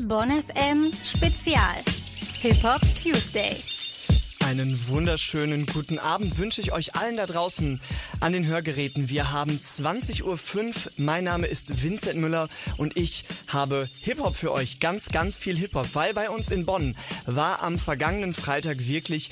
Bonn 0.00 0.30
FM 0.30 0.90
Spezial 1.04 1.82
Hip 2.40 2.62
Hop 2.62 2.80
Tuesday. 2.96 3.62
Einen 4.40 4.88
wunderschönen 4.88 5.66
guten 5.66 5.98
Abend 5.98 6.38
wünsche 6.38 6.60
ich 6.60 6.72
euch 6.72 6.94
allen 6.94 7.16
da 7.16 7.26
draußen 7.26 7.80
an 8.20 8.32
den 8.32 8.46
Hörgeräten. 8.46 9.08
Wir 9.08 9.32
haben 9.32 9.52
20.05 9.52 10.22
Uhr. 10.24 10.72
Mein 10.96 11.24
Name 11.24 11.46
ist 11.46 11.82
Vincent 11.82 12.18
Müller 12.18 12.48
und 12.76 12.96
ich 12.96 13.24
habe 13.48 13.88
Hip-Hop 14.00 14.34
für 14.34 14.52
euch. 14.52 14.80
Ganz, 14.80 15.08
ganz 15.08 15.36
viel 15.36 15.56
Hip-Hop, 15.56 15.94
weil 15.94 16.14
bei 16.14 16.30
uns 16.30 16.50
in 16.50 16.64
Bonn 16.64 16.96
war 17.26 17.62
am 17.62 17.78
vergangenen 17.78 18.34
Freitag 18.34 18.86
wirklich 18.86 19.30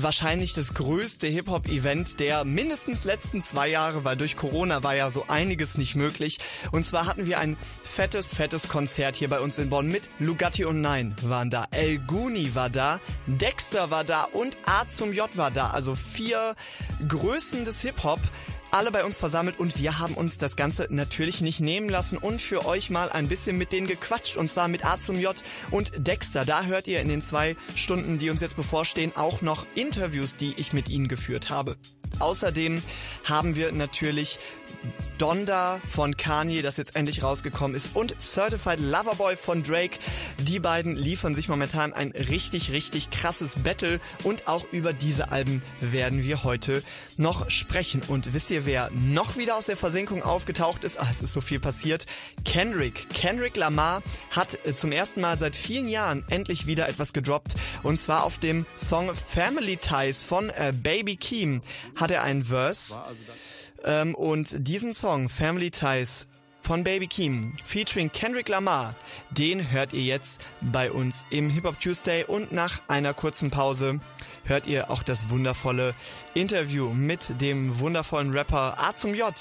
wahrscheinlich 0.00 0.54
das 0.54 0.74
größte 0.74 1.26
Hip-Hop-Event 1.26 2.20
der 2.20 2.44
mindestens 2.44 3.04
letzten 3.04 3.42
zwei 3.42 3.68
Jahre, 3.68 4.04
weil 4.04 4.16
durch 4.16 4.36
Corona 4.36 4.82
war 4.82 4.94
ja 4.94 5.10
so 5.10 5.24
einiges 5.28 5.78
nicht 5.78 5.94
möglich. 5.94 6.38
Und 6.70 6.84
zwar 6.84 7.06
hatten 7.06 7.26
wir 7.26 7.38
ein 7.38 7.56
fettes, 7.82 8.34
fettes 8.34 8.68
Konzert 8.68 9.16
hier 9.16 9.28
bei 9.28 9.40
uns 9.40 9.58
in 9.58 9.70
Bonn 9.70 9.88
mit 9.88 10.08
Lugatti 10.18 10.64
und 10.64 10.80
Nein 10.80 11.14
waren 11.22 11.50
da, 11.50 11.66
El 11.70 11.98
Guni 11.98 12.54
war 12.54 12.70
da, 12.70 13.00
Dexter 13.26 13.90
war 13.90 14.04
da 14.04 14.24
und 14.24 14.58
A 14.64 14.88
zum 14.88 15.12
J 15.12 15.36
war 15.36 15.50
da. 15.50 15.70
Also 15.70 15.94
vier 15.94 16.54
Größen 17.06 17.64
des 17.64 17.80
Hip-Hop 17.80 18.20
alle 18.72 18.90
bei 18.90 19.04
uns 19.04 19.18
versammelt 19.18 19.58
und 19.58 19.78
wir 19.78 19.98
haben 19.98 20.14
uns 20.14 20.38
das 20.38 20.56
Ganze 20.56 20.86
natürlich 20.90 21.40
nicht 21.40 21.60
nehmen 21.60 21.88
lassen 21.88 22.16
und 22.16 22.40
für 22.40 22.66
euch 22.66 22.90
mal 22.90 23.10
ein 23.10 23.28
bisschen 23.28 23.58
mit 23.58 23.70
denen 23.70 23.86
gequatscht 23.86 24.36
und 24.36 24.48
zwar 24.48 24.66
mit 24.66 24.84
A 24.84 24.98
zum 24.98 25.20
J 25.20 25.40
und 25.70 25.92
Dexter. 25.96 26.44
Da 26.44 26.64
hört 26.64 26.88
ihr 26.88 27.00
in 27.00 27.08
den 27.08 27.22
zwei 27.22 27.54
Stunden, 27.76 28.18
die 28.18 28.30
uns 28.30 28.40
jetzt 28.40 28.56
bevorstehen, 28.56 29.12
auch 29.14 29.42
noch 29.42 29.66
Interviews, 29.74 30.36
die 30.36 30.54
ich 30.56 30.72
mit 30.72 30.88
ihnen 30.88 31.08
geführt 31.08 31.50
habe. 31.50 31.76
Außerdem 32.22 32.82
haben 33.24 33.56
wir 33.56 33.72
natürlich 33.72 34.38
Donda 35.18 35.80
von 35.90 36.16
Kanye, 36.16 36.62
das 36.62 36.76
jetzt 36.76 36.96
endlich 36.96 37.22
rausgekommen 37.22 37.76
ist, 37.76 37.94
und 37.94 38.20
Certified 38.20 38.80
Loverboy 38.80 39.36
von 39.36 39.62
Drake. 39.62 39.98
Die 40.38 40.58
beiden 40.58 40.96
liefern 40.96 41.34
sich 41.34 41.48
momentan 41.48 41.92
ein 41.92 42.10
richtig, 42.10 42.72
richtig 42.72 43.10
krasses 43.10 43.56
Battle 43.62 44.00
und 44.24 44.48
auch 44.48 44.64
über 44.72 44.92
diese 44.92 45.30
Alben 45.30 45.62
werden 45.80 46.24
wir 46.24 46.42
heute 46.42 46.82
noch 47.16 47.50
sprechen. 47.50 48.02
Und 48.08 48.34
wisst 48.34 48.50
ihr, 48.50 48.66
wer 48.66 48.90
noch 48.92 49.36
wieder 49.36 49.56
aus 49.56 49.66
der 49.66 49.76
Versenkung 49.76 50.22
aufgetaucht 50.22 50.82
ist? 50.82 50.98
Ah, 50.98 51.08
es 51.10 51.22
ist 51.22 51.32
so 51.32 51.40
viel 51.40 51.60
passiert. 51.60 52.06
Kendrick. 52.44 53.08
Kendrick 53.10 53.56
Lamar 53.56 54.02
hat 54.30 54.58
äh, 54.64 54.74
zum 54.74 54.90
ersten 54.90 55.20
Mal 55.20 55.38
seit 55.38 55.54
vielen 55.54 55.88
Jahren 55.88 56.24
endlich 56.30 56.66
wieder 56.66 56.88
etwas 56.88 57.12
gedroppt. 57.12 57.54
Und 57.82 57.98
zwar 57.98 58.24
auf 58.24 58.38
dem 58.38 58.66
Song 58.76 59.14
Family 59.14 59.76
Ties 59.76 60.22
von 60.22 60.50
äh, 60.50 60.72
Baby 60.74 61.16
Keem 61.16 61.60
hat 61.94 62.10
er 62.12 62.22
einen 62.22 62.44
Verse. 62.44 63.00
Ähm, 63.84 64.14
und 64.14 64.54
diesen 64.58 64.94
Song, 64.94 65.28
Family 65.28 65.70
Ties, 65.70 66.26
von 66.62 66.84
Baby 66.84 67.08
Keem, 67.08 67.54
featuring 67.64 68.10
Kendrick 68.12 68.48
Lamar, 68.48 68.94
den 69.30 69.70
hört 69.70 69.92
ihr 69.92 70.02
jetzt 70.02 70.40
bei 70.60 70.92
uns 70.92 71.24
im 71.30 71.50
Hip 71.50 71.64
Hop 71.64 71.80
Tuesday 71.80 72.24
und 72.24 72.52
nach 72.52 72.80
einer 72.88 73.14
kurzen 73.14 73.50
Pause 73.50 74.00
hört 74.44 74.66
ihr 74.66 74.90
auch 74.90 75.02
das 75.02 75.28
wundervolle 75.28 75.94
Interview 76.34 76.90
mit 76.90 77.40
dem 77.40 77.80
wundervollen 77.80 78.32
Rapper 78.32 78.78
A 78.78 78.96
zum 78.96 79.14
J. 79.14 79.34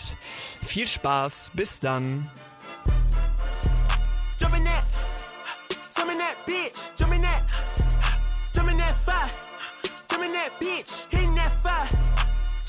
Viel 0.65 0.87
Spaß, 0.87 1.51
bis 1.53 1.79
dann. 1.79 2.29
Jumping 4.39 4.65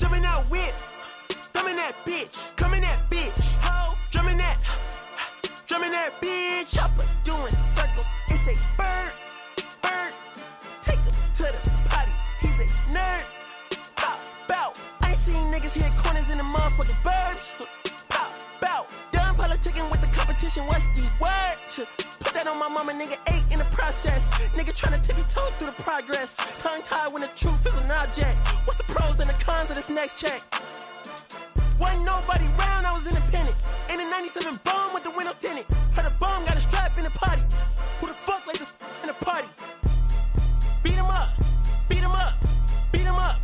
jumping 0.03 0.25
out 0.25 0.43
whip. 0.51 0.73
Drumming 1.53 1.77
that 1.77 1.93
bitch, 2.05 2.53
coming 2.57 2.81
that 2.81 2.99
bitch, 3.09 3.55
ho, 3.61 3.95
drumming 4.11 4.37
that, 4.37 4.57
drumming 5.65 5.91
that 5.91 6.11
bitch. 6.19 6.75
Chopper 6.75 7.05
doing 7.23 7.53
circles, 7.63 8.07
it's 8.27 8.47
a 8.47 8.55
bird, 8.75 9.13
bird. 9.81 10.13
Take 10.81 10.99
him 10.99 11.13
to 11.37 11.43
the 11.43 11.71
potty, 11.87 12.11
he's 12.41 12.59
a 12.59 12.65
nerd. 12.91 13.25
Pop, 13.95 14.19
bout. 14.49 14.81
I 14.99 15.09
ain't 15.09 15.17
seen 15.17 15.53
niggas 15.53 15.73
hit 15.73 15.95
corners 16.03 16.29
in 16.29 16.37
the 16.37 16.43
motherfucking 16.43 17.01
burbs. 17.01 18.09
Pop, 18.09 18.31
bout. 18.59 18.89
Competition, 20.43 20.67
what's 20.67 20.87
the 20.87 21.03
word? 21.21 21.87
Put 22.19 22.33
that 22.33 22.47
on 22.47 22.59
my 22.59 22.67
mama, 22.67 22.91
nigga, 22.91 23.17
eight 23.33 23.43
in 23.51 23.59
the 23.59 23.69
process. 23.71 24.29
Nigga 24.55 24.75
trying 24.75 24.99
to 24.99 25.01
tippy 25.01 25.23
toe 25.29 25.49
through 25.57 25.67
the 25.67 25.81
progress. 25.83 26.35
Tongue 26.57 26.81
tied 26.83 27.13
when 27.13 27.21
the 27.21 27.29
truth 27.35 27.65
is 27.65 27.77
an 27.77 27.89
object. 27.91 28.35
What's 28.65 28.77
the 28.77 28.83
pros 28.91 29.19
and 29.19 29.29
the 29.29 29.33
cons 29.43 29.69
of 29.69 29.75
this 29.75 29.89
next 29.89 30.17
check? 30.17 30.41
Wasn't 31.79 32.03
nobody 32.03 32.45
round, 32.59 32.85
I 32.85 32.93
was 32.93 33.07
independent. 33.07 33.55
In 33.89 34.01
a 34.01 34.09
97 34.09 34.59
bomb 34.65 34.93
with 34.93 35.03
the 35.03 35.11
windows 35.11 35.37
tinted. 35.37 35.65
Heard 35.95 36.07
a 36.07 36.11
bomb 36.19 36.43
got 36.45 36.57
a 36.57 36.61
strap 36.61 36.97
in 36.97 37.05
the 37.05 37.11
party. 37.11 37.43
Who 38.01 38.07
the 38.07 38.13
fuck 38.13 38.45
like 38.45 38.59
this 38.59 38.73
in 39.01 39.07
the 39.07 39.13
party? 39.13 39.47
Beat 40.83 40.93
him 40.93 41.05
up, 41.05 41.29
beat 41.87 42.03
him 42.03 42.11
up, 42.11 42.33
beat 42.91 43.07
him 43.07 43.15
up, 43.15 43.39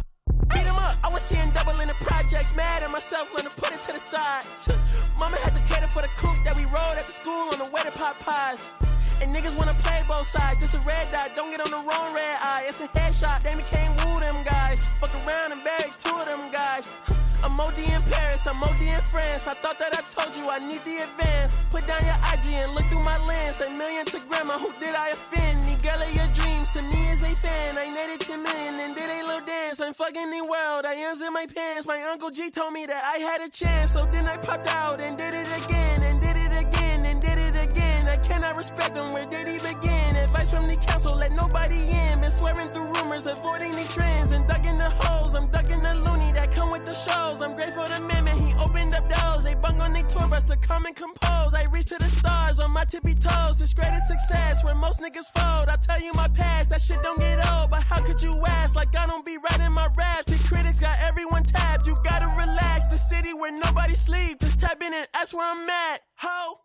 beat 0.49 0.67
him 0.67 0.75
up. 0.75 0.78
Was 1.19 1.27
seeing 1.27 1.51
double 1.51 1.77
in 1.81 1.89
the 1.89 1.99
projects, 1.99 2.55
mad 2.55 2.81
at 2.81 2.91
myself, 2.91 3.35
learn 3.35 3.43
to 3.43 3.53
put 3.59 3.73
it 3.73 3.81
to 3.83 3.91
the 3.91 3.99
side. 3.99 4.45
Mama 5.19 5.35
had 5.43 5.51
to 5.51 5.61
cater 5.67 5.87
for 5.87 6.01
the 6.01 6.07
coupe 6.15 6.39
that 6.45 6.55
we 6.55 6.63
rode 6.63 6.95
at 6.95 7.05
the 7.07 7.11
school 7.11 7.51
on 7.51 7.59
the 7.59 7.69
way 7.75 7.83
to 7.83 7.91
pop 7.91 8.17
pies. 8.19 8.71
And 9.19 9.35
niggas 9.35 9.57
wanna 9.57 9.75
play 9.83 10.01
both 10.07 10.27
sides. 10.27 10.61
This 10.61 10.73
a 10.75 10.79
red 10.87 11.11
dot, 11.11 11.31
don't 11.35 11.51
get 11.51 11.59
on 11.59 11.71
the 11.71 11.83
wrong 11.83 12.15
red 12.15 12.37
eye. 12.39 12.63
It's 12.69 12.79
a 12.79 12.87
headshot, 12.87 13.43
they 13.43 13.51
can't 13.67 13.91
woo 13.99 14.21
them 14.21 14.37
guys. 14.45 14.79
Fuck 15.01 15.13
around 15.27 15.51
and 15.51 15.61
bag 15.61 15.91
two 15.91 16.15
of 16.15 16.25
them 16.25 16.51
guys. 16.53 16.89
I'm 17.43 17.59
OD 17.59 17.79
in 17.79 18.01
Paris, 18.11 18.47
I'm 18.47 18.61
OD 18.63 18.81
in 18.81 19.01
France. 19.11 19.47
I 19.47 19.55
thought 19.55 19.79
that 19.79 19.91
I 19.95 20.01
told 20.03 20.35
you 20.35 20.49
I 20.49 20.59
need 20.59 20.83
the 20.83 21.03
advance. 21.03 21.63
Put 21.71 21.87
down 21.87 22.03
your 22.03 22.19
IG 22.31 22.51
and 22.51 22.75
look 22.75 22.83
through 22.91 23.03
my 23.03 23.17
lens. 23.27 23.61
A 23.61 23.69
million 23.69 24.05
to 24.07 24.19
grandma, 24.27 24.59
who 24.59 24.71
did 24.79 24.95
I 24.95 25.09
offend? 25.09 25.63
The 25.63 25.75
girl 25.83 25.99
of 25.99 26.11
your 26.15 26.27
dreams 26.35 26.69
to 26.75 26.81
me 26.81 27.11
is 27.11 27.23
a 27.23 27.31
fan. 27.39 27.77
I 27.77 27.87
netted 27.89 28.19
10 28.27 28.43
million 28.43 28.79
and 28.79 28.95
did 28.95 29.09
a 29.09 29.23
little 29.23 29.45
dance. 29.45 29.79
I'm 29.79 29.93
fucking 29.93 30.31
the 30.31 30.43
world, 30.43 30.85
I 30.85 30.95
ends 31.09 31.21
in 31.21 31.33
my 31.33 31.45
pants. 31.45 31.87
My 31.87 32.01
uncle 32.11 32.29
G 32.29 32.51
told 32.51 32.73
me 32.73 32.85
that 32.85 33.03
I 33.03 33.17
had 33.17 33.41
a 33.41 33.49
chance. 33.49 33.93
So 33.93 34.07
then 34.11 34.25
I 34.27 34.37
popped 34.37 34.67
out 34.67 34.99
and 34.99 35.17
did 35.17 35.33
it 35.33 35.47
again, 35.63 36.03
and 36.03 36.21
did 36.21 36.35
it 36.35 36.51
again, 36.51 37.05
and 37.05 37.21
did 37.21 37.37
it 37.37 37.55
again. 37.55 38.07
I 38.07 38.17
cannot 38.17 38.55
respect 38.55 38.95
them, 38.95 39.13
where 39.13 39.25
did 39.25 39.47
he 39.47 39.57
begin? 39.57 40.15
Advice 40.15 40.51
from 40.51 40.67
the 40.67 40.75
council, 40.75 41.15
let 41.15 41.31
nobody 41.31 41.81
in. 42.01 42.21
Been 42.21 42.31
swearing 42.31 42.69
through 42.69 42.93
rumors, 42.93 43.25
avoiding 43.25 43.71
the 43.71 43.85
trends, 43.95 44.31
and 44.31 44.47
ducking 44.47 44.77
the 44.77 44.89
holes. 45.01 45.33
I'm 45.35 45.47
ducking 45.47 45.81
the 45.81 45.95
loony 46.05 46.31
that 46.33 46.51
come 46.51 46.69
with 46.71 46.85
the 46.85 46.93
shows. 46.93 47.41
I'm 47.41 47.55
grateful 47.55 47.85
to 47.85 47.99
man, 48.01 48.23
man, 48.25 48.37
he 48.37 48.53
opened 48.55 48.93
up 48.93 49.09
doors. 49.09 49.43
They 49.43 49.55
bung 49.55 49.81
on 49.81 49.93
their 49.93 50.03
tour 50.03 50.27
bus 50.29 50.47
to 50.47 50.57
come 50.57 50.85
and 50.85 50.95
compose. 50.95 51.53
I 51.53 51.63
reach 51.73 51.87
to 51.87 51.97
the 51.97 52.09
stars 52.09 52.59
on 52.59 52.71
my 52.71 52.85
tippy 52.85 53.15
toes. 53.15 53.57
This 53.57 53.73
greatest 53.73 54.07
success 54.07 54.63
where 54.63 54.75
most 54.75 54.99
niggas 54.99 55.29
fold. 55.35 55.69
I 55.69 55.77
tell 55.77 56.01
you 56.01 56.13
my 56.13 56.27
past, 56.27 56.69
that 56.69 56.81
shit 56.81 57.01
don't 57.01 57.19
get 57.19 57.37
old. 57.51 57.71
But 57.71 57.83
how 57.83 58.01
could 58.01 58.21
you 58.21 58.33
ask? 58.45 58.75
Like 58.75 58.95
I 58.95 59.07
don't 59.07 59.25
be 59.25 59.37
writing 59.37 59.71
my 59.71 59.87
raps. 59.97 60.38
The 60.79 60.85
got 60.85 60.99
everyone 61.01 61.43
tabbed. 61.43 61.87
You 61.87 61.97
gotta 62.05 62.27
relax. 62.27 62.87
The 62.87 62.97
city 62.97 63.33
where 63.33 63.51
nobody 63.51 63.95
sleep. 63.95 64.39
Just 64.39 64.59
tap 64.61 64.81
in 64.81 64.93
and 64.93 65.07
that's 65.13 65.33
where 65.33 65.51
I'm 65.51 65.69
at. 65.69 66.01
Ho! 66.19 66.59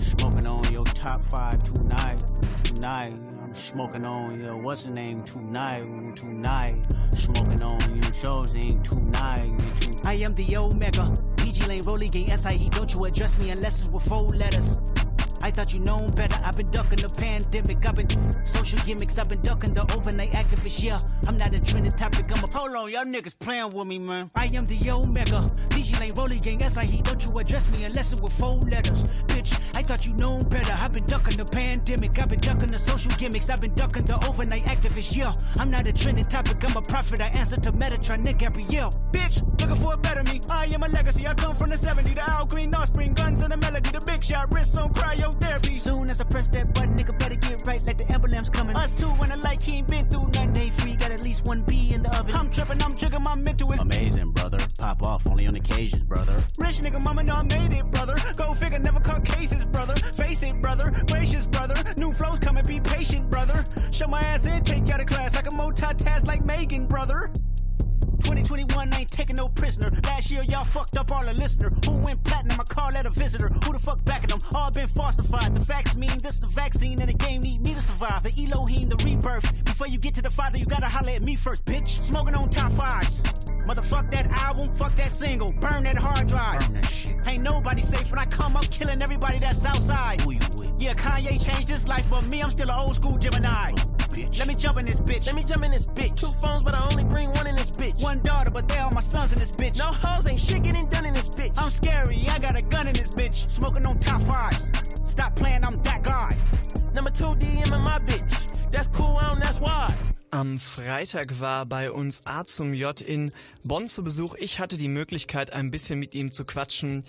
Smoking 0.00 0.46
on 0.46 0.72
your 0.72 0.84
top 0.84 1.20
five 1.20 1.62
tonight, 1.62 2.24
tonight. 2.64 3.12
I'm 3.42 3.52
smoking 3.52 4.06
on 4.06 4.40
your 4.40 4.56
what's 4.56 4.84
the 4.84 4.90
name 4.90 5.22
tonight, 5.24 5.84
tonight. 6.16 6.86
Smoking 7.14 7.62
on 7.62 8.02
your 8.02 8.10
chosen 8.12 8.82
tonight, 8.82 9.58
tonight. 9.80 10.06
I 10.06 10.14
am 10.14 10.34
the 10.34 10.56
Omega. 10.56 11.14
PG 11.36 11.66
Lane, 11.66 11.82
Rolly 11.82 12.08
Gang, 12.08 12.34
SIE. 12.34 12.70
Don't 12.70 12.94
you 12.94 13.04
address 13.04 13.38
me 13.38 13.50
unless 13.50 13.82
it's 13.82 13.90
with 13.90 14.04
four 14.04 14.26
letters. 14.28 14.80
I 15.46 15.50
thought 15.52 15.72
you 15.72 15.78
known 15.78 16.10
better. 16.10 16.36
I've 16.42 16.56
been 16.56 16.72
ducking 16.72 16.98
the 16.98 17.08
pandemic. 17.08 17.86
I've 17.86 17.94
been 17.94 18.08
social 18.44 18.80
gimmicks. 18.80 19.16
I've 19.16 19.28
been 19.28 19.40
ducking 19.42 19.74
the 19.74 19.82
overnight 19.94 20.32
activists. 20.32 20.82
Yeah, 20.82 20.98
I'm 21.28 21.36
not 21.36 21.54
a 21.54 21.60
trending 21.60 21.92
topic. 21.92 22.24
I'm 22.36 22.42
a 22.42 22.56
Hold 22.56 22.74
on, 22.74 22.90
y'all 22.90 23.04
niggas 23.04 23.38
playing 23.38 23.70
with 23.70 23.86
me, 23.86 23.98
man. 24.00 24.30
I 24.34 24.46
am 24.46 24.66
the 24.66 24.90
Omega. 24.90 25.46
DJ 25.68 26.00
Lane 26.00 26.14
Rolling 26.16 26.38
Gang, 26.38 26.58
SIE. 26.68 27.00
Don't 27.04 27.24
you 27.24 27.38
address 27.38 27.70
me 27.72 27.84
unless 27.84 28.12
it 28.12 28.20
with 28.20 28.32
four 28.32 28.56
letters. 28.62 29.04
Bitch, 29.28 29.76
I 29.76 29.82
thought 29.82 30.04
you 30.04 30.14
known 30.14 30.48
better. 30.48 30.72
I've 30.72 30.92
been 30.92 31.04
ducking 31.04 31.36
the 31.36 31.44
pandemic. 31.44 32.18
I've 32.18 32.28
been 32.28 32.40
ducking 32.40 32.72
the 32.72 32.78
social 32.80 33.12
gimmicks. 33.12 33.48
I've 33.48 33.60
been 33.60 33.74
ducking 33.74 34.06
the 34.06 34.16
overnight 34.26 34.64
activists. 34.64 35.14
Yeah, 35.14 35.32
I'm 35.60 35.70
not 35.70 35.86
a 35.86 35.92
trending 35.92 36.24
topic. 36.24 36.56
I'm 36.68 36.76
a 36.76 36.80
prophet. 36.80 37.20
I 37.20 37.28
answer 37.28 37.60
to 37.60 37.70
Metatron, 37.70 38.20
Nick 38.24 38.38
Gabrielle. 38.38 38.90
Bitch, 39.12 39.42
looking 39.60 39.76
for 39.76 39.94
a 39.94 39.96
better 39.96 40.24
me. 40.24 40.40
I 40.50 40.64
am 40.74 40.82
a 40.82 40.88
legacy. 40.88 41.26
I 41.26 41.34
come 41.34 41.54
from 41.54 41.70
the 41.70 41.78
70. 41.78 42.14
The 42.14 42.28
Al 42.28 42.46
Green 42.46 42.74
Offspring, 42.74 43.14
guns 43.14 43.42
and 43.42 43.52
the 43.52 43.56
melody. 43.58 43.90
The 43.90 44.00
big 44.04 44.24
shot, 44.24 44.52
wrists 44.52 44.76
on 44.76 44.92
cryotherapy. 45.38 45.80
Soon 45.80 46.10
as 46.10 46.20
I 46.20 46.24
press 46.24 46.48
that 46.48 46.72
button, 46.74 46.96
nigga 46.96 47.18
better 47.18 47.34
get 47.34 47.66
right 47.66 47.82
like 47.84 47.98
the 47.98 48.12
emblem's 48.12 48.50
coming. 48.50 48.76
Us 48.76 48.94
two 48.94 49.06
when 49.06 49.30
the 49.30 49.38
light 49.38 49.62
he 49.62 49.78
ain't 49.78 49.88
been 49.88 50.08
through 50.08 50.28
nothing. 50.28 50.52
Day 50.52 50.70
free, 50.70 50.96
got 50.96 51.10
at 51.10 51.22
least 51.22 51.46
one 51.46 51.62
B 51.62 51.92
in 51.92 52.02
the 52.02 52.18
oven. 52.18 52.34
I'm 52.34 52.50
tripping, 52.50 52.82
I'm 52.82 52.94
jigging, 52.94 53.22
my 53.22 53.34
mental 53.34 53.72
is 53.72 53.80
Amazing, 53.80 54.32
brother. 54.32 54.58
Pop 54.78 55.02
off 55.02 55.26
only 55.26 55.46
on 55.46 55.54
occasions, 55.56 56.02
brother. 56.04 56.34
Rich 56.58 56.78
nigga, 56.78 57.00
mama 57.00 57.22
know 57.22 57.36
I 57.36 57.42
made 57.42 57.74
it, 57.74 57.90
brother. 57.90 58.16
Go 58.36 58.54
figure, 58.54 58.78
never 58.78 59.00
caught 59.00 59.24
cases, 59.24 59.64
brother. 59.66 59.94
Face 59.94 60.42
it, 60.42 60.60
brother. 60.60 60.92
Gracious, 61.08 61.46
brother. 61.46 61.74
New 61.96 62.12
flows 62.12 62.38
coming, 62.38 62.64
be 62.64 62.80
patient, 62.80 63.30
brother. 63.30 63.62
Show 63.92 64.08
my 64.08 64.20
ass 64.20 64.46
in, 64.46 64.62
take 64.64 64.86
you 64.86 64.94
out 64.94 65.00
of 65.00 65.06
class. 65.06 65.36
I 65.36 65.42
can 65.42 65.52
multitask 65.52 66.26
like 66.26 66.44
Megan, 66.44 66.86
brother. 66.86 67.30
20 68.26 68.42
2021, 68.42 68.92
I 68.92 68.98
ain't 68.98 69.10
taking 69.10 69.36
no 69.36 69.48
prisoner. 69.48 69.88
Last 70.02 70.32
year, 70.32 70.42
y'all 70.48 70.64
fucked 70.64 70.96
up 70.96 71.12
all 71.12 71.24
the 71.24 71.32
listener. 71.34 71.70
Who 71.84 71.98
went 71.98 72.24
platinum? 72.24 72.60
I 72.60 72.64
call 72.64 72.90
that 72.90 73.06
a 73.06 73.10
visitor. 73.10 73.48
Who 73.48 73.72
the 73.72 73.78
fuck 73.78 74.04
backing 74.04 74.30
them? 74.30 74.40
All 74.52 74.72
been 74.72 74.88
falsified. 74.88 75.54
The 75.54 75.60
facts 75.60 75.94
mean 75.94 76.10
this 76.24 76.38
is 76.38 76.42
a 76.42 76.48
vaccine 76.48 77.00
and 77.00 77.08
the 77.08 77.14
game 77.14 77.42
need 77.42 77.60
me 77.60 77.74
to 77.74 77.82
survive. 77.82 78.24
The 78.24 78.34
Elohim, 78.44 78.88
the 78.88 78.96
rebirth. 79.04 79.64
Before 79.64 79.86
you 79.86 79.98
get 79.98 80.14
to 80.14 80.22
the 80.22 80.30
father, 80.30 80.58
you 80.58 80.66
gotta 80.66 80.86
holler 80.86 81.12
at 81.12 81.22
me 81.22 81.36
first, 81.36 81.64
bitch. 81.66 82.02
Smoking 82.02 82.34
on 82.34 82.50
top 82.50 82.72
fives. 82.72 83.22
Motherfuck 83.68 84.10
that 84.10 84.26
album, 84.42 84.74
fuck 84.74 84.94
that 84.96 85.12
single, 85.12 85.52
burn 85.60 85.84
that 85.84 85.96
hard 85.96 86.26
drive. 86.26 86.60
That. 86.72 87.28
Ain't 87.28 87.44
nobody 87.44 87.82
safe 87.82 88.10
when 88.10 88.18
I 88.18 88.26
come 88.26 88.56
I'm 88.56 88.64
killing 88.64 89.02
everybody 89.02 89.38
that's 89.38 89.64
outside. 89.64 90.20
Who 90.22 90.32
you 90.32 90.40
with? 90.56 90.76
Yeah, 90.80 90.94
Kanye 90.94 91.44
changed 91.44 91.68
his 91.68 91.86
life, 91.86 92.08
but 92.10 92.28
me, 92.28 92.42
I'm 92.42 92.50
still 92.50 92.70
an 92.70 92.78
old 92.78 92.96
school 92.96 93.18
Gemini. 93.18 93.72
Bitch. 94.16 94.38
Let 94.38 94.48
me 94.48 94.54
jump 94.54 94.78
in 94.78 94.86
this 94.86 94.98
bitch. 94.98 95.26
Let 95.26 95.34
me 95.34 95.44
jump 95.44 95.62
in 95.62 95.70
this 95.70 95.84
bitch. 95.84 96.16
Two 96.16 96.32
phones, 96.40 96.62
but 96.62 96.74
I 96.74 96.82
only 96.90 97.04
bring 97.04 97.30
one 97.32 97.46
in 97.46 97.54
this 97.54 97.70
bitch. 97.70 98.02
One 98.02 98.20
daughter, 98.20 98.50
but 98.50 98.66
they 98.66 98.78
all 98.78 98.90
my 98.90 99.00
sons 99.00 99.30
in 99.32 99.38
this 99.38 99.52
bitch. 99.52 99.76
No 99.76 99.84
hoes, 99.84 100.26
ain't 100.26 100.40
shit 100.40 100.62
getting 100.62 100.86
done 100.86 101.04
in 101.04 101.12
this 101.12 101.28
bitch. 101.28 101.52
I'm 101.58 101.70
scary, 101.70 102.26
I 102.30 102.38
got 102.38 102.56
a 102.56 102.62
gun 102.62 102.86
in 102.86 102.94
this 102.94 103.10
bitch. 103.10 103.50
Smoking 103.50 103.84
on 103.84 103.98
top 104.00 104.22
fives. 104.22 104.70
Stop 105.10 105.36
playing, 105.36 105.64
I'm 105.66 105.82
that 105.82 106.02
guy. 106.02 106.30
Number 106.94 107.10
two 107.10 107.34
DM 107.36 107.74
in 107.74 107.82
my 107.82 107.98
bitch. 107.98 108.70
That's 108.70 108.88
cool, 108.88 109.18
I 109.20 109.28
don't, 109.28 109.40
that's 109.40 109.60
why. 109.60 109.92
Am 110.32 110.58
Freitag 110.58 111.38
war 111.38 111.66
bei 111.66 111.90
uns 111.90 112.22
A 112.24 112.44
zum 112.46 112.72
J 112.72 113.02
in 113.02 113.32
Bonn 113.64 113.86
zu 113.86 114.02
Besuch. 114.02 114.34
Ich 114.38 114.58
hatte 114.58 114.78
die 114.78 114.88
Möglichkeit, 114.88 115.52
ein 115.52 115.70
bisschen 115.70 115.98
mit 115.98 116.14
ihm 116.14 116.32
zu 116.32 116.46
quatschen. 116.46 117.04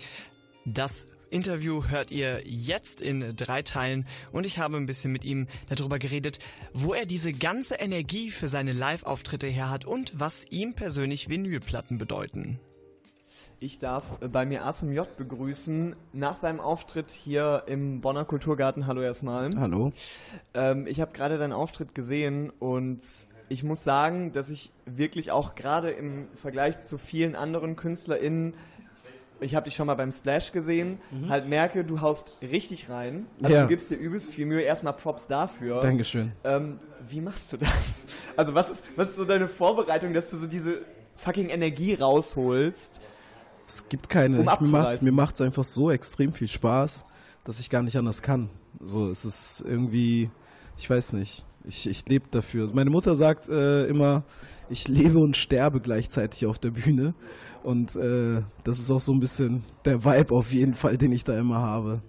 Das 0.66 1.06
Interview 1.30 1.84
hört 1.84 2.10
ihr 2.10 2.42
jetzt 2.44 3.00
in 3.00 3.36
drei 3.36 3.62
Teilen 3.62 4.06
und 4.32 4.46
ich 4.46 4.58
habe 4.58 4.76
ein 4.76 4.86
bisschen 4.86 5.12
mit 5.12 5.24
ihm 5.24 5.46
darüber 5.68 5.98
geredet, 5.98 6.38
wo 6.72 6.94
er 6.94 7.06
diese 7.06 7.32
ganze 7.32 7.76
Energie 7.76 8.30
für 8.30 8.48
seine 8.48 8.72
Live-Auftritte 8.72 9.46
her 9.46 9.70
hat 9.70 9.84
und 9.84 10.18
was 10.18 10.46
ihm 10.50 10.74
persönlich 10.74 11.28
Vinylplatten 11.28 11.98
bedeuten. 11.98 12.58
Ich 13.60 13.78
darf 13.78 14.18
bei 14.20 14.46
mir 14.46 14.64
A 14.64 14.72
zum 14.72 14.92
J 14.92 15.16
begrüßen 15.16 15.94
nach 16.12 16.38
seinem 16.38 16.60
Auftritt 16.60 17.10
hier 17.10 17.64
im 17.66 18.00
Bonner 18.00 18.24
Kulturgarten. 18.24 18.86
Hallo 18.86 19.02
erstmal. 19.02 19.50
Hallo. 19.56 19.92
Ähm, 20.54 20.86
ich 20.86 21.00
habe 21.00 21.12
gerade 21.12 21.38
deinen 21.38 21.52
Auftritt 21.52 21.94
gesehen 21.94 22.50
und 22.58 23.02
ich 23.48 23.64
muss 23.64 23.84
sagen, 23.84 24.32
dass 24.32 24.50
ich 24.50 24.72
wirklich 24.86 25.30
auch 25.30 25.54
gerade 25.54 25.90
im 25.90 26.28
Vergleich 26.36 26.80
zu 26.80 26.98
vielen 26.98 27.34
anderen 27.34 27.76
KünstlerInnen, 27.76 28.54
ich 29.40 29.54
habe 29.54 29.64
dich 29.64 29.74
schon 29.74 29.86
mal 29.86 29.94
beim 29.94 30.10
Splash 30.12 30.52
gesehen, 30.52 30.98
halt 31.28 31.48
merke, 31.48 31.84
du 31.84 32.00
haust 32.00 32.36
richtig 32.42 32.88
rein. 32.88 33.26
Also 33.42 33.54
Ja. 33.54 33.62
du 33.62 33.68
gibst 33.68 33.90
dir 33.90 33.96
übelst 33.96 34.30
viel 34.30 34.46
Mühe. 34.46 34.62
Erstmal 34.62 34.94
Props 34.94 35.26
dafür. 35.26 35.80
Dankeschön. 35.80 36.32
Ähm, 36.44 36.78
wie 37.08 37.20
machst 37.20 37.52
du 37.52 37.56
das? 37.56 38.06
Also 38.36 38.54
was 38.54 38.70
ist, 38.70 38.84
was 38.96 39.10
ist 39.10 39.16
so 39.16 39.24
deine 39.24 39.48
Vorbereitung, 39.48 40.12
dass 40.12 40.30
du 40.30 40.36
so 40.36 40.46
diese 40.46 40.82
fucking 41.16 41.48
Energie 41.48 41.94
rausholst? 41.94 43.00
Es 43.66 43.88
gibt 43.88 44.08
keine. 44.08 44.40
Um 44.40 44.48
ich, 44.48 44.72
mir 44.72 44.98
mir 45.02 45.12
macht's 45.12 45.40
einfach 45.40 45.64
so 45.64 45.90
extrem 45.90 46.32
viel 46.32 46.48
Spaß, 46.48 47.04
dass 47.44 47.60
ich 47.60 47.68
gar 47.68 47.82
nicht 47.82 47.96
anders 47.96 48.22
kann. 48.22 48.50
So, 48.80 49.10
es 49.10 49.24
ist 49.24 49.62
irgendwie, 49.66 50.30
ich 50.76 50.88
weiß 50.88 51.12
nicht. 51.14 51.44
Ich, 51.64 51.86
ich 51.86 52.08
lebe 52.08 52.26
dafür. 52.30 52.70
Meine 52.72 52.88
Mutter 52.90 53.14
sagt 53.14 53.48
äh, 53.50 53.84
immer, 53.86 54.24
ich 54.70 54.88
lebe 54.88 55.18
und 55.18 55.36
sterbe 55.36 55.80
gleichzeitig 55.80 56.46
auf 56.46 56.58
der 56.58 56.70
Bühne. 56.70 57.14
Und 57.62 57.96
äh, 57.96 58.42
das 58.64 58.78
ist 58.78 58.90
auch 58.90 59.00
so 59.00 59.12
ein 59.12 59.20
bisschen 59.20 59.64
der 59.84 60.04
Vibe 60.04 60.34
auf 60.34 60.52
jeden 60.52 60.74
Fall, 60.74 60.96
den 60.96 61.12
ich 61.12 61.24
da 61.24 61.38
immer 61.38 61.60
habe. 61.60 62.00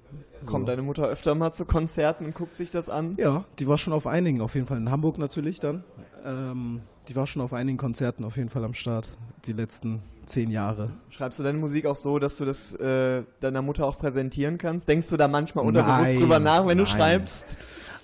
So. 0.42 0.52
Kommt 0.52 0.70
deine 0.70 0.82
Mutter 0.82 1.04
öfter 1.08 1.36
mal 1.36 1.52
zu 1.52 1.66
Konzerten 1.66 2.26
und 2.26 2.34
guckt 2.34 2.56
sich 2.56 2.72
das 2.72 2.88
an? 2.88 3.16
Ja, 3.18 3.44
die 3.60 3.68
war 3.68 3.78
schon 3.78 3.92
auf 3.92 4.08
einigen, 4.08 4.42
auf 4.42 4.56
jeden 4.56 4.68
Fall 4.68 4.78
in 4.78 4.90
Hamburg 4.90 5.18
natürlich 5.18 5.60
dann. 5.60 5.84
Ähm, 6.24 6.82
die 7.10 7.16
war 7.16 7.28
schon 7.28 7.42
auf 7.42 7.54
einigen 7.54 7.78
Konzerten 7.78 8.24
auf 8.24 8.38
jeden 8.38 8.50
Fall 8.50 8.64
am 8.64 8.74
Start, 8.74 9.08
die 9.46 9.54
letzten 9.54 10.02
zehn 10.26 10.50
Jahre. 10.52 10.92
Schreibst 11.10 11.40
du 11.40 11.44
deine 11.44 11.58
Musik 11.58 11.86
auch 11.86 11.96
so, 11.96 12.20
dass 12.20 12.38
du 12.38 12.46
das 12.46 12.74
äh, 12.76 13.24
deiner 13.42 13.62
Mutter 13.62 13.86
auch 13.86 13.98
präsentieren 13.98 14.58
kannst? 14.58 14.88
Denkst 14.88 15.10
du 15.10 15.18
da 15.18 15.28
manchmal 15.28 15.66
unterbewusst 15.66 16.12
Nein, 16.12 16.20
drüber 16.20 16.40
nach, 16.40 16.66
wenn 16.68 16.78
du 16.78 16.84
nein. 16.84 16.94
schreibst? 16.94 17.46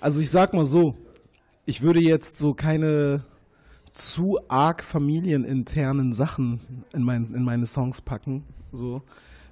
Also 0.00 0.20
ich 0.20 0.30
sag 0.30 0.52
mal 0.52 0.66
so, 0.66 0.94
ich 1.64 1.82
würde 1.82 2.00
jetzt 2.00 2.36
so 2.36 2.52
keine 2.52 3.24
zu 3.96 4.38
arg 4.48 4.84
familieninternen 4.84 6.12
Sachen 6.12 6.60
in, 6.92 7.02
mein, 7.02 7.34
in 7.34 7.42
meine 7.42 7.66
Songs 7.66 8.00
packen, 8.00 8.44
so, 8.72 9.02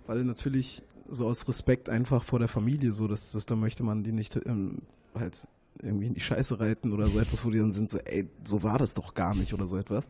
weil 0.07 0.25
natürlich 0.25 0.83
so 1.09 1.27
aus 1.27 1.49
Respekt 1.49 1.89
einfach 1.89 2.23
vor 2.23 2.39
der 2.39 2.49
Familie, 2.49 2.93
so, 2.93 3.09
dass, 3.09 3.33
dass 3.33 3.47
da 3.47 3.57
möchte 3.57 3.83
man 3.83 4.03
die 4.03 4.13
nicht 4.13 4.37
ähm, 4.47 4.83
halt 5.15 5.47
irgendwie 5.83 6.07
in 6.07 6.15
die 6.15 6.21
Scheiße 6.21 6.61
reiten 6.61 6.93
oder 6.93 7.07
so 7.07 7.19
etwas, 7.19 7.45
wo 7.45 7.51
die 7.51 7.59
dann 7.59 7.73
sind, 7.73 7.91
so, 7.91 7.99
ey, 7.99 8.29
so 8.45 8.63
war 8.63 8.79
das 8.79 8.95
doch 8.95 9.15
gar 9.15 9.35
nicht 9.35 9.53
oder 9.55 9.67
so 9.67 9.77
etwas. 9.77 10.09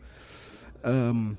Ähm, 0.83 1.37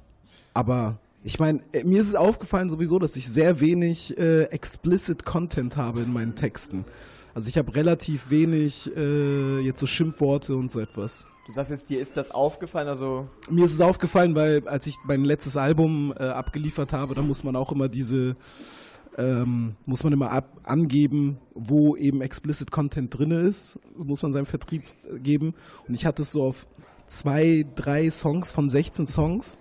aber 0.54 0.98
ich 1.24 1.40
meine, 1.40 1.60
mir 1.84 2.00
ist 2.00 2.08
es 2.08 2.16
aufgefallen 2.16 2.70
sowieso, 2.70 3.00
dass 3.00 3.16
ich 3.16 3.28
sehr 3.28 3.60
wenig 3.60 4.18
äh, 4.18 4.44
explicit 4.46 5.26
Content 5.26 5.78
habe 5.78 6.02
in 6.02 6.14
meinen 6.14 6.36
Texten. 6.36 6.86
Also 7.36 7.50
ich 7.50 7.58
habe 7.58 7.76
relativ 7.76 8.30
wenig 8.30 8.90
äh, 8.96 9.60
jetzt 9.60 9.82
so 9.82 9.86
Schimpfworte 9.86 10.56
und 10.56 10.72
so 10.72 10.80
etwas. 10.80 11.26
Du 11.46 11.52
sagst 11.52 11.70
jetzt, 11.70 11.90
dir 11.90 12.00
ist 12.00 12.16
das 12.16 12.32
aufgefallen, 12.32 12.88
also 12.88 13.28
Mir 13.52 13.66
ist 13.66 13.74
es 13.74 13.82
aufgefallen, 13.82 14.36
weil 14.36 14.66
als 14.70 14.88
ich 14.88 14.96
mein 15.04 15.26
letztes 15.26 15.58
Album 15.58 16.14
äh, 16.18 16.24
abgeliefert 16.24 16.94
habe, 16.94 17.14
da 17.14 17.22
muss 17.22 17.44
man 17.44 17.58
auch 17.58 17.74
immer 17.74 17.90
diese, 17.90 18.38
ähm, 19.18 19.76
muss 19.86 20.06
man 20.06 20.14
immer 20.14 20.32
ab 20.32 20.62
angeben, 20.64 21.38
wo 21.54 21.98
eben 21.98 22.22
explicit 22.22 22.72
Content 22.72 23.16
drinne 23.16 23.42
ist, 23.42 23.80
muss 23.98 24.24
man 24.24 24.32
seinem 24.32 24.46
Vertrieb 24.46 24.84
geben. 25.22 25.56
Und 25.90 25.94
ich 25.94 26.06
hatte 26.06 26.22
es 26.22 26.32
so 26.32 26.42
auf 26.42 26.66
zwei, 27.06 27.66
drei 27.76 28.10
Songs 28.12 28.54
von 28.54 28.70
16 28.70 29.06
Songs, 29.08 29.60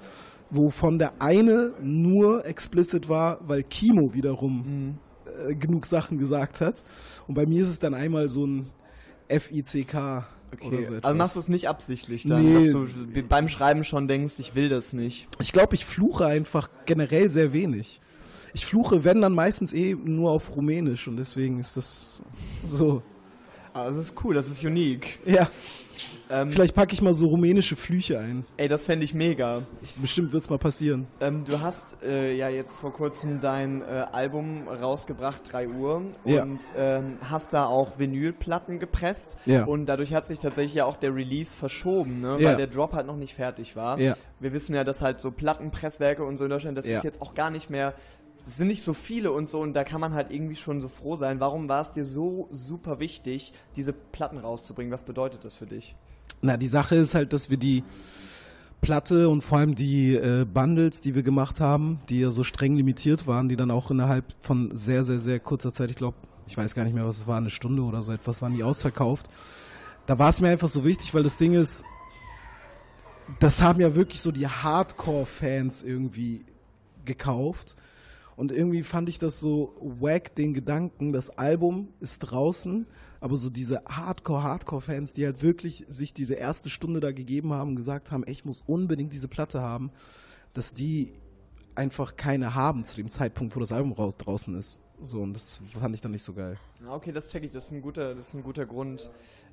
wovon 0.48 1.00
der 1.00 1.20
eine 1.20 1.72
nur 1.82 2.46
explicit 2.46 3.08
war, 3.08 3.40
weil 3.48 3.64
Kimo 3.64 4.14
wiederum 4.14 5.00
äh, 5.48 5.54
genug 5.54 5.86
Sachen 5.86 6.18
gesagt 6.18 6.60
hat. 6.60 6.84
Und 7.26 7.34
bei 7.34 7.46
mir 7.46 7.62
ist 7.62 7.68
es 7.68 7.78
dann 7.78 7.94
einmal 7.94 8.28
so 8.28 8.46
ein 8.46 8.70
FICK 9.28 10.24
okay. 10.52 10.84
so 10.84 10.94
also 11.02 11.16
machst 11.16 11.36
du 11.36 11.40
es 11.40 11.48
nicht 11.48 11.68
absichtlich 11.68 12.24
dann, 12.26 12.42
Nee. 12.42 12.54
dass 12.54 12.72
du 12.72 12.86
beim 13.28 13.48
Schreiben 13.48 13.84
schon 13.84 14.08
denkst, 14.08 14.34
ich 14.38 14.54
will 14.54 14.68
das 14.68 14.92
nicht. 14.92 15.28
Ich 15.40 15.52
glaube, 15.52 15.74
ich 15.74 15.84
fluche 15.84 16.26
einfach 16.26 16.68
generell 16.86 17.30
sehr 17.30 17.52
wenig. 17.52 18.00
Ich 18.52 18.66
fluche, 18.66 19.02
wenn 19.02 19.20
dann 19.20 19.34
meistens 19.34 19.72
eh 19.72 19.94
nur 19.94 20.30
auf 20.30 20.54
Rumänisch 20.54 21.08
und 21.08 21.16
deswegen 21.16 21.58
ist 21.58 21.76
das 21.76 22.22
so. 22.64 23.02
Aber 23.74 23.88
das 23.88 23.98
ist 23.98 24.14
cool, 24.24 24.34
das 24.34 24.48
ist 24.48 24.64
unique. 24.64 25.18
Ja, 25.26 25.48
Ähm, 26.30 26.48
vielleicht 26.50 26.74
packe 26.74 26.92
ich 26.94 27.02
mal 27.02 27.12
so 27.12 27.26
rumänische 27.26 27.76
Flüche 27.76 28.18
ein. 28.18 28.44
ey, 28.56 28.66
das 28.66 28.84
fände 28.86 29.04
ich 29.04 29.14
mega. 29.14 29.62
Ich, 29.82 29.94
bestimmt 29.96 30.32
wird's 30.32 30.48
mal 30.48 30.58
passieren. 30.58 31.06
Ähm, 31.20 31.44
du 31.44 31.60
hast 31.60 31.96
äh, 32.02 32.34
ja 32.34 32.48
jetzt 32.48 32.76
vor 32.78 32.92
kurzem 32.92 33.40
dein 33.40 33.82
äh, 33.82 34.06
Album 34.10 34.66
rausgebracht, 34.68 35.42
3 35.52 35.68
Uhr, 35.68 36.02
Ja. 36.24 36.42
und 36.42 36.60
ähm, 36.76 37.18
hast 37.28 37.52
da 37.52 37.66
auch 37.66 37.98
Vinylplatten 37.98 38.78
gepresst. 38.80 39.36
Ja. 39.44 39.64
Und 39.64 39.86
dadurch 39.86 40.14
hat 40.14 40.26
sich 40.26 40.38
tatsächlich 40.38 40.74
ja 40.74 40.84
auch 40.86 40.96
der 40.96 41.14
Release 41.14 41.54
verschoben, 41.54 42.20
ne? 42.22 42.36
Ja. 42.40 42.48
weil 42.50 42.56
der 42.56 42.66
Drop 42.68 42.92
halt 42.94 43.06
noch 43.06 43.16
nicht 43.16 43.34
fertig 43.34 43.76
war. 43.76 44.00
Ja. 44.00 44.16
Wir 44.40 44.52
wissen 44.52 44.74
ja, 44.74 44.82
dass 44.82 45.02
halt 45.02 45.20
so 45.20 45.30
Plattenpresswerke 45.30 46.24
und 46.24 46.38
so 46.38 46.44
in 46.44 46.50
Deutschland, 46.50 46.78
das 46.78 46.86
ist 46.86 47.04
jetzt 47.04 47.20
auch 47.22 47.34
gar 47.34 47.50
nicht 47.50 47.70
mehr, 47.70 47.94
es 48.46 48.56
sind 48.56 48.68
nicht 48.68 48.82
so 48.82 48.92
viele 48.92 49.32
und 49.32 49.48
so 49.48 49.60
und 49.60 49.74
da 49.74 49.84
kann 49.84 50.00
man 50.00 50.12
halt 50.14 50.30
irgendwie 50.30 50.56
schon 50.56 50.80
so 50.80 50.88
froh 50.88 51.16
sein. 51.16 51.40
Warum 51.40 51.68
war 51.68 51.82
es 51.82 51.92
dir 51.92 52.04
so 52.04 52.48
super 52.50 53.00
wichtig, 53.00 53.52
diese 53.76 53.92
Platten 53.92 54.38
rauszubringen? 54.38 54.92
Was 54.92 55.02
bedeutet 55.02 55.44
das 55.44 55.56
für 55.56 55.66
dich? 55.66 55.96
Na, 56.42 56.56
die 56.56 56.66
Sache 56.66 56.96
ist 56.96 57.14
halt, 57.14 57.32
dass 57.32 57.48
wir 57.48 57.56
die 57.56 57.82
Platte 58.82 59.30
und 59.30 59.42
vor 59.42 59.58
allem 59.58 59.74
die 59.74 60.14
äh, 60.14 60.44
Bundles, 60.44 61.00
die 61.00 61.14
wir 61.14 61.22
gemacht 61.22 61.60
haben, 61.60 62.00
die 62.10 62.20
ja 62.20 62.30
so 62.30 62.44
streng 62.44 62.76
limitiert 62.76 63.26
waren, 63.26 63.48
die 63.48 63.56
dann 63.56 63.70
auch 63.70 63.90
innerhalb 63.90 64.26
von 64.40 64.76
sehr, 64.76 65.04
sehr, 65.04 65.18
sehr 65.18 65.40
kurzer 65.40 65.72
Zeit, 65.72 65.90
ich 65.90 65.96
glaube, 65.96 66.18
ich 66.46 66.56
weiß 66.56 66.74
gar 66.74 66.84
nicht 66.84 66.92
mehr, 66.92 67.06
was 67.06 67.16
es 67.16 67.26
war, 67.26 67.38
eine 67.38 67.48
Stunde 67.48 67.82
oder 67.82 68.02
so 68.02 68.12
etwas, 68.12 68.42
waren 68.42 68.54
die 68.54 68.62
ausverkauft. 68.62 69.30
Da 70.04 70.18
war 70.18 70.28
es 70.28 70.42
mir 70.42 70.50
einfach 70.50 70.68
so 70.68 70.84
wichtig, 70.84 71.14
weil 71.14 71.22
das 71.22 71.38
Ding 71.38 71.54
ist, 71.54 71.82
das 73.40 73.62
haben 73.62 73.80
ja 73.80 73.94
wirklich 73.94 74.20
so 74.20 74.30
die 74.30 74.46
Hardcore-Fans 74.46 75.82
irgendwie 75.82 76.44
gekauft. 77.06 77.76
Und 78.36 78.52
irgendwie 78.52 78.82
fand 78.82 79.08
ich 79.08 79.18
das 79.18 79.40
so 79.40 79.76
wack, 79.80 80.34
den 80.34 80.54
Gedanken, 80.54 81.12
das 81.12 81.30
Album 81.30 81.88
ist 82.00 82.20
draußen, 82.20 82.86
aber 83.20 83.36
so 83.36 83.50
diese 83.50 83.82
Hardcore-Hardcore-Fans, 83.86 85.12
die 85.12 85.24
halt 85.24 85.42
wirklich 85.42 85.84
sich 85.88 86.12
diese 86.12 86.34
erste 86.34 86.68
Stunde 86.70 87.00
da 87.00 87.12
gegeben 87.12 87.52
haben 87.52 87.70
und 87.70 87.76
gesagt 87.76 88.10
haben, 88.10 88.24
ey, 88.24 88.32
ich 88.32 88.44
muss 88.44 88.62
unbedingt 88.66 89.12
diese 89.12 89.28
Platte 89.28 89.60
haben, 89.60 89.90
dass 90.52 90.74
die 90.74 91.12
einfach 91.74 92.16
keine 92.16 92.54
haben 92.54 92.84
zu 92.84 92.96
dem 92.96 93.10
Zeitpunkt, 93.10 93.54
wo 93.56 93.60
das 93.60 93.72
Album 93.72 93.92
raus, 93.92 94.16
draußen 94.16 94.54
ist. 94.56 94.80
So, 95.00 95.20
und 95.20 95.34
das 95.34 95.60
fand 95.78 95.94
ich 95.94 96.00
dann 96.00 96.12
nicht 96.12 96.22
so 96.22 96.32
geil. 96.32 96.54
Okay, 96.88 97.12
das 97.12 97.28
check 97.28 97.42
ich, 97.44 97.50
das 97.50 97.66
ist 97.66 97.72
ein 97.72 97.82
guter, 97.82 98.14
das 98.14 98.28
ist 98.28 98.34
ein 98.34 98.42
guter 98.42 98.64
Grund. 98.64 99.10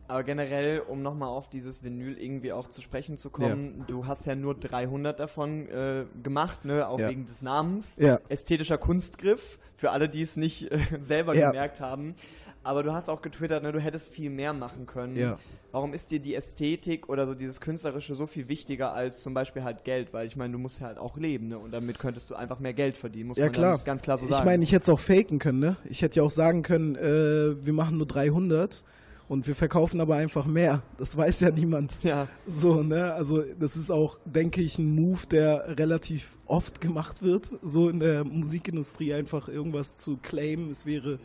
Aber 0.07 0.23
generell, 0.23 0.81
um 0.81 1.01
nochmal 1.01 1.29
auf 1.29 1.49
dieses 1.49 1.83
Vinyl 1.83 2.17
irgendwie 2.17 2.51
auch 2.51 2.67
zu 2.67 2.81
sprechen 2.81 3.17
zu 3.17 3.29
kommen, 3.29 3.85
du 3.87 4.07
hast 4.07 4.25
ja 4.25 4.35
nur 4.35 4.55
300 4.55 5.17
davon 5.19 5.69
äh, 5.69 6.03
gemacht, 6.21 6.65
ne, 6.65 6.87
auch 6.87 6.99
Ja. 6.99 7.07
wegen 7.09 7.25
des 7.27 7.41
Namens. 7.41 7.95
Ja. 7.97 8.19
Ästhetischer 8.27 8.77
Kunstgriff, 8.77 9.57
für 9.75 9.91
alle, 9.91 10.09
die 10.09 10.21
es 10.23 10.35
nicht 10.35 10.69
äh, 10.69 10.79
selber 11.01 11.33
Ja. 11.33 11.51
gemerkt 11.51 11.79
haben. 11.79 12.15
Aber 12.63 12.83
du 12.83 12.91
hast 12.93 13.09
auch 13.09 13.21
getwittert, 13.21 13.63
ne, 13.63 13.71
du 13.71 13.79
hättest 13.79 14.09
viel 14.09 14.29
mehr 14.29 14.51
machen 14.53 14.85
können. 14.85 15.15
Ja. 15.15 15.37
Warum 15.71 15.93
ist 15.93 16.11
dir 16.11 16.19
die 16.19 16.35
Ästhetik 16.35 17.07
oder 17.07 17.25
so 17.25 17.33
dieses 17.33 17.61
Künstlerische 17.61 18.13
so 18.13 18.27
viel 18.27 18.49
wichtiger 18.49 18.93
als 18.93 19.23
zum 19.23 19.33
Beispiel 19.33 19.63
halt 19.63 19.83
Geld? 19.85 20.13
Weil 20.13 20.27
ich 20.27 20.35
meine, 20.35 20.51
du 20.51 20.59
musst 20.59 20.81
ja 20.81 20.87
halt 20.87 20.97
auch 20.97 21.15
leben, 21.17 21.47
ne? 21.47 21.57
Und 21.57 21.71
damit 21.71 21.97
könntest 21.97 22.29
du 22.29 22.35
einfach 22.35 22.59
mehr 22.59 22.73
Geld 22.73 22.97
verdienen, 22.97 23.29
muss 23.29 23.37
Ja, 23.37 23.45
man 23.45 23.53
klar. 23.53 23.79
ganz 23.83 24.01
klar 24.01 24.17
so 24.17 24.27
sagen. 24.27 24.41
Ich 24.41 24.45
meine, 24.45 24.63
ich 24.63 24.73
hätte 24.73 24.83
es 24.83 24.89
auch 24.89 24.99
faken 24.99 25.39
können, 25.39 25.59
ne? 25.59 25.77
Ich 25.85 26.01
hätte 26.01 26.17
ja 26.17 26.23
auch 26.23 26.29
sagen 26.29 26.61
können, 26.61 26.95
äh, 26.97 27.65
wir 27.65 27.73
machen 27.73 27.97
nur 27.97 28.05
300 28.05 28.83
und 29.31 29.47
wir 29.47 29.55
verkaufen 29.55 30.01
aber 30.01 30.17
einfach 30.17 30.45
mehr. 30.45 30.83
Das 30.97 31.15
weiß 31.15 31.39
ja 31.39 31.51
niemand. 31.51 32.03
ja. 32.03 32.27
So, 32.47 32.83
ne? 32.83 33.13
Also, 33.13 33.41
das 33.57 33.77
ist 33.77 33.89
auch, 33.89 34.19
denke 34.25 34.61
ich, 34.61 34.77
ein 34.77 34.93
Move, 34.93 35.25
der 35.25 35.77
relativ 35.79 36.35
oft 36.47 36.81
gemacht 36.81 37.21
wird, 37.21 37.53
so 37.63 37.87
in 37.87 38.01
der 38.01 38.25
Musikindustrie 38.25 39.13
einfach 39.13 39.47
irgendwas 39.47 39.95
zu 39.95 40.17
claimen. 40.17 40.69
Es 40.69 40.85
wäre 40.85 41.17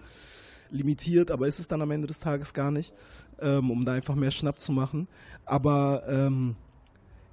limitiert, 0.70 1.32
aber 1.32 1.48
ist 1.48 1.58
es 1.58 1.66
dann 1.66 1.82
am 1.82 1.90
Ende 1.90 2.06
des 2.06 2.20
Tages 2.20 2.54
gar 2.54 2.70
nicht, 2.70 2.94
ähm, 3.40 3.72
um 3.72 3.84
da 3.84 3.94
einfach 3.94 4.14
mehr 4.14 4.30
Schnapp 4.30 4.60
zu 4.60 4.70
machen. 4.70 5.08
Aber 5.44 6.04
ähm, 6.06 6.54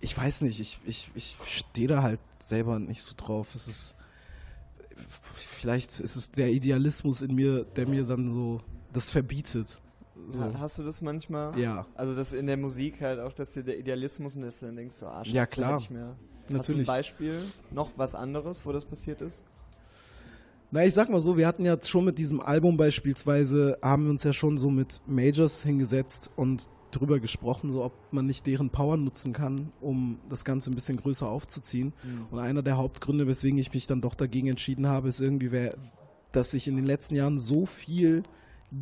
ich 0.02 0.18
weiß 0.18 0.42
nicht, 0.42 0.60
ich, 0.60 0.80
ich, 0.88 1.12
ich 1.14 1.38
stehe 1.46 1.88
da 1.88 2.02
halt 2.02 2.20
selber 2.40 2.80
nicht 2.80 3.04
so 3.04 3.14
drauf. 3.16 3.54
Es 3.54 3.68
ist 3.68 3.96
vielleicht 5.36 6.00
ist 6.00 6.16
es 6.16 6.32
der 6.32 6.50
Idealismus 6.50 7.22
in 7.22 7.36
mir, 7.36 7.64
der 7.64 7.88
mir 7.88 8.06
dann 8.06 8.28
so 8.28 8.62
das 8.92 9.12
verbietet. 9.12 9.83
So. 10.30 10.40
Ha- 10.42 10.52
Hast 10.60 10.78
du 10.80 10.84
das 10.84 11.02
manchmal? 11.02 11.58
Ja. 11.60 11.86
Also 11.96 12.16
das 12.16 12.34
in 12.34 12.48
der 12.48 12.58
Musik 12.58 13.02
halt 13.02 13.20
auch, 13.20 13.34
dass 13.34 13.52
dir 13.54 13.64
der 13.64 13.78
Idealismus 13.80 14.36
und 14.36 14.42
das 14.44 14.60
dann 14.60 14.76
denkst 14.76 15.00
du, 15.00 15.06
ah, 15.08 15.24
Scheiße, 15.24 15.36
Ja, 15.36 15.46
klar. 15.46 15.78
Ich 15.80 15.90
mehr. 15.90 16.16
Hast 16.16 16.50
du 16.50 16.54
ein 16.54 16.58
Natürlich. 16.58 16.88
Beispiel? 16.88 17.40
Noch 17.72 17.92
was 17.96 18.16
anderes, 18.16 18.66
wo 18.66 18.72
das 18.72 18.86
passiert 18.86 19.22
ist? 19.22 19.46
Na, 20.72 20.84
ich 20.86 20.94
sag 20.94 21.10
mal 21.10 21.22
so, 21.22 21.38
wir 21.38 21.46
hatten 21.48 21.66
ja 21.66 21.78
schon 21.82 22.06
mit 22.06 22.18
diesem 22.18 22.42
Album 22.42 22.78
beispielsweise, 22.78 23.78
haben 23.82 24.06
wir 24.06 24.10
uns 24.12 24.24
ja 24.24 24.34
schon 24.34 24.58
so 24.58 24.70
mit 24.70 25.02
Majors 25.06 25.62
hingesetzt 25.64 26.32
und 26.36 26.68
drüber 26.90 27.20
gesprochen, 27.20 27.72
so 27.72 27.84
ob 27.84 27.94
man 28.12 28.26
nicht 28.26 28.46
deren 28.48 28.70
Power 28.72 28.98
nutzen 28.98 29.34
kann, 29.34 29.72
um 29.82 30.20
das 30.30 30.44
Ganze 30.46 30.72
ein 30.72 30.76
bisschen 30.76 30.98
größer 30.98 31.28
aufzuziehen. 31.30 31.94
Und 32.32 32.40
einer 32.40 32.62
der 32.64 32.78
Hauptgründe, 32.78 33.26
weswegen 33.28 33.58
ich 33.60 33.74
mich 33.74 33.88
dann 33.88 34.02
doch 34.02 34.16
dagegen 34.16 34.48
entschieden 34.48 34.88
habe, 34.88 35.10
ist 35.10 35.22
irgendwie, 35.22 35.70
dass 36.32 36.54
ich 36.54 36.68
in 36.68 36.76
den 36.76 36.86
letzten 36.86 37.16
Jahren 37.16 37.38
so 37.40 37.66
viel 37.66 38.24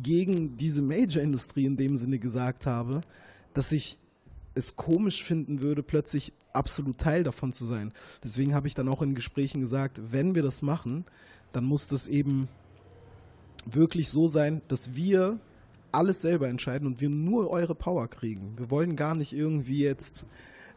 gegen 0.02 0.56
diese 0.56 0.82
Major-Industrie 0.82 1.66
in 1.66 1.76
dem 1.76 1.96
Sinne 1.96 2.18
gesagt 2.18 2.66
habe, 2.66 3.00
dass 3.54 3.72
ich 3.72 3.98
es 4.54 4.76
komisch 4.76 5.22
finden 5.22 5.62
würde, 5.62 5.82
plötzlich 5.82 6.32
absolut 6.52 6.98
Teil 6.98 7.24
davon 7.24 7.52
zu 7.52 7.64
sein. 7.64 7.92
Deswegen 8.22 8.54
habe 8.54 8.66
ich 8.66 8.74
dann 8.74 8.88
auch 8.88 9.02
in 9.02 9.14
Gesprächen 9.14 9.60
gesagt, 9.60 10.00
wenn 10.10 10.34
wir 10.34 10.42
das 10.42 10.62
machen, 10.62 11.04
dann 11.52 11.64
muss 11.64 11.86
das 11.88 12.08
eben 12.08 12.48
wirklich 13.64 14.10
so 14.10 14.28
sein, 14.28 14.62
dass 14.68 14.94
wir 14.94 15.38
alles 15.92 16.22
selber 16.22 16.48
entscheiden 16.48 16.86
und 16.86 17.00
wir 17.00 17.10
nur 17.10 17.50
eure 17.50 17.74
Power 17.74 18.08
kriegen. 18.08 18.54
Wir 18.56 18.70
wollen 18.70 18.96
gar 18.96 19.14
nicht 19.14 19.32
irgendwie 19.32 19.80
jetzt 19.80 20.26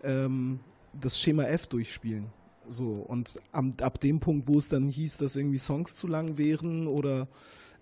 ähm, 0.03 0.59
das 0.93 1.19
Schema 1.19 1.43
F 1.43 1.67
durchspielen. 1.67 2.27
So, 2.67 3.05
und 3.07 3.39
am, 3.51 3.73
ab 3.81 3.99
dem 3.99 4.19
Punkt, 4.19 4.47
wo 4.47 4.57
es 4.57 4.69
dann 4.69 4.87
hieß, 4.87 5.17
dass 5.17 5.35
irgendwie 5.35 5.57
Songs 5.57 5.95
zu 5.95 6.07
lang 6.07 6.37
wären 6.37 6.87
oder 6.87 7.27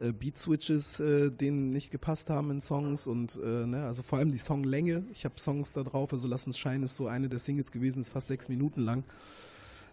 äh, 0.03 0.11
Beat-Switches 0.11 0.99
äh, 0.99 1.31
denen 1.31 1.71
nicht 1.71 1.91
gepasst 1.91 2.29
haben 2.29 2.51
in 2.51 2.59
Songs 2.59 3.07
und 3.07 3.39
äh, 3.43 3.65
ne, 3.65 3.85
also 3.85 4.03
vor 4.03 4.19
allem 4.19 4.31
die 4.31 4.37
Songlänge. 4.37 5.05
Ich 5.11 5.25
habe 5.25 5.35
Songs 5.39 5.73
da 5.73 5.83
drauf, 5.83 6.11
also 6.11 6.27
Lass 6.27 6.45
uns 6.47 6.57
scheinen 6.57 6.83
ist 6.83 6.97
so 6.97 7.07
eine 7.07 7.29
der 7.29 7.39
Singles 7.39 7.71
gewesen, 7.71 8.01
ist 8.01 8.09
fast 8.09 8.27
sechs 8.27 8.49
Minuten 8.49 8.81
lang. 8.81 9.03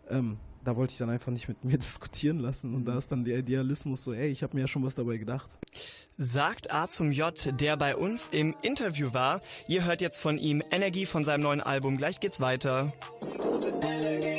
Ähm, 0.08 0.38
da 0.64 0.76
wollte 0.76 0.92
ich 0.92 0.98
dann 0.98 1.10
einfach 1.10 1.32
nicht 1.32 1.48
mit 1.48 1.64
mir 1.64 1.78
diskutieren 1.78 2.38
lassen 2.38 2.74
und 2.74 2.84
da 2.84 2.98
ist 2.98 3.12
dann 3.12 3.24
der 3.24 3.38
Idealismus 3.38 4.04
so, 4.04 4.12
ey, 4.12 4.28
ich 4.28 4.42
habe 4.42 4.54
mir 4.56 4.62
ja 4.62 4.68
schon 4.68 4.84
was 4.84 4.94
dabei 4.94 5.16
gedacht. 5.16 5.58
Sagt 6.18 6.72
A 6.72 6.88
zum 6.88 7.12
J, 7.12 7.32
der 7.60 7.76
bei 7.76 7.96
uns 7.96 8.28
im 8.30 8.54
Interview 8.62 9.14
war. 9.14 9.40
Ihr 9.68 9.84
hört 9.84 10.00
jetzt 10.00 10.20
von 10.20 10.38
ihm 10.38 10.62
Energie 10.70 11.06
von 11.06 11.24
seinem 11.24 11.42
neuen 11.42 11.60
Album. 11.60 11.96
Gleich 11.96 12.20
geht's 12.20 12.40
weiter. 12.40 12.92
Ich 13.22 14.29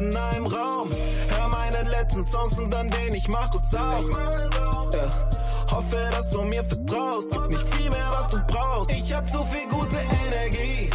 in 0.00 0.16
einem 0.16 0.46
Raum. 0.46 0.90
Hör 1.28 1.48
meine 1.48 1.88
letzten 1.90 2.24
Songs 2.24 2.58
und 2.58 2.70
dann 2.72 2.90
den, 2.90 3.14
ich 3.14 3.28
mach 3.28 3.52
es 3.54 3.74
auch. 3.74 4.02
Äh, 4.02 5.70
hoffe, 5.70 6.08
dass 6.10 6.30
du 6.30 6.42
mir 6.42 6.64
vertraust. 6.64 7.30
Gib 7.30 7.48
nicht 7.48 7.74
viel 7.74 7.90
mehr, 7.90 8.10
was 8.12 8.28
du 8.28 8.38
brauchst. 8.46 8.90
Ich 8.90 9.12
hab 9.12 9.28
zu 9.28 9.44
viel 9.44 9.68
gute 9.68 9.96
Energie. 9.98 10.90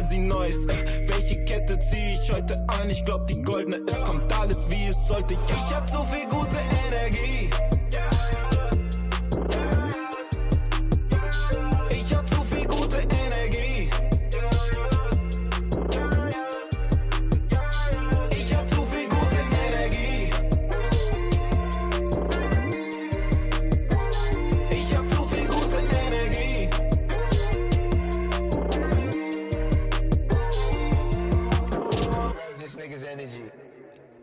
Weil 0.00 0.06
sie 0.06 0.18
neu 0.18 0.46
ist. 0.46 0.66
Welche 1.08 1.44
Kette 1.44 1.78
zieh 1.78 2.14
ich 2.14 2.32
heute 2.32 2.64
an? 2.68 2.88
Ich 2.88 3.04
glaub 3.04 3.26
die 3.26 3.42
goldene. 3.42 3.80
Es 3.86 4.02
kommt 4.02 4.32
alles 4.32 4.70
wie 4.70 4.86
es 4.86 5.06
sollte. 5.06 5.34
Ich 5.34 5.74
hab 5.74 5.88
so 5.88 6.02
viel 6.04 6.26
gute 6.28 6.39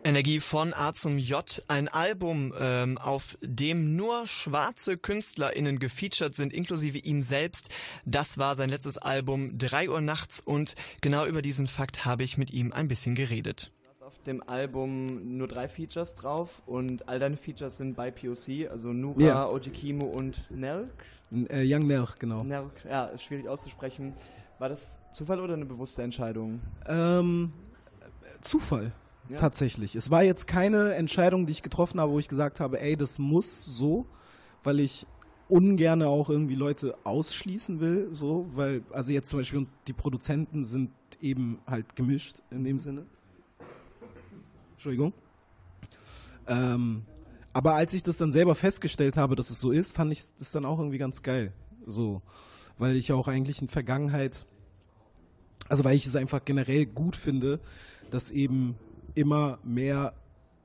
Energie 0.08 0.40
von 0.40 0.72
A 0.72 0.94
zum 0.94 1.18
J, 1.18 1.62
ein 1.68 1.86
Album, 1.88 2.54
ähm, 2.58 2.96
auf 2.96 3.36
dem 3.42 3.94
nur 3.94 4.26
schwarze 4.26 4.96
KünstlerInnen 4.96 5.78
gefeatured 5.78 6.34
sind, 6.34 6.52
inklusive 6.54 6.96
ihm 6.96 7.20
selbst. 7.20 7.68
Das 8.06 8.38
war 8.38 8.54
sein 8.54 8.70
letztes 8.70 8.96
Album, 8.96 9.58
3 9.58 9.90
Uhr 9.90 10.00
nachts 10.00 10.40
und 10.40 10.76
genau 11.02 11.26
über 11.26 11.42
diesen 11.42 11.66
Fakt 11.66 12.06
habe 12.06 12.22
ich 12.24 12.38
mit 12.38 12.50
ihm 12.52 12.72
ein 12.72 12.88
bisschen 12.88 13.14
geredet. 13.14 13.70
Auf 14.00 14.18
dem 14.22 14.42
Album 14.48 15.36
nur 15.36 15.46
drei 15.48 15.68
Features 15.68 16.14
drauf 16.14 16.62
und 16.64 17.06
all 17.06 17.18
deine 17.18 17.36
Features 17.36 17.76
sind 17.76 17.94
bei 17.94 18.10
POC, 18.10 18.66
also 18.70 18.94
Nura, 18.94 19.20
Ja. 19.20 19.46
OG 19.50 19.70
Kimo 19.74 20.06
und 20.06 20.50
Nelk. 20.50 20.88
N- 21.30 21.46
Äh, 21.50 21.62
Young 21.66 21.86
Nelk, 21.86 22.18
genau. 22.18 22.42
Nelk, 22.42 22.72
ja, 22.88 23.04
ist 23.06 23.24
schwierig 23.24 23.46
auszusprechen. 23.46 24.14
War 24.58 24.70
das 24.70 24.98
Zufall 25.12 25.38
oder 25.40 25.52
eine 25.52 25.66
bewusste 25.66 26.02
Entscheidung? 26.02 26.62
Ähm, 26.86 27.52
Zufall. 28.40 28.92
Ja. 29.28 29.36
Tatsächlich. 29.36 29.94
Es 29.94 30.10
war 30.10 30.22
jetzt 30.22 30.46
keine 30.46 30.94
Entscheidung, 30.94 31.46
die 31.46 31.52
ich 31.52 31.62
getroffen 31.62 32.00
habe, 32.00 32.12
wo 32.12 32.18
ich 32.18 32.28
gesagt 32.28 32.60
habe, 32.60 32.80
ey, 32.80 32.96
das 32.96 33.18
muss 33.18 33.64
so, 33.64 34.06
weil 34.62 34.80
ich 34.80 35.06
ungern 35.48 36.02
auch 36.02 36.30
irgendwie 36.30 36.54
Leute 36.54 36.96
ausschließen 37.04 37.80
will, 37.80 38.08
so, 38.12 38.46
weil, 38.52 38.82
also 38.90 39.12
jetzt 39.12 39.30
zum 39.30 39.40
Beispiel 39.40 39.66
die 39.86 39.92
Produzenten 39.92 40.64
sind 40.64 40.90
eben 41.20 41.58
halt 41.66 41.96
gemischt 41.96 42.42
in 42.50 42.64
dem 42.64 42.80
Sinne. 42.80 43.06
Entschuldigung. 44.72 45.12
Ähm, 46.46 47.02
aber 47.52 47.74
als 47.74 47.92
ich 47.94 48.02
das 48.02 48.18
dann 48.18 48.32
selber 48.32 48.54
festgestellt 48.54 49.16
habe, 49.16 49.36
dass 49.36 49.50
es 49.50 49.60
so 49.60 49.72
ist, 49.72 49.94
fand 49.94 50.12
ich 50.12 50.22
das 50.38 50.52
dann 50.52 50.64
auch 50.64 50.78
irgendwie 50.78 50.98
ganz 50.98 51.22
geil. 51.22 51.52
So, 51.86 52.22
weil 52.78 52.96
ich 52.96 53.12
auch 53.12 53.28
eigentlich 53.28 53.60
in 53.60 53.68
Vergangenheit 53.68 54.46
also 55.68 55.84
weil 55.84 55.96
ich 55.96 56.06
es 56.06 56.16
einfach 56.16 56.44
generell 56.44 56.86
gut 56.86 57.16
finde, 57.16 57.60
dass 58.10 58.30
eben 58.30 58.76
immer 59.18 59.58
mehr 59.64 60.14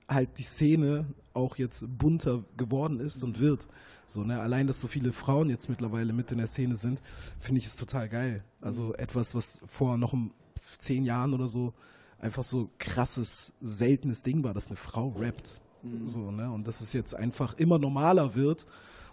halt 0.07 0.37
die 0.37 0.43
Szene 0.43 1.05
auch 1.33 1.57
jetzt 1.57 1.85
bunter 1.97 2.43
geworden 2.57 2.99
ist 2.99 3.23
und 3.23 3.39
wird. 3.39 3.67
So, 4.07 4.23
ne, 4.23 4.39
allein, 4.39 4.67
dass 4.67 4.79
so 4.79 4.87
viele 4.87 5.11
Frauen 5.11 5.49
jetzt 5.49 5.69
mittlerweile 5.69 6.13
mit 6.13 6.31
in 6.31 6.37
der 6.37 6.47
Szene 6.47 6.75
sind, 6.75 7.01
finde 7.39 7.59
ich 7.59 7.65
es 7.65 7.75
total 7.75 8.07
geil. 8.09 8.43
Also 8.61 8.93
etwas, 8.93 9.33
was 9.33 9.61
vor 9.65 9.97
noch 9.97 10.13
zehn 10.79 11.03
Jahren 11.03 11.33
oder 11.33 11.47
so 11.47 11.73
einfach 12.19 12.43
so 12.43 12.69
krasses, 12.77 13.53
seltenes 13.61 14.23
Ding 14.23 14.43
war, 14.43 14.53
dass 14.53 14.67
eine 14.67 14.77
Frau 14.77 15.09
rappt. 15.09 15.61
So, 16.05 16.31
ne? 16.31 16.49
Und 16.49 16.67
dass 16.67 16.79
es 16.79 16.93
jetzt 16.93 17.13
einfach 17.13 17.55
immer 17.55 17.77
normaler 17.79 18.35
wird 18.35 18.67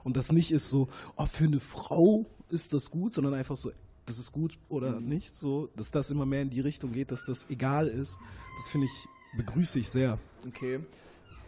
und 0.04 0.16
das 0.16 0.30
nicht 0.32 0.52
ist 0.52 0.70
so, 0.70 0.88
oh, 1.16 1.26
für 1.26 1.44
eine 1.44 1.60
Frau 1.60 2.26
ist 2.48 2.72
das 2.72 2.90
gut, 2.90 3.14
sondern 3.14 3.34
einfach 3.34 3.56
so, 3.56 3.72
das 4.06 4.18
ist 4.18 4.32
gut 4.32 4.58
oder 4.68 5.00
nicht, 5.00 5.36
so, 5.36 5.68
dass 5.76 5.90
das 5.90 6.10
immer 6.10 6.26
mehr 6.26 6.42
in 6.42 6.50
die 6.50 6.60
Richtung 6.60 6.92
geht, 6.92 7.10
dass 7.10 7.24
das 7.24 7.48
egal 7.48 7.88
ist. 7.88 8.18
Das 8.56 8.68
finde 8.68 8.86
ich, 8.86 9.08
begrüße 9.32 9.78
ich 9.78 9.90
sehr. 9.90 10.18
Okay. 10.46 10.80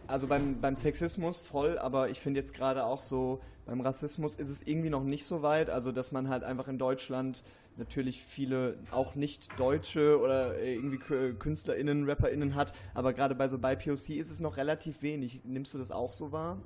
Also 0.07 0.27
beim, 0.27 0.59
beim 0.59 0.75
Sexismus 0.75 1.41
voll, 1.41 1.77
aber 1.79 2.09
ich 2.09 2.19
finde 2.19 2.39
jetzt 2.39 2.53
gerade 2.53 2.83
auch 2.83 2.99
so, 2.99 3.39
beim 3.65 3.79
Rassismus 3.79 4.35
ist 4.35 4.49
es 4.49 4.61
irgendwie 4.61 4.89
noch 4.89 5.03
nicht 5.03 5.25
so 5.25 5.41
weit. 5.41 5.69
Also, 5.69 5.93
dass 5.93 6.11
man 6.11 6.27
halt 6.27 6.43
einfach 6.43 6.67
in 6.67 6.77
Deutschland 6.77 7.43
natürlich 7.77 8.21
viele 8.21 8.77
auch 8.91 9.15
nicht 9.15 9.47
Deutsche 9.57 10.19
oder 10.19 10.59
irgendwie 10.59 10.97
Kü- 10.97 11.33
KünstlerInnen, 11.35 12.07
RapperInnen 12.07 12.53
hat, 12.53 12.73
aber 12.93 13.13
gerade 13.13 13.33
bei 13.33 13.47
so 13.47 13.57
bei 13.57 13.75
POC 13.75 14.09
ist 14.09 14.29
es 14.29 14.39
noch 14.39 14.57
relativ 14.57 15.01
wenig. 15.01 15.41
Nimmst 15.43 15.73
du 15.73 15.77
das 15.79 15.89
auch 15.89 16.13
so 16.13 16.31
wahr? 16.31 16.57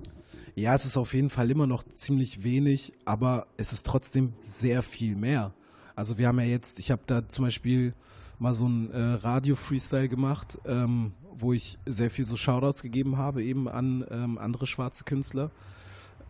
Ja, 0.56 0.74
es 0.74 0.84
ist 0.84 0.98
auf 0.98 1.14
jeden 1.14 1.30
Fall 1.30 1.50
immer 1.50 1.68
noch 1.68 1.84
ziemlich 1.84 2.44
wenig, 2.44 2.92
aber 3.06 3.48
es 3.56 3.72
ist 3.72 3.86
trotzdem 3.86 4.34
sehr 4.42 4.84
viel 4.84 5.16
mehr. 5.16 5.54
Also 5.96 6.18
wir 6.18 6.28
haben 6.28 6.40
ja 6.40 6.46
jetzt, 6.46 6.80
ich 6.80 6.92
habe 6.92 7.04
da 7.06 7.30
zum 7.30 7.46
Beispiel 7.46 7.94
mal 8.40 8.54
so 8.54 8.68
ein 8.68 8.92
äh, 8.92 9.00
Radio-Freestyle 9.00 10.10
gemacht, 10.10 10.60
ähm, 10.66 11.14
wo 11.38 11.54
ich 11.54 11.78
sehr 11.86 12.10
viel 12.10 12.26
so 12.26 12.36
Shoutouts 12.36 12.82
gegeben 12.82 13.18
habe, 13.18 13.44
eben 13.44 13.68
an 13.68 14.06
ähm, 14.10 14.38
andere 14.38 14.68
schwarze 14.68 15.04
Künstler. 15.04 15.52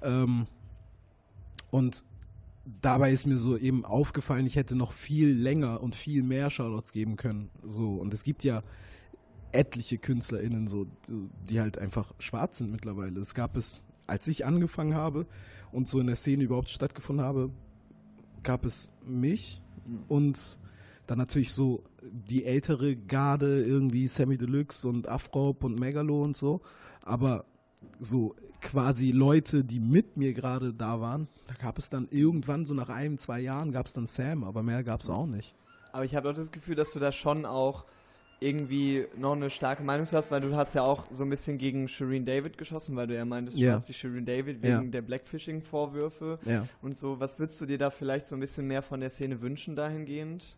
Ähm, 0.02 0.48
und 1.70 2.04
dabei 2.82 3.12
ist 3.12 3.26
mir 3.26 3.38
so 3.38 3.58
eben 3.58 3.86
aufgefallen, 3.86 4.46
ich 4.46 4.56
hätte 4.56 4.76
noch 4.76 4.92
viel 4.92 5.30
länger 5.32 5.82
und 5.82 5.96
viel 5.96 6.24
mehr 6.24 6.50
Shoutouts 6.50 6.92
geben 6.92 7.16
können. 7.16 7.50
So, 7.64 7.96
und 7.96 8.14
es 8.14 8.24
gibt 8.24 8.44
ja 8.44 8.64
etliche 9.52 9.98
KünstlerInnen, 9.98 10.68
so, 10.68 10.86
die- 11.08 11.30
die 11.50 11.60
halt 11.62 11.78
einfach 11.78 12.14
schwarz 12.20 12.58
sind 12.58 12.72
mittlerweile. 12.72 13.20
Es 13.20 13.34
gab 13.34 13.56
es, 13.58 13.82
als 14.06 14.28
ich 14.28 14.46
angefangen 14.46 14.94
habe 14.94 15.26
und 15.72 15.88
so 15.88 16.00
in 16.00 16.08
der 16.08 16.16
Szene 16.16 16.44
überhaupt 16.44 16.70
stattgefunden 16.70 17.26
habe, 17.26 17.50
gab 18.44 18.66
es 18.66 18.90
mich 19.06 19.62
und 20.10 20.60
dann 21.08 21.18
natürlich 21.18 21.54
so 21.54 21.84
die 22.12 22.46
ältere 22.46 22.96
Garde, 22.96 23.64
irgendwie 23.64 24.08
Sammy 24.08 24.38
Deluxe 24.38 24.88
und 24.88 25.08
Afrop 25.08 25.64
und 25.64 25.80
Megalo 25.80 26.22
und 26.22 26.36
so. 26.36 26.62
Aber 27.04 27.46
so 28.00 28.36
quasi 28.62 29.12
Leute, 29.12 29.64
die 29.64 29.80
mit 29.80 30.18
mir 30.18 30.34
gerade 30.34 30.74
da 30.74 31.00
waren, 31.00 31.28
da 31.48 31.54
gab 31.62 31.78
es 31.78 31.90
dann 31.90 32.08
irgendwann, 32.10 32.66
so 32.66 32.74
nach 32.74 32.90
einem, 32.90 33.18
zwei 33.18 33.40
Jahren, 33.40 33.72
gab 33.72 33.86
es 33.86 33.94
dann 33.94 34.08
Sam, 34.08 34.44
aber 34.44 34.64
mehr 34.64 34.84
gab 34.84 35.02
es 35.02 35.10
auch 35.10 35.28
nicht. 35.28 35.54
Aber 35.92 36.06
ich 36.06 36.16
habe 36.16 36.30
auch 36.30 36.34
das 36.34 36.52
Gefühl, 36.52 36.76
dass 36.76 36.92
du 36.92 37.00
da 37.00 37.12
schon 37.12 37.46
auch 37.46 37.86
irgendwie 38.40 39.06
noch 39.18 39.34
eine 39.34 39.50
starke 39.50 39.82
Meinung 39.82 40.06
hast, 40.12 40.30
weil 40.30 40.42
du 40.42 40.56
hast 40.56 40.76
ja 40.76 40.84
auch 40.84 41.06
so 41.12 41.24
ein 41.24 41.30
bisschen 41.30 41.58
gegen 41.58 41.88
Shireen 41.88 42.24
David 42.24 42.58
geschossen, 42.58 42.96
weil 42.96 43.08
du 43.08 43.16
ja 43.16 43.26
meintest, 43.26 43.58
du 43.58 43.72
hast 43.74 43.88
die 43.90 43.94
Shireen 43.94 44.26
David 44.26 44.62
wegen 44.62 44.92
der 44.92 45.02
Blackfishing-Vorwürfe 45.02 46.40
Ja. 46.46 46.68
und 46.82 46.98
so. 46.98 47.20
Was 47.20 47.40
würdest 47.40 47.60
du 47.62 47.66
dir 47.66 47.78
da 47.80 47.90
vielleicht 47.90 48.28
so 48.28 48.36
ein 48.36 48.40
bisschen 48.40 48.68
mehr 48.68 48.82
von 48.84 49.00
der 49.00 49.10
Szene 49.10 49.42
wünschen 49.42 49.76
dahingehend? 49.76 50.56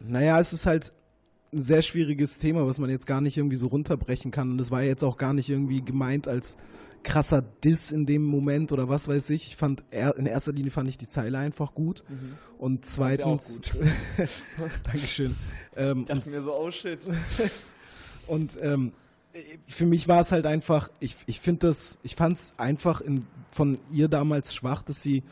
Naja, 0.00 0.38
es 0.40 0.52
ist 0.52 0.66
halt 0.66 0.92
ein 1.52 1.60
sehr 1.60 1.82
schwieriges 1.82 2.38
Thema, 2.38 2.66
was 2.66 2.78
man 2.78 2.90
jetzt 2.90 3.06
gar 3.06 3.20
nicht 3.20 3.36
irgendwie 3.36 3.56
so 3.56 3.66
runterbrechen 3.68 4.30
kann. 4.30 4.50
Und 4.50 4.60
es 4.60 4.70
war 4.70 4.82
ja 4.82 4.88
jetzt 4.88 5.04
auch 5.04 5.16
gar 5.18 5.34
nicht 5.34 5.48
irgendwie 5.50 5.84
gemeint 5.84 6.26
als 6.28 6.56
krasser 7.02 7.42
Diss 7.42 7.90
in 7.90 8.06
dem 8.06 8.24
Moment 8.24 8.72
oder 8.72 8.88
was 8.88 9.08
weiß 9.08 9.30
ich. 9.30 9.48
Ich 9.48 9.56
fand, 9.56 9.82
er, 9.90 10.16
in 10.16 10.26
erster 10.26 10.52
Linie 10.52 10.70
fand 10.70 10.88
ich 10.88 10.98
die 10.98 11.08
Zeile 11.08 11.38
einfach 11.38 11.74
gut. 11.74 12.04
Und 12.58 12.84
sie 12.86 12.92
auch 12.92 12.94
zweitens, 12.96 13.60
gut. 13.60 13.74
Dankeschön. 14.84 15.36
Ähm, 15.76 16.00
Ich 16.00 16.06
dachte 16.06 16.28
und- 16.28 16.32
mir 16.34 16.40
so, 16.42 16.58
oh 16.58 16.70
shit. 16.70 17.00
und 18.26 18.56
ähm, 18.62 18.92
für 19.66 19.86
mich 19.86 20.08
war 20.08 20.20
es 20.20 20.32
halt 20.32 20.46
einfach, 20.46 20.90
ich, 21.00 21.16
ich 21.26 21.40
finde 21.40 21.68
das, 21.68 21.98
ich 22.02 22.16
fand 22.16 22.36
es 22.38 22.54
einfach 22.58 23.00
in, 23.00 23.26
von 23.50 23.78
ihr 23.92 24.08
damals 24.08 24.54
schwach, 24.54 24.82
dass 24.82 25.02
sie 25.02 25.22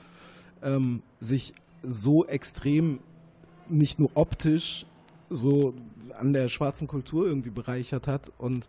ähm, 0.62 1.02
sich 1.20 1.54
so 1.82 2.26
extrem 2.26 2.98
nicht 3.70 3.98
nur 3.98 4.10
optisch 4.14 4.86
so 5.28 5.74
an 6.18 6.32
der 6.32 6.48
schwarzen 6.48 6.88
Kultur 6.88 7.26
irgendwie 7.26 7.50
bereichert 7.50 8.06
hat 8.06 8.32
und 8.38 8.68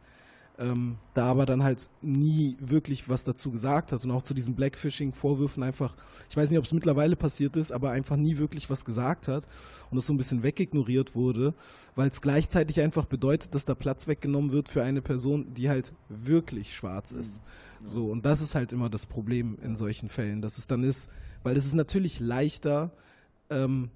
ähm, 0.59 0.97
da 1.13 1.25
aber 1.25 1.45
dann 1.45 1.63
halt 1.63 1.89
nie 2.01 2.55
wirklich 2.59 3.09
was 3.09 3.23
dazu 3.23 3.51
gesagt 3.51 3.91
hat 3.91 4.03
und 4.03 4.11
auch 4.11 4.21
zu 4.21 4.33
diesen 4.33 4.55
Blackfishing-Vorwürfen 4.55 5.63
einfach, 5.63 5.95
ich 6.29 6.37
weiß 6.37 6.49
nicht, 6.49 6.59
ob 6.59 6.65
es 6.65 6.73
mittlerweile 6.73 7.15
passiert 7.15 7.55
ist, 7.55 7.71
aber 7.71 7.91
einfach 7.91 8.15
nie 8.15 8.37
wirklich 8.37 8.69
was 8.69 8.85
gesagt 8.85 9.27
hat 9.27 9.47
und 9.89 9.97
es 9.97 10.05
so 10.05 10.13
ein 10.13 10.17
bisschen 10.17 10.43
wegignoriert 10.43 11.15
wurde, 11.15 11.53
weil 11.95 12.09
es 12.09 12.21
gleichzeitig 12.21 12.79
einfach 12.79 13.05
bedeutet, 13.05 13.55
dass 13.55 13.65
da 13.65 13.73
Platz 13.73 14.07
weggenommen 14.07 14.51
wird 14.51 14.69
für 14.69 14.83
eine 14.83 15.01
Person, 15.01 15.53
die 15.53 15.69
halt 15.69 15.93
wirklich 16.09 16.75
schwarz 16.75 17.11
ist. 17.11 17.41
So, 17.83 18.07
und 18.07 18.25
das 18.25 18.41
ist 18.41 18.53
halt 18.53 18.71
immer 18.71 18.89
das 18.89 19.05
Problem 19.05 19.57
in 19.63 19.75
solchen 19.75 20.09
Fällen, 20.09 20.41
dass 20.41 20.57
es 20.57 20.67
dann 20.67 20.83
ist, 20.83 21.09
weil 21.43 21.57
es 21.57 21.65
ist 21.65 21.73
natürlich 21.73 22.19
leichter, 22.19 22.91
ähm, 23.49 23.89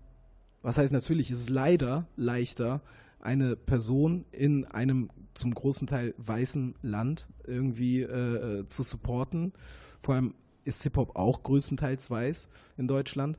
was 0.65 0.77
heißt 0.77 0.91
natürlich, 0.91 1.29
es 1.31 1.41
ist 1.41 1.49
leider 1.49 2.07
leichter, 2.17 2.81
eine 3.19 3.55
Person 3.55 4.25
in 4.31 4.65
einem 4.65 5.09
zum 5.33 5.53
großen 5.53 5.87
Teil 5.87 6.13
weißen 6.17 6.75
Land 6.81 7.27
irgendwie 7.45 8.01
äh, 8.01 8.59
äh, 8.61 8.65
zu 8.67 8.83
supporten. 8.83 9.53
Vor 9.99 10.15
allem 10.15 10.33
ist 10.63 10.83
Hip-Hop 10.83 11.15
auch 11.15 11.43
größtenteils 11.43 12.09
weiß 12.09 12.47
in 12.77 12.87
Deutschland. 12.87 13.37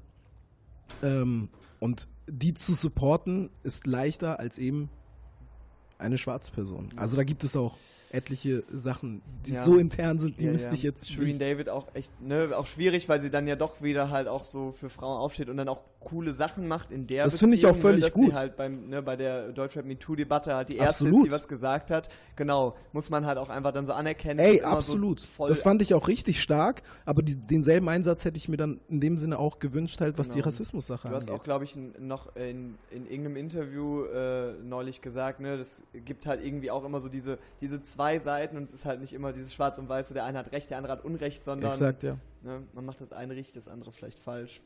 Ähm, 1.03 1.49
und 1.81 2.09
die 2.29 2.55
zu 2.55 2.75
supporten 2.75 3.51
ist 3.63 3.87
leichter 3.87 4.39
als 4.39 4.59
eben 4.59 4.89
eine 5.99 6.19
schwarze 6.19 6.53
Person. 6.53 6.91
Also 6.97 7.17
da 7.17 7.25
gibt 7.25 7.43
es 7.45 7.57
auch 7.57 7.77
etliche 8.11 8.63
Sachen, 8.73 9.23
die 9.47 9.53
Ja. 9.53 9.63
so 9.63 9.77
intern 9.77 10.19
sind, 10.19 10.39
die 10.39 10.45
Ja, 10.45 10.53
müsste 10.53 10.69
ja. 10.71 10.75
ich 10.75 10.83
jetzt 10.83 11.09
Shireen 11.11 11.39
nicht- 11.39 11.41
David 11.43 11.69
auch 11.71 11.95
echt, 11.95 12.11
ne, 12.21 12.51
auch 12.55 12.67
schwierig, 12.67 13.09
weil 13.09 13.21
sie 13.21 13.31
dann 13.31 13.47
ja 13.47 13.57
doch 13.57 13.83
wieder 13.83 14.11
halt 14.11 14.29
auch 14.29 14.45
so 14.45 14.73
für 14.73 14.91
Frauen 14.91 15.19
aufsteht 15.19 15.49
und 15.49 15.57
dann 15.57 15.69
auch 15.69 15.81
coole 16.01 16.33
Sachen 16.35 16.69
macht 16.69 16.93
in 16.93 17.07
der 17.07 17.25
Das 17.25 17.41
finde 17.41 17.57
ich 17.57 17.67
auch 17.67 17.71
Beziehung, 17.71 17.83
völlig 17.83 18.01
ne, 18.03 18.07
dass 18.07 18.15
gut. 18.15 18.27
Sie 18.33 18.39
halt 18.39 18.57
beim, 18.57 18.89
ne, 18.89 19.03
bei 19.03 19.17
der 19.17 19.51
Deutschrap 19.53 19.85
MeToo-Debatte 19.87 20.55
halt 20.55 20.69
die 20.69 20.77
erste 20.77 21.09
ist, 21.09 21.25
die 21.25 21.33
was 21.33 21.49
gesagt 21.49 21.91
hat. 21.91 22.09
Genau, 22.37 22.77
muss 22.93 23.11
man 23.11 23.27
halt 23.27 23.39
auch 23.39 23.49
einfach 23.49 23.73
dann 23.73 23.87
so 23.87 23.93
anerkennen. 23.93 24.39
Ey, 24.39 24.63
absolut. 24.63 25.21
So 25.21 25.27
voll 25.27 25.49
das 25.49 25.63
fand 25.63 25.83
ich 25.83 25.95
auch 25.95 26.07
richtig 26.07 26.41
stark, 26.41 26.83
aber 27.07 27.23
die, 27.23 27.37
denselben 27.37 27.89
Einsatz 27.89 28.25
hätte 28.25 28.37
ich 28.37 28.49
mir 28.49 28.57
dann 28.57 28.79
in 28.89 29.01
dem 29.01 29.19
Sinne 29.19 29.39
auch 29.39 29.59
gewünscht, 29.59 30.01
halt, 30.01 30.17
was 30.19 30.29
die 30.31 30.35
Genau. 30.35 30.45
Rassismus-Sache 30.47 31.09
Du 31.09 31.15
hast 31.15 31.29
angeht. 31.29 31.41
auch, 31.41 31.45
glaube 31.45 31.65
ich, 31.65 31.77
noch 31.99 32.37
in, 32.37 32.77
in 32.91 33.07
irgendeinem 33.07 33.37
Interview 33.37 34.05
äh, 34.05 34.53
neulich 34.63 35.01
gesagt, 35.01 35.41
ne, 35.41 35.57
das 35.59 35.83
gibt 36.05 36.27
halt 36.27 36.45
irgendwie 36.45 36.71
auch 36.71 36.85
immer 36.85 37.01
so 37.01 37.09
diese, 37.09 37.39
diese 37.61 37.83
zwei 37.83 38.19
Seiten 38.21 38.57
und 38.57 38.65
es 38.69 38.75
ist 38.75 38.85
halt 38.85 39.01
nicht 39.01 39.13
immer 39.13 39.33
dieses 39.33 39.53
Schwarz 39.55 39.79
und 39.79 39.89
Weiß, 39.89 40.09
so 40.09 40.15
der 40.15 40.25
eine 40.25 40.39
hat 40.39 40.53
Recht, 40.53 40.71
der 40.71 40.77
andere 40.77 40.93
hat 40.93 41.05
Unrecht, 41.05 41.43
sondern 41.43 41.71
Exakt, 41.71 42.03
ja. 42.05 42.17
Ne, 42.43 42.67
man 42.73 42.85
macht 42.85 43.01
das 43.01 43.13
eine 43.13 43.35
richtig, 43.35 43.55
das 43.55 43.69
andere 43.69 43.93
vielleicht 43.93 44.19
falsch. 44.19 44.61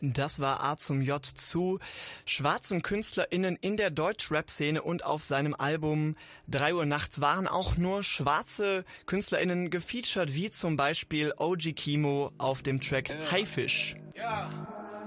Das 0.00 0.38
war 0.38 0.62
A 0.62 0.76
zum 0.76 1.02
J 1.02 1.24
zu 1.24 1.78
schwarzen 2.26 2.82
KünstlerInnen 2.82 3.56
in 3.60 3.76
der 3.76 3.90
Deutschrap-Szene 3.90 4.82
und 4.82 5.04
auf 5.04 5.24
seinem 5.24 5.54
Album 5.54 6.16
3 6.48 6.74
Uhr 6.74 6.86
nachts 6.86 7.20
waren 7.20 7.48
auch 7.48 7.76
nur 7.76 8.02
schwarze 8.02 8.84
KünstlerInnen 9.06 9.70
gefeatured, 9.70 10.34
wie 10.34 10.50
zum 10.50 10.76
Beispiel 10.76 11.32
OG 11.36 11.74
Kimo 11.74 12.32
auf 12.38 12.62
dem 12.62 12.80
Track 12.80 13.10
Haifisch. 13.30 13.96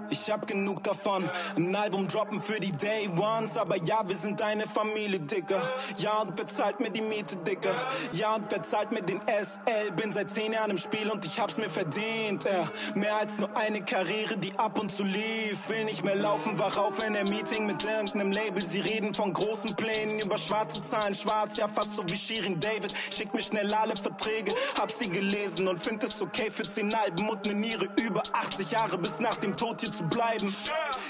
Ich 0.09 0.31
hab 0.31 0.47
genug 0.47 0.83
davon, 0.83 1.29
ein 1.57 1.75
Album 1.75 2.07
droppen 2.07 2.39
für 2.39 2.59
die 2.59 2.71
Day 2.71 3.09
Ones, 3.09 3.57
aber 3.57 3.75
ja, 3.77 4.07
wir 4.07 4.15
sind 4.15 4.41
eine 4.41 4.65
Familie, 4.67 5.19
Dicker. 5.19 5.61
Ja, 5.97 6.19
und 6.19 6.37
wer 6.37 6.47
zahlt 6.47 6.79
mir 6.79 6.89
die 6.89 7.01
Miete, 7.01 7.35
Dicker? 7.37 7.73
Ja, 8.13 8.35
und 8.35 8.45
wer 8.49 8.63
zahlt 8.63 8.91
mir 8.91 9.01
den 9.01 9.19
SL? 9.27 9.91
Bin 9.95 10.13
seit 10.13 10.29
zehn 10.29 10.53
Jahren 10.53 10.71
im 10.71 10.77
Spiel 10.77 11.09
und 11.09 11.25
ich 11.25 11.39
hab's 11.39 11.57
mir 11.57 11.69
verdient, 11.69 12.45
ja. 12.45 12.69
Mehr 12.95 13.17
als 13.17 13.37
nur 13.37 13.49
eine 13.55 13.83
Karriere, 13.83 14.37
die 14.37 14.57
ab 14.57 14.79
und 14.79 14.91
zu 14.91 15.03
lief. 15.03 15.67
Will 15.67 15.83
nicht 15.85 16.05
mehr 16.05 16.15
laufen, 16.15 16.57
wach 16.57 16.77
auf 16.77 17.05
in 17.05 17.13
der 17.13 17.25
Meeting 17.25 17.65
mit 17.65 17.83
irgendeinem 17.83 18.31
Label. 18.31 18.63
Sie 18.63 18.79
reden 18.79 19.13
von 19.13 19.33
großen 19.33 19.75
Plänen 19.75 20.19
über 20.19 20.37
schwarze 20.37 20.81
Zahlen, 20.81 21.15
schwarz, 21.15 21.57
ja, 21.57 21.67
fast 21.67 21.95
so 21.95 22.03
wie 22.07 22.17
Shirin 22.17 22.59
David. 22.59 22.93
Schickt 23.11 23.33
mir 23.33 23.41
schnell 23.41 23.73
alle 23.73 23.95
Verträge, 23.97 24.53
hab 24.79 24.91
sie 24.91 25.09
gelesen 25.09 25.67
und 25.67 25.81
find 25.81 26.03
es 26.03 26.21
okay 26.21 26.49
für 26.49 26.67
zehn 26.67 26.93
Alben 26.95 27.27
und 27.29 27.45
ne 27.45 27.53
Niere 27.53 27.89
über 27.97 28.23
80 28.31 28.71
Jahre 28.71 28.97
bis 28.97 29.19
nach 29.19 29.37
dem 29.37 29.57
Tod 29.57 29.81
hier 29.81 29.91
zu 29.97 30.03
bleiben. 30.03 30.55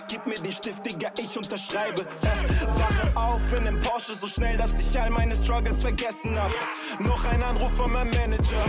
Gib 0.08 0.26
mir 0.26 0.40
den 0.40 0.52
Stift, 0.52 0.86
Digga, 0.86 1.12
ich 1.18 1.38
unterschreibe. 1.38 2.02
Äh, 2.02 2.80
wache 2.80 3.16
auf 3.16 3.42
in 3.58 3.68
einem 3.68 3.82
Porsche 3.82 4.14
so 4.14 4.28
schnell, 4.28 4.56
dass 4.58 4.80
ich 4.80 5.00
all 5.00 5.10
meine 5.10 5.36
Struggles 5.36 5.82
vergessen 5.82 6.38
hab. 6.42 6.52
Noch 7.00 7.24
ein 7.26 7.44
Anruf 7.44 7.74
von 7.76 7.92
meinem 7.92 8.12
Manager. 8.12 8.64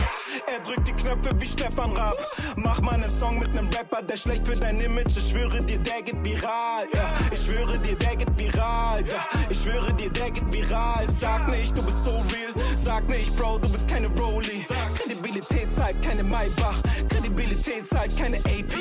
Er 0.47 0.61
drückt 0.61 0.89
die 0.89 0.93
Knöpfe 0.93 1.31
wie 1.39 1.47
Stefan 1.47 1.93
Raab. 1.97 2.17
Mach 2.57 2.81
mal 2.81 2.95
einen 2.95 3.11
Song 3.11 3.39
mit 3.39 3.55
nem 3.55 3.69
Rapper, 3.69 4.03
der 4.03 4.17
schlecht 4.17 4.47
für 4.47 4.57
dein 4.57 4.81
Image. 4.81 5.17
Ich 5.17 5.31
schwöre 5.31 5.63
dir, 5.65 5.79
der 5.79 6.03
geht 6.03 6.25
viral. 6.25 6.87
Ja, 6.95 7.15
ich 7.31 7.45
schwöre 7.45 7.79
dir, 7.79 7.97
der 7.97 8.17
geht 8.17 8.39
viral. 8.39 9.05
Ja, 9.07 9.25
ich 9.49 9.63
schwöre 9.63 9.93
dir, 9.95 10.11
der 10.11 10.31
geht 10.33 10.53
viral. 10.53 11.09
Sag 11.09 11.49
nicht, 11.49 11.77
du 11.77 11.83
bist 11.83 12.03
so 12.03 12.11
real. 12.11 12.55
Sag 12.77 13.09
nicht, 13.09 13.37
Bro, 13.37 13.59
du 13.59 13.69
bist 13.69 13.89
keine 13.89 14.09
Rollie. 14.09 14.67
Kredibilität 14.97 15.73
zahlt 15.73 16.03
keine 16.03 16.25
Maybach. 16.25 16.83
Kredibilität 17.09 17.87
zahlt 17.87 18.17
keine 18.17 18.39
AP. 18.39 18.75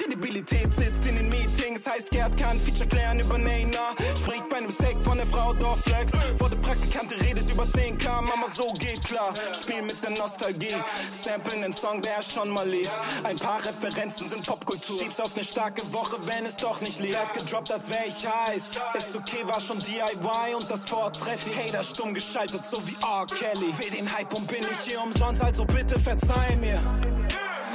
Kredibilität 0.00 0.72
sitzt 0.72 1.06
in 1.06 1.16
den 1.16 1.28
Meetings. 1.28 1.86
Heißt, 1.86 2.10
Gerd 2.10 2.36
kann 2.38 2.58
Feature 2.58 2.88
klären 2.88 3.20
über 3.20 3.36
Nena. 3.36 3.94
Spricht 4.16 4.48
bei 4.48 4.56
einem 4.56 4.70
Steak 4.70 4.96
von 5.02 5.18
der 5.18 5.26
Frau 5.26 5.52
Dorflex. 5.52 6.12
Vor 6.38 6.48
der 6.48 6.56
Praktikante 6.56 7.20
redet 7.20 7.50
über 7.52 7.64
10k. 7.64 8.22
Mama, 8.22 8.46
so 8.50 8.72
geht 8.74 9.04
klar. 9.04 9.34
Spiel 9.52 9.82
mit 9.82 10.02
der 10.02 10.10
Nostalgie. 10.10 10.74
Samplen 11.12 11.60
den 11.60 11.74
Song, 11.74 12.00
der 12.00 12.22
schon 12.22 12.48
mal 12.48 12.66
lief. 12.66 12.90
Ein 13.24 13.36
paar 13.36 13.62
Referenzen 13.62 14.26
sind 14.26 14.46
Popkultur. 14.46 14.98
Schieb's 14.98 15.20
auf 15.20 15.36
ne 15.36 15.44
starke 15.44 15.82
Woche, 15.92 16.16
wenn 16.26 16.46
es 16.46 16.56
doch 16.56 16.80
nicht 16.80 16.98
lief. 17.00 17.16
Hat 17.16 17.34
gedroppt, 17.34 17.70
als 17.70 17.90
wär 17.90 18.06
ich 18.06 18.26
heiß. 18.26 18.80
Ist 18.96 19.16
okay, 19.16 19.44
war 19.44 19.60
schon 19.60 19.80
DIY 19.80 20.54
und 20.56 20.70
das 20.70 20.88
Vortritt. 20.88 21.40
Die 21.44 21.54
Hater 21.54 21.84
stumm 21.84 22.14
geschaltet, 22.14 22.64
so 22.64 22.80
wie 22.86 22.96
R. 23.02 23.26
Kelly. 23.26 23.76
Will 23.78 23.90
den 23.90 24.10
Hype 24.10 24.32
und 24.32 24.46
bin 24.46 24.64
ich 24.64 24.90
hier 24.90 25.02
umsonst, 25.02 25.42
also 25.42 25.66
bitte 25.66 26.00
verzeih 26.00 26.56
mir. 26.56 26.80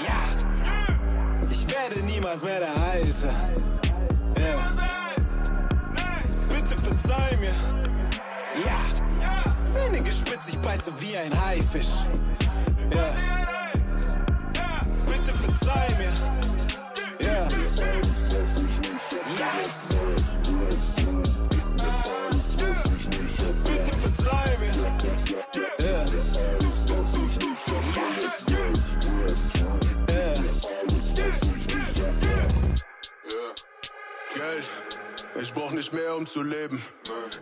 Ja. 0.03 0.55
Werde 1.75 2.01
niemals 2.03 2.41
mehr 2.41 2.59
der 2.59 2.75
Alte. 2.83 3.29
So 6.25 6.38
bitte 6.47 6.75
verzeih 6.83 7.38
mir. 7.39 7.53
Ja. 8.65 8.79
Zähne 9.73 10.01
gespitzt, 10.01 10.47
ich 10.47 10.57
beiße 10.59 10.93
wie 10.99 11.17
ein 11.17 11.33
Haifisch. 11.45 11.93
Ja. 12.91 13.13
Bitte 15.05 15.31
verzeih 15.38 15.89
mir. 15.97 16.13
Ja. 17.19 17.33
Ja. 17.39 17.49
Bitte 23.65 23.91
verzeih 23.99 24.57
mir. 24.59 25.55
Ich 35.41 35.54
brauch 35.54 35.71
nicht 35.71 35.91
mehr, 35.93 36.15
um 36.15 36.26
zu 36.26 36.41
leben. 36.41 36.82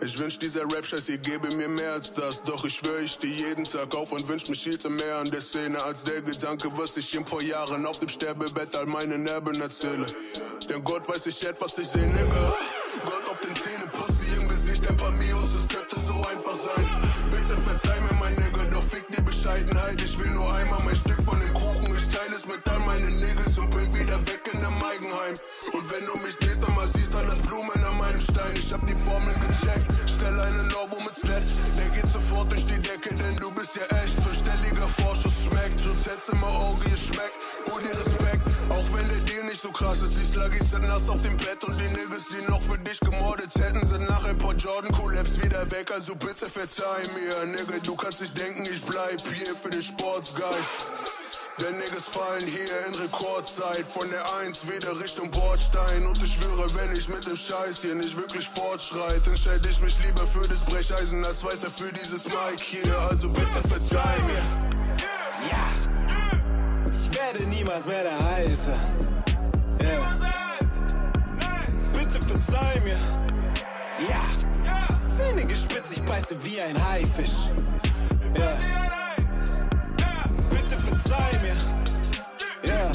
Ich 0.02 0.18
wünsch 0.18 0.40
dieser 0.40 0.62
Rap-Scheiß, 0.62 1.10
ihr 1.10 1.20
gebe 1.20 1.50
mir 1.52 1.68
mehr 1.68 1.94
als 1.94 2.12
das. 2.12 2.42
Doch 2.42 2.66
ich 2.66 2.76
schwör, 2.76 3.00
ich 3.00 3.12
steh 3.12 3.28
jeden 3.28 3.66
Tag 3.66 3.94
auf 3.94 4.12
und 4.12 4.28
wünsch 4.28 4.48
mich 4.50 4.64
hielte 4.64 4.90
mehr 4.90 5.18
an 5.18 5.30
der 5.30 5.42
Szene 5.42 5.82
als 5.82 6.04
der 6.04 6.22
Gedanke, 6.22 6.70
was 6.76 6.98
ich 6.98 7.14
in 7.16 7.24
paar 7.24 7.42
Jahren 7.42 7.86
auf 7.86 8.00
dem 8.00 8.10
Sterbebett 8.10 8.76
all 8.76 8.88
meinen 8.88 9.28
Erben 9.28 9.62
erzähle. 9.62 10.08
Denn 10.68 10.84
Gott 10.84 11.08
weiß 11.08 11.28
ich 11.28 11.46
etwas, 11.46 11.78
ich 11.78 11.88
seh 11.88 12.00
Nigga. 12.00 12.56
Gott 13.06 13.30
auf 13.30 13.40
den 13.42 13.56
Zähnen, 13.56 13.90
Pussy 13.92 14.42
im 14.42 14.48
Gesicht, 14.50 14.88
ein 14.88 14.98
paar 14.98 15.12
Mios, 15.12 15.54
es 15.56 15.68
könnte 15.68 16.00
so 16.06 16.16
einfach 16.16 16.56
sein. 16.56 17.14
Bitte 17.30 17.58
verzeih 17.58 18.00
mir, 18.02 18.14
mein 18.20 18.34
Nigga, 18.36 18.66
doch 18.72 18.84
fick 18.84 19.06
die 19.16 19.22
Bescheidenheit. 19.22 20.02
Ich 20.02 20.18
will 20.18 20.30
nur 20.32 20.52
einmal 20.56 20.82
mein 20.84 20.96
Stück 20.96 21.22
von 21.24 21.40
dem 21.40 21.54
Kuchen. 21.54 21.96
Ich 21.96 22.08
teile 22.08 22.36
es 22.36 22.46
mit 22.46 22.68
all 22.68 22.80
meinen 22.80 23.20
Niggas 23.20 23.58
und 23.60 23.70
bin 23.70 23.94
wieder 23.94 24.20
weg 24.26 24.42
in 24.52 24.60
dem 24.60 24.84
Eigenheim. 24.84 25.36
Und 25.74 25.92
wenn 25.92 26.06
du 26.06 26.14
mich 26.20 26.40
nächstes 26.40 26.70
Mal 26.70 26.88
siehst, 26.88 27.14
dann 27.14 27.28
hast 27.30 27.42
Blumen 27.44 27.83
Stein. 28.44 28.58
Ich 28.58 28.74
hab 28.74 28.86
die 28.86 28.96
Formel 28.96 29.34
gecheckt. 29.34 30.10
Stell 30.10 30.40
einen 30.40 30.68
Novo 30.68 30.98
mit 31.04 31.14
Sleds. 31.14 31.52
Der 31.78 31.90
geht 31.90 32.10
sofort 32.10 32.52
durch 32.52 32.66
die 32.66 32.80
Decke, 32.80 33.14
denn 33.16 33.36
du 33.38 33.52
bist 33.52 33.76
ja 33.76 33.84
echt. 33.98 34.20
Verstelliger 34.22 34.88
Vorschuss 34.88 35.46
schmeckt. 35.46 35.80
So 35.80 35.94
Zets 35.96 36.30
im 36.30 36.44
Auge, 36.44 36.86
es 36.94 37.08
schmeckt. 37.08 37.34
Dir 37.82 37.90
Respekt. 37.90 38.53
Auch 38.74 38.94
wenn 38.94 39.08
der 39.08 39.20
Deal 39.20 39.44
nicht 39.46 39.62
so 39.62 39.72
krass 39.72 40.02
ist. 40.02 40.18
Die 40.18 40.26
Sluggies 40.26 40.72
sind 40.72 40.88
nass 40.88 41.08
auf 41.08 41.22
dem 41.22 41.38
Bett. 41.38 41.64
Und 41.64 41.80
die 41.80 41.88
Niggas, 41.90 42.26
die 42.32 42.50
noch 42.50 42.62
für 42.62 42.78
dich 42.80 43.00
gemordet 43.00 43.54
hätten, 43.56 43.86
sind 43.88 44.10
nach 44.10 44.26
ein 44.26 44.38
paar 44.38 44.56
Jordan 44.56 44.92
Collabs 44.92 45.42
wieder 45.44 45.70
weg. 45.70 45.92
Also 45.92 46.16
bitte 46.16 46.48
verzeih 46.48 47.04
mir, 47.14 47.46
Nigga. 47.46 47.78
Du 47.84 47.96
kannst 47.96 48.22
nicht 48.22 48.38
denken, 48.38 48.66
ich 48.66 48.84
bleib 48.84 49.22
hier 49.32 49.56
für 49.56 49.70
den 49.70 49.82
Sportsgeist. 49.82 50.74
Denn 51.62 51.78
Niggas 51.78 52.08
fallen 52.08 52.48
hier 52.48 52.88
in 52.88 52.96
Rekordzeit 52.96 53.86
Von 53.86 54.10
der 54.10 54.26
1 54.38 54.68
wieder 54.68 55.00
Richtung 55.00 55.30
Bordstein 55.30 56.08
Und 56.08 56.18
ich 56.24 56.34
schwöre, 56.34 56.74
wenn 56.74 56.96
ich 56.96 57.08
mit 57.10 57.28
dem 57.28 57.36
Scheiß 57.36 57.80
hier 57.84 57.94
nicht 57.94 58.18
wirklich 58.18 58.50
fortschreite 58.50 59.30
Entscheide 59.30 59.70
ich 59.70 59.80
mich 59.80 59.96
lieber 60.04 60.26
für 60.26 60.48
das 60.48 60.62
Brecheisen 60.62 61.24
als 61.24 61.44
weiter 61.44 61.70
für 61.70 61.94
dieses 61.94 62.26
Mic 62.26 62.60
hier 62.60 62.98
Also 63.12 63.30
bitte 63.30 63.68
verzeih 63.70 64.18
mir 64.26 64.44
Ja. 65.52 66.03
Werde 67.14 67.44
niemals 67.48 67.86
mehr 67.86 68.04
der 68.04 68.20
Alte. 68.20 68.74
Ja. 69.80 70.18
Bitte 71.94 72.28
verzeih 72.28 72.82
mir. 72.84 72.98
Ja. 74.10 74.24
Zähne 75.16 75.44
gespitzt, 75.46 75.92
ich 75.92 76.04
beiße 76.04 76.36
wie 76.44 76.60
ein 76.62 76.76
Haifisch. 76.90 77.52
Ja. 78.36 78.58
Bitte 80.50 80.80
verzeih 80.80 81.40
mir. 81.42 82.70
Ja. 82.70 82.92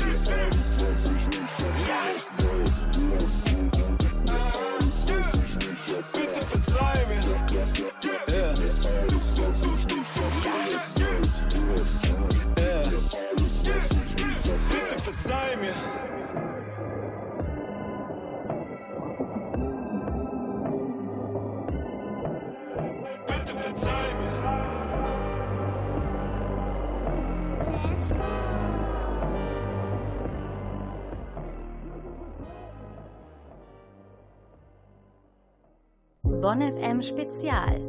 Bonn 36.41 36.61
FM 36.61 37.03
Spezial. 37.03 37.81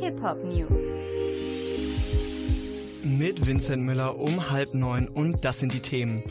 Hip-Hop 0.00 0.44
News. 0.44 0.80
Mit 3.02 3.44
Vincent 3.44 3.82
Müller 3.82 4.20
um 4.20 4.50
halb 4.50 4.72
neun 4.72 5.08
und 5.08 5.44
das 5.44 5.58
sind 5.58 5.74
die 5.74 5.80
Themen. 5.80 6.22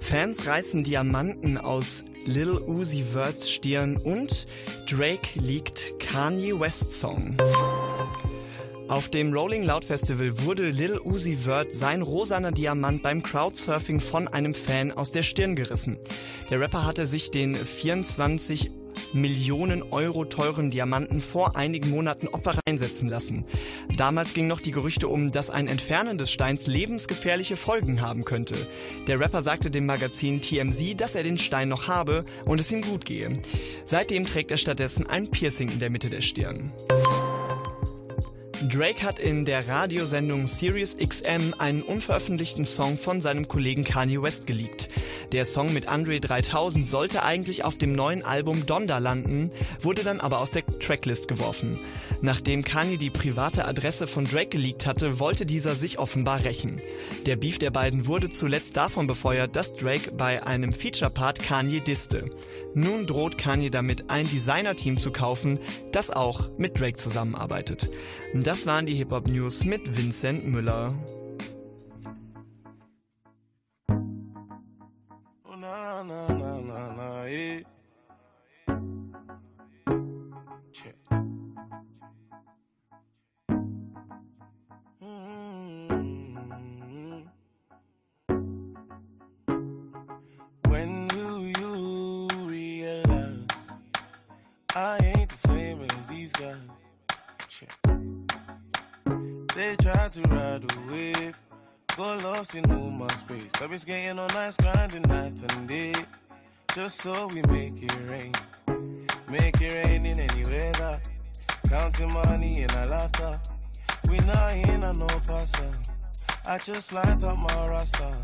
Fans 0.00 0.46
reißen 0.46 0.84
Diamanten 0.84 1.56
aus 1.56 2.04
Lil 2.26 2.58
Uzi 2.58 3.04
Verts 3.10 3.50
Stirn 3.50 3.96
und 3.96 4.46
Drake 4.86 5.40
liegt 5.40 5.98
Kanye 5.98 6.60
West 6.60 6.92
Song. 6.92 7.36
Auf 8.88 9.08
dem 9.08 9.32
Rolling 9.32 9.64
Loud 9.64 9.86
Festival 9.86 10.44
wurde 10.44 10.68
Lil 10.68 11.00
Uzi 11.00 11.36
Vert 11.36 11.72
sein 11.72 12.02
rosaner 12.02 12.52
Diamant 12.52 13.02
beim 13.02 13.22
Crowdsurfing 13.22 13.98
von 13.98 14.28
einem 14.28 14.52
Fan 14.52 14.92
aus 14.92 15.10
der 15.10 15.22
Stirn 15.22 15.56
gerissen. 15.56 15.96
Der 16.50 16.60
Rapper 16.60 16.84
hatte 16.84 17.06
sich 17.06 17.30
den 17.30 17.56
24 17.56 18.70
Millionen 19.12 19.82
Euro 19.82 20.24
teuren 20.24 20.70
Diamanten 20.70 21.20
vor 21.20 21.56
einigen 21.56 21.90
Monaten 21.90 22.28
Opfer 22.28 22.58
reinsetzen 22.66 23.08
lassen. 23.08 23.44
Damals 23.96 24.34
ging 24.34 24.46
noch 24.46 24.60
die 24.60 24.70
Gerüchte 24.70 25.08
um, 25.08 25.32
dass 25.32 25.50
ein 25.50 25.68
Entfernen 25.68 26.18
des 26.18 26.30
Steins 26.30 26.66
lebensgefährliche 26.66 27.56
Folgen 27.56 28.00
haben 28.00 28.24
könnte. 28.24 28.56
Der 29.06 29.20
Rapper 29.20 29.42
sagte 29.42 29.70
dem 29.70 29.86
Magazin 29.86 30.40
TMZ, 30.40 31.00
dass 31.00 31.14
er 31.14 31.22
den 31.22 31.38
Stein 31.38 31.68
noch 31.68 31.88
habe 31.88 32.24
und 32.44 32.60
es 32.60 32.72
ihm 32.72 32.82
gut 32.82 33.04
gehe. 33.04 33.40
Seitdem 33.84 34.26
trägt 34.26 34.50
er 34.50 34.56
stattdessen 34.56 35.06
ein 35.08 35.30
Piercing 35.30 35.70
in 35.70 35.78
der 35.78 35.90
Mitte 35.90 36.10
der 36.10 36.20
Stirn. 36.20 36.72
Drake 38.68 39.02
hat 39.02 39.18
in 39.18 39.44
der 39.44 39.68
Radiosendung 39.68 40.46
Sirius 40.46 40.96
XM 40.96 41.54
einen 41.58 41.82
unveröffentlichten 41.82 42.64
Song 42.64 42.96
von 42.96 43.20
seinem 43.20 43.46
Kollegen 43.46 43.84
Kanye 43.84 44.22
West 44.22 44.46
geleakt. 44.46 44.88
Der 45.32 45.44
Song 45.44 45.74
mit 45.74 45.86
Andre 45.86 46.18
3000 46.18 46.86
sollte 46.86 47.22
eigentlich 47.24 47.64
auf 47.64 47.76
dem 47.76 47.92
neuen 47.92 48.24
Album 48.24 48.64
Donda 48.64 48.98
landen, 48.98 49.50
wurde 49.80 50.02
dann 50.02 50.18
aber 50.18 50.40
aus 50.40 50.50
der 50.50 50.64
Tracklist 50.66 51.28
geworfen. 51.28 51.78
Nachdem 52.22 52.64
Kanye 52.64 52.96
die 52.96 53.10
private 53.10 53.66
Adresse 53.66 54.06
von 54.06 54.24
Drake 54.24 54.50
geleakt 54.50 54.86
hatte, 54.86 55.18
wollte 55.18 55.44
dieser 55.44 55.74
sich 55.74 55.98
offenbar 55.98 56.44
rächen. 56.44 56.80
Der 57.26 57.36
Beef 57.36 57.58
der 57.58 57.70
beiden 57.70 58.06
wurde 58.06 58.30
zuletzt 58.30 58.76
davon 58.76 59.06
befeuert, 59.06 59.56
dass 59.56 59.74
Drake 59.74 60.12
bei 60.12 60.46
einem 60.46 60.72
Feature-Part 60.72 61.42
Kanye 61.42 61.80
disste. 61.80 62.30
Nun 62.74 63.06
droht 63.06 63.36
Kanye 63.36 63.70
damit, 63.70 64.08
ein 64.08 64.26
Designer-Team 64.26 64.98
zu 64.98 65.10
kaufen, 65.10 65.58
das 65.92 66.10
auch 66.10 66.56
mit 66.56 66.78
Drake 66.80 66.96
zusammenarbeitet. 66.96 67.90
Das 68.32 68.53
waren 68.62 68.86
die 68.86 68.94
Hip-Hop-News 68.94 69.64
mit 69.64 69.96
Vincent 69.96 70.46
Müller. 70.46 70.94
Oh, 75.44 75.56
na, 75.56 76.04
na, 76.04 76.28
na, 76.28 76.60
na, 76.60 76.94
na, 76.94 77.26
yeah. 77.26 77.62
To 100.14 100.22
ride 100.28 100.62
a 100.62 100.92
wave, 100.92 101.36
got 101.96 102.22
lost 102.22 102.54
in 102.54 102.70
all 102.70 102.88
my 102.88 103.12
space. 103.14 103.50
I've 103.60 103.70
been 103.70 103.78
skating 103.80 104.18
on 104.20 104.28
nights, 104.28 104.56
grinding 104.58 105.02
night 105.02 105.32
and 105.52 105.68
day, 105.68 105.92
just 106.72 107.00
so 107.00 107.26
we 107.26 107.42
make 107.48 107.82
it 107.82 107.92
rain. 108.08 108.32
Make 109.28 109.60
it 109.60 109.86
rain 109.86 110.06
in 110.06 110.20
any 110.20 110.44
weather, 110.44 111.00
counting 111.68 112.12
money 112.12 112.62
in 112.62 112.70
a 112.70 112.88
laughter. 112.88 113.40
We 114.08 114.18
not 114.18 114.52
in 114.54 114.84
a 114.84 114.92
no 114.92 115.06
passer. 115.06 115.72
I 116.46 116.58
just 116.58 116.92
lined 116.92 117.24
up 117.24 117.36
my 117.36 117.68
rasta. 117.68 118.14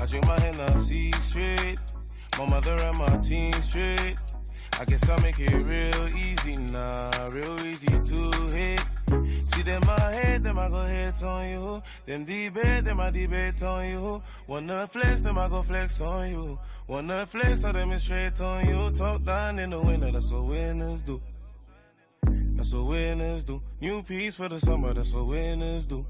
I 0.00 0.06
drink 0.06 0.26
my 0.26 0.40
Hennessy 0.40 1.12
straight, 1.20 1.78
my 2.36 2.50
mother 2.50 2.74
and 2.82 2.98
my 2.98 3.16
team 3.18 3.52
straight. 3.62 4.16
I 4.80 4.84
guess 4.84 5.08
I 5.08 5.20
make 5.22 5.38
it 5.38 5.54
real 5.54 6.16
easy 6.16 6.56
now, 6.56 7.26
real 7.32 7.60
easy 7.64 7.86
to 7.86 8.54
hit. 8.54 8.80
See 9.58 9.64
them 9.64 9.82
my 9.84 10.12
head, 10.12 10.44
them 10.44 10.56
I 10.56 10.68
go 10.68 10.82
hit 10.84 11.20
on 11.20 11.48
you. 11.48 11.82
Them 12.06 12.24
debate, 12.24 12.84
them 12.84 13.00
I 13.00 13.10
debate 13.10 13.60
on 13.60 13.88
you. 13.88 14.22
Wanna 14.46 14.86
flex, 14.86 15.20
them 15.20 15.36
I 15.36 15.48
go 15.48 15.64
flex 15.64 16.00
on 16.00 16.30
you. 16.30 16.58
Wanna 16.86 17.26
flex, 17.26 17.62
so 17.62 17.72
them 17.72 17.98
straight 17.98 18.40
on 18.40 18.68
you. 18.68 18.90
Talk 18.92 19.24
down 19.24 19.58
in 19.58 19.70
the 19.70 19.80
winter, 19.80 20.12
that's 20.12 20.30
what 20.30 20.44
winners 20.44 21.02
do. 21.02 21.20
That's 22.22 22.72
what 22.72 22.84
winners 22.84 23.42
do. 23.42 23.60
New 23.80 24.00
piece 24.04 24.36
for 24.36 24.48
the 24.48 24.60
summer, 24.60 24.94
that's 24.94 25.12
what 25.12 25.26
winners 25.26 25.88
do. 25.88 26.06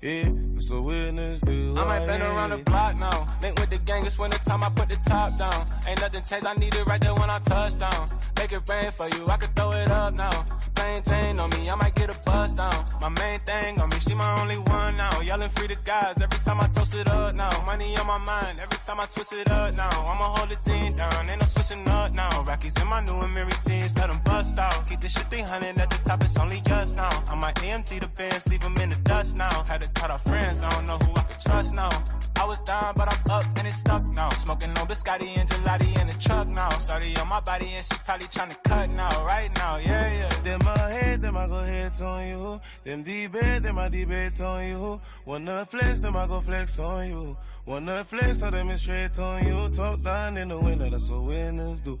Yeah, 0.00 0.30
that's 0.54 0.70
what 0.70 0.84
winners 0.84 1.40
do. 1.40 1.74
I 1.76 1.84
might 1.84 2.06
been 2.06 2.20
yeah. 2.20 2.32
around 2.32 2.50
the 2.50 2.58
block 2.58 3.00
now. 3.00 3.26
Link 3.42 3.58
with 3.58 3.70
the 3.70 3.78
gang, 3.78 4.06
it's 4.06 4.16
when 4.16 4.30
the 4.30 4.38
time 4.38 4.62
I 4.62 4.68
put 4.68 4.88
the 4.88 4.94
top 4.94 5.36
down. 5.36 5.66
Ain't 5.88 6.00
nothing 6.00 6.22
changed, 6.22 6.46
I 6.46 6.54
need 6.54 6.72
it 6.72 6.86
right 6.86 7.00
there 7.00 7.14
when 7.14 7.28
I 7.28 7.40
touch 7.40 7.80
down. 7.80 8.06
Make 8.36 8.52
it 8.52 8.62
rain 8.68 8.92
for 8.92 9.08
you, 9.08 9.26
I 9.26 9.36
could 9.38 9.56
throw 9.56 9.72
it 9.72 9.90
up 9.90 10.14
now. 10.14 10.44
Plain 10.76 11.02
Jane 11.02 11.40
on 11.40 11.50
me, 11.50 11.68
I 11.68 11.74
might 11.74 11.96
get 11.96 12.10
a 12.10 12.16
buzz 12.24 12.54
down. 12.54 12.84
My 13.00 13.08
main 13.08 13.40
thing 13.40 13.80
on 13.80 13.90
me, 13.90 13.96
she 13.98 14.14
my 14.14 14.40
only 14.40 14.58
one 14.58 14.96
now. 14.96 15.20
Yelling 15.20 15.48
free 15.48 15.66
the 15.66 15.76
guys 15.84 16.22
every 16.22 16.38
time 16.44 16.60
I 16.60 16.68
toast 16.68 16.94
it 16.94 17.08
up 17.08 17.34
now. 17.34 17.50
Money 17.66 17.96
on 17.96 18.06
my 18.06 18.18
mind, 18.18 18.60
every 18.60 18.78
time 18.78 19.00
I 19.00 19.06
twist 19.06 19.32
it 19.32 19.50
up 19.50 19.76
now. 19.76 20.04
I'ma 20.06 20.30
hold 20.30 20.48
the 20.48 20.56
team 20.62 20.94
down, 20.94 21.28
ain't 21.28 21.40
no 21.40 21.46
switching 21.46 21.88
up 21.88 22.14
now. 22.14 22.44
Rockies 22.46 22.80
in 22.80 22.86
my 22.86 23.00
new 23.04 23.18
and 23.18 23.34
Mary 23.34 23.50
jeans, 23.66 23.96
let 23.96 24.06
them 24.06 24.20
bust 24.24 24.60
out. 24.60 24.88
Keep 24.88 25.00
this 25.00 25.14
shit 25.14 25.26
300 25.28 25.76
at 25.76 25.90
the 25.90 25.98
top, 26.08 26.22
it's 26.22 26.38
only 26.38 26.60
just 26.60 26.94
now. 26.94 27.10
I 27.28 27.34
might 27.34 27.56
AMG 27.56 27.98
the 27.98 28.08
bands, 28.14 28.46
leave 28.48 28.60
them 28.60 28.76
in 28.76 28.90
the 28.90 28.96
dust 29.02 29.36
now. 29.36 29.64
Had 29.66 29.87
to 29.88 30.00
cut 30.00 30.10
off 30.10 30.22
friends, 30.24 30.62
I 30.62 30.70
don't 30.72 30.86
know 30.86 30.98
who 31.06 31.12
I 31.16 31.22
could 31.22 31.40
trust 31.40 31.74
now. 31.74 31.90
I 32.36 32.44
was 32.44 32.60
down, 32.60 32.94
but 32.96 33.08
I'm 33.08 33.30
up 33.30 33.58
and 33.58 33.66
it's 33.66 33.78
stuck 33.78 34.04
now. 34.06 34.30
Smoking 34.30 34.72
no 34.74 34.82
biscotti 34.82 35.36
and 35.38 35.48
gelati 35.48 36.00
in 36.00 36.06
the 36.06 36.14
truck 36.14 36.48
now. 36.48 36.70
Sorry 36.78 37.16
on 37.16 37.28
my 37.28 37.40
body 37.40 37.68
and 37.74 37.84
she 37.84 37.96
probably 38.04 38.26
tryna 38.26 38.56
cut 38.62 38.90
now, 38.90 39.24
right 39.24 39.50
now, 39.56 39.76
yeah, 39.76 40.12
yeah. 40.12 40.28
Them 40.44 40.60
my 40.64 40.78
head, 40.78 41.22
them 41.22 41.36
I 41.36 41.46
go 41.46 41.62
hit 41.62 42.00
on 42.00 42.26
you. 42.28 42.60
Them 42.84 43.02
debate, 43.02 43.62
them 43.62 43.78
I 43.78 43.88
debate 43.88 44.40
on 44.40 44.66
you. 44.66 45.00
Wanna 45.24 45.66
flex, 45.66 46.00
them 46.00 46.16
I 46.16 46.26
go 46.26 46.40
flex 46.40 46.78
on 46.78 47.08
you. 47.08 47.36
Wanna 47.66 48.04
flex, 48.04 48.40
so 48.40 48.50
them 48.50 48.70
is 48.70 48.80
straight 48.80 49.18
on 49.18 49.46
you. 49.46 49.68
Talk 49.70 50.02
down 50.02 50.36
in 50.36 50.48
the 50.48 50.58
winter, 50.58 50.90
that's 50.90 51.08
what 51.08 51.22
winners 51.24 51.80
do. 51.80 51.98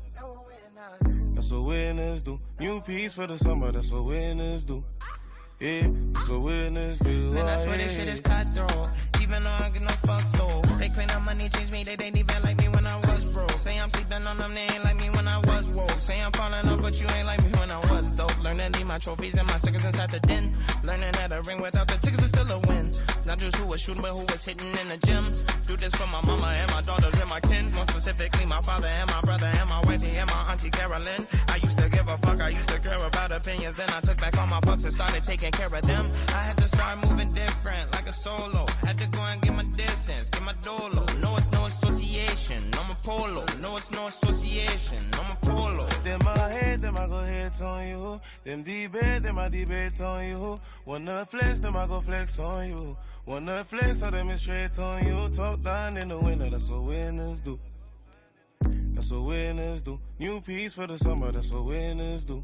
That's 1.34 1.50
what 1.52 1.62
winners 1.62 2.22
do. 2.22 2.40
New 2.58 2.80
piece 2.80 3.12
for 3.12 3.26
the 3.26 3.38
summer, 3.38 3.70
that's 3.72 3.90
what 3.90 4.04
winners 4.04 4.64
do. 4.64 4.84
Yeah, 5.60 5.88
that's 6.12 6.28
what 6.28 6.42
winners 6.42 6.98
do. 7.00 7.32
Man, 7.32 7.46
I 7.46 7.56
Oh, 7.56 7.64
swear 7.64 7.78
this 7.78 7.96
shit 7.96 8.06
is 8.06 8.20
cutthroat. 8.20 8.90
Even 9.20 9.42
though 9.42 9.50
I 9.58 9.70
get 9.70 9.82
no 9.82 9.88
fucks 10.06 10.30
though. 10.38 10.62
They 10.78 10.88
claim 10.88 11.08
that 11.08 11.24
money 11.24 11.48
changed 11.48 11.72
me, 11.72 11.82
they 11.82 11.96
didn't 11.96 12.16
even 12.16 12.42
like 12.44 12.58
me 12.58 12.68
when 12.68 12.86
I 12.86 12.96
was 13.00 13.24
broke. 13.24 13.50
Say 13.58 13.78
I'm 13.80 13.90
sleeping 13.90 14.24
on 14.24 14.38
them, 14.38 14.54
they 14.54 14.62
ain't 14.72 14.84
like 14.84 14.96
me 15.00 15.07
Say 15.98 16.22
I'm 16.22 16.32
falling 16.32 16.66
up, 16.68 16.80
but 16.80 17.00
you 17.00 17.06
ain't 17.08 17.26
like 17.26 17.42
me 17.42 17.50
when 17.58 17.70
I 17.70 17.78
was 17.90 18.10
dope. 18.12 18.32
Learn 18.44 18.58
to 18.58 18.70
leave 18.78 18.86
my 18.86 18.98
trophies 18.98 19.36
and 19.36 19.46
my 19.48 19.58
stickers 19.58 19.84
inside 19.84 20.10
the 20.10 20.20
den. 20.20 20.52
Learning 20.84 21.10
that 21.12 21.32
a 21.32 21.42
ring 21.42 21.60
without 21.60 21.88
the 21.88 21.94
tickets 21.94 22.22
is 22.22 22.28
still 22.28 22.50
a 22.50 22.58
win. 22.60 22.92
Not 23.26 23.38
just 23.38 23.56
who 23.56 23.66
was 23.66 23.80
shooting, 23.80 24.02
but 24.02 24.12
who 24.12 24.20
was 24.20 24.44
hitting 24.44 24.70
in 24.70 24.88
the 24.88 24.98
gym. 25.06 25.24
Do 25.66 25.76
this 25.76 25.94
for 25.94 26.06
my 26.06 26.22
mama 26.24 26.54
and 26.54 26.70
my 26.70 26.82
daughters 26.82 27.18
and 27.20 27.28
my 27.28 27.40
kin. 27.40 27.72
More 27.72 27.84
specifically, 27.86 28.46
my 28.46 28.62
father 28.62 28.86
and 28.86 29.10
my 29.10 29.20
brother 29.22 29.46
and 29.46 29.68
my 29.68 29.80
wifey 29.84 30.16
and 30.16 30.30
my 30.30 30.42
auntie 30.50 30.70
Carolyn. 30.70 31.26
I 31.48 31.56
used 31.56 31.78
to 31.78 31.88
give 31.90 32.08
a 32.08 32.16
fuck, 32.18 32.40
I 32.40 32.50
used 32.50 32.68
to 32.70 32.78
care 32.80 33.04
about 33.04 33.32
opinions. 33.32 33.76
Then 33.76 33.90
I 33.90 34.00
took 34.00 34.18
back 34.18 34.38
all 34.38 34.46
my 34.46 34.60
fucks 34.60 34.84
and 34.84 34.92
started 34.92 35.22
taking 35.24 35.50
care 35.50 35.66
of 35.66 35.82
them. 35.82 36.10
I 36.28 36.42
had 36.48 36.56
to 36.58 36.68
start 36.68 36.94
moving 37.08 37.30
different, 37.32 37.90
like 37.92 38.08
a 38.08 38.12
solo. 38.12 38.66
Had 38.86 38.98
to 38.98 39.08
go 39.10 39.20
and 39.20 39.42
get 39.42 39.52
my 39.52 39.64
distance, 39.76 40.30
get 40.30 40.42
my 40.42 40.54
dolo. 40.62 41.04
No, 41.20 41.36
it's 41.36 41.50
no 41.50 41.66
association. 41.66 42.62
I'm 42.74 42.90
a 42.90 42.96
polo. 43.02 43.44
No, 43.60 43.76
it's 43.76 43.90
no 43.90 44.06
association. 44.06 45.02
I'm 45.14 45.32
a 45.32 45.36
polo. 45.42 45.87
I 46.98 47.06
go 47.06 47.20
hit 47.22 47.62
on 47.62 47.88
you. 47.88 48.20
Them 48.44 48.62
debate, 48.62 49.22
them 49.22 49.38
I 49.38 49.48
debate 49.48 50.00
on 50.00 50.24
you. 50.26 50.60
Wanna 50.84 51.24
flex, 51.26 51.60
them 51.60 51.76
I 51.76 51.86
go 51.86 52.00
flex 52.00 52.38
on 52.38 52.68
you. 52.68 52.96
Wanna 53.24 53.64
flex, 53.64 54.00
so 54.00 54.10
them 54.10 54.30
is 54.30 54.40
straight 54.40 54.78
on 54.78 55.06
you. 55.06 55.28
Talk 55.28 55.62
down 55.62 55.96
in 55.96 56.08
the 56.08 56.18
winter, 56.18 56.50
that's 56.50 56.68
what 56.68 56.82
winners 56.82 57.40
do. 57.40 57.58
That's 58.94 59.10
what 59.12 59.22
winners 59.22 59.82
do. 59.82 60.00
New 60.18 60.40
piece 60.40 60.72
for 60.74 60.86
the 60.86 60.98
summer, 60.98 61.30
that's 61.30 61.50
what 61.50 61.66
winners 61.66 62.24
do. 62.24 62.42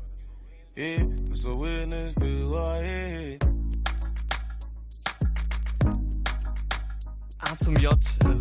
Yeah, 0.76 1.02
that's 1.28 1.44
what 1.44 1.58
winners 1.58 2.14
do. 2.14 2.54
Oh, 2.54 2.80
yeah. 2.80 3.38
A 7.46 7.56
zum 7.56 7.76
J 7.76 7.92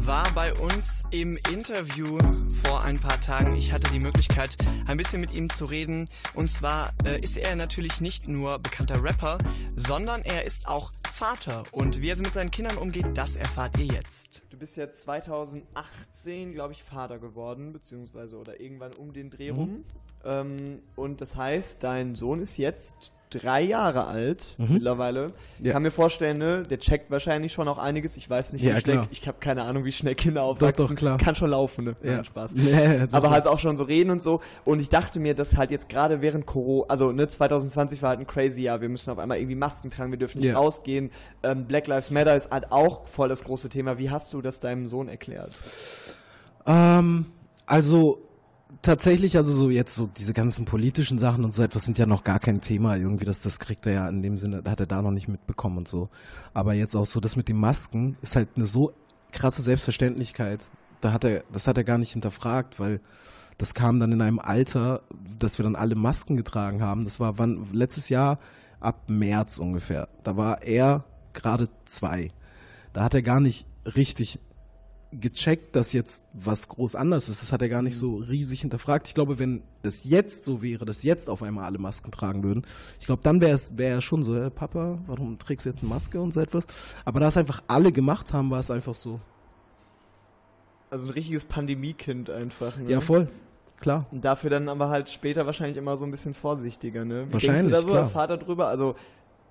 war 0.05 0.23
bei 0.33 0.53
uns 0.53 1.03
im 1.11 1.37
Interview 1.51 2.17
vor 2.61 2.83
ein 2.83 2.99
paar 2.99 3.19
Tagen. 3.19 3.55
Ich 3.55 3.71
hatte 3.73 3.91
die 3.91 3.99
Möglichkeit, 3.99 4.55
ein 4.87 4.97
bisschen 4.97 5.19
mit 5.19 5.31
ihm 5.31 5.49
zu 5.49 5.65
reden. 5.65 6.07
Und 6.33 6.49
zwar 6.49 6.93
äh, 7.05 7.19
ist 7.19 7.37
er 7.37 7.55
natürlich 7.55 7.99
nicht 8.01 8.27
nur 8.27 8.59
bekannter 8.59 9.03
Rapper, 9.03 9.37
sondern 9.75 10.21
er 10.23 10.45
ist 10.45 10.67
auch 10.67 10.91
Vater. 11.13 11.63
Und 11.71 12.01
wie 12.01 12.09
er 12.09 12.17
mit 12.17 12.33
seinen 12.33 12.51
Kindern 12.51 12.77
umgeht, 12.77 13.05
das 13.15 13.35
erfahrt 13.35 13.77
ihr 13.77 13.85
jetzt. 13.85 14.43
Du 14.49 14.57
bist 14.57 14.77
ja 14.77 14.91
2018, 14.91 16.53
glaube 16.53 16.73
ich, 16.73 16.83
Vater 16.83 17.19
geworden, 17.19 17.73
beziehungsweise 17.73 18.37
oder 18.37 18.59
irgendwann 18.59 18.93
um 18.93 19.13
den 19.13 19.29
Dreh 19.29 19.51
Mhm. 19.51 19.57
rum. 19.57 19.85
Ähm, 20.23 20.79
und 20.95 21.19
das 21.21 21.35
heißt, 21.35 21.83
dein 21.83 22.15
Sohn 22.15 22.39
ist 22.41 22.57
jetzt 22.57 23.11
drei 23.39 23.61
Jahre 23.61 24.07
alt 24.07 24.55
Mhm. 24.57 24.73
mittlerweile. 24.73 25.27
Ich 25.59 25.65
Ja. 25.65 25.73
kann 25.73 25.83
mir 25.83 25.91
vorstellen, 25.91 26.37
ne, 26.37 26.63
der 26.63 26.79
checkt 26.79 27.11
wahrscheinlich 27.11 27.51
schon 27.51 27.67
auch 27.67 27.77
einiges. 27.77 28.15
Ich 28.17 28.29
weiß 28.29 28.53
nicht, 28.53 28.63
wie 28.63 28.67
Ja, 28.69 28.79
schnell, 28.79 28.95
klar. 28.97 29.07
ich 29.11 29.27
habe 29.27 29.37
keine 29.39 29.63
Ahnung, 29.63 29.85
wie 29.85 29.91
schnell 29.91 30.15
Kinder 30.15 30.41
Doch, 30.41 30.47
aufwachsen. 30.51 30.87
doch, 30.87 30.95
klar. 30.95 31.17
Kann 31.17 31.35
schon 31.35 31.49
laufen, 31.49 31.85
ne? 31.85 31.95
Ja. 32.03 32.23
Spaß. 32.23 32.51
Nee, 32.55 32.99
doch, 33.07 33.13
Aber 33.13 33.27
doch. 33.27 33.31
halt 33.31 33.47
auch 33.47 33.59
schon 33.59 33.77
so 33.77 33.83
reden 33.83 34.09
und 34.11 34.21
so. 34.23 34.39
Und 34.65 34.79
ich 34.79 34.89
dachte 34.89 35.19
mir, 35.19 35.33
dass 35.35 35.55
halt 35.57 35.71
jetzt 35.71 35.89
gerade 35.89 36.21
während 36.21 36.45
Corona, 36.45 36.85
also 36.89 37.11
ne, 37.11 37.27
2020 37.27 38.01
war 38.01 38.09
halt 38.09 38.19
ein 38.19 38.27
crazy 38.27 38.61
Jahr. 38.63 38.81
Wir 38.81 38.89
müssen 38.89 39.09
auf 39.11 39.19
einmal 39.19 39.37
irgendwie 39.37 39.55
Masken 39.55 39.89
tragen, 39.89 40.11
wir 40.11 40.19
dürfen 40.19 40.39
nicht 40.39 40.47
Ja. 40.51 40.57
rausgehen. 40.57 41.11
Ähm, 41.43 41.65
Black 41.65 41.87
Lives 41.87 42.11
Matter 42.11 42.35
ist 42.35 42.51
halt 42.51 42.71
auch 42.71 43.07
voll 43.07 43.29
das 43.29 43.43
große 43.43 43.69
Thema. 43.69 43.97
Wie 43.97 44.09
hast 44.09 44.33
du 44.33 44.41
das 44.41 44.59
deinem 44.59 44.87
Sohn 44.87 45.07
erklärt? 45.09 45.59
Ähm, 46.65 47.25
also 47.65 48.19
tatsächlich, 48.81 49.37
also 49.37 49.53
so 49.53 49.69
jetzt 49.69 49.95
so 49.95 50.07
diese 50.07 50.33
ganzen 50.33 50.65
politischen 50.65 51.19
Sachen 51.19 51.43
und 51.43 51.53
so 51.53 51.63
etwas 51.63 51.85
sind 51.85 51.97
ja 51.97 52.05
noch 52.05 52.23
gar 52.23 52.39
kein 52.39 52.61
Thema 52.61 52.95
irgendwie, 52.95 53.25
das, 53.25 53.41
das 53.41 53.59
kriegt 53.59 53.85
er 53.85 53.93
ja 53.93 54.09
in 54.09 54.21
dem 54.21 54.37
Sinne, 54.37 54.63
hat 54.67 54.79
er 54.79 54.85
da 54.85 55.01
noch 55.01 55.11
nicht 55.11 55.27
mitbekommen 55.27 55.77
und 55.77 55.87
so. 55.87 56.09
Aber 56.53 56.73
jetzt 56.73 56.95
auch 56.95 57.05
so, 57.05 57.19
das 57.19 57.35
mit 57.35 57.47
den 57.47 57.57
Masken 57.57 58.17
ist 58.21 58.35
halt 58.35 58.49
eine 58.55 58.65
so 58.65 58.93
krasse 59.31 59.61
Selbstverständlichkeit. 59.61 60.65
Da 61.01 61.11
hat 61.11 61.23
er, 61.23 61.43
das 61.51 61.67
hat 61.67 61.77
er 61.77 61.83
gar 61.83 61.97
nicht 61.97 62.13
hinterfragt, 62.13 62.79
weil 62.79 63.01
das 63.57 63.73
kam 63.73 63.99
dann 63.99 64.11
in 64.11 64.21
einem 64.21 64.39
Alter, 64.39 65.03
dass 65.39 65.59
wir 65.59 65.63
dann 65.63 65.75
alle 65.75 65.95
Masken 65.95 66.35
getragen 66.35 66.81
haben. 66.81 67.03
Das 67.03 67.19
war 67.19 67.37
wann, 67.37 67.67
letztes 67.71 68.09
Jahr 68.09 68.39
ab 68.79 69.03
März 69.07 69.57
ungefähr. 69.57 70.09
Da 70.23 70.37
war 70.37 70.63
er 70.63 71.03
gerade 71.33 71.67
zwei. 71.85 72.31
Da 72.93 73.03
hat 73.03 73.13
er 73.13 73.21
gar 73.21 73.39
nicht 73.39 73.65
richtig 73.85 74.39
gecheckt, 75.19 75.75
dass 75.75 75.93
jetzt 75.93 76.23
was 76.33 76.67
groß 76.67 76.95
anders 76.95 77.29
ist. 77.29 77.41
Das 77.41 77.51
hat 77.51 77.61
er 77.61 77.69
gar 77.69 77.81
nicht 77.81 77.97
so 77.97 78.17
riesig 78.17 78.61
hinterfragt. 78.61 79.07
Ich 79.07 79.15
glaube, 79.15 79.39
wenn 79.39 79.63
das 79.81 80.03
jetzt 80.03 80.43
so 80.43 80.61
wäre, 80.61 80.85
dass 80.85 81.03
jetzt 81.03 81.29
auf 81.29 81.43
einmal 81.43 81.65
alle 81.65 81.77
Masken 81.77 82.11
tragen 82.11 82.43
würden, 82.43 82.65
ich 82.99 83.05
glaube, 83.05 83.21
dann 83.23 83.41
wäre 83.41 83.53
es 83.53 83.77
wär 83.77 84.01
schon 84.01 84.23
so, 84.23 84.35
hey, 84.35 84.49
Papa, 84.49 84.99
warum 85.07 85.39
trägst 85.39 85.65
du 85.65 85.69
jetzt 85.69 85.81
eine 85.81 85.89
Maske 85.89 86.19
und 86.21 86.31
so 86.31 86.39
etwas? 86.39 86.65
Aber 87.05 87.19
da 87.19 87.27
es 87.27 87.37
einfach 87.37 87.63
alle 87.67 87.91
gemacht 87.91 88.33
haben, 88.33 88.49
war 88.49 88.59
es 88.59 88.71
einfach 88.71 88.95
so. 88.95 89.19
Also 90.89 91.07
ein 91.09 91.13
richtiges 91.13 91.45
Pandemiekind 91.45 92.29
einfach. 92.29 92.77
Ne? 92.77 92.91
Ja, 92.91 92.99
voll. 92.99 93.27
Klar. 93.79 94.05
Und 94.11 94.23
dafür 94.23 94.49
dann 94.49 94.69
aber 94.69 94.89
halt 94.89 95.09
später 95.09 95.45
wahrscheinlich 95.45 95.75
immer 95.75 95.97
so 95.97 96.05
ein 96.05 96.11
bisschen 96.11 96.33
vorsichtiger, 96.33 97.03
ne? 97.03 97.27
Wie 97.27 97.33
Wahrscheinlich, 97.33 97.63
denkst 97.63 97.75
du 97.75 97.81
da 97.81 97.81
so 97.81 97.87
klar. 97.87 97.99
als 97.99 98.11
Vater 98.11 98.37
drüber? 98.37 98.67
Also 98.67 98.95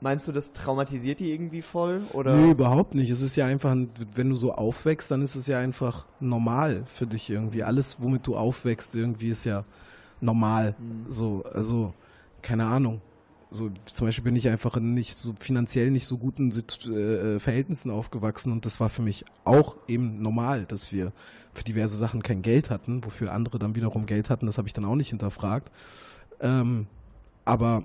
meinst 0.03 0.29
du, 0.29 0.33
das 0.33 0.53
traumatisiert 0.53 1.21
die 1.21 1.31
irgendwie 1.33 1.63
voll? 1.63 2.03
Oder? 2.13 2.35
Nö, 2.35 2.51
überhaupt 2.51 2.95
nicht. 2.95 3.11
Es 3.11 3.23
ist 3.23 3.37
ja 3.37 3.47
einfach, 3.47 3.71
ein- 3.71 3.91
wenn 4.15 4.29
du 4.29 4.35
so 4.37 4.53
aufwächst, 4.53 5.11
dann 5.11 5.23
ist 5.23 5.35
es 5.37 5.47
ja 5.47 5.59
einfach 5.59 6.07
normal 6.21 6.83
für 6.87 7.07
dich 7.07 7.31
irgendwie. 7.31 7.63
Alles, 7.63 8.03
womit 8.03 8.27
du 8.27 8.37
aufwächst, 8.37 8.95
irgendwie 8.97 9.31
ist 9.31 9.45
ja 9.45 9.65
normal. 10.21 10.75
So, 11.09 11.45
also, 11.53 11.95
keine 12.43 12.67
Ahnung. 12.67 13.01
So, 13.51 13.71
zum 13.85 14.07
Beispiel 14.07 14.25
bin 14.25 14.35
ich 14.37 14.49
einfach 14.49 14.77
in 14.79 14.95
nicht 14.95 15.15
so 15.15 15.35
finanziell 15.39 15.91
nicht 15.91 16.07
so 16.07 16.17
guten 16.17 16.51
äh, 16.53 17.39
Verhältnissen 17.39 17.91
aufgewachsen 17.91 18.51
und 18.51 18.65
das 18.65 18.81
war 18.81 18.89
für 18.89 19.03
mich 19.03 19.27
auch 19.45 19.77
eben 19.87 20.23
normal, 20.23 20.65
dass 20.65 20.91
wir 20.91 21.13
für 21.53 21.63
diverse 21.63 21.95
Sachen 21.97 22.23
kein 22.23 22.41
Geld 22.41 22.71
hatten, 22.71 23.05
wofür 23.05 23.31
andere 23.33 23.59
dann 23.59 23.75
wiederum 23.75 24.07
Geld 24.07 24.31
hatten. 24.31 24.47
Das 24.47 24.57
habe 24.57 24.69
ich 24.69 24.73
dann 24.75 24.87
auch 24.87 24.95
nicht 24.95 25.11
hinterfragt. 25.11 25.71
Ähm, 26.41 26.87
aber 27.45 27.85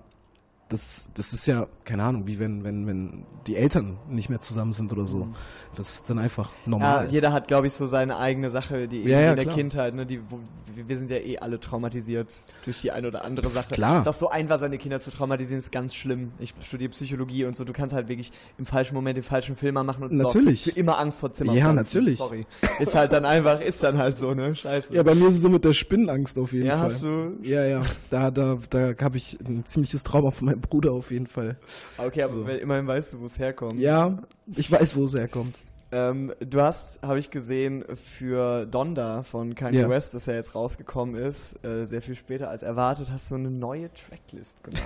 das, 0.70 1.10
das 1.16 1.34
ist 1.34 1.46
ja, 1.48 1.68
keine 1.88 2.04
Ahnung, 2.04 2.28
wie 2.28 2.38
wenn, 2.38 2.64
wenn, 2.64 2.86
wenn 2.86 3.24
die 3.48 3.56
Eltern 3.56 3.98
nicht 4.10 4.30
mehr 4.30 4.42
zusammen 4.42 4.74
sind 4.74 4.92
oder 4.94 5.08
so. 5.08 5.28
Das 5.76 5.94
ist 5.94 6.10
dann 6.10 6.20
einfach 6.20 6.52
Ja, 6.66 6.70
normal. 6.70 7.08
jeder 7.10 7.32
hat, 7.32 7.48
glaube 7.48 7.68
ich, 7.68 7.74
so 7.74 7.88
seine 7.88 8.18
eigene 8.18 8.50
Sache, 8.50 8.88
die 8.88 9.04
Ja, 9.04 9.20
ja, 9.22 9.30
in 9.32 9.36
der 9.38 9.46
klar. 9.46 9.56
Kindheit, 9.56 9.96
ne, 9.96 10.06
die, 10.06 10.20
wo, 10.30 10.40
wir 10.76 11.00
sind 11.00 11.10
ja 11.10 11.18
eh 11.18 11.40
alle 11.40 11.60
traumatisiert 11.60 12.28
durch 12.66 12.82
die 12.82 12.92
eine 12.92 13.08
oder 13.08 13.24
andere 13.26 13.48
Sache. 13.48 13.74
Klar. 13.74 14.02
Ist 14.02 14.08
auch 14.08 14.14
so 14.14 14.30
einfach, 14.30 14.60
seine 14.60 14.78
Kinder 14.78 15.00
zu 15.00 15.10
traumatisieren, 15.12 15.60
ist 15.60 15.72
ganz 15.72 15.96
schlimm. 15.96 16.32
Ich 16.40 16.54
studiere 16.62 16.92
Psychologie 16.92 17.46
und 17.46 17.56
so, 17.56 17.64
du 17.64 17.74
kannst 17.74 17.96
halt 17.96 18.10
wirklich 18.10 18.32
im 18.58 18.66
falschen 18.66 18.94
Moment 18.94 19.16
den 19.18 19.24
falschen 19.24 19.56
Film 19.56 19.76
machen 19.76 20.04
und 20.04 20.12
Natürlich. 20.14 20.64
sorgst 20.64 20.74
für 20.76 20.80
immer 20.80 21.00
Angst 21.00 21.20
vor 21.20 21.34
Zimmer. 21.34 21.54
Ja, 21.54 21.72
natürlich. 21.74 22.18
Sorry. 22.18 22.46
Ist 22.80 22.94
halt 22.96 23.12
dann 23.14 23.26
einfach, 23.26 23.62
ist 23.62 23.82
dann 23.82 23.98
halt 23.98 24.18
so, 24.18 24.34
ne? 24.34 24.54
Scheiße. 24.56 24.94
Ja, 24.94 25.02
bei 25.04 25.16
mir 25.16 25.30
ist 25.30 25.36
es 25.36 25.42
so 25.42 25.50
mit 25.50 25.64
der 25.66 25.74
Spinnenangst 25.74 26.38
auf 26.38 26.52
jeden 26.54 26.66
Ja, 26.68 26.78
Fall. 26.78 26.86
hast 26.86 27.02
du- 27.04 27.38
Ja, 27.44 27.66
ja. 27.66 27.82
Da, 28.10 28.30
da, 28.30 28.58
da 28.70 28.94
habe 29.02 29.18
ich 29.18 29.38
ein 29.48 29.66
ziemliches 29.66 30.04
Trauma 30.04 30.32
von 30.32 30.46
meinem 30.48 30.62
Bruder 30.62 30.92
auf 30.92 31.12
jeden 31.12 31.28
Fall. 31.28 31.58
Okay, 31.98 32.24
aber 32.24 32.34
So. 32.34 32.44
immerhin 32.48 32.88
weißt 32.88 33.14
du, 33.14 33.20
wo 33.22 33.26
es 33.26 33.38
herkommt. 33.40 33.76
Ja, 33.80 34.20
ich 34.56 34.72
weiß, 34.72 34.96
wo 34.96 35.04
es 35.04 35.16
herkommt. 35.16 35.58
Ähm, 35.90 36.34
du 36.42 36.62
hast, 36.62 37.02
habe 37.02 37.18
ich 37.18 37.32
gesehen, 37.32 37.86
für 37.96 38.66
Donda 38.66 39.24
von 39.24 39.56
Kanye 39.56 39.80
Ja. 39.82 39.90
West, 39.90 40.14
das 40.14 40.26
ja 40.26 40.34
jetzt 40.34 40.54
rausgekommen 40.54 41.16
ist, 41.16 41.64
äh, 41.64 41.86
sehr 41.86 42.02
viel 42.02 42.16
später 42.16 42.50
als 42.50 42.62
erwartet, 42.62 43.10
hast 43.10 43.32
du 43.32 43.36
eine 43.36 43.50
neue 43.50 43.90
Tracklist 43.94 44.64
gemacht. 44.66 44.84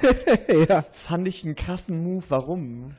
ja. 0.69 0.83
Fand 0.91 1.27
ich 1.27 1.43
einen 1.43 1.55
krassen 1.55 2.03
Move. 2.03 2.23
Warum? 2.29 2.91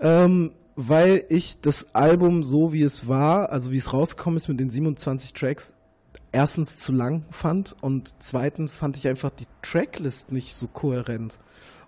Ähm, 0.00 0.52
weil 0.76 1.24
ich 1.28 1.60
das 1.60 1.94
Album 1.94 2.42
so 2.42 2.72
wie 2.72 2.82
es 2.82 3.06
war, 3.06 3.50
also 3.50 3.70
wie 3.70 3.76
es 3.76 3.92
rausgekommen 3.92 4.38
ist 4.38 4.48
mit 4.48 4.58
den 4.58 4.70
27 4.70 5.34
Tracks, 5.34 5.76
erstens 6.32 6.78
zu 6.78 6.90
lang 6.92 7.24
fand 7.30 7.76
und 7.82 8.14
zweitens 8.22 8.78
fand 8.78 8.96
ich 8.96 9.06
einfach 9.06 9.28
die 9.30 9.46
Tracklist 9.60 10.32
nicht 10.32 10.54
so 10.54 10.68
kohärent. 10.68 11.38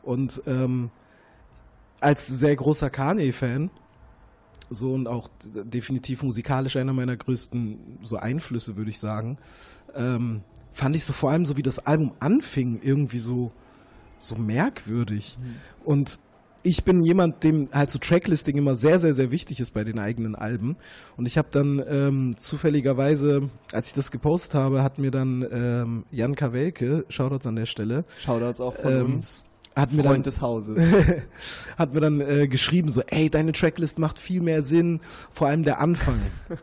Und 0.02 0.42
ähm, 0.46 0.90
als 2.02 2.26
sehr 2.26 2.56
großer 2.56 2.90
Kanye-Fan, 2.90 3.70
so 4.70 4.92
und 4.92 5.06
auch 5.06 5.28
definitiv 5.42 6.22
musikalisch 6.22 6.76
einer 6.76 6.92
meiner 6.92 7.16
größten 7.16 7.98
so 8.02 8.16
Einflüsse, 8.16 8.76
würde 8.76 8.90
ich 8.90 8.98
sagen, 8.98 9.38
ähm, 9.94 10.42
fand 10.72 10.96
ich 10.96 11.04
so 11.04 11.12
vor 11.12 11.30
allem 11.30 11.44
so 11.44 11.56
wie 11.56 11.62
das 11.62 11.78
Album 11.78 12.12
anfing, 12.20 12.80
irgendwie 12.82 13.18
so, 13.18 13.52
so 14.18 14.36
merkwürdig. 14.36 15.38
Und 15.84 16.18
ich 16.62 16.84
bin 16.84 17.02
jemand, 17.02 17.44
dem 17.44 17.66
halt 17.72 17.90
so 17.90 17.98
Tracklisting 17.98 18.56
immer 18.56 18.74
sehr, 18.74 18.98
sehr, 18.98 19.14
sehr 19.14 19.30
wichtig 19.30 19.60
ist 19.60 19.72
bei 19.72 19.84
den 19.84 19.98
eigenen 19.98 20.34
Alben. 20.34 20.76
Und 21.16 21.26
ich 21.26 21.36
habe 21.36 21.48
dann 21.50 21.82
ähm, 21.86 22.34
zufälligerweise, 22.38 23.50
als 23.72 23.88
ich 23.88 23.94
das 23.94 24.10
gepostet 24.10 24.54
habe, 24.54 24.82
hat 24.82 24.98
mir 24.98 25.10
dann 25.10 25.44
ähm, 25.50 26.04
Jan 26.10 26.34
Kawelke, 26.34 27.04
Shoutouts 27.08 27.46
an 27.46 27.56
der 27.56 27.66
Stelle, 27.66 28.04
Shoutouts 28.20 28.60
auch 28.60 28.76
von 28.76 28.92
ähm, 28.92 29.14
uns. 29.14 29.44
Hat 29.74 29.92
mir 29.92 30.02
Freund 30.02 30.16
dann, 30.16 30.22
des 30.22 30.40
Hauses. 30.40 30.94
hat 31.78 31.94
mir 31.94 32.00
dann 32.00 32.20
äh, 32.20 32.48
geschrieben 32.48 32.88
so, 32.88 33.02
ey, 33.02 33.30
deine 33.30 33.52
Tracklist 33.52 33.98
macht 33.98 34.18
viel 34.18 34.40
mehr 34.40 34.62
Sinn, 34.62 35.00
vor 35.30 35.48
allem 35.48 35.62
der 35.62 35.80
Anfang. 35.80 36.20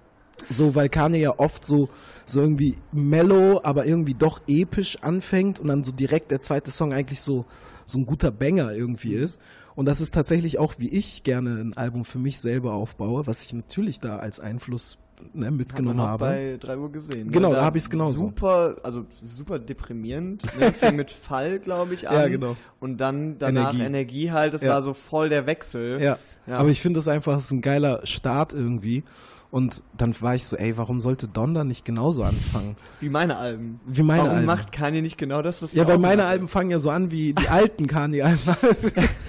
So, 0.48 0.74
weil 0.74 0.88
Kanye 0.88 1.20
ja 1.20 1.38
oft 1.38 1.66
so, 1.66 1.90
so 2.26 2.42
irgendwie 2.42 2.78
mellow, 2.94 3.60
aber 3.62 3.86
irgendwie 3.86 4.14
doch 4.14 4.40
episch 4.48 4.98
anfängt 5.02 5.60
und 5.60 5.68
dann 5.68 5.84
so 5.84 5.92
direkt 5.92 6.32
der 6.32 6.40
zweite 6.40 6.72
Song 6.72 6.94
eigentlich 6.94 7.22
so, 7.22 7.46
so 7.86 8.00
ein 8.00 8.06
guter 8.06 8.32
Banger 8.32 8.72
irgendwie 8.72 9.16
ist. 9.16 9.42
Und 9.76 9.86
das 9.86 10.02
ist 10.02 10.14
tatsächlich 10.14 10.58
auch, 10.58 10.76
wie 10.78 10.90
ich 10.90 11.24
gerne 11.24 11.60
ein 11.60 11.76
Album 11.76 12.06
für 12.06 12.20
mich 12.20 12.40
selber 12.40 12.74
aufbaue, 12.74 13.28
was 13.28 13.44
ich 13.44 13.54
natürlich 13.54 14.00
da 14.00 14.18
als 14.18 14.40
Einfluss 14.40 14.98
ne, 15.34 15.52
mitgenommen 15.52 16.02
habe. 16.02 16.26
bei 16.26 16.58
3 16.60 16.78
Uhr 16.78 16.92
gesehen. 16.92 17.28
ne? 17.28 17.32
Genau, 17.32 17.54
da 17.54 17.64
hab 17.66 17.76
ich's 17.76 17.90
genauso. 17.90 18.26
Super, 18.26 18.78
also 18.84 19.06
super 19.24 19.60
deprimierend. 19.60 20.44
Ne? 20.60 20.72
Fing 20.74 20.96
mit 20.96 21.12
Fall, 21.12 21.60
glaube 21.60 21.94
ich, 21.94 22.08
an. 22.10 22.16
Ja, 22.16 22.28
genau. 22.28 22.56
Und 22.80 22.98
dann 22.98 23.38
danach 23.40 23.70
Energie, 23.74 23.84
Energie. 23.84 24.32
halt. 24.32 24.54
Das 24.54 24.62
Ja. 24.64 24.72
war 24.72 24.82
so 24.82 24.94
voll 24.94 25.30
der 25.30 25.46
Wechsel. 25.46 26.02
Ja. 26.02 26.18
Ja. 26.48 26.58
Aber 26.58 26.70
ich 26.70 26.82
finde 26.82 26.98
das 27.00 27.08
einfach 27.08 27.34
das 27.34 27.46
ist 27.46 27.52
ein 27.52 27.62
geiler 27.62 28.06
Start 28.06 28.54
irgendwie. 28.54 29.04
Und 29.52 29.82
dann 29.98 30.14
war 30.22 30.36
ich 30.36 30.46
so, 30.46 30.56
ey, 30.58 30.78
warum 30.78 31.02
sollte 31.02 31.28
Donda 31.28 31.64
nicht 31.64 31.84
genauso 31.84 32.22
anfangen? 32.24 32.76
Wie 33.00 33.10
meine 33.10 33.38
Alben. 33.38 33.80
Wie 33.88 34.04
meine 34.04 34.22
Warum 34.22 34.36
Alben. 34.36 34.46
macht 34.46 34.72
Kanye 34.72 35.02
nicht 35.02 35.18
genau 35.18 35.42
das, 35.42 35.64
was 35.64 35.74
Ja, 35.74 35.84
ich 35.84 35.90
weil 35.90 35.98
meine? 35.98 36.26
Alben 36.26 36.48
fangen 36.48 36.70
ja 36.70 36.78
so 36.78 36.92
an 36.92 37.10
wie 37.10 37.34
die 37.34 37.48
alten 37.48 37.88
Kanye-Alben. 37.88 38.40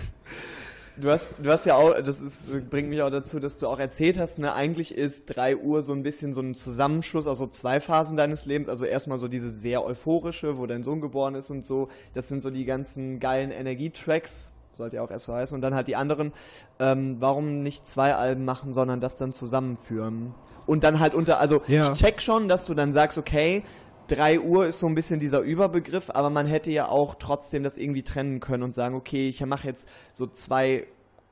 Du 0.96 1.08
hast, 1.10 1.30
du 1.38 1.50
hast 1.50 1.64
ja 1.66 1.76
auch, 1.76 1.94
das 2.02 2.20
ist, 2.20 2.68
bringt 2.68 2.88
mich 2.90 3.00
auch 3.00 3.10
dazu, 3.10 3.40
dass 3.40 3.56
du 3.58 3.68
auch 3.68 3.78
erzählt 3.78 4.18
hast, 4.18 4.38
ne, 4.38 4.52
eigentlich 4.52 4.94
ist 4.94 5.26
3 5.34 5.56
Uhr 5.56 5.80
so 5.82 5.92
ein 5.92 6.02
bisschen 6.02 6.32
so 6.34 6.40
ein 6.42 6.54
Zusammenschluss 6.54 7.26
aus 7.26 7.38
so 7.38 7.46
zwei 7.46 7.80
Phasen 7.80 8.16
deines 8.16 8.44
Lebens. 8.44 8.68
Also 8.68 8.84
erstmal 8.84 9.16
so 9.18 9.28
diese 9.28 9.48
sehr 9.50 9.84
euphorische, 9.84 10.58
wo 10.58 10.66
dein 10.66 10.82
Sohn 10.82 11.00
geboren 11.00 11.34
ist 11.34 11.50
und 11.50 11.64
so. 11.64 11.88
Das 12.14 12.28
sind 12.28 12.42
so 12.42 12.50
die 12.50 12.64
ganzen 12.66 13.18
geilen 13.18 13.50
Energietracks, 13.50 14.52
sollte 14.76 14.96
ja 14.96 15.02
auch 15.02 15.10
erst 15.10 15.24
so 15.26 15.32
heißen. 15.34 15.54
Und 15.54 15.62
dann 15.62 15.74
halt 15.74 15.86
die 15.88 15.96
anderen, 15.96 16.32
ähm, 16.78 17.16
warum 17.20 17.62
nicht 17.62 17.86
zwei 17.86 18.14
Alben 18.14 18.44
machen, 18.44 18.74
sondern 18.74 19.00
das 19.00 19.16
dann 19.16 19.32
zusammenführen. 19.32 20.34
Und 20.66 20.84
dann 20.84 21.00
halt 21.00 21.14
unter, 21.14 21.40
also 21.40 21.62
Ja. 21.66 21.92
ich 21.92 21.98
check 21.98 22.20
schon, 22.20 22.48
dass 22.48 22.66
du 22.66 22.74
dann 22.74 22.92
sagst, 22.92 23.16
okay, 23.16 23.62
3 24.10 24.40
Uhr 24.40 24.66
ist 24.66 24.80
so 24.80 24.88
ein 24.88 24.94
bisschen 24.94 25.20
dieser 25.20 25.40
Überbegriff, 25.40 26.10
aber 26.10 26.30
man 26.30 26.46
hätte 26.46 26.72
ja 26.72 26.88
auch 26.88 27.14
trotzdem 27.14 27.62
das 27.62 27.78
irgendwie 27.78 28.02
trennen 28.02 28.40
können 28.40 28.64
und 28.64 28.74
sagen, 28.74 28.96
okay, 28.96 29.28
ich 29.28 29.44
mache 29.46 29.68
jetzt 29.68 29.88
so 30.12 30.26
zwei 30.26 30.86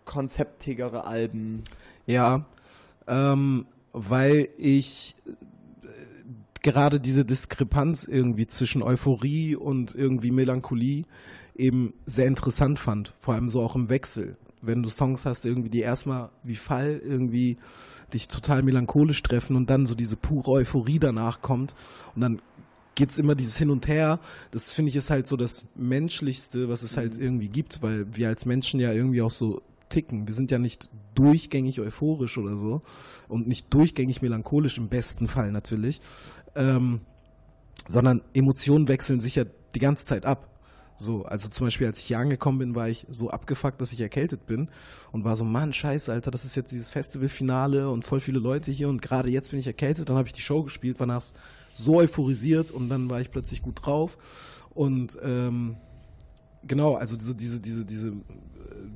konzeptigere 0.05 1.05
Alben. 1.05 1.65
Ja, 2.07 2.47
ähm, 3.09 3.67
weil 3.93 4.49
ich 4.57 5.17
äh, 5.27 5.89
gerade 6.63 7.01
diese 7.01 7.25
Diskrepanz 7.25 8.05
irgendwie 8.05 8.47
zwischen 8.47 8.83
Euphorie 8.83 9.57
und 9.57 9.95
irgendwie 9.95 10.31
Melancholie 10.31 11.05
eben 11.57 11.95
sehr 12.07 12.27
interessant 12.27 12.79
fand, 12.79 13.13
vor 13.19 13.35
allem 13.35 13.49
so 13.49 13.61
auch 13.61 13.75
im 13.75 13.91
Wechsel. 13.91 14.37
Wenn 14.63 14.83
du 14.83 14.89
Songs 14.89 15.27
hast, 15.27 15.47
irgendwie 15.47 15.71
die 15.71 15.81
erstmal 15.81 16.31
wie 16.45 16.55
Fall 16.55 17.01
irgendwie 17.05 17.59
dich 18.15 18.29
total 18.29 18.63
melancholisch 18.63 19.23
treffen 19.23 19.57
und 19.57 19.69
dann 19.69 19.85
so 19.85 19.95
diese 19.95 20.17
pure 20.17 20.53
Euphorie 20.53 20.99
danach 20.99 21.43
kommt 21.43 21.75
und 22.15 22.23
dann 22.23 22.41
geht's 22.99 23.19
immer 23.19 23.37
dieses 23.37 23.57
Hin 23.57 23.71
und 23.71 23.87
Her. 23.87 24.19
Das 24.51 24.73
finde 24.73 24.91
ich 24.91 24.97
ist 24.97 25.09
halt 25.09 25.29
so 25.29 25.37
das 25.37 25.69
Menschlichste, 25.77 26.69
was 26.69 26.83
es 26.83 26.97
halt 26.97 27.17
irgendwie 27.17 27.49
gibt, 27.49 27.81
weil 27.81 28.07
wir 28.17 28.27
als 28.27 28.45
Menschen 28.45 28.81
ja 28.81 28.93
irgendwie 28.93 29.23
auch 29.23 29.31
so 29.31 29.63
ticken. 29.89 30.27
Wir 30.27 30.35
sind 30.35 30.51
ja 30.51 30.59
nicht 30.59 30.91
durchgängig 31.15 31.81
euphorisch 31.81 32.37
oder 32.39 32.57
so 32.57 32.83
und 33.29 33.47
nicht 33.47 33.73
durchgängig 33.73 34.21
melancholisch 34.21 34.79
im 34.79 34.89
besten 34.89 35.29
Fall 35.29 35.53
natürlich, 35.53 36.01
ähm, 36.57 37.01
sondern 37.87 38.21
Emotionen 38.35 38.89
wechseln 38.89 39.21
sich 39.21 39.37
ja 39.37 39.45
die 39.77 39.81
ganze 39.81 40.05
Zeit 40.05 40.27
ab. 40.27 40.49
So, 40.97 41.25
also 41.25 41.49
zum 41.49 41.69
Beispiel, 41.69 41.87
als 41.87 42.01
ich 42.01 42.07
hier 42.07 42.19
angekommen 42.19 42.59
bin, 42.59 42.75
war 42.75 42.89
ich 42.89 43.07
so 43.09 43.31
abgefuckt, 43.31 43.81
dass 43.81 43.93
ich 43.93 44.01
erkältet 44.01 44.47
bin 44.47 44.69
und 45.13 45.23
war 45.23 45.37
so, 45.37 45.45
Mann, 45.45 45.73
scheiße, 45.73 46.13
Alter, 46.13 46.33
das 46.33 46.45
ist 46.45 46.57
jetzt 46.57 46.73
dieses 46.73 46.91
Festivalfinale 46.91 47.89
und 47.89 48.05
voll 48.05 48.19
viele 48.19 48.41
Leute 48.41 48.73
hier 48.73 48.89
und 48.89 49.01
gerade 49.01 49.31
jetzt 49.31 49.51
bin 49.51 49.61
ich 49.61 49.69
erkältet. 49.69 50.09
Dann 50.09 50.17
habe 50.17 50.27
ich 50.27 50.33
die 50.33 50.43
Show 50.43 50.65
gespielt, 50.65 50.99
war 50.99 51.07
nach 51.07 51.23
so 51.79 51.97
euphorisiert 51.97 52.71
und 52.71 52.89
dann 52.89 53.09
war 53.09 53.21
ich 53.21 53.31
plötzlich 53.31 53.63
gut 53.63 53.87
drauf. 53.87 54.19
Und 54.71 55.19
ähm, 55.23 55.77
genau, 56.67 56.95
also 56.95 57.17
so 57.19 57.35
diese, 57.35 57.61
diese, 57.61 57.85
diese, 57.85 58.13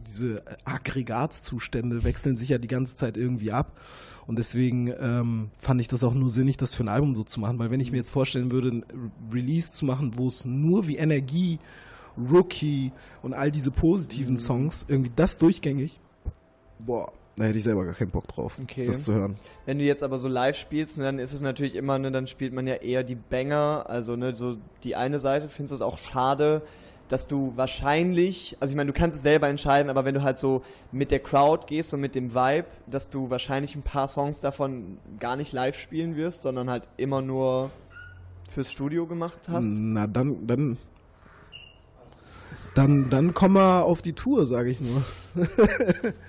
diese 0.07 0.43
Aggregatzustände 0.65 2.05
wechseln 2.05 2.37
sich 2.37 2.49
ja 2.49 2.59
die 2.59 2.69
ganze 2.69 2.95
Zeit 2.95 3.17
irgendwie 3.17 3.53
ab. 3.53 3.81
Und 4.27 4.39
deswegen 4.39 4.93
ähm, 5.01 5.51
fand 5.59 5.81
ich 5.81 5.89
das 5.89 6.05
auch 6.05 6.15
nur 6.15 6.31
sinnig, 6.31 6.57
das 6.57 6.75
für 6.75 6.85
ein 6.85 6.89
Album 6.89 7.15
so 7.15 7.25
zu 7.25 7.41
machen, 7.41 7.59
weil 7.59 7.71
wenn 7.71 7.81
ich 7.81 7.91
mir 7.91 7.99
jetzt 7.99 8.11
vorstellen 8.11 8.53
würde, 8.53 8.69
ein 8.69 8.85
Release 9.33 9.73
zu 9.73 9.85
machen, 9.85 10.17
wo 10.17 10.29
es 10.29 10.45
nur 10.45 10.87
wie 10.87 10.97
Energie, 10.97 11.59
Rookie 12.17 12.93
und 13.23 13.33
all 13.35 13.51
diese 13.51 13.71
positiven 13.71 14.37
Songs, 14.37 14.87
irgendwie 14.89 15.11
das 15.15 15.39
durchgängig, 15.39 16.01
boah, 16.79 17.13
da 17.37 17.45
hätte 17.45 17.59
ich 17.59 17.65
selber 17.65 17.85
gar 17.85 17.95
keinen 17.95 18.11
Bock 18.11 18.29
drauf, 18.29 18.59
Okay. 18.63 18.87
das 18.87 19.05
zu 19.05 19.15
hören. 19.15 19.37
Wenn 19.67 19.79
du 19.79 19.85
jetzt 19.85 20.03
aber 20.03 20.19
so 20.19 20.29
live 20.29 20.57
spielst, 20.57 20.99
ne, 20.99 21.05
dann 21.05 21.19
ist 21.19 21.33
es 21.33 21.41
natürlich 21.41 21.75
immer, 21.77 21.99
ne, 21.99 22.11
dann 22.13 22.27
spielt 22.27 22.53
man 22.53 22.67
ja 22.67 22.75
eher 22.75 23.05
die 23.05 23.15
Banger, 23.15 23.87
also 23.89 24.17
ne, 24.17 24.35
so 24.35 24.57
die 24.85 24.97
eine 24.97 25.19
Seite. 25.19 25.49
Findest 25.49 25.71
du 25.73 25.75
es 25.77 25.83
auch 25.83 25.99
schade, 25.99 26.63
dass 27.09 27.27
du 27.29 27.53
wahrscheinlich, 27.57 28.57
also 28.61 28.73
ich 28.73 28.77
meine, 28.77 28.93
du 28.93 28.99
kannst 28.99 29.19
es 29.19 29.23
selber 29.23 29.49
entscheiden, 29.49 29.91
aber 29.91 30.05
wenn 30.05 30.15
du 30.15 30.23
halt 30.23 30.39
so 30.39 30.63
mit 30.93 31.11
der 31.11 31.21
Crowd 31.21 31.67
gehst 31.67 31.93
und 31.93 32.01
mit 32.01 32.15
dem 32.15 32.35
Vibe, 32.35 32.67
dass 32.87 33.11
du 33.11 33.29
wahrscheinlich 33.29 33.75
ein 33.77 33.83
paar 33.83 34.09
Songs 34.09 34.41
davon 34.41 34.99
gar 35.19 35.37
nicht 35.37 35.53
live 35.53 35.79
spielen 35.79 36.17
wirst, 36.17 36.43
sondern 36.43 36.71
halt 36.71 36.89
immer 36.97 37.21
nur 37.21 37.71
fürs 38.51 38.71
Studio 38.71 39.07
gemacht 39.07 39.49
hast. 39.49 39.73
Na, 39.77 40.07
dann, 40.07 40.47
dann, 40.47 40.79
dann, 42.75 43.11
dann 43.11 43.35
komm 43.35 43.53
mal 43.55 43.83
auf 43.83 44.03
die 44.03 44.15
Tour, 44.15 44.47
sage 44.47 44.71
ich 44.71 44.81
nur. 44.81 45.03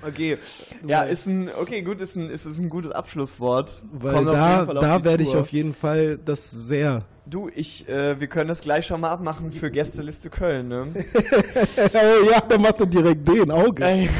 Okay, 0.05 0.37
ja, 0.85 1.03
ist 1.03 1.27
ein, 1.27 1.49
okay, 1.59 1.81
gut, 1.81 1.99
ist 1.99 2.15
ein, 2.15 2.29
ist, 2.29 2.45
ist 2.45 2.57
ein 2.57 2.69
gutes 2.69 2.91
Abschlusswort. 2.91 3.81
Weil 3.91 4.13
Kommt 4.13 4.29
auf 4.29 4.35
da, 4.35 4.65
da 4.65 5.03
werde 5.03 5.23
ich 5.23 5.35
auf 5.35 5.51
jeden 5.51 5.73
Fall 5.73 6.17
das 6.17 6.51
sehr. 6.51 7.03
Du, 7.25 7.49
ich, 7.53 7.87
äh, 7.87 8.19
wir 8.19 8.27
können 8.27 8.49
das 8.49 8.61
gleich 8.61 8.85
schon 8.85 9.01
mal 9.01 9.09
abmachen 9.09 9.51
für 9.51 9.71
Gästeliste 9.71 10.29
Köln, 10.29 10.67
ne? 10.69 10.87
oh 10.95 12.29
ja, 12.29 12.41
dann 12.41 12.61
macht 12.61 12.79
er 12.81 12.85
direkt 12.85 13.27
den 13.27 13.51
Auge. 13.51 14.09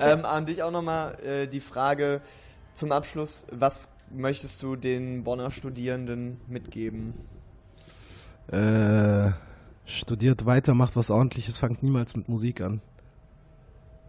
Ähm, 0.00 0.26
an 0.26 0.44
dich 0.44 0.62
auch 0.62 0.70
nochmal 0.70 1.18
äh, 1.24 1.46
die 1.46 1.60
Frage 1.60 2.20
zum 2.74 2.92
Abschluss, 2.92 3.46
was 3.50 3.88
möchtest 4.10 4.62
du 4.62 4.76
den 4.76 5.24
Bonner 5.24 5.50
Studierenden 5.50 6.38
mitgeben? 6.48 7.14
Äh, 8.52 9.30
studiert 9.84 10.46
weiter, 10.46 10.74
macht 10.74 10.96
was 10.96 11.10
ordentliches, 11.10 11.58
fangt 11.58 11.82
niemals 11.82 12.16
mit 12.16 12.28
Musik 12.28 12.60
an. 12.60 12.80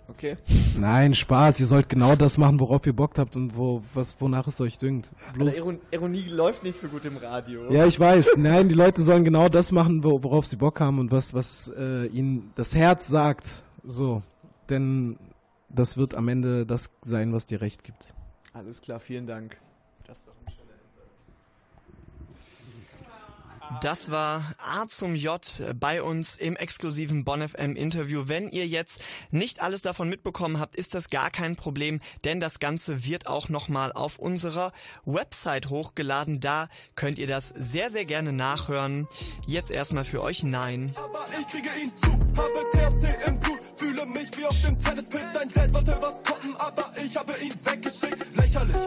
Okay. 0.08 0.38
Nein, 0.78 1.16
Spaß, 1.16 1.60
ihr 1.60 1.66
sollt 1.66 1.90
genau 1.90 2.16
das 2.16 2.38
machen, 2.38 2.60
worauf 2.60 2.86
ihr 2.86 2.94
Bock 2.94 3.18
habt 3.18 3.36
und 3.36 3.58
wo, 3.58 3.82
was, 3.94 4.20
wonach 4.22 4.48
es 4.48 4.62
euch 4.62 4.78
dünkt. 4.78 5.12
Bloß, 5.34 5.58
Iron 5.58 5.80
Ironie 5.92 6.28
läuft 6.30 6.64
nicht 6.64 6.78
so 6.78 6.88
gut 6.88 7.06
im 7.06 7.18
Radio. 7.18 7.72
ja, 7.72 7.86
ich 7.86 8.00
weiß. 8.00 8.38
Nein, 8.38 8.70
die 8.70 8.76
Leute 8.76 9.02
sollen 9.02 9.24
genau 9.24 9.50
das 9.50 9.72
machen, 9.72 10.04
wo, 10.04 10.22
worauf 10.22 10.46
sie 10.46 10.58
Bock 10.58 10.80
haben 10.80 11.00
und 11.00 11.12
was, 11.12 11.34
was 11.34 11.74
äh, 11.76 12.06
ihnen 12.08 12.52
das 12.56 12.76
Herz 12.76 13.08
sagt. 13.08 13.64
So, 13.84 14.22
denn 14.70 15.18
das 15.70 15.98
wird 15.98 16.16
am 16.16 16.28
Ende 16.28 16.66
das 16.66 16.92
sein, 17.02 17.34
was 17.34 17.48
dir 17.48 17.62
recht 17.62 17.84
gibt. 17.84 18.14
Alles 18.54 18.82
klar, 18.82 19.00
vielen 19.00 19.26
Dank. 19.26 19.58
Das 20.06 20.20
ist 20.20 20.28
doch 20.28 20.34
ein 20.46 20.54
schöner 20.54 20.65
Das 23.82 24.10
war 24.12 24.56
A 24.58 24.88
zum 24.88 25.16
J 25.16 25.42
bei 25.80 26.02
uns 26.02 26.38
im 26.38 26.56
exklusiven 26.56 27.24
Bonn 27.24 27.48
FM 27.48 27.76
Interview. 27.76 28.24
Wenn 28.28 28.50
ihr 28.50 28.68
jetzt 28.68 29.02
nicht 29.32 29.62
alles 29.62 29.82
davon 29.82 30.10
mitbekommen 30.10 30.60
habt, 30.60 30.76
ist 30.76 30.96
das 30.96 31.10
gar 31.10 31.30
kein 31.30 31.56
Problem, 31.56 32.00
denn 32.24 32.40
das 32.40 32.60
Ganze 32.60 33.06
wird 33.06 33.28
auch 33.28 33.50
nochmal 33.50 33.92
auf 33.92 34.20
unserer 34.20 34.72
Website 35.06 35.70
hochgeladen. 35.70 36.40
Da 36.40 36.70
könnt 36.96 37.18
ihr 37.18 37.28
das 37.28 37.54
sehr, 37.58 37.90
sehr 37.90 38.06
gerne 38.06 38.34
nachhören. 38.34 39.08
Jetzt 39.46 39.72
erstmal 39.72 40.04
für 40.04 40.22
euch 40.22 40.44
Nein. 40.44 40.96
Aber 40.96 41.26
ich 41.40 41.48
kriege 41.48 41.70
ihn 41.82 41.92
zu, 42.02 42.12
habe 42.42 42.64
THC 42.72 43.28
im 43.28 43.40
Blut, 43.40 43.72
fühle 43.78 44.06
mich 44.06 44.38
wie 44.38 44.46
auf 44.46 44.62
dem 44.62 44.82
Tennispit. 44.82 45.26
Dein 45.34 45.50
Dad 45.50 45.74
wollte 45.74 45.98
was 46.02 46.24
koppen, 46.24 46.56
aber 46.58 46.92
ich 47.04 47.16
habe 47.16 47.34
ihn 47.42 47.54
weggeschickt. 47.64 48.36
Lächerlich, 48.36 48.78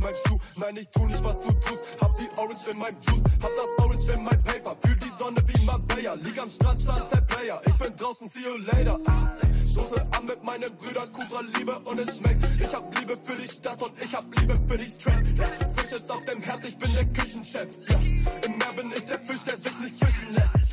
meinem 0.00 0.16
Schuh. 0.26 0.38
Nein, 0.56 0.76
ich 0.76 0.88
tu 0.90 1.06
nicht, 1.06 1.22
was 1.22 1.40
du 1.40 1.52
tust. 1.52 1.90
Hab 2.00 2.16
die 2.16 2.28
Orange 2.36 2.70
in 2.70 2.78
meinem 2.78 2.96
Juice, 3.02 3.24
hab 3.42 3.50
das 3.54 3.84
Orange 3.84 4.12
in 4.12 4.24
meinem 4.24 4.42
Paper. 4.42 4.76
Fühl 4.82 4.96
die 4.96 5.12
Sonne 5.18 5.36
wie 5.46 5.64
Marbella, 5.64 6.14
lieg 6.14 6.38
am 6.38 6.50
Strand, 6.50 6.80
Sunset 6.80 7.26
Player. 7.26 7.60
Ich 7.66 7.74
bin 7.74 7.96
draußen, 7.96 8.28
see 8.28 8.40
you 8.40 8.56
later. 8.72 8.98
Stoße 9.70 10.02
an 10.16 10.26
mit 10.26 10.42
meinen 10.42 10.76
Brüdern, 10.76 11.12
Kufra 11.12 11.40
Liebe 11.56 11.78
und 11.78 12.00
es 12.00 12.18
schmeckt. 12.18 12.44
Ich 12.58 12.74
hab 12.74 12.98
Liebe 12.98 13.14
für 13.22 13.36
die 13.36 13.48
Stadt 13.48 13.82
und 13.82 13.92
ich 14.02 14.14
hab 14.14 14.24
Liebe 14.38 14.54
für 14.66 14.78
die 14.78 14.88
Trap. 14.88 15.26
Fisch 15.76 15.92
ist 15.92 16.10
auf 16.10 16.24
dem 16.24 16.42
Herd, 16.42 16.64
ich 16.64 16.76
bin 16.76 16.92
der 16.92 17.04
Küchenchef. 17.06 17.68
Im 18.44 18.58
Meer 18.58 18.72
bin 18.76 18.92
ich 18.96 19.04
der 19.04 19.18
Fisch, 19.20 19.44
der 19.46 19.56
sich 19.56 19.78
nicht 19.80 20.04
fischen 20.04 20.34
lässt. 20.34 20.69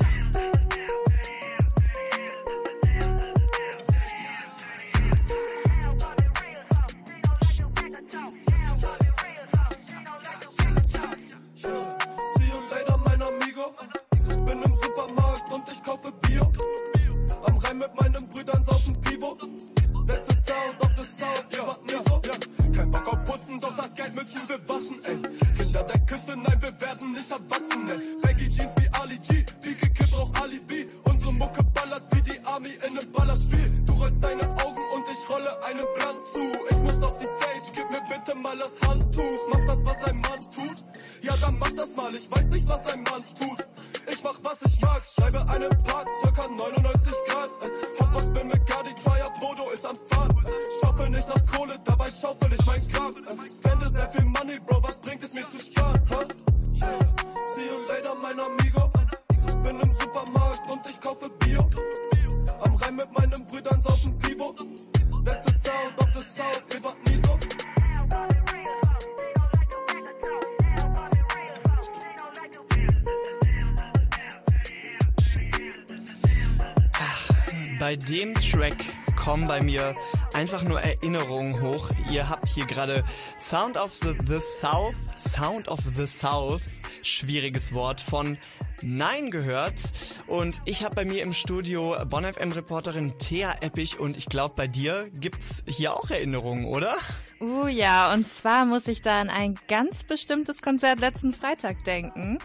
Kommen 79.38 79.46
bei 79.46 79.62
mir 79.62 79.94
einfach 80.34 80.64
nur 80.64 80.80
Erinnerungen 80.80 81.60
hoch. 81.60 81.90
Ihr 82.10 82.28
habt 82.28 82.48
hier 82.48 82.66
gerade 82.66 83.04
Sound 83.38 83.76
of 83.76 83.94
the, 83.94 84.14
the 84.26 84.40
South, 84.40 84.96
Sound 85.16 85.68
of 85.68 85.78
the 85.96 86.06
South, 86.06 86.62
schwieriges 87.02 87.72
Wort, 87.72 88.00
von 88.00 88.36
Nein 88.82 89.30
gehört. 89.30 89.92
Und 90.26 90.60
ich 90.64 90.82
habe 90.82 90.96
bei 90.96 91.04
mir 91.04 91.22
im 91.22 91.32
Studio 91.32 91.96
Bonn 92.06 92.24
FM 92.24 92.52
Reporterin 92.52 93.18
Thea 93.18 93.54
Eppich 93.60 94.00
und 94.00 94.16
ich 94.16 94.26
glaube 94.26 94.54
bei 94.56 94.66
dir 94.66 95.08
gibt's 95.20 95.62
hier 95.68 95.94
auch 95.94 96.10
Erinnerungen, 96.10 96.64
oder? 96.64 96.96
Uh 97.40 97.68
ja, 97.68 98.12
und 98.12 98.28
zwar 98.28 98.64
muss 98.64 98.88
ich 98.88 99.02
da 99.02 99.20
an 99.20 99.30
ein 99.30 99.54
ganz 99.68 100.02
bestimmtes 100.02 100.60
Konzert 100.62 100.98
letzten 100.98 101.32
Freitag 101.32 101.84
denken. 101.84 102.38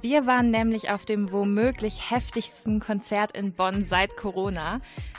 Wir 0.00 0.26
waren 0.26 0.50
nämlich 0.50 0.90
auf 0.90 1.04
dem 1.04 1.30
womöglich 1.30 2.10
heftigsten 2.10 2.80
Konzert 2.80 3.36
in 3.36 3.52
Bonn 3.52 3.84
seit 3.84 4.16
Corona. 4.16 4.78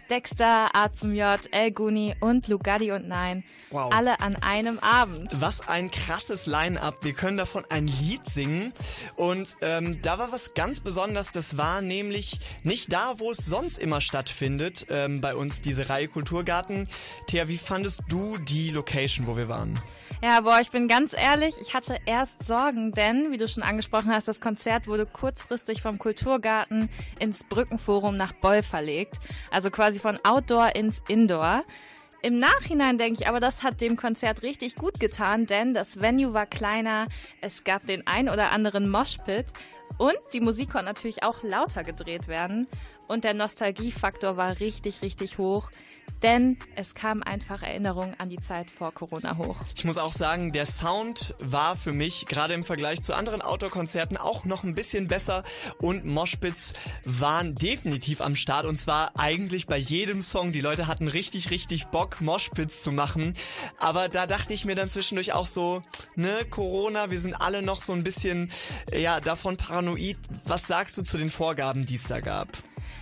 Dexter, 0.10 0.76
A 0.76 0.92
zum 0.92 1.14
J, 1.14 1.40
El 1.52 1.72
Guni 1.72 2.16
und 2.20 2.48
Lugatti 2.48 2.92
und 2.92 3.08
Nein. 3.08 3.44
Wow. 3.72 3.94
Alle 3.94 4.20
an 4.22 4.36
einem 4.36 4.80
Abend. 4.80 5.30
Was 5.40 5.68
ein 5.68 5.92
krasses 5.92 6.46
Line-up. 6.46 7.04
Wir 7.04 7.14
können 7.14 7.38
davon 7.38 7.66
ein 7.70 7.88
Lied 7.88 8.26
singen. 8.26 8.74
Und 9.16 9.56
ähm, 9.62 10.02
da 10.02 10.18
war 10.18 10.32
was 10.32 10.54
ganz 10.54 10.80
Besonderes. 10.80 11.32
Das 11.32 11.58
war 11.58 11.82
nämlich 11.82 12.40
nicht 12.64 12.92
da, 12.92 13.14
wo 13.18 13.32
es 13.32 13.46
sonst 13.46 13.78
immer 13.78 14.02
stattfindet. 14.02 14.88
Ähm, 14.90 15.22
bei 15.22 15.36
uns 15.36 15.62
diese 15.62 15.90
Reihe 15.90 16.08
Kulturgarten. 16.08 16.88
Thea, 17.28 17.48
wie 17.48 17.58
fandest 17.58 18.04
du 18.10 18.38
die 18.38 18.72
Location, 18.72 19.28
wo 19.28 19.38
wir 19.38 19.48
waren? 19.48 19.80
Ja, 20.22 20.42
boah, 20.42 20.60
ich 20.60 20.70
bin 20.70 20.90
ganz 20.90 21.14
ehrlich, 21.14 21.56
ich 21.62 21.74
hatte 21.74 21.98
erst 22.06 22.44
Sorgen, 22.44 22.92
denn, 22.92 23.32
wie 23.32 23.38
du 23.38 23.48
schon 23.48 23.64
angesprochen 23.64 24.12
hast, 24.12 24.28
das 24.28 24.42
Konzert 24.42 24.86
wurde 24.88 25.06
kurzfristig 25.06 25.82
vom 25.82 25.98
Kulturgarten 25.98 26.90
ins 27.20 27.46
Brückenforum 27.46 28.18
nach 28.18 28.34
Boll 28.34 28.62
verlegt. 28.62 29.18
Also 29.50 29.72
quasi 29.72 29.99
von 30.00 30.18
Outdoor 30.24 30.76
ins 30.76 31.02
Indoor. 31.08 31.62
im 32.22 32.40
Nachhinein 32.40 32.98
denke 32.98 33.22
ich 33.22 33.28
aber, 33.30 33.40
das 33.40 33.64
hat 33.64 33.80
dem 33.82 33.96
Konzert 33.96 34.44
richtig 34.44 34.76
gut 34.76 35.00
getan, 35.00 35.46
denn 35.46 35.74
das 35.74 36.02
Venue 36.02 36.34
war 36.34 36.46
kleiner, 36.46 37.08
es 37.42 37.64
gab 37.64 37.86
den 37.86 38.06
ein 38.08 38.30
oder 38.30 38.52
anderen 38.52 38.90
Moshpit 38.90 39.46
und 39.98 40.18
die 40.34 40.42
Musik 40.42 40.72
konnte 40.72 40.86
natürlich 40.86 41.24
auch 41.24 41.44
lauter 41.44 41.84
gedreht 41.84 42.28
werden 42.28 42.68
und 43.08 43.24
der 43.24 43.34
Nostalgiefaktor 43.34 44.38
war 44.38 44.60
richtig, 44.60 45.02
richtig 45.02 45.38
hoch 45.38 45.72
denn 46.22 46.58
es 46.76 46.94
kam 46.94 47.24
einfach 47.24 47.62
Erinnerungen 47.62 48.16
an 48.20 48.30
die 48.30 48.40
Zeit 48.40 48.70
vor 48.72 48.92
Corona 48.92 49.38
hoch. 49.38 49.58
Ich 49.76 49.86
muss 49.86 49.98
auch 49.98 50.12
sagen, 50.12 50.52
der 50.52 50.66
Sound 50.66 51.36
war 51.40 51.76
für 51.76 51.92
mich 51.92 52.26
gerade 52.26 52.54
im 52.54 52.64
Vergleich 52.64 53.02
zu 53.02 53.14
anderen 53.14 53.42
Outdoor-Konzerten 53.42 54.18
auch 54.18 54.46
noch 54.46 54.64
ein 54.64 54.76
bisschen 54.76 55.08
besser 55.08 55.44
und 55.80 56.06
Moshpits 56.06 56.74
waren 57.06 57.56
definitiv 57.56 58.22
am 58.22 58.36
Start 58.36 58.66
und 58.66 58.78
zwar 58.78 59.18
eigentlich 59.18 59.68
bei 59.68 59.78
jedem 59.78 60.22
Song. 60.22 60.52
Die 60.52 60.62
Leute 60.62 60.88
hatten 60.88 61.08
richtig, 61.08 61.50
richtig 61.52 61.88
Bock, 61.88 62.22
Moshpits 62.22 62.84
zu 62.84 62.92
machen, 62.92 63.34
aber 63.78 64.10
da 64.10 64.28
dachte 64.28 64.54
ich 64.54 64.66
mir 64.66 64.76
dann 64.76 64.90
zwischendurch 64.90 65.34
auch 65.34 65.48
so, 65.48 65.82
ne, 66.16 66.46
Corona, 66.50 67.12
wir 67.12 67.20
sind 67.20 67.34
alle 67.34 67.62
noch 67.62 67.82
so 67.82 67.94
ein 67.94 68.04
bisschen, 68.04 68.52
ja, 68.92 69.20
davon 69.20 69.58
paranoid. 69.58 70.18
Was 70.46 70.68
sagst 70.68 70.98
du 70.98 71.04
zu 71.04 71.18
den 71.18 71.30
Vorgaben, 71.30 71.86
die 71.86 71.96
es 71.96 72.04
da 72.04 72.20
gab? 72.20 72.50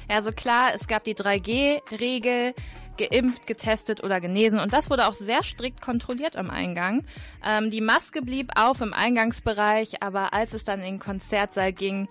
Ja, 0.09 0.17
also 0.17 0.31
klar, 0.31 0.71
es 0.73 0.87
gab 0.87 1.03
die 1.03 1.15
3G-Regel, 1.15 2.53
geimpft, 2.97 3.47
getestet 3.47 4.03
oder 4.03 4.19
genesen. 4.19 4.59
Und 4.59 4.73
das 4.73 4.89
wurde 4.89 5.07
auch 5.07 5.13
sehr 5.13 5.43
strikt 5.43 5.81
kontrolliert 5.81 6.35
am 6.35 6.49
Eingang. 6.49 7.03
Ähm, 7.45 7.69
die 7.69 7.81
Maske 7.81 8.21
blieb 8.21 8.51
auf 8.55 8.81
im 8.81 8.93
Eingangsbereich, 8.93 10.01
aber 10.03 10.33
als 10.33 10.53
es 10.53 10.63
dann 10.63 10.79
in 10.79 10.85
den 10.85 10.99
Konzertsaal 10.99 11.73
ging, 11.73 12.07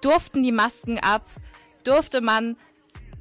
durften 0.00 0.42
die 0.42 0.52
Masken 0.52 0.98
ab, 0.98 1.26
durfte 1.84 2.20
man 2.20 2.56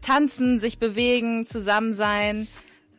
tanzen, 0.01 0.59
sich 0.59 0.77
bewegen, 0.77 1.45
zusammen 1.45 1.93
sein 1.93 2.47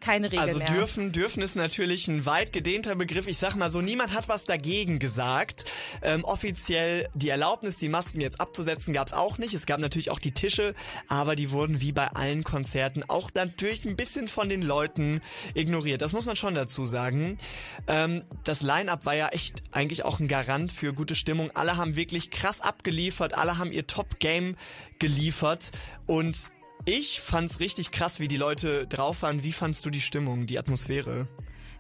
keine 0.03 0.26
Regel 0.26 0.40
also 0.40 0.59
mehr. 0.59 0.68
Also 0.68 0.80
dürfen, 0.80 1.12
dürfen 1.12 1.42
ist 1.42 1.55
natürlich 1.57 2.09
ein 2.09 2.26
weit 2.26 2.53
gedehnter 2.53 2.94
Begriff. 2.94 3.26
Ich 3.26 3.38
sag 3.38 3.55
mal 3.55 3.70
so, 3.70 3.80
niemand 3.80 4.12
hat 4.12 4.28
was 4.28 4.44
dagegen 4.44 4.98
gesagt. 4.98 5.64
Ähm, 6.03 6.24
offiziell 6.24 7.09
die 7.14 7.28
Erlaubnis, 7.28 7.76
die 7.76 7.88
Masken 7.88 8.20
jetzt 8.20 8.40
abzusetzen, 8.40 8.92
gab 8.92 9.07
es 9.07 9.12
auch 9.12 9.38
nicht. 9.38 9.55
Es 9.55 9.66
gab 9.66 9.80
natürlich 9.80 10.11
auch 10.11 10.18
die 10.18 10.32
Tische, 10.32 10.74
aber 11.09 11.36
die 11.36 11.50
wurden 11.50 11.80
wie 11.80 11.92
bei 11.92 12.09
allen 12.09 12.44
Konzerten 12.44 13.05
auch 13.09 13.30
natürlich 13.34 13.84
ein 13.84 13.96
bisschen 13.96 14.28
von 14.28 14.48
den 14.48 14.62
Leuten 14.62 15.22
ignoriert. 15.55 16.03
Das 16.03 16.12
muss 16.12 16.26
man 16.26 16.36
schon 16.36 16.55
dazu 16.55 16.84
sagen. 16.84 17.38
Ähm, 17.86 18.22
das 18.44 18.62
Line-Up 18.62 19.07
war 19.07 19.14
ja 19.14 19.28
echt 19.28 19.62
eigentlich 19.72 20.05
auch 20.05 20.20
ein 20.20 20.28
Garant 20.28 20.72
für 20.72 20.92
gute 20.92 21.14
Stimmung. 21.14 21.50
Alle 21.55 21.76
haben 21.76 21.96
wirklich 21.96 22.30
krass 22.30 22.61
abgeliefert, 22.61 23.34
alle 23.34 23.59
haben 23.59 23.72
ihr 23.72 23.86
Top-Game 23.86 24.57
geliefert 24.98 25.70
und 26.07 26.50
ich 26.84 27.20
fand's 27.20 27.60
richtig 27.60 27.92
krass, 27.92 28.20
wie 28.20 28.28
die 28.28 28.36
Leute 28.36 28.86
drauf 28.86 29.22
waren. 29.22 29.42
Wie 29.42 29.52
fandst 29.52 29.84
du 29.84 29.90
die 29.90 30.00
Stimmung, 30.00 30.46
die 30.46 30.58
Atmosphäre? 30.58 31.26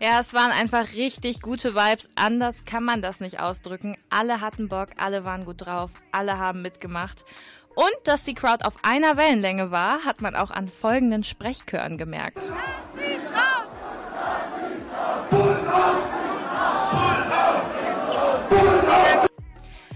Ja, 0.00 0.20
es 0.20 0.34
waren 0.34 0.50
einfach 0.50 0.94
richtig 0.94 1.40
gute 1.40 1.74
Vibes. 1.74 2.10
Anders 2.16 2.64
kann 2.64 2.84
man 2.84 3.02
das 3.02 3.20
nicht 3.20 3.38
ausdrücken. 3.38 3.96
Alle 4.10 4.40
hatten 4.40 4.68
Bock, 4.68 4.88
alle 4.96 5.24
waren 5.24 5.44
gut 5.44 5.64
drauf, 5.64 5.90
alle 6.10 6.38
haben 6.38 6.62
mitgemacht. 6.62 7.24
Und 7.74 7.94
dass 8.04 8.24
die 8.24 8.34
Crowd 8.34 8.64
auf 8.64 8.74
einer 8.82 9.16
Wellenlänge 9.16 9.70
war, 9.70 10.04
hat 10.04 10.20
man 10.20 10.34
auch 10.34 10.50
an 10.50 10.68
folgenden 10.68 11.24
Sprechchören 11.24 11.98
gemerkt. 11.98 12.52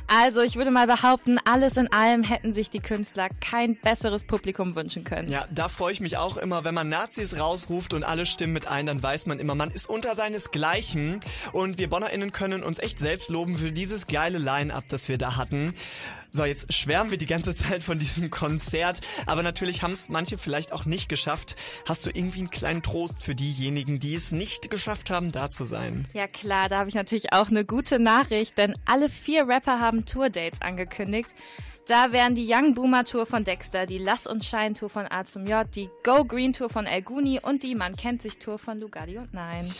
Also 0.08 0.40
ich 0.42 0.56
würde 0.56 0.70
mal 0.70 0.86
behaupten, 0.86 1.38
alles 1.44 1.76
in 1.76 1.92
allem 1.92 2.22
hätten 2.22 2.54
sich 2.54 2.70
die 2.70 2.80
Künstler 2.80 3.28
kein 3.40 3.76
besseres 3.76 4.24
Publikum 4.24 4.76
wünschen 4.76 5.04
können. 5.04 5.30
Ja, 5.30 5.46
da 5.50 5.68
freue 5.68 5.92
ich 5.92 6.00
mich 6.00 6.16
auch 6.16 6.36
immer, 6.36 6.64
wenn 6.64 6.74
man 6.74 6.88
Nazis 6.88 7.36
rausruft 7.38 7.92
und 7.92 8.04
alle 8.04 8.24
stimmen 8.24 8.52
mit 8.52 8.66
ein, 8.66 8.86
dann 8.86 9.02
weiß 9.02 9.26
man 9.26 9.40
immer, 9.40 9.54
man 9.54 9.70
ist 9.70 9.88
unter 9.88 10.14
seinesgleichen. 10.14 11.20
Und 11.52 11.78
wir 11.78 11.88
BonnerInnen 11.88 12.30
können 12.30 12.62
uns 12.62 12.78
echt 12.78 12.98
selbst 12.98 13.30
loben 13.30 13.56
für 13.56 13.72
dieses 13.72 14.06
geile 14.06 14.38
Line-Up, 14.38 14.84
das 14.88 15.08
wir 15.08 15.18
da 15.18 15.36
hatten. 15.36 15.74
So, 16.36 16.44
jetzt 16.44 16.70
schwärmen 16.70 17.10
wir 17.10 17.16
die 17.16 17.26
ganze 17.26 17.54
Zeit 17.54 17.82
von 17.82 17.98
diesem 17.98 18.28
Konzert, 18.28 19.00
aber 19.24 19.42
natürlich 19.42 19.82
haben 19.82 19.92
es 19.92 20.10
manche 20.10 20.36
vielleicht 20.36 20.70
auch 20.70 20.84
nicht 20.84 21.08
geschafft. 21.08 21.56
Hast 21.88 22.04
du 22.04 22.10
irgendwie 22.10 22.40
einen 22.40 22.50
kleinen 22.50 22.82
Trost 22.82 23.22
für 23.22 23.34
diejenigen, 23.34 24.00
die 24.00 24.14
es 24.14 24.32
nicht 24.32 24.70
geschafft 24.70 25.08
haben, 25.08 25.32
da 25.32 25.48
zu 25.48 25.64
sein? 25.64 26.06
Ja 26.12 26.26
klar, 26.26 26.68
da 26.68 26.80
habe 26.80 26.90
ich 26.90 26.94
natürlich 26.94 27.32
auch 27.32 27.48
eine 27.48 27.64
gute 27.64 27.98
Nachricht, 27.98 28.58
denn 28.58 28.74
alle 28.84 29.08
vier 29.08 29.48
Rapper 29.48 29.80
haben 29.80 29.95
Tourdates 30.04 30.60
angekündigt. 30.60 31.30
Da 31.86 32.10
wären 32.10 32.34
die 32.34 32.52
Young 32.52 32.74
Boomer 32.74 33.04
Tour 33.04 33.26
von 33.26 33.44
Dexter, 33.44 33.86
die 33.86 33.98
Lass 33.98 34.26
und 34.26 34.44
Schein 34.44 34.74
Tour 34.74 34.90
von 34.90 35.06
A 35.08 35.24
zum 35.24 35.46
J, 35.46 35.64
die 35.72 35.88
Go 36.02 36.24
Green 36.24 36.52
Tour 36.52 36.68
von 36.68 36.84
El 36.84 37.02
Guni 37.02 37.38
und 37.40 37.62
die 37.62 37.76
Man 37.76 37.94
kennt 37.94 38.22
sich 38.22 38.38
Tour 38.38 38.58
von 38.58 38.80
Lugardi 38.80 39.18
und 39.18 39.32
Nein. 39.32 39.72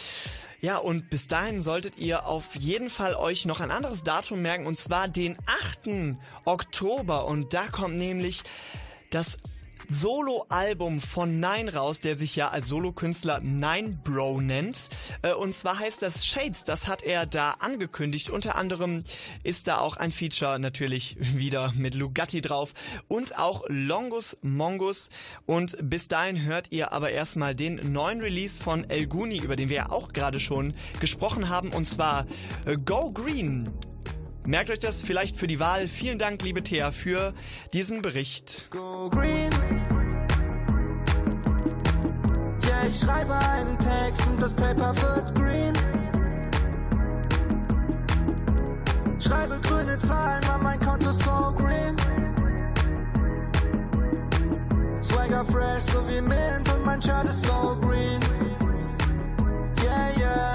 Ja, 0.61 0.79
und 0.79 1.11
bis 1.11 1.27
dahin 1.27 1.61
solltet 1.61 1.99
ihr 1.99 2.27
auf 2.27 2.55
jeden 2.55 2.91
Fall 2.91 3.15
euch 3.15 3.45
noch 3.45 3.61
ein 3.61 3.73
anderes 3.73 4.05
Datum 4.05 4.41
merken, 4.41 4.67
und 4.67 4.79
zwar 4.79 5.09
den 5.09 5.37
8. 5.47 6.17
Oktober. 6.45 7.27
Und 7.27 7.53
da 7.53 7.67
kommt 7.67 7.97
nämlich 7.97 8.45
das 9.11 9.37
Solo-Album 9.89 11.01
von 11.01 11.41
Nine 11.41 11.75
raus, 11.75 12.01
der 12.01 12.15
sich 12.15 12.37
ja 12.37 12.49
als 12.49 12.69
Solokünstler 12.69 13.41
Nine 13.41 14.01
Bro 14.05 14.41
nennt. 14.41 14.89
Äh, 15.23 15.33
und 15.33 15.55
zwar 15.55 15.79
heißt 15.79 16.03
das 16.03 16.27
Shades, 16.27 16.65
das 16.65 16.87
hat 16.87 17.03
er 17.03 17.27
da 17.27 17.53
angekündigt. 17.53 18.31
Unter 18.31 18.57
anderem 18.57 19.05
ist 19.43 19.69
da 19.69 19.79
auch 19.79 19.97
ein 19.97 20.11
Feature 20.11 20.59
natürlich 20.59 21.17
wieder 21.19 21.73
mit 21.77 21.95
Lugatti 21.95 22.41
drauf 22.41 22.73
und 23.09 23.39
auch 23.39 23.65
Longus 23.69 24.37
Mongus. 24.43 25.11
Und 25.47 25.77
bis 25.81 26.09
dahin 26.09 26.43
hört 26.43 26.73
ihr 26.73 26.93
aber 26.93 27.11
erstmal 27.11 27.55
den 27.55 27.93
neuen 27.93 28.21
Release 28.21 28.61
von 28.63 28.89
El 28.89 29.07
Guni, 29.07 29.39
über 29.39 29.57
den 29.57 29.69
wir 29.69 29.77
ja 29.77 29.91
auch 29.91 30.13
gerade 30.13 30.41
schon 30.41 30.75
gesprochen 31.01 31.49
haben, 31.49 31.71
und 31.71 31.87
zwar 31.87 32.27
äh, 32.67 32.77
Go 32.77 33.13
Green. 33.13 33.69
Merkt 34.47 34.71
euch 34.71 34.79
das 34.79 35.03
vielleicht 35.03 35.37
für 35.37 35.49
die 35.49 35.59
Wahl. 35.59 35.89
Vielen 35.89 36.21
Dank, 36.21 36.41
liebe 36.43 36.63
Thea, 36.63 36.93
für 36.93 37.35
diesen 37.73 38.01
Bericht. 38.01 38.69
Go 38.71 39.11
green. 39.11 39.51
Yeah, 42.65 42.87
ich 42.89 42.97
schreibe 42.97 43.35
einen 43.35 43.77
Text 43.79 44.25
und 44.27 44.41
das 44.41 44.55
Paper 44.55 44.95
wird 44.95 45.35
green. 45.35 45.75
Schreibe 49.19 49.59
grüne 49.63 49.99
Zahlen, 49.99 50.45
weil 50.47 50.59
mein 50.63 50.79
Konto 50.79 51.11
so 51.11 51.53
green. 51.57 51.97
Swagger 55.03 55.45
fresh, 55.45 55.83
so 55.93 56.09
wie 56.09 56.21
Mint 56.21 56.73
und 56.73 56.85
mein 56.85 57.03
Shirt 57.03 57.25
ist 57.25 57.45
so 57.45 57.77
green. 57.81 58.21
Yeah, 59.83 60.11
yeah. 60.17 60.55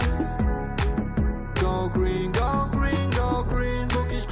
Go 1.59 1.89
green, 1.89 2.30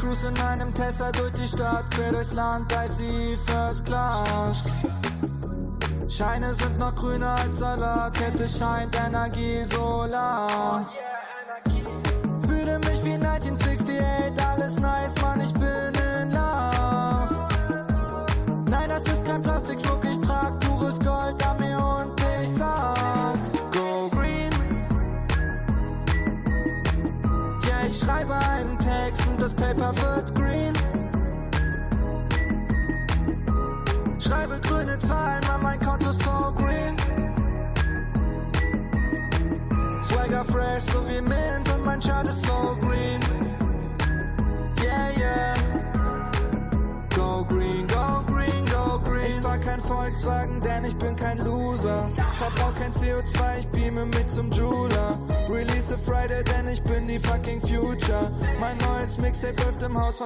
cruise 0.10 0.28
in 0.28 0.38
einem 0.40 0.74
Tesla 0.74 1.12
durch 1.12 1.32
die 1.34 1.48
Stadt, 1.48 1.86
quer 1.92 2.12
durchs 2.12 2.34
Land, 2.34 2.74
sie 2.90 3.38
First 3.46 3.86
Class. 3.86 4.64
Scheine 6.08 6.54
sind 6.54 6.80
noch 6.80 6.96
grüner 6.96 7.36
als 7.36 7.60
Salat, 7.60 8.14
Kette 8.16 8.48
scheint 8.48 8.96
Energie 8.96 9.64
Solar. 9.66 10.90
Fühle 12.42 12.80
mich 12.80 13.04
wie 13.04 13.14
1968, 13.14 14.46
alles 14.46 14.80
nice, 14.80 15.14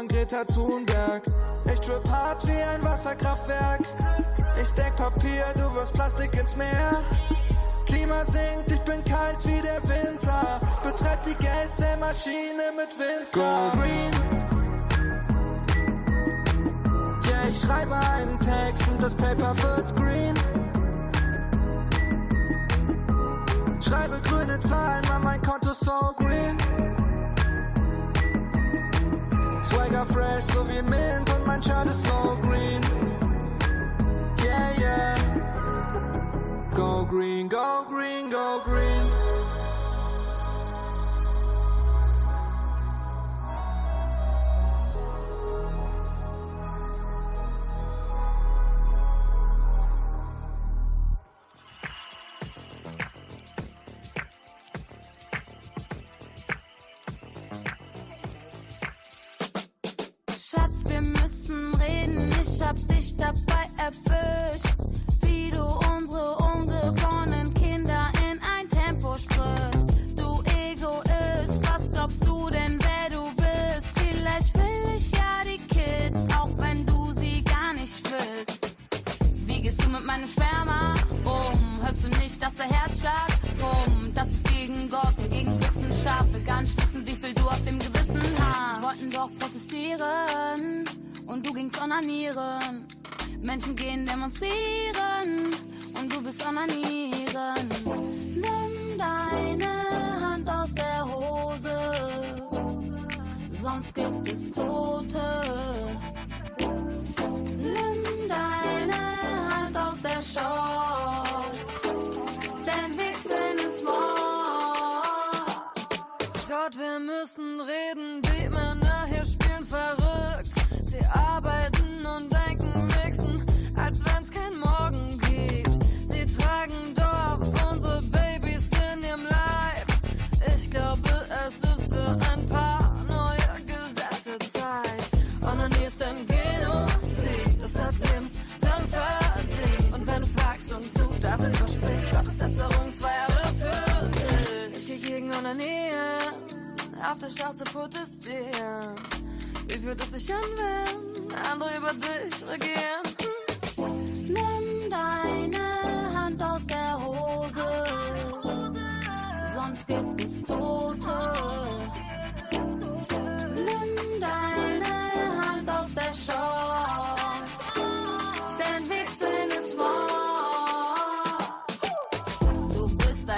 von 0.04 0.08
Greta 0.08 0.44
Thunberg. 0.46 1.24
Ich 1.72 1.80
trip 1.80 2.10
hart 2.10 2.46
wie 2.48 2.62
ein 2.62 2.84
Wasserkraftwerk. 2.84 3.82
Ich 4.62 4.68
stack 4.68 4.96
Papier, 4.96 5.46
du 5.56 5.74
wirst 5.76 5.94
Plastik 5.94 6.34
ins 6.34 6.56
Meer. 6.56 7.02
Klima 7.86 8.24
sinkt, 8.26 8.72
ich 8.72 8.80
bin 8.82 9.04
kalt 9.06 9.46
wie 9.46 9.62
der 9.62 9.82
Winter. 9.84 10.60
Betreib 10.84 11.24
die 11.26 11.36
Geldzählmaschine 11.36 12.72
mit 12.76 12.98
Wind. 13.00 13.32
Go 13.32 13.72
green. 13.80 14.14
Yeah, 17.26 17.50
ich 17.50 17.60
schreibe 17.60 17.96
einen 17.96 18.40
Text 18.40 18.88
und 18.88 19.02
das 19.02 19.14
Paper 19.14 19.56
wird 19.58 19.96
green. 19.96 20.53
Go 37.14 37.20
green, 37.20 37.48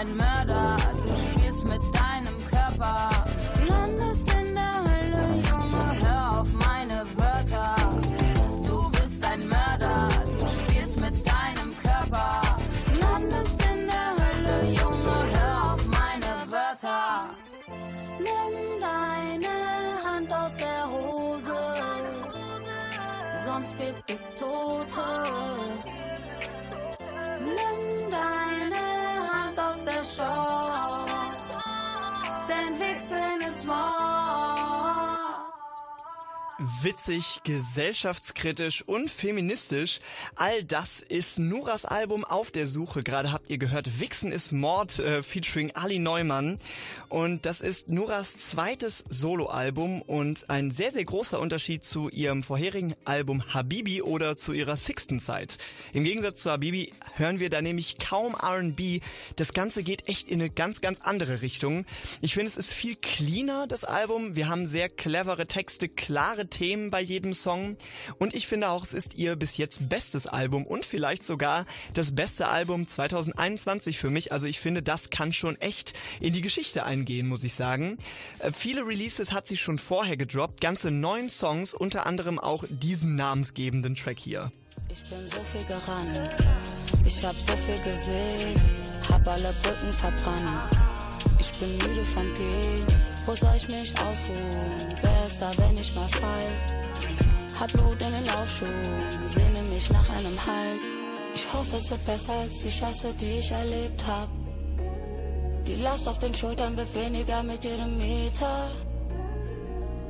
Du 0.05 0.13
bist 0.13 0.34
Witzig, 36.85 37.41
gesellschaftskritisch 37.43 38.83
und 38.83 39.09
feministisch. 39.09 40.01
All 40.35 40.63
das 40.63 41.01
ist 41.01 41.39
Nuras 41.39 41.83
Album 41.83 42.23
auf 42.23 42.51
der 42.51 42.67
Suche. 42.67 43.01
Gerade 43.01 43.31
habt 43.31 43.49
ihr 43.49 43.57
gehört, 43.57 43.99
Wichsen 43.99 44.31
ist 44.31 44.51
Mord 44.51 44.99
äh, 44.99 45.23
featuring 45.23 45.71
Ali 45.71 45.97
Neumann. 45.97 46.59
Und 47.09 47.47
das 47.47 47.61
ist 47.61 47.89
Nuras 47.89 48.37
zweites 48.37 49.03
Soloalbum 49.09 50.03
und 50.03 50.47
ein 50.51 50.69
sehr, 50.69 50.91
sehr 50.91 51.05
großer 51.05 51.39
Unterschied 51.39 51.83
zu 51.83 52.07
ihrem 52.09 52.43
vorherigen 52.43 52.93
Album 53.03 53.51
Habibi 53.51 54.03
oder 54.03 54.37
zu 54.37 54.53
ihrer 54.53 54.77
sixten 54.77 55.19
Zeit. 55.19 55.57
Im 55.91 56.03
Gegensatz 56.03 56.43
zu 56.43 56.51
Habibi 56.51 56.93
hören 57.15 57.39
wir 57.39 57.49
da 57.49 57.63
nämlich 57.63 57.97
kaum 57.97 58.35
R&B. 58.35 58.99
Das 59.37 59.53
Ganze 59.53 59.81
geht 59.81 60.07
echt 60.07 60.27
in 60.27 60.39
eine 60.39 60.51
ganz, 60.51 60.81
ganz 60.81 61.01
andere 61.01 61.41
Richtung. 61.41 61.87
Ich 62.21 62.35
finde, 62.35 62.49
es 62.49 62.57
ist 62.57 62.73
viel 62.73 62.95
cleaner, 62.95 63.65
das 63.65 63.85
Album. 63.85 64.35
Wir 64.35 64.49
haben 64.49 64.67
sehr 64.67 64.87
clevere 64.87 65.47
Texte, 65.47 65.89
klare 65.89 66.45
Themen 66.45 66.74
bei 66.89 67.01
jedem 67.01 67.33
Song. 67.33 67.77
Und 68.19 68.33
ich 68.33 68.47
finde 68.47 68.69
auch, 68.69 68.83
es 68.83 68.93
ist 68.93 69.15
ihr 69.15 69.35
bis 69.35 69.57
jetzt 69.57 69.89
bestes 69.89 70.27
Album 70.27 70.65
und 70.65 70.85
vielleicht 70.85 71.25
sogar 71.25 71.65
das 71.93 72.15
beste 72.15 72.47
Album 72.47 72.87
2021 72.87 73.97
für 73.97 74.09
mich. 74.09 74.31
Also 74.31 74.47
ich 74.47 74.59
finde, 74.59 74.81
das 74.81 75.09
kann 75.09 75.33
schon 75.33 75.59
echt 75.61 75.93
in 76.19 76.33
die 76.33 76.41
Geschichte 76.41 76.83
eingehen, 76.83 77.27
muss 77.27 77.43
ich 77.43 77.53
sagen. 77.53 77.97
Äh, 78.39 78.51
viele 78.51 78.85
Releases 78.85 79.31
hat 79.31 79.47
sie 79.47 79.57
schon 79.57 79.79
vorher 79.79 80.17
gedroppt. 80.17 80.61
Ganze 80.61 80.91
neun 80.91 81.29
Songs, 81.29 81.73
unter 81.73 82.05
anderem 82.05 82.39
auch 82.39 82.63
diesen 82.69 83.15
namensgebenden 83.15 83.95
Track 83.95 84.19
hier. 84.19 84.51
Ich 84.89 85.01
bin 85.09 85.27
so 85.27 85.39
viel 85.41 85.65
gerannt, 85.65 86.19
ich 87.05 87.23
hab 87.25 87.35
so 87.35 87.55
viel 87.57 87.81
gesehen, 87.81 88.55
hab 89.09 89.27
alle 89.27 89.53
Brücken 89.63 89.91
verbrannt. 89.91 90.69
Ich 91.39 91.51
bin 91.59 91.71
müde 91.77 92.05
vom 92.05 92.33
Gehen, 92.33 92.85
wo 93.25 93.35
soll 93.35 93.55
ich 93.55 93.67
mich 93.67 93.93
ausruhen? 93.99 94.95
Wer 95.01 95.25
ist 95.25 95.41
da, 95.41 95.51
wenn 95.57 95.77
ich 95.77 95.95
mal 95.95 96.07
fall? 96.07 96.47
Hab 97.59 97.71
Blut 97.71 98.01
in 98.01 98.11
den 98.11 98.25
Laufschuhen, 98.25 99.27
sehne 99.27 99.61
mich 99.69 99.89
nach 99.89 100.09
einem 100.09 100.37
Halt. 100.45 100.81
Ich 101.33 101.53
hoffe, 101.53 101.77
es 101.77 101.89
wird 101.89 102.05
besser 102.05 102.33
als 102.33 102.61
die 102.61 102.71
Scheiße, 102.71 103.13
die 103.19 103.39
ich 103.39 103.51
erlebt 103.51 104.05
hab. 104.07 104.29
Die 105.67 105.75
Last 105.75 106.07
auf 106.07 106.19
den 106.19 106.33
Schultern 106.33 106.77
wird 106.77 106.93
weniger 106.93 107.41
mit 107.43 107.63
jedem 107.63 107.97
Meter. 107.97 108.69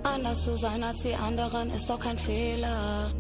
Anders 0.03 0.43
zu 0.43 0.55
sein 0.55 0.83
als 0.83 1.01
die 1.01 1.15
anderen 1.15 1.71
ist 1.71 1.89
doch 1.89 1.99
kein 1.99 2.17
Fehler. 2.17 3.11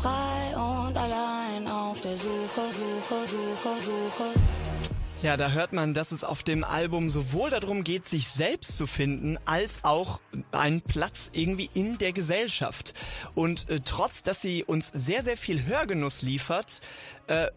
Frei 0.00 0.56
und 0.56 0.96
allein 0.96 1.66
auf 1.66 2.00
der 2.00 2.16
Suche, 2.16 2.64
Suche, 2.70 3.26
Suche, 3.26 3.80
Suche. 3.80 4.97
Ja, 5.20 5.36
da 5.36 5.50
hört 5.50 5.72
man, 5.72 5.94
dass 5.94 6.12
es 6.12 6.22
auf 6.22 6.44
dem 6.44 6.62
Album 6.62 7.10
sowohl 7.10 7.50
darum 7.50 7.82
geht, 7.82 8.08
sich 8.08 8.28
selbst 8.28 8.76
zu 8.76 8.86
finden, 8.86 9.36
als 9.46 9.82
auch 9.82 10.20
einen 10.52 10.80
Platz 10.80 11.30
irgendwie 11.32 11.68
in 11.74 11.98
der 11.98 12.12
Gesellschaft. 12.12 12.94
Und 13.34 13.68
äh, 13.68 13.80
trotz, 13.84 14.22
dass 14.22 14.40
sie 14.40 14.62
uns 14.62 14.92
sehr, 14.94 15.24
sehr 15.24 15.36
viel 15.36 15.64
Hörgenuss 15.66 16.22
liefert, 16.22 16.80
äh, 17.26 17.48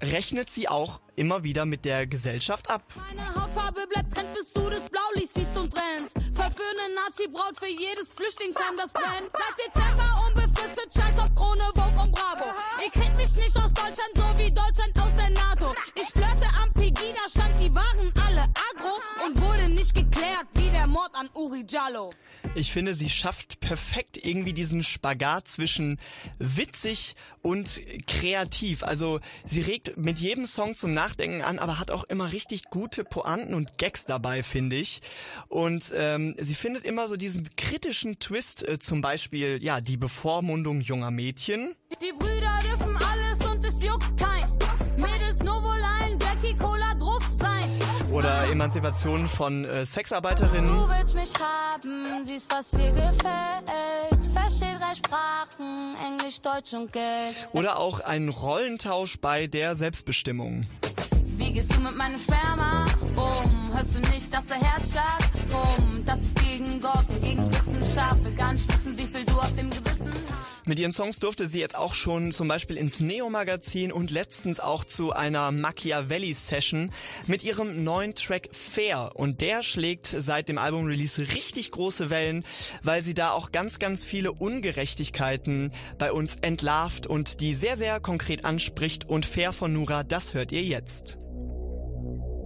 rechnet 0.00 0.48
sie 0.50 0.68
auch 0.68 1.00
immer 1.14 1.42
wieder 1.42 1.66
mit 1.66 1.84
der 1.84 2.06
Gesellschaft 2.06 2.70
ab. 2.70 2.82
Meine 2.96 3.34
Hautfarbe 3.34 3.86
bleibt 3.92 4.14
trend, 4.14 4.32
bis 4.32 4.50
du 4.54 4.70
das 4.70 4.88
Blaulicht 4.88 5.34
siehst 5.34 5.56
und 5.56 5.70
trennst. 5.70 6.16
Verführende 6.34 6.82
Nazi-Braut 6.96 7.58
für 7.58 7.68
jedes 7.68 8.14
Flüchtlingsheim, 8.14 8.76
das 8.78 8.90
brennt. 8.90 9.30
Seit 9.32 9.66
Dezember 9.66 10.26
unbefristet, 10.28 10.88
scheiß 10.94 11.18
auf 11.18 11.34
Krone, 11.34 11.70
Vogue 11.74 12.02
und 12.02 12.12
Bravo. 12.12 12.54
Ihr 12.82 12.90
kriegt 12.90 13.18
mich 13.18 13.36
nicht 13.36 13.56
aus 13.56 13.72
Deutschland, 13.74 14.12
so 14.14 14.38
wie 14.38 14.50
Deutschland 14.50 14.98
aus 14.98 15.14
der 15.14 15.30
NATO. 15.30 15.74
Ich 15.94 16.21
Pegida 16.94 17.28
stand, 17.28 17.60
die 17.60 17.74
waren 17.74 18.12
alle 18.26 18.42
agro 18.42 18.96
und 19.26 19.40
wurde 19.40 19.68
nicht 19.68 19.94
geklärt 19.94 20.46
wie 20.54 20.68
der 20.70 20.86
Mord 20.86 21.10
an 21.14 21.28
Uri 21.34 21.64
Jallo. 21.68 22.12
Ich 22.54 22.72
finde, 22.72 22.94
sie 22.94 23.08
schafft 23.08 23.60
perfekt 23.60 24.18
irgendwie 24.22 24.52
diesen 24.52 24.82
Spagat 24.82 25.48
zwischen 25.48 25.98
witzig 26.38 27.14
und 27.40 27.80
kreativ. 28.06 28.82
Also 28.82 29.20
sie 29.46 29.62
regt 29.62 29.96
mit 29.96 30.18
jedem 30.18 30.44
Song 30.46 30.74
zum 30.74 30.92
Nachdenken 30.92 31.40
an, 31.42 31.58
aber 31.58 31.78
hat 31.78 31.90
auch 31.90 32.04
immer 32.04 32.32
richtig 32.32 32.64
gute 32.64 33.04
Pointen 33.04 33.54
und 33.54 33.78
Gags 33.78 34.04
dabei, 34.04 34.42
finde 34.42 34.76
ich. 34.76 35.00
Und 35.48 35.92
ähm, 35.94 36.34
sie 36.38 36.54
findet 36.54 36.84
immer 36.84 37.08
so 37.08 37.16
diesen 37.16 37.48
kritischen 37.56 38.18
Twist, 38.18 38.68
äh, 38.68 38.78
zum 38.78 39.00
Beispiel 39.00 39.62
ja 39.62 39.80
die 39.80 39.96
Bevormundung 39.96 40.80
junger 40.80 41.10
Mädchen. 41.10 41.74
Die 42.02 42.12
Brüder 42.18 42.60
dürfen 42.64 42.96
alles 42.96 43.46
und 43.46 43.64
es 43.64 43.82
juckt 43.82 44.16
kein 44.18 44.42
Mädels 44.96 45.42
nur 45.42 45.62
wohl 45.62 45.82
ein. 45.82 46.01
Cola 46.56 46.94
drauf 46.98 47.24
sein. 47.38 47.68
Oder 48.12 48.50
Emanzipation 48.50 49.26
von 49.28 49.64
äh, 49.64 49.86
Sexarbeiterinnen. 49.86 50.66
Du 50.66 50.88
willst 50.88 51.14
mich 51.14 51.32
haben, 51.40 52.24
siehst, 52.24 52.52
was 52.52 52.70
dir 52.70 52.92
gefällt. 52.92 54.26
Versteh 54.34 54.66
drei 54.78 54.94
Sprachen, 54.94 55.94
Englisch, 56.08 56.40
Deutsch 56.40 56.74
und 56.74 56.92
Geld. 56.92 57.48
Oder 57.52 57.78
auch 57.78 58.00
ein 58.00 58.28
Rollentausch 58.28 59.18
bei 59.20 59.46
der 59.46 59.74
Selbstbestimmung. 59.74 60.66
Wie 61.36 61.52
gehst 61.52 61.74
du 61.74 61.80
mit 61.80 61.96
meinem 61.96 62.20
Sperma 62.20 62.84
um? 63.16 63.74
Hörst 63.74 63.96
du 63.96 64.00
nicht, 64.10 64.32
dass 64.32 64.46
der 64.46 64.58
Herzschlag 64.58 65.18
um? 65.50 66.04
Das 66.04 66.20
ist 66.20 66.36
gegen 66.42 66.80
Gott 66.80 67.04
und 67.08 67.22
gegen 67.22 67.50
Wissenschaft. 67.50 68.22
Will 68.24 68.34
gar 68.34 68.52
nicht 68.52 68.68
wissen, 68.72 68.96
wie 68.96 69.06
viel 69.06 69.24
du 69.24 69.32
auf 69.32 69.54
dem 69.56 69.70
Gewissen 69.70 69.81
Mit 70.64 70.78
ihren 70.78 70.92
Songs 70.92 71.18
durfte 71.18 71.48
sie 71.48 71.58
jetzt 71.58 71.76
auch 71.76 71.92
schon 71.92 72.30
zum 72.30 72.46
Beispiel 72.46 72.76
ins 72.76 73.00
Neo-Magazin 73.00 73.90
und 73.90 74.12
letztens 74.12 74.60
auch 74.60 74.84
zu 74.84 75.12
einer 75.12 75.50
Machiavelli-Session 75.50 76.92
mit 77.26 77.42
ihrem 77.42 77.82
neuen 77.82 78.14
Track 78.14 78.48
Fair. 78.52 79.10
Und 79.14 79.40
der 79.40 79.62
schlägt 79.62 80.06
seit 80.06 80.48
dem 80.48 80.58
Album-Release 80.58 81.20
richtig 81.34 81.72
große 81.72 82.10
Wellen, 82.10 82.44
weil 82.82 83.02
sie 83.02 83.14
da 83.14 83.32
auch 83.32 83.50
ganz, 83.50 83.80
ganz 83.80 84.04
viele 84.04 84.30
Ungerechtigkeiten 84.30 85.72
bei 85.98 86.12
uns 86.12 86.36
entlarvt 86.42 87.08
und 87.08 87.40
die 87.40 87.54
sehr, 87.54 87.76
sehr 87.76 87.98
konkret 87.98 88.44
anspricht. 88.44 89.08
Und 89.08 89.26
Fair 89.26 89.52
von 89.52 89.72
Nura, 89.72 90.04
das 90.04 90.32
hört 90.32 90.52
ihr 90.52 90.62
jetzt. 90.62 91.18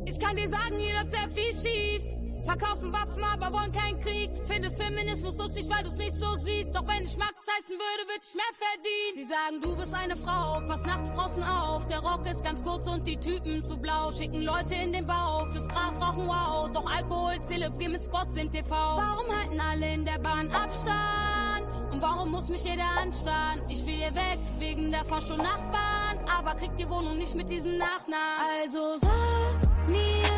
Ich 0.07 0.19
kann 0.19 0.37
dir 0.37 0.49
sagen, 0.49 0.79
hier 0.79 0.95
läuft 0.95 1.11
sehr 1.11 1.29
viel 1.29 1.53
schief. 1.53 2.16
Verkaufen 2.47 2.93
Waffen, 2.93 3.25
aber 3.25 3.53
wollen 3.53 3.73
keinen 3.73 3.99
Krieg. 3.99 4.31
Findest 4.45 4.81
Feminismus 4.81 5.37
lustig, 5.37 5.69
weil 5.69 5.83
du's 5.83 5.97
nicht 5.97 6.15
so 6.15 6.33
siehst. 6.37 6.73
Doch 6.73 6.87
wenn 6.87 7.03
ich 7.03 7.17
Max 7.17 7.45
heißen 7.59 7.75
würde, 7.75 8.09
würd 8.09 8.23
ich 8.23 8.35
mehr 8.35 8.55
verdienen. 8.55 9.15
Sie 9.17 9.25
sagen, 9.25 9.61
du 9.61 9.77
bist 9.77 9.93
eine 9.93 10.15
Frau, 10.15 10.61
pass 10.69 10.85
nachts 10.85 11.13
draußen 11.13 11.43
auf. 11.43 11.87
Der 11.89 11.99
Rock 11.99 12.25
ist 12.27 12.45
ganz 12.45 12.63
kurz 12.63 12.87
und 12.87 13.05
die 13.07 13.19
Typen 13.19 13.65
zu 13.65 13.77
blau. 13.77 14.13
Schicken 14.13 14.43
Leute 14.43 14.77
in 14.77 14.93
den 14.93 15.07
Bau, 15.07 15.45
fürs 15.47 15.69
Gras 15.69 16.01
rauchen 16.01 16.29
wow. 16.29 16.71
Doch 16.73 16.89
Alkohol, 16.89 17.43
Zelebrieren 17.43 17.93
mit 17.93 18.05
Spots 18.05 18.35
sind 18.35 18.53
TV. 18.53 18.71
Warum 18.71 19.27
halten 19.37 19.61
alle 19.61 19.95
in 19.95 20.05
der 20.05 20.19
Bahn 20.21 20.49
Abstand? 20.51 21.67
Und 21.91 22.01
warum 22.01 22.31
muss 22.31 22.49
mich 22.49 22.63
jeder 22.63 22.87
anstarren? 23.03 23.61
Ich 23.69 23.85
will 23.87 23.95
hier 23.95 24.15
weg, 24.15 24.39
wegen 24.61 24.93
der 24.93 25.05
Faschon 25.05 25.39
Nachbarn. 25.39 26.21
Aber 26.39 26.55
kriegt 26.55 26.79
die 26.79 26.89
Wohnung 26.89 27.19
nicht 27.19 27.35
mit 27.35 27.51
diesem 27.51 27.77
Nachnamen. 27.77 28.63
Also 28.63 28.97
sag 29.01 29.89
mir, 29.89 30.29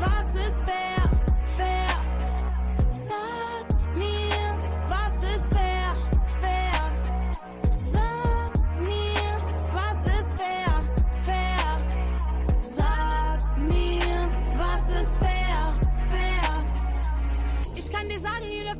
was 0.00 0.34
ist? 0.34 0.62
Fair. 0.68 1.27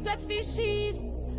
Sehr 0.09 0.19
viel 0.19 0.45
schief. 0.45 0.97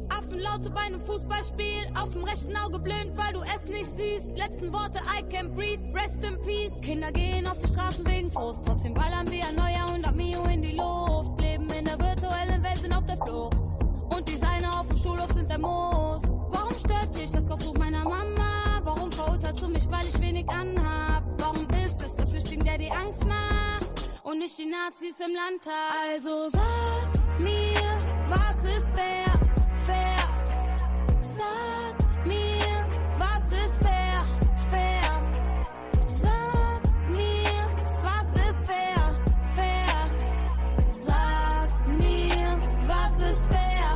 Affenlaute 0.09 0.69
bei 0.71 0.81
einem 0.81 0.99
Fußballspiel, 0.99 1.87
auf 1.99 2.11
dem 2.13 2.23
rechten 2.23 2.55
Auge 2.57 2.79
blind, 2.79 3.15
weil 3.15 3.33
du 3.33 3.41
es 3.41 3.65
nicht 3.65 3.89
siehst. 3.95 4.35
Letzten 4.35 4.73
Worte, 4.73 4.99
I 4.99 5.23
can't 5.33 5.55
breathe, 5.55 5.83
rest 5.93 6.23
in 6.23 6.39
peace. 6.41 6.81
Kinder 6.81 7.11
gehen 7.11 7.47
auf 7.47 7.59
die 7.59 7.67
Straßen 7.67 8.05
wegen 8.07 8.29
Frust, 8.29 8.65
trotzdem 8.65 8.93
ballern 8.93 9.29
wir 9.31 9.47
ein 9.47 9.55
neuer 9.55 9.85
100 9.87 10.15
Mio 10.15 10.43
in 10.45 10.61
die 10.61 10.75
Luft. 10.75 11.39
Leben 11.39 11.69
in 11.69 11.85
der 11.85 11.99
virtuellen 11.99 12.63
Welt, 12.63 12.79
sind 12.81 12.93
auf 12.93 13.05
der 13.05 13.17
Flucht. 13.17 13.57
Und 14.15 14.27
Designer 14.27 14.79
auf 14.79 14.87
dem 14.87 14.97
Schulhof 14.97 15.31
sind 15.31 15.49
der 15.49 15.59
Moos. 15.59 16.23
Warum 16.49 16.73
stört 16.73 17.15
dich 17.15 17.31
das 17.31 17.47
Kopftuch 17.47 17.77
meiner 17.77 18.03
Mama? 18.03 18.81
Warum 18.83 19.11
verurteilst 19.11 19.61
du 19.61 19.67
mich, 19.67 19.89
weil 19.91 20.05
ich 20.05 20.19
wenig 20.19 20.49
anhab? 20.49 21.23
Warum 21.37 21.67
ist 21.85 22.01
es 22.01 22.15
der 22.15 22.25
Flüchtling, 22.25 22.63
der 22.63 22.77
die 22.77 22.91
Angst 22.91 23.25
macht? 23.25 23.68
Und 24.29 24.37
nicht 24.37 24.59
die 24.59 24.67
Nazis 24.67 25.19
im 25.21 25.33
Landtag? 25.33 25.73
Also 26.07 26.49
sag 26.49 27.39
mir, 27.39 27.81
was 28.29 28.63
ist 28.77 28.95
fair? 28.95 29.25
Fair. 29.87 30.19
Sag 31.19 32.25
mir, 32.27 32.85
was 33.17 33.53
ist 33.63 33.81
fair? 33.81 34.23
Fair. 34.69 35.31
Sag 36.21 37.09
mir, 37.09 37.65
was 38.03 38.29
ist 38.35 38.67
fair? 38.67 39.15
Fair. 39.55 39.97
Sag 40.91 41.87
mir, 41.87 42.57
was 42.85 43.31
ist 43.31 43.47
fair? 43.51 43.89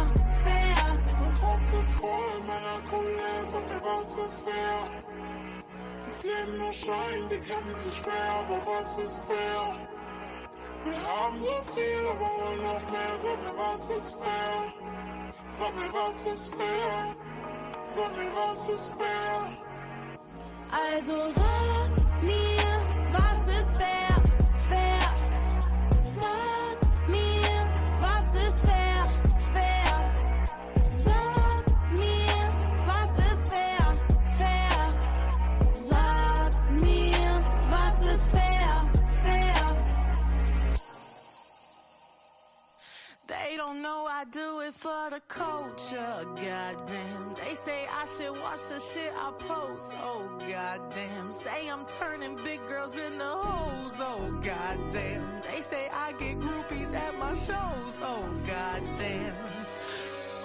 Fair. 0.43 0.97
Was 1.29 1.79
ist 1.79 1.99
fair 1.99 2.37
in 2.39 2.47
meiner 2.47 2.79
Kunde? 2.89 3.29
Sag 3.43 3.69
mir, 3.69 3.81
was 3.83 4.17
ist 4.17 4.49
fair? 4.49 5.03
Das 6.01 6.23
Leben 6.23 6.57
nur 6.57 6.73
Schein, 6.73 7.29
die 7.29 7.37
kennen 7.37 7.73
sich 7.75 7.93
schwer, 7.93 8.31
aber 8.39 8.65
was 8.65 8.97
ist 8.97 9.21
fair? 9.27 9.92
Wir 10.85 11.01
haben 11.07 11.39
so 11.39 11.73
viel, 11.73 12.07
aber 12.09 12.19
wollen 12.19 12.61
noch 12.61 12.91
mehr. 12.91 13.17
Sag 13.17 13.37
mir, 13.41 13.57
was 13.57 13.89
ist 13.89 14.15
fair? 14.15 14.73
Sag 15.47 15.75
mir, 15.75 15.93
was 15.93 16.25
ist 16.25 16.55
fair? 16.55 17.15
Sag 17.85 18.17
mir, 18.17 18.31
was 18.35 18.67
ist 18.67 18.95
fair? 18.97 19.57
Also 20.71 21.27
sag 21.27 22.21
mir, 22.21 22.77
was 23.11 23.47
ist 23.53 23.77
fair? 23.77 23.93
Fair. 24.09 24.22
Don't 43.65 43.81
know 43.81 44.07
I 44.09 44.25
do 44.25 44.59
it 44.61 44.73
for 44.73 45.09
the 45.09 45.21
culture, 45.27 46.25
goddamn. 46.35 47.35
They 47.35 47.55
say 47.55 47.87
I 47.89 48.05
should 48.05 48.37
watch 48.41 48.65
the 48.65 48.79
shit 48.79 49.13
I 49.15 49.31
post, 49.39 49.93
oh 49.95 50.39
goddamn. 50.39 51.31
Say 51.31 51.69
I'm 51.69 51.85
turning 51.99 52.35
big 52.43 52.59
girls 52.67 52.97
into 52.97 53.23
hoes, 53.23 53.97
oh 53.99 54.41
goddamn. 54.43 55.41
They 55.49 55.61
say 55.61 55.89
I 55.93 56.11
get 56.13 56.39
groupies 56.39 56.93
at 56.93 57.17
my 57.17 57.33
shows, 57.33 58.01
oh 58.01 58.29
goddamn. 58.45 59.35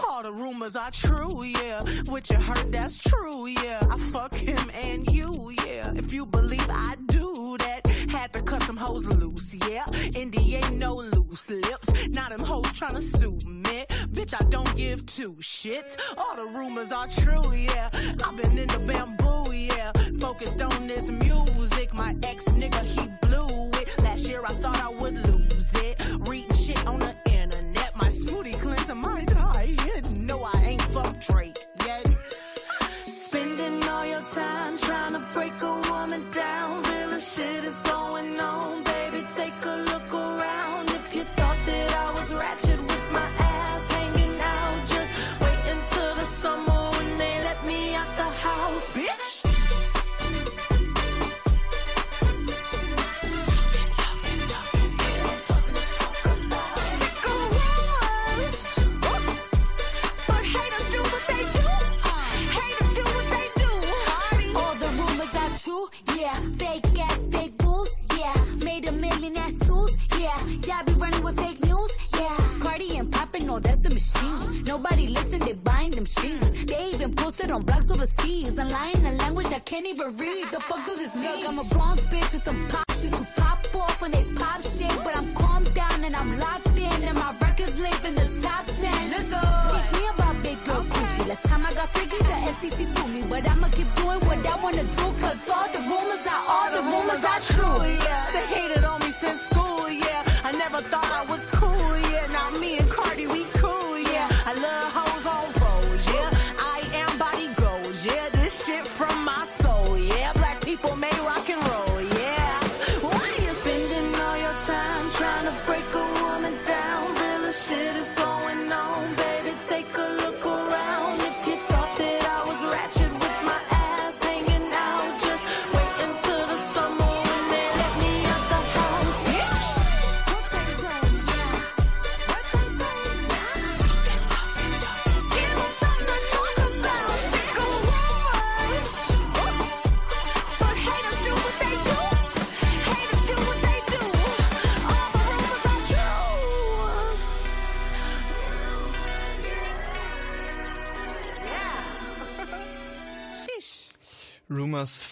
All 0.08 0.22
the 0.22 0.32
rumors 0.32 0.76
are 0.76 0.90
true, 0.90 1.44
yeah. 1.44 1.80
What 2.06 2.28
you 2.30 2.36
heard, 2.36 2.72
that's 2.72 2.98
true, 2.98 3.46
yeah. 3.46 3.80
I 3.90 3.98
fuck 3.98 4.34
him 4.34 4.58
and 4.74 5.10
you, 5.10 5.52
yeah. 5.66 5.92
If 5.94 6.12
you 6.12 6.26
believe 6.26 6.68
I 6.70 6.96
do 7.06 7.56
that, 7.58 7.86
had 8.10 8.32
to 8.34 8.42
cut 8.42 8.62
some 8.62 8.76
hoes 8.76 9.06
loose, 9.06 9.54
yeah. 9.68 9.84
Ain't 10.14 10.34
no 10.78 10.96
loose 10.96 11.50
lips. 11.50 12.08
Now 12.08 12.28
them 12.28 12.40
hoes 12.40 12.66
tryna 12.66 13.00
sue 13.00 13.38
me. 13.46 13.84
Bitch, 14.12 14.34
I 14.34 14.48
don't 14.48 14.74
give 14.76 15.04
two 15.06 15.34
shits. 15.34 15.96
All 16.16 16.36
the 16.36 16.46
rumors 16.58 16.92
are 16.92 17.08
true, 17.08 17.54
yeah. 17.54 17.90
I've 18.24 18.36
been 18.36 18.58
in 18.58 18.68
the 18.68 18.78
bamboo, 18.80 19.52
yeah. 19.52 19.92
Focused 20.18 20.62
on 20.62 20.86
this 20.86 21.08
music. 21.08 21.92
My 21.94 22.14
ex 22.22 22.44
nigga, 22.44 22.82
he 22.84 23.08
blew 23.22 23.70
it. 23.80 24.02
Last 24.02 24.28
year 24.28 24.42
I 24.44 24.52
thought 24.54 24.80
I 24.80 24.88
My 28.38 28.44
smoothie 28.44 28.94
my 28.94 29.24
diet. 29.24 30.10
No, 30.12 30.44
I 30.44 30.62
ain't 30.64 30.82
fucked 30.82 31.28
Drake 31.28 31.58
yet. 31.84 32.06
Spending 33.04 33.82
all 33.88 34.06
your 34.06 34.22
time 34.32 34.78
trying 34.78 35.14
to 35.14 35.22
break 35.32 35.60
a 35.60 35.80
woman 35.90 36.24
down. 36.30 36.82
Real 36.84 37.18
shit 37.18 37.64
is 37.64 37.78
going 37.78 38.38
on, 38.38 38.84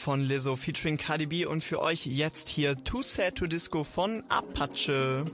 von 0.07 0.21
Lizzo 0.21 0.55
featuring 0.55 0.99
Cardi 0.99 1.27
B 1.27 1.47
und 1.47 1.65
für 1.65 1.81
euch 1.81 2.07
jetzt 2.07 2.49
hier 2.49 2.77
Too 2.77 3.03
Sad 3.03 3.35
to 3.35 3.49
Disco 3.49 3.83
von 3.83 4.23
Apache. 4.29 5.25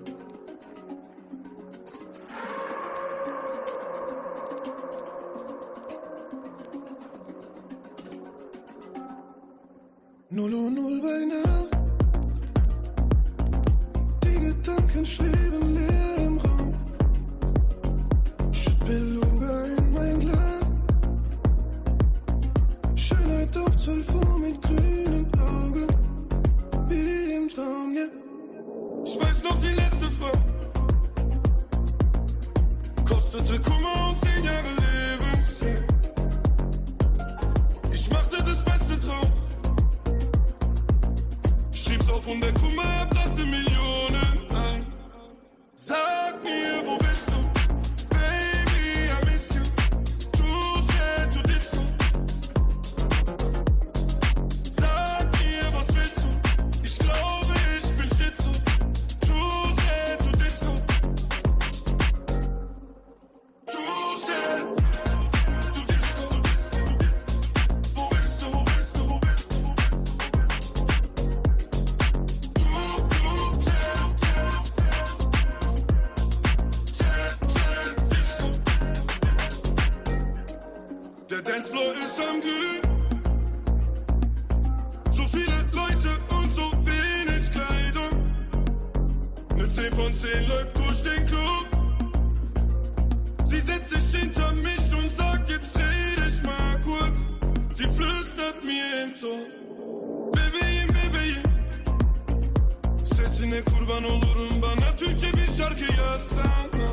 Sesine 103.52 103.64
kurban 103.64 104.04
olurum 104.04 104.62
bana. 104.62 104.96
Türkçe 104.96 105.32
bir 105.32 105.46
şarkı 105.58 105.92
yazsana 106.00 106.88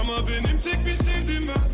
Ama 0.00 0.28
benim 0.28 0.60
tek 0.60 0.86
bir 0.86 0.96
sevdim 0.96 1.48
ben. 1.48 1.70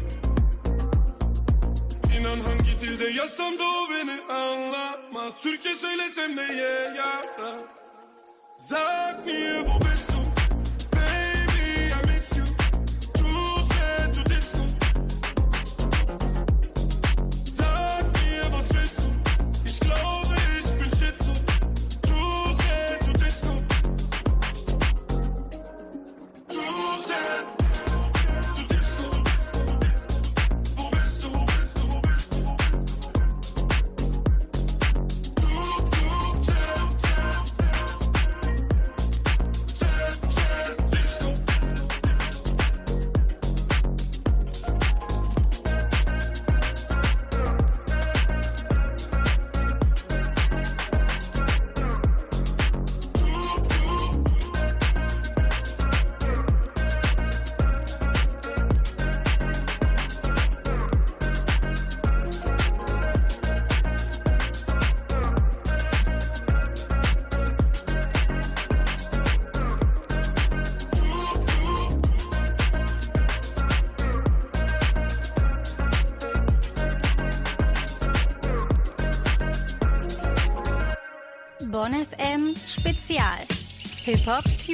İnan 2.18 2.40
hangi 2.40 2.80
dilde 2.80 3.08
yazsam 3.08 3.58
da 3.58 3.64
o 3.64 3.88
beni 3.90 4.32
anlamaz. 4.32 5.34
Türkçe 5.42 5.74
söylesem 5.74 6.36
de 6.36 6.42
ye 6.42 6.94
yara. 6.96 7.54
Sag 8.56 9.26
mir, 9.26 9.64
wo 9.66 10.09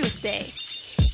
Business 0.07 0.21
Day. 0.21 0.67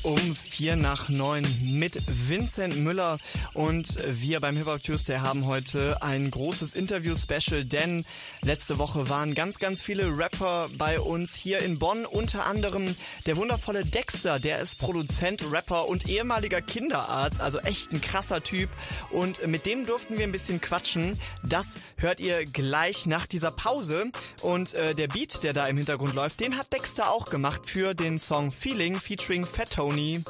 Um 0.03 0.35
vier 0.35 0.75
nach 0.75 1.09
neun 1.09 1.43
mit 1.61 1.99
Vincent 2.27 2.75
Müller 2.77 3.17
und 3.53 3.87
wir 4.05 4.39
beim 4.39 4.55
Hip 4.57 4.67
Hop 4.67 4.83
Tuesday 4.83 5.17
haben 5.17 5.47
heute 5.47 6.01
ein 6.01 6.29
großes 6.29 6.75
Interview-Special, 6.75 7.65
denn 7.65 8.05
letzte 8.43 8.77
Woche 8.77 9.09
waren 9.09 9.35
ganz, 9.35 9.59
ganz 9.59 9.81
viele 9.81 10.17
Rapper 10.17 10.67
bei 10.77 10.99
uns 10.99 11.35
hier 11.35 11.59
in 11.59 11.79
Bonn, 11.79 12.05
unter 12.05 12.45
anderem 12.45 12.95
der 13.25 13.37
wundervolle 13.37 13.85
Dexter, 13.85 14.39
der 14.39 14.59
ist 14.59 14.77
Produzent, 14.77 15.43
Rapper 15.51 15.87
und 15.87 16.07
ehemaliger 16.07 16.61
Kinderarzt, 16.61 17.39
also 17.39 17.59
echt 17.59 17.91
ein 17.91 18.01
krasser 18.01 18.43
Typ 18.43 18.69
und 19.11 19.45
mit 19.47 19.65
dem 19.65 19.85
durften 19.85 20.17
wir 20.17 20.25
ein 20.25 20.31
bisschen 20.31 20.61
quatschen. 20.61 21.19
Das 21.43 21.67
hört 21.97 22.19
ihr 22.19 22.45
gleich 22.45 23.05
nach 23.05 23.25
dieser 23.25 23.51
Pause 23.51 24.11
und 24.41 24.73
äh, 24.73 24.93
der 24.93 25.07
Beat, 25.07 25.43
der 25.43 25.53
da 25.53 25.67
im 25.67 25.77
Hintergrund 25.77 26.13
läuft, 26.13 26.39
den 26.39 26.57
hat 26.57 26.71
Dexter 26.73 27.11
auch 27.11 27.29
gemacht 27.29 27.61
für 27.65 27.93
den 27.93 28.19
Song 28.19 28.51
Feeling 28.51 28.95
featuring 28.95 29.45
Fat 29.45 29.71
Tony. 29.71 30.23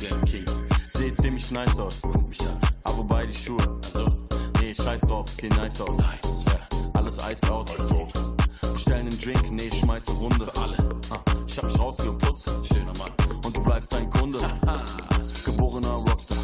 Seh 0.00 0.29
ziemlich 1.20 1.50
nice 1.50 1.78
aus, 1.78 2.00
guck 2.02 2.28
mich 2.28 2.40
an. 2.40 2.58
Aber 2.84 2.98
wobei 2.98 3.26
die 3.26 3.34
Schuhe, 3.34 3.62
also, 3.84 4.06
nee, 4.60 4.74
scheiß 4.74 5.02
drauf, 5.02 5.28
seh 5.28 5.48
nice 5.48 5.80
aus. 5.80 5.98
Nice. 5.98 6.44
Ja, 6.46 6.78
alles 6.94 7.18
iced 7.18 7.50
out. 7.50 7.70
Bestellen 8.72 9.06
einen 9.06 9.20
Drink, 9.20 9.50
nee, 9.50 9.68
ich 9.70 9.78
schmeiße 9.80 10.10
Runde. 10.12 10.46
Für 10.46 10.60
alle. 10.62 10.76
Ah, 11.10 11.20
ich 11.46 11.58
hab 11.58 11.64
mich 11.64 11.78
rausgeputzt, 11.78 12.48
schöner 12.68 12.96
Mann. 12.98 13.12
Und 13.44 13.56
du 13.56 13.60
bleibst 13.60 13.94
ein 13.94 14.08
Kunde. 14.08 14.38
Geborener 15.44 15.88
Rockstar. 15.88 16.38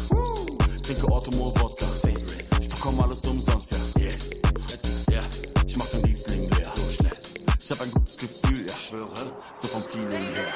Trinke 0.83 1.11
Ottomo 1.11 1.53
Wodka. 1.59 1.85
Ich 2.61 2.69
bekomme 2.69 3.03
alles 3.03 3.25
umsonst, 3.25 3.71
ja. 3.71 4.01
Yeah. 4.01 4.13
Ja. 5.11 5.21
Ich 5.65 5.75
mach 5.75 5.87
den 5.87 6.05
Riesling 6.05 6.49
leer. 6.49 6.71
So 6.75 6.91
schnell. 6.91 7.17
Ich 7.59 7.71
hab 7.71 7.81
ein 7.81 7.91
gutes 7.91 8.17
Gefühl, 8.17 8.65
ja, 8.65 8.73
schwöre. 8.73 9.31
So 9.55 9.67
vom 9.67 9.81
Feeling 9.81 10.23
her. 10.23 10.46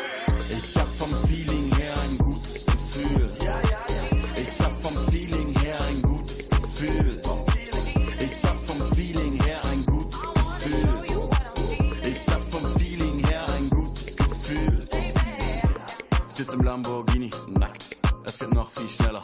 Lamborghini, 16.72 17.30
nackt. 17.50 17.98
Es 18.24 18.40
geht 18.40 18.54
noch 18.54 18.72
viel 18.72 18.88
schneller. 18.88 19.22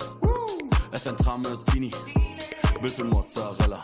Es 0.92 1.00
ist 1.00 1.08
ein 1.08 1.16
Tramezzini. 1.16 1.92
Büffel 2.82 3.06
Mozzarella. 3.06 3.82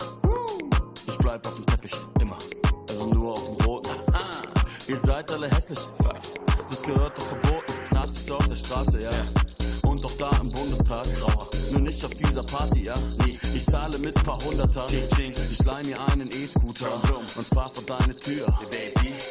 Ich 1.07 1.18
bleib 1.20 1.47
auf 1.47 1.55
dem 1.55 1.66
Teppich, 1.68 1.93
immer. 2.20 2.38
Also 2.89 3.05
nur 3.07 3.32
auf 3.32 3.45
dem 3.45 3.66
roten. 3.66 3.89
Ihr 4.89 4.97
seid 4.97 5.32
alle 5.32 5.49
hässlich. 5.49 5.80
Das 6.70 6.82
gehört 6.82 7.18
doch 7.18 7.24
verboten. 7.24 7.74
Nazis 7.91 8.30
auf 8.32 8.45
der 8.49 8.55
Straße, 8.55 9.01
ja. 9.01 9.11
Und 9.89 10.03
doch 10.03 10.18
da 10.18 10.32
im 10.41 10.51
Bundestag. 10.51 11.05
Grauer. 11.22 11.47
Nur 11.72 11.82
nicht 11.84 12.03
auf 12.03 12.11
dieser 12.16 12.43
Party, 12.43 12.84
ja. 12.84 12.95
Nee, 13.20 13.39
ich 13.55 13.66
zahle 13.66 13.97
mit 13.97 14.22
paar 14.26 14.43
Hunderter. 14.43 14.88
Ich 14.89 15.64
leih 15.64 15.84
mir 15.84 15.97
einen 16.11 16.30
E-Scooter 16.30 17.01
und 17.38 17.47
fahr 17.47 17.72
vor 17.74 17.84
deine 17.86 18.14
Tür. 18.14 18.45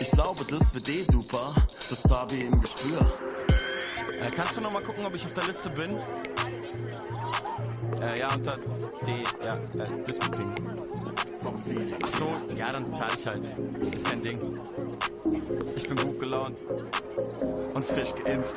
Ich 0.01 0.11
glaube, 0.11 0.43
das 0.49 0.75
wird 0.75 0.89
eh 0.89 1.03
super. 1.03 1.55
Das 1.91 2.11
habe 2.11 2.35
ich 2.35 2.45
im 2.45 2.63
Gespür. 2.63 3.13
Äh, 4.23 4.31
kannst 4.31 4.57
du 4.57 4.61
noch 4.61 4.71
mal 4.71 4.83
gucken, 4.83 5.05
ob 5.05 5.15
ich 5.15 5.25
auf 5.25 5.35
der 5.35 5.45
Liste 5.45 5.69
bin? 5.71 5.97
Äh, 8.01 8.21
ja, 8.21 8.33
unter 8.33 8.57
D, 9.05 9.25
ja, 9.45 9.55
äh, 9.83 10.05
Disco 10.07 10.31
King. 10.31 10.53
Ach 12.03 12.09
so, 12.09 12.37
ja, 12.55 12.73
dann 12.73 12.93
zahl 12.93 13.11
ich 13.19 13.27
halt. 13.27 13.43
Ist 13.93 14.07
kein 14.07 14.23
Ding. 14.23 14.39
Ich 15.75 15.89
bin 15.89 15.97
gut 15.97 16.21
gelaunt 16.21 16.57
und 17.75 17.85
frisch 17.85 18.15
geimpft. 18.15 18.55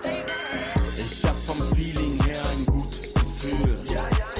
Ich 0.98 1.26
hab 1.26 1.36
vom 1.36 1.62
Feeling 1.76 2.22
her 2.24 2.44
ein 2.52 2.66
gutes 2.68 3.14
Gefühl. 3.14 3.80
Ich 3.86 4.35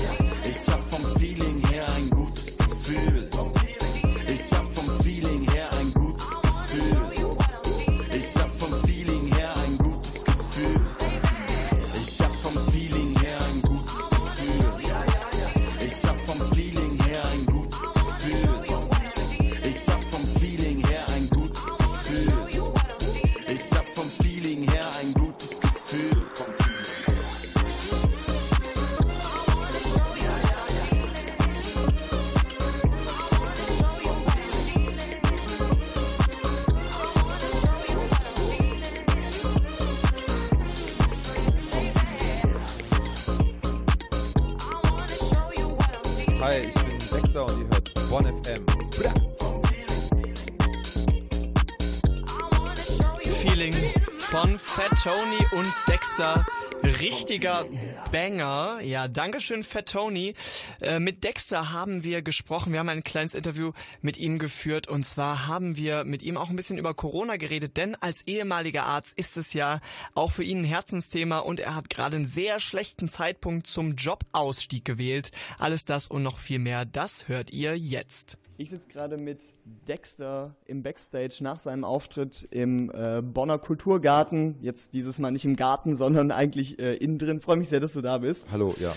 Dexter. 56.16 56.46
Richtiger 56.82 57.66
Banger. 58.10 58.80
Ja, 58.82 59.10
Dankeschön, 59.10 59.66
Fat 59.66 59.90
Tony. 59.90 60.34
Äh, 60.80 61.00
mit 61.00 61.26
Dexter 61.26 61.74
haben 61.74 62.06
wir 62.06 62.22
gesprochen. 62.22 62.72
Wir 62.72 62.80
haben 62.80 62.88
ein 62.88 63.04
kleines 63.04 63.34
Interview 63.34 63.74
mit 64.02 64.16
ihm 64.16 64.40
geführt. 64.40 64.88
Und 64.88 65.06
zwar 65.06 65.48
haben 65.48 65.76
wir 65.76 66.06
mit 66.06 66.22
ihm 66.22 66.38
auch 66.38 66.50
ein 66.50 66.56
bisschen 66.56 66.78
über 66.78 66.94
Corona 66.94 67.36
geredet. 67.36 67.76
Denn 67.76 67.96
als 67.96 68.22
ehemaliger 68.28 68.84
Arzt 68.84 69.18
ist 69.18 69.36
es 69.36 69.52
ja 69.52 69.82
auch 70.14 70.32
für 70.32 70.44
ihn 70.44 70.62
ein 70.62 70.64
Herzensthema. 70.64 71.40
Und 71.40 71.60
er 71.60 71.76
hat 71.76 71.90
gerade 71.90 72.16
einen 72.16 72.28
sehr 72.28 72.62
schlechten 72.62 73.10
Zeitpunkt 73.10 73.68
zum 73.68 73.96
Jobausstieg 73.96 74.86
gewählt. 74.86 75.34
Alles 75.60 75.84
das 75.84 76.08
und 76.08 76.24
noch 76.24 76.38
viel 76.38 76.60
mehr, 76.60 76.86
das 76.86 77.28
hört 77.28 77.50
ihr 77.50 77.78
jetzt. 77.78 78.38
Ich 78.58 78.70
sitze 78.70 78.88
gerade 78.88 79.18
mit 79.18 79.42
Dexter 79.88 80.56
im 80.66 80.82
Backstage 80.82 81.38
nach 81.42 81.60
seinem 81.60 81.84
Auftritt 81.84 82.48
im 82.52 82.90
äh, 82.90 83.22
Bonner 83.22 83.60
Kulturgarten. 83.60 84.56
Jetzt 84.62 84.94
dieses 84.94 85.20
Mal 85.20 85.32
nicht 85.32 85.44
im 85.44 85.58
Garten, 85.58 85.98
sondern 85.98 86.32
eigentlich 86.32 86.80
äh, 86.80 86.96
innen 86.96 87.18
drin. 87.18 87.42
Freue 87.42 87.58
mich 87.58 87.68
sehr, 87.68 87.82
dass 87.82 87.94
du 87.94 88.02
da 88.02 88.20
bist. 88.20 88.48
Hallo, 88.54 88.74
ja. 88.80 88.94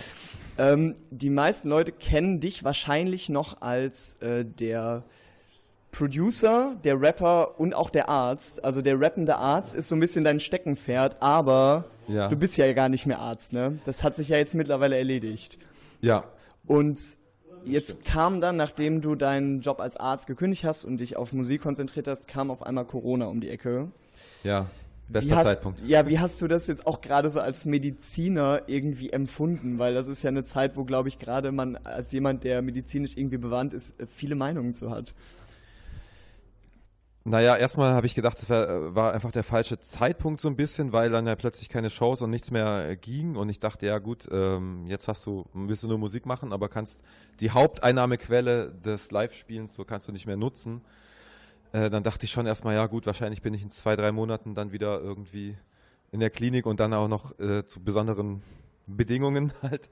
Ähm, 0.59 0.95
die 1.11 1.31
meisten 1.31 1.69
Leute 1.69 1.91
kennen 1.91 2.39
dich 2.39 2.63
wahrscheinlich 2.63 3.29
noch 3.31 3.61
als 3.61 4.15
äh, 4.21 4.45
der 4.45 5.03
Producer, 5.91 6.77
der 6.85 7.01
Rapper 7.01 7.59
und 7.59 7.75
auch 7.75 7.91
der 7.91 8.09
Arzt. 8.09 8.63
Also 8.63 8.81
der 8.81 9.01
rappende 9.01 9.37
Arzt 9.37 9.75
ist 9.75 9.89
so 9.89 9.97
ein 9.97 10.01
bisschen 10.01 10.23
dein 10.23 10.39
Steckenpferd, 10.39 11.17
aber 11.21 11.87
Ja. 12.07 12.29
du 12.29 12.37
bist 12.37 12.57
ja 12.59 12.73
gar 12.75 12.89
nicht 12.89 13.07
mehr 13.07 13.19
Arzt, 13.19 13.53
ne? 13.53 13.79
Das 13.87 14.05
hat 14.05 14.15
sich 14.15 14.29
ja 14.29 14.37
jetzt 14.37 14.55
mittlerweile 14.55 14.97
erledigt. 14.97 15.59
Ja. 16.01 16.25
Und 16.67 16.99
jetzt 17.65 18.05
kam 18.05 18.41
dann, 18.41 18.57
nachdem 18.57 19.01
du 19.01 19.15
deinen 19.15 19.61
Job 19.61 19.81
als 19.81 19.97
Arzt 19.97 20.27
gekündigt 20.27 20.65
hast 20.65 20.85
und 20.85 20.99
dich 20.99 21.17
auf 21.17 21.33
Musik 21.33 21.63
konzentriert 21.63 22.09
hast, 22.09 22.29
kam 22.29 22.51
auf 22.51 22.63
einmal 22.63 22.85
Corona 22.85 23.27
um 23.27 23.41
die 23.41 23.51
Ecke. 23.51 23.89
Ja, 24.45 24.67
bester 25.09 25.37
hast, 25.37 25.47
Zeitpunkt. 25.47 25.81
Ja, 25.87 26.07
wie 26.07 26.19
hast 26.19 26.41
du 26.43 26.49
das 26.49 26.67
jetzt 26.67 26.87
auch 26.87 27.01
gerade 27.01 27.31
so 27.31 27.41
als 27.41 27.65
Mediziner 27.65 28.63
irgendwie 28.67 29.11
empfunden? 29.11 29.79
Weil 29.79 29.95
das 29.95 30.07
ist 30.07 30.23
ja 30.23 30.29
eine 30.29 30.45
Zeit, 30.45 30.77
wo, 30.77 30.85
glaube 30.85 31.09
ich, 31.09 31.19
gerade 31.19 31.53
man 31.53 31.77
als 31.77 32.13
jemand, 32.13 32.45
der 32.45 32.63
medizinisch 32.63 33.17
irgendwie 33.17 33.39
bewandt 33.39 33.75
ist, 33.75 33.99
äh, 34.01 34.07
viele 34.07 34.35
Meinungen 34.35 34.75
zu 34.75 34.91
hat. 34.91 35.15
Naja, 37.29 37.57
erstmal 37.57 37.93
habe 37.93 38.07
ich 38.07 38.15
gedacht, 38.15 38.39
es 38.39 38.49
war, 38.49 38.95
war 38.95 39.13
einfach 39.13 39.31
der 39.31 39.45
falsche 39.45 39.79
Zeitpunkt 39.79 40.41
so 40.41 40.49
ein 40.49 40.57
bisschen, 40.57 40.93
weil 40.95 41.11
dann 41.11 41.27
ja 41.27 41.37
plötzlich 41.37 41.69
keine 41.69 41.91
Shows 41.91 42.23
und 42.23 42.31
nichts 42.31 42.51
mehr 42.51 42.89
äh, 42.89 42.97
ging 42.97 43.37
und 43.37 43.51
ich 43.51 43.61
dachte, 43.61 43.85
ja 43.85 43.99
gut, 43.99 44.27
ähm, 44.33 44.87
jetzt 44.87 45.09
hast 45.09 45.27
du, 45.27 45.45
willst 45.53 45.83
du 45.83 45.89
nur 45.89 45.99
Musik 45.99 46.25
machen, 46.25 46.55
aber 46.55 46.71
kannst 46.71 47.03
die 47.41 47.51
Haupteinnahmequelle 47.51 48.73
des 48.73 49.11
Live-Spielens, 49.11 49.75
so 49.75 49.85
kannst 49.85 50.09
du 50.09 50.13
nicht 50.13 50.25
mehr 50.25 50.39
nutzen. 50.39 50.81
Äh, 51.73 51.91
dann 51.91 52.03
dachte 52.03 52.25
ich 52.25 52.33
schon 52.33 52.47
erstmal, 52.47 52.75
ja 52.75 52.87
gut, 52.87 53.05
wahrscheinlich 53.05 53.43
bin 53.43 53.53
ich 53.53 53.63
in 53.63 53.71
zwei, 53.71 53.95
drei 53.95 54.11
Monaten 54.11 54.55
dann 54.55 54.73
wieder 54.73 54.99
irgendwie 54.99 55.55
in 56.11 56.21
der 56.21 56.31
Klinik 56.31 56.65
und 56.65 56.81
dann 56.81 56.95
auch 56.95 57.09
noch 57.09 57.39
äh, 57.39 57.67
zu 57.67 57.85
besonderen 57.85 58.43
Bedingungen 58.87 59.53
halt. 59.63 59.91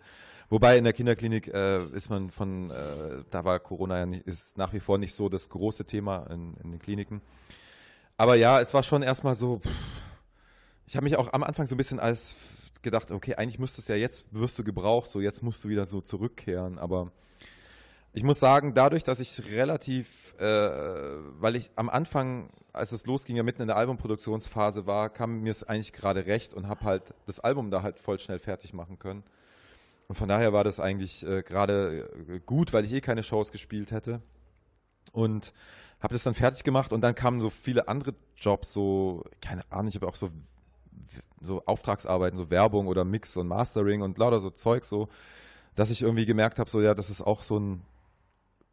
Wobei 0.49 0.79
in 0.79 0.85
der 0.85 0.93
Kinderklinik 0.93 1.49
äh, 1.49 1.85
ist 1.89 2.09
man 2.09 2.31
von, 2.31 2.71
äh, 2.71 3.25
da 3.31 3.45
war 3.45 3.59
Corona 3.59 3.99
ja 3.99 4.07
nicht, 4.07 4.27
ist 4.27 4.57
nach 4.57 4.73
wie 4.73 4.81
vor 4.81 4.97
nicht 4.99 5.15
so 5.15 5.29
das 5.29 5.49
große 5.49 5.85
Thema 5.85 6.27
in, 6.31 6.55
in 6.63 6.71
den 6.71 6.79
Kliniken. 6.79 7.21
Aber 8.17 8.37
ja, 8.37 8.61
es 8.61 8.73
war 8.73 8.83
schon 8.83 9.03
erstmal 9.03 9.35
so, 9.35 9.59
pff, 9.59 9.71
ich 10.87 10.97
habe 10.97 11.05
mich 11.05 11.17
auch 11.17 11.33
am 11.33 11.43
Anfang 11.43 11.67
so 11.67 11.75
ein 11.75 11.79
bisschen 11.79 11.99
als 11.99 12.37
gedacht, 12.83 13.11
okay, 13.11 13.35
eigentlich 13.35 13.59
müsstest 13.59 13.89
du 13.89 13.95
ja 13.95 13.99
jetzt, 13.99 14.27
wirst 14.33 14.57
du 14.59 14.63
gebraucht, 14.63 15.11
so 15.11 15.21
jetzt 15.21 15.43
musst 15.43 15.65
du 15.65 15.69
wieder 15.69 15.87
so 15.87 16.01
zurückkehren, 16.01 16.79
aber 16.79 17.11
ich 18.13 18.23
muss 18.23 18.41
sagen, 18.41 18.73
dadurch, 18.73 19.03
dass 19.03 19.21
ich 19.21 19.51
relativ, 19.51 20.35
äh, 20.39 20.45
weil 20.45 21.57
ich 21.57 21.71
am 21.77 21.91
Anfang, 21.91 22.49
als 22.73 22.93
es 22.93 23.05
losging, 23.05 23.37
ja 23.37 23.43
mitten 23.43 23.61
in 23.61 23.69
der 23.69 23.77
Albumproduktionsphase 23.77 24.87
war, 24.87 25.11
kam 25.11 25.41
mir 25.41 25.51
es 25.51 25.65
eigentlich 25.65 25.93
gerade 25.93 26.25
recht 26.25 26.55
und 26.55 26.69
habe 26.69 26.85
halt 26.85 27.13
das 27.27 27.41
Album 27.41 27.71
da 27.71 27.83
halt 27.83 27.99
voll 27.99 28.19
schnell 28.19 28.39
fertig 28.39 28.73
machen 28.73 28.99
können. 28.99 29.23
Und 30.09 30.15
von 30.15 30.29
daher 30.29 30.53
war 30.53 30.65
das 30.65 30.81
eigentlich 30.81 31.27
äh, 31.27 31.43
gerade 31.43 32.09
äh, 32.29 32.41
gut, 32.45 32.73
weil 32.73 32.85
ich 32.85 32.93
eh 32.93 33.01
keine 33.01 33.23
Shows 33.23 33.51
gespielt 33.51 33.91
hätte. 33.91 34.23
Und 35.13 35.53
habe 36.01 36.15
das 36.15 36.23
dann 36.23 36.35
fertig 36.35 36.63
gemacht 36.63 36.93
und 36.93 37.01
dann 37.01 37.15
kamen 37.15 37.41
so 37.41 37.51
viele 37.51 37.89
andere 37.89 38.15
Jobs, 38.37 38.73
so, 38.73 39.25
keine 39.41 39.63
Ahnung, 39.73 39.89
ich 39.89 39.95
habe 39.95 40.07
auch 40.07 40.15
so, 40.15 40.31
so 41.41 41.65
Auftragsarbeiten, 41.65 42.39
so 42.39 42.51
Werbung 42.51 42.87
oder 42.87 43.05
Mix 43.05 43.37
und 43.37 43.49
Mastering 43.49 44.03
und 44.03 44.19
lauter 44.19 44.41
so 44.41 44.51
Zeug, 44.51 44.85
so, 44.85 45.09
dass 45.75 45.91
ich 45.91 46.03
irgendwie 46.03 46.27
gemerkt 46.27 46.59
habe, 46.59 46.69
so, 46.69 46.81
ja, 46.81 46.95
das 46.95 47.09
ist 47.11 47.23
auch 47.23 47.43
so 47.43 47.59
ein 47.59 47.83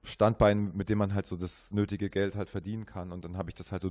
Standbein, 0.04 0.76
mit 0.76 0.90
dem 0.90 0.98
man 0.98 1.14
halt 1.14 1.26
so 1.26 1.38
das 1.38 1.72
nötige 1.72 2.10
Geld 2.10 2.36
halt 2.36 2.50
verdienen 2.50 2.86
kann. 2.86 3.12
Und 3.12 3.24
dann 3.24 3.38
habe 3.38 3.50
ich 3.50 3.56
das 3.56 3.72
halt 3.72 3.82
so 3.82 3.90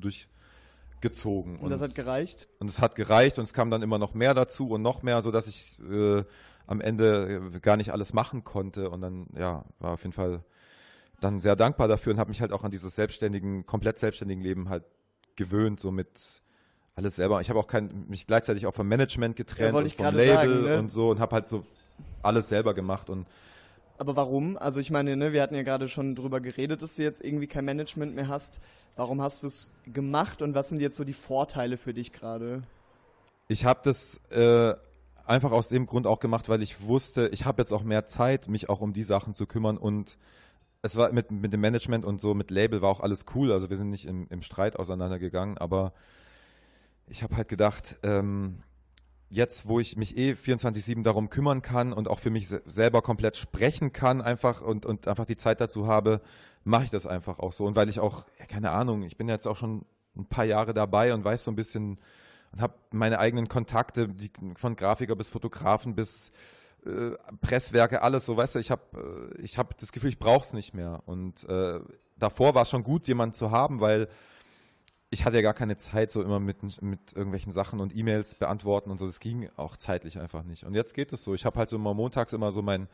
durchgezogen. 1.02 1.58
Und, 1.58 1.70
das 1.70 1.80
hat 1.80 1.94
gereicht? 1.94 2.48
Und 2.58 2.68
es 2.70 2.80
hat 2.80 2.94
gereicht 2.94 3.38
und 3.38 3.44
es 3.44 3.52
kam 3.52 3.70
dann 3.70 3.82
immer 3.82 3.98
noch 3.98 4.14
mehr 4.14 4.34
dazu 4.34 4.70
und 4.70 4.82
noch 4.82 5.02
mehr, 5.02 5.22
sodass 5.22 5.46
ich 5.48 5.78
äh, 5.80 6.24
am 6.66 6.80
Ende 6.80 7.50
äh, 7.54 7.60
gar 7.60 7.76
nicht 7.76 7.92
alles 7.92 8.12
machen 8.12 8.44
konnte. 8.44 8.90
Und 8.90 9.02
dann, 9.02 9.26
ja, 9.36 9.64
war 9.78 9.92
auf 9.92 10.02
jeden 10.02 10.12
Fall 10.12 10.44
dann 11.20 11.40
sehr 11.40 11.56
dankbar 11.56 11.88
dafür 11.88 12.12
und 12.12 12.18
habe 12.18 12.30
mich 12.30 12.40
halt 12.40 12.52
auch 12.52 12.64
an 12.64 12.70
dieses 12.70 12.96
selbstständigen, 12.96 13.66
komplett 13.66 13.98
selbstständigen 13.98 14.42
Leben 14.42 14.68
halt 14.68 14.84
gewöhnt, 15.36 15.80
so 15.80 15.90
mit 15.90 16.42
alles 16.94 17.16
selber. 17.16 17.40
Ich 17.40 17.48
habe 17.48 17.58
auch 17.58 17.66
kein, 17.66 18.06
mich 18.08 18.26
gleichzeitig 18.26 18.66
auch 18.66 18.74
vom 18.74 18.88
Management 18.88 19.36
getrennt 19.36 19.74
Ja, 19.74 19.80
und 19.80 19.94
vom 19.94 20.14
Label 20.14 20.34
sagen, 20.34 20.62
ne? 20.62 20.78
und 20.78 20.92
so 20.92 21.10
und 21.10 21.20
habe 21.20 21.34
halt 21.36 21.48
so 21.48 21.64
alles 22.22 22.48
selber 22.48 22.74
gemacht 22.74 23.08
und 23.08 23.26
Aber 24.02 24.16
warum? 24.16 24.56
Also 24.58 24.80
ich 24.80 24.90
meine, 24.90 25.16
ne, 25.16 25.32
wir 25.32 25.40
hatten 25.40 25.54
ja 25.54 25.62
gerade 25.62 25.86
schon 25.86 26.16
drüber 26.16 26.40
geredet, 26.40 26.82
dass 26.82 26.96
du 26.96 27.04
jetzt 27.04 27.24
irgendwie 27.24 27.46
kein 27.46 27.64
Management 27.64 28.16
mehr 28.16 28.26
hast. 28.26 28.58
Warum 28.96 29.22
hast 29.22 29.44
du 29.44 29.46
es 29.46 29.70
gemacht 29.86 30.42
und 30.42 30.56
was 30.56 30.70
sind 30.70 30.80
jetzt 30.80 30.96
so 30.96 31.04
die 31.04 31.12
Vorteile 31.12 31.76
für 31.76 31.94
dich 31.94 32.12
gerade? 32.12 32.64
Ich 33.46 33.64
habe 33.64 33.78
das 33.84 34.20
äh, 34.30 34.74
einfach 35.24 35.52
aus 35.52 35.68
dem 35.68 35.86
Grund 35.86 36.08
auch 36.08 36.18
gemacht, 36.18 36.48
weil 36.48 36.64
ich 36.64 36.82
wusste, 36.82 37.28
ich 37.28 37.44
habe 37.44 37.62
jetzt 37.62 37.70
auch 37.70 37.84
mehr 37.84 38.08
Zeit, 38.08 38.48
mich 38.48 38.68
auch 38.68 38.80
um 38.80 38.92
die 38.92 39.04
Sachen 39.04 39.34
zu 39.34 39.46
kümmern 39.46 39.78
und 39.78 40.18
es 40.82 40.96
war 40.96 41.12
mit, 41.12 41.30
mit 41.30 41.52
dem 41.52 41.60
Management 41.60 42.04
und 42.04 42.20
so 42.20 42.34
mit 42.34 42.50
Label 42.50 42.82
war 42.82 42.90
auch 42.90 42.98
alles 42.98 43.24
cool. 43.36 43.52
Also 43.52 43.70
wir 43.70 43.76
sind 43.76 43.90
nicht 43.90 44.06
im, 44.06 44.26
im 44.30 44.42
Streit 44.42 44.80
auseinandergegangen, 44.80 45.58
aber 45.58 45.92
ich 47.06 47.22
habe 47.22 47.36
halt 47.36 47.46
gedacht, 47.46 48.00
ähm, 48.02 48.64
jetzt, 49.32 49.66
wo 49.66 49.80
ich 49.80 49.96
mich 49.96 50.18
eh 50.18 50.32
24-7 50.32 51.02
darum 51.02 51.30
kümmern 51.30 51.62
kann 51.62 51.94
und 51.94 52.06
auch 52.06 52.18
für 52.18 52.30
mich 52.30 52.48
se 52.48 52.62
selber 52.66 53.00
komplett 53.00 53.38
sprechen 53.38 53.92
kann 53.92 54.20
einfach 54.20 54.60
und, 54.60 54.84
und 54.84 55.08
einfach 55.08 55.24
die 55.24 55.38
Zeit 55.38 55.60
dazu 55.60 55.86
habe, 55.86 56.20
mache 56.64 56.84
ich 56.84 56.90
das 56.90 57.06
einfach 57.06 57.38
auch 57.38 57.54
so. 57.54 57.64
Und 57.64 57.74
weil 57.74 57.88
ich 57.88 57.98
auch, 57.98 58.26
ja, 58.38 58.44
keine 58.44 58.70
Ahnung, 58.72 59.02
ich 59.02 59.16
bin 59.16 59.28
jetzt 59.28 59.46
auch 59.46 59.56
schon 59.56 59.86
ein 60.14 60.26
paar 60.26 60.44
Jahre 60.44 60.74
dabei 60.74 61.14
und 61.14 61.24
weiß 61.24 61.44
so 61.44 61.50
ein 61.50 61.56
bisschen 61.56 61.98
und 62.52 62.60
habe 62.60 62.74
meine 62.90 63.18
eigenen 63.18 63.48
Kontakte, 63.48 64.08
die, 64.08 64.30
von 64.56 64.76
Grafiker 64.76 65.16
bis 65.16 65.30
Fotografen 65.30 65.94
bis 65.94 66.30
äh, 66.84 67.12
Presswerke, 67.40 68.02
alles 68.02 68.26
so, 68.26 68.36
weißt 68.36 68.56
du, 68.56 68.58
ich 68.58 68.70
habe 68.70 69.32
äh, 69.34 69.40
ich 69.40 69.56
hab 69.56 69.78
das 69.78 69.92
Gefühl, 69.92 70.10
ich 70.10 70.18
brauche 70.18 70.44
es 70.44 70.52
nicht 70.52 70.74
mehr. 70.74 71.02
Und 71.06 71.48
äh, 71.48 71.80
davor 72.18 72.54
war 72.54 72.62
es 72.62 72.70
schon 72.70 72.84
gut, 72.84 73.08
jemanden 73.08 73.34
zu 73.34 73.50
haben, 73.50 73.80
weil 73.80 74.08
ich 75.12 75.26
hatte 75.26 75.36
ja 75.36 75.42
gar 75.42 75.52
keine 75.52 75.76
Zeit, 75.76 76.10
so 76.10 76.22
immer 76.22 76.40
mit, 76.40 76.80
mit 76.80 77.12
irgendwelchen 77.12 77.52
Sachen 77.52 77.80
und 77.80 77.94
E-Mails 77.94 78.34
beantworten 78.34 78.90
und 78.90 78.96
so. 78.96 79.04
Das 79.04 79.20
ging 79.20 79.50
auch 79.56 79.76
zeitlich 79.76 80.18
einfach 80.18 80.42
nicht. 80.42 80.64
Und 80.64 80.74
jetzt 80.74 80.94
geht 80.94 81.12
es 81.12 81.22
so. 81.22 81.34
Ich 81.34 81.44
habe 81.44 81.58
halt 81.58 81.68
so 81.68 81.76
immer 81.76 81.92
montags 81.92 82.32
immer 82.32 82.50
so 82.50 82.62
mein, 82.62 82.88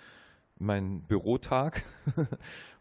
mein 0.58 1.02
Bürotag 1.02 1.82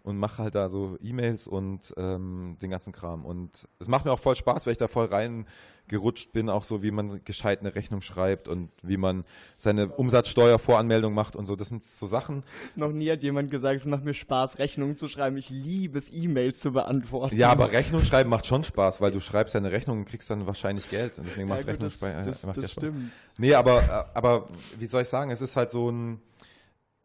und 0.04 0.18
mache 0.18 0.42
halt 0.44 0.56
da 0.56 0.70
so 0.70 0.98
E-Mails 1.02 1.48
und 1.48 1.94
ähm, 1.98 2.58
den 2.62 2.70
ganzen 2.70 2.94
Kram. 2.94 3.26
Und 3.26 3.68
es 3.80 3.88
macht 3.88 4.06
mir 4.06 4.12
auch 4.12 4.20
voll 4.20 4.36
Spaß, 4.36 4.66
weil 4.66 4.72
ich 4.72 4.78
da 4.78 4.88
voll 4.88 5.06
reingerutscht 5.08 6.32
bin, 6.32 6.50
auch 6.50 6.64
so, 6.64 6.82
wie 6.82 6.92
man 6.92 7.24
gescheit 7.26 7.60
eine 7.60 7.76
Rechnung 7.76 8.02
schreibt 8.02 8.48
und 8.48 8.70
wie 8.82 8.98
man 8.98 9.26
seine 9.58 9.90
Umsatzsteuervoranmeldung 9.90 11.14
macht 11.14 11.36
und 11.36 11.46
so. 11.46 11.56
Das 11.56 11.68
sind 11.70 11.84
so 11.84 12.06
Sachen. 12.06 12.44
Noch 12.76 12.92
nie 12.92 13.12
hat 13.12 13.22
jemand 13.22 13.52
gesagt, 13.52 13.80
es 13.82 13.86
macht 13.86 14.04
mir 14.06 14.14
Spaß, 14.14 14.60
Rechnungen 14.60 14.98
zu 14.98 15.08
schreiben. 15.10 15.38
Ich 15.38 15.50
liebe 15.50 15.98
es, 15.98 16.12
E-Mails 16.12 16.60
zu 16.60 16.72
beantworten. 16.72 17.36
Ja, 17.36 17.50
aber 17.50 17.72
Rechnung 17.72 18.04
schreiben 18.04 18.30
macht 18.30 18.46
schon 18.48 18.64
Spaß, 18.64 19.02
weil 19.02 19.12
du 19.12 19.20
schreibst 19.20 19.56
deine 19.56 19.72
Rechnung 19.72 20.00
und 20.00 20.06
kriegst 20.06 20.30
dann 20.30 20.48
wahrscheinlich 20.48 20.90
Geld. 20.90 21.18
Und 21.20 21.28
deswegen 21.28 21.48
Ja, 21.50 21.56
macht 21.56 21.62
gut, 21.66 21.70
Rechnung 21.74 21.88
das- 21.90 21.94
Spaß. 21.96 22.26
das- 22.26 22.44
macht 22.46 22.58
das 22.58 22.64
ja 22.64 22.70
Spaß. 22.70 22.84
stimmt. 22.86 23.12
Nee, 23.38 23.54
aber, 23.54 23.84
äh, 23.84 24.18
aber 24.18 24.48
wie 24.80 24.88
soll 24.88 25.02
ich 25.04 25.10
sagen, 25.10 25.32
es 25.32 25.42
ist 25.42 25.56
halt 25.56 25.70
so 25.70 25.90
ein 25.92 26.22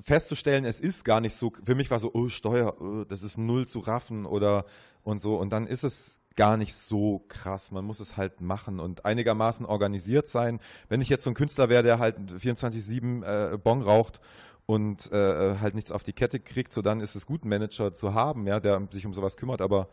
festzustellen, 0.03 0.64
es 0.64 0.80
ist 0.80 1.05
gar 1.05 1.20
nicht 1.20 1.34
so, 1.34 1.53
für 1.64 1.74
mich 1.74 1.90
war 1.90 1.98
so, 1.98 2.11
oh, 2.12 2.28
Steuer, 2.28 2.80
oh, 2.80 3.05
das 3.05 3.22
ist 3.22 3.38
null 3.38 3.66
zu 3.66 3.80
raffen 3.80 4.26
oder 4.26 4.64
und 5.03 5.20
so. 5.20 5.36
Und 5.36 5.50
dann 5.50 5.66
ist 5.66 5.84
es 5.84 6.20
gar 6.36 6.57
nicht 6.57 6.74
so 6.74 7.24
krass. 7.28 7.70
Man 7.70 7.84
muss 7.84 8.00
es 8.00 8.16
halt 8.16 8.40
machen 8.40 8.80
und 8.80 9.05
einigermaßen 9.05 9.66
organisiert 9.66 10.28
sein. 10.28 10.61
Wenn 10.88 11.00
ich 11.00 11.09
jetzt 11.09 11.24
so 11.24 11.30
ein 11.30 11.34
Künstler 11.34 11.68
wäre, 11.68 11.82
der 11.82 11.98
halt 11.98 12.16
24-7 12.18 13.53
äh, 13.55 13.59
Bon 13.59 13.82
raucht 13.82 14.20
und 14.66 15.11
äh, 15.12 15.57
halt 15.59 15.74
nichts 15.74 15.92
auf 15.92 16.03
die 16.03 16.12
Kette 16.12 16.40
kriegt, 16.40 16.72
so 16.72 16.82
dann 16.82 17.00
ist 17.00 17.14
es 17.14 17.26
gut, 17.26 17.42
einen 17.42 17.50
Manager 17.50 17.94
zu 17.94 18.14
haben, 18.14 18.46
ja, 18.46 18.61
der 18.61 18.88
sich 18.90 19.05
um 19.07 19.12
sowas 19.12 19.36
kümmert. 19.36 19.61
Aber 19.61 19.88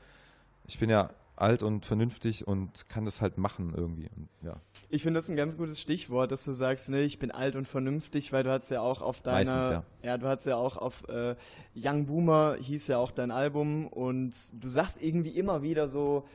ich 0.65 0.79
bin 0.79 0.89
ja 0.89 1.09
alt 1.41 1.63
und 1.63 1.85
vernünftig 1.85 2.47
und 2.47 2.89
kann 2.89 3.05
das 3.05 3.21
halt 3.21 3.37
machen 3.37 3.73
irgendwie. 3.75 4.09
Und, 4.15 4.29
ja. 4.41 4.57
Ich 4.89 5.03
finde 5.03 5.19
das 5.19 5.29
ein 5.29 5.35
ganz 5.35 5.57
gutes 5.57 5.79
Stichwort, 5.79 6.31
dass 6.31 6.43
du 6.43 6.51
sagst, 6.51 6.89
ne, 6.89 7.01
ich 7.01 7.19
bin 7.19 7.31
alt 7.31 7.55
und 7.55 7.67
vernünftig, 7.67 8.33
weil 8.33 8.43
du 8.43 8.51
hast 8.51 8.69
ja 8.69 8.81
auch 8.81 9.01
auf 9.01 9.21
deiner, 9.21 9.55
Meistens, 9.55 9.83
ja. 10.03 10.17
du 10.17 10.27
hast 10.27 10.45
ja 10.45 10.55
auch 10.55 10.77
auf 10.77 11.07
äh, 11.09 11.35
Young 11.75 12.05
Boomer 12.05 12.57
hieß 12.59 12.87
ja 12.87 12.97
auch 12.97 13.11
dein 13.11 13.31
Album 13.31 13.87
und 13.87 14.33
du 14.53 14.67
sagst 14.67 15.01
irgendwie 15.01 15.31
immer 15.31 15.61
wieder 15.61 15.87
so, 15.87 16.25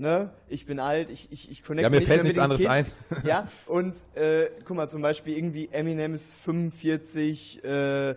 ne, 0.00 0.30
ich 0.48 0.66
bin 0.66 0.80
alt, 0.80 1.10
ich 1.10 1.28
ich 1.30 1.50
ich 1.50 1.62
connecte 1.62 1.84
Ja, 1.84 1.90
mir 1.90 1.98
nicht 1.98 2.08
fällt 2.08 2.22
nichts 2.24 2.38
anderes 2.38 2.62
Kids. 2.62 2.94
Ja, 3.24 3.46
und 3.66 3.94
äh, 4.14 4.46
guck 4.64 4.76
mal 4.76 4.88
zum 4.88 5.02
Beispiel 5.02 5.36
irgendwie 5.36 5.68
Eminem 5.70 6.14
ist 6.14 6.34
45, 6.34 7.62
äh, 7.64 8.08
ja, 8.10 8.14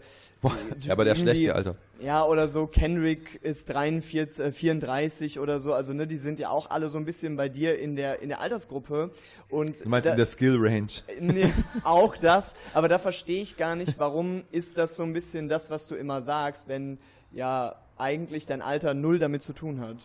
aber 0.90 1.04
der 1.04 1.14
ist 1.14 1.20
schlecht 1.20 1.36
irgendwie- 1.42 1.46
gealtert. 1.46 1.78
Ja, 2.02 2.26
oder 2.26 2.50
so, 2.50 2.68
Kendrick 2.68 3.40
ist 3.44 3.70
43, 3.70 4.44
äh, 4.46 4.52
34 4.52 5.40
oder 5.40 5.60
so, 5.62 5.74
also 5.74 5.94
ne, 5.94 6.06
die 6.08 6.18
sind 6.18 6.38
ja 6.40 6.50
auch 6.50 6.70
alle 6.70 6.90
so 6.90 6.98
ein 6.98 7.06
bisschen 7.06 7.38
bei 7.38 7.48
dir 7.50 7.80
in 7.80 7.96
der 7.96 8.22
in 8.22 8.28
der 8.30 8.42
Altersgruppe 8.42 9.12
und 9.50 9.84
Du 9.86 9.90
meinst 9.90 10.08
da- 10.08 10.12
in 10.12 10.18
der 10.18 10.26
Skill 10.26 10.58
Range. 10.60 10.88
Nee, 11.20 11.54
auch 11.84 12.18
das, 12.18 12.56
aber 12.74 12.88
da 12.90 12.98
verstehe 12.98 13.42
ich 13.42 13.56
gar 13.58 13.76
nicht, 13.76 14.00
warum 14.00 14.44
ist 14.52 14.78
das 14.78 14.96
so 14.96 15.04
ein 15.04 15.14
bisschen 15.14 15.48
das, 15.50 15.70
was 15.70 15.88
du 15.88 15.96
immer 15.96 16.22
sagst, 16.22 16.68
wenn 16.68 16.98
ja 17.32 17.76
eigentlich 17.98 18.46
dein 18.46 18.62
Alter 18.62 18.94
null 18.94 19.20
damit 19.20 19.44
zu 19.44 19.54
tun 19.54 19.80
hat. 19.80 19.98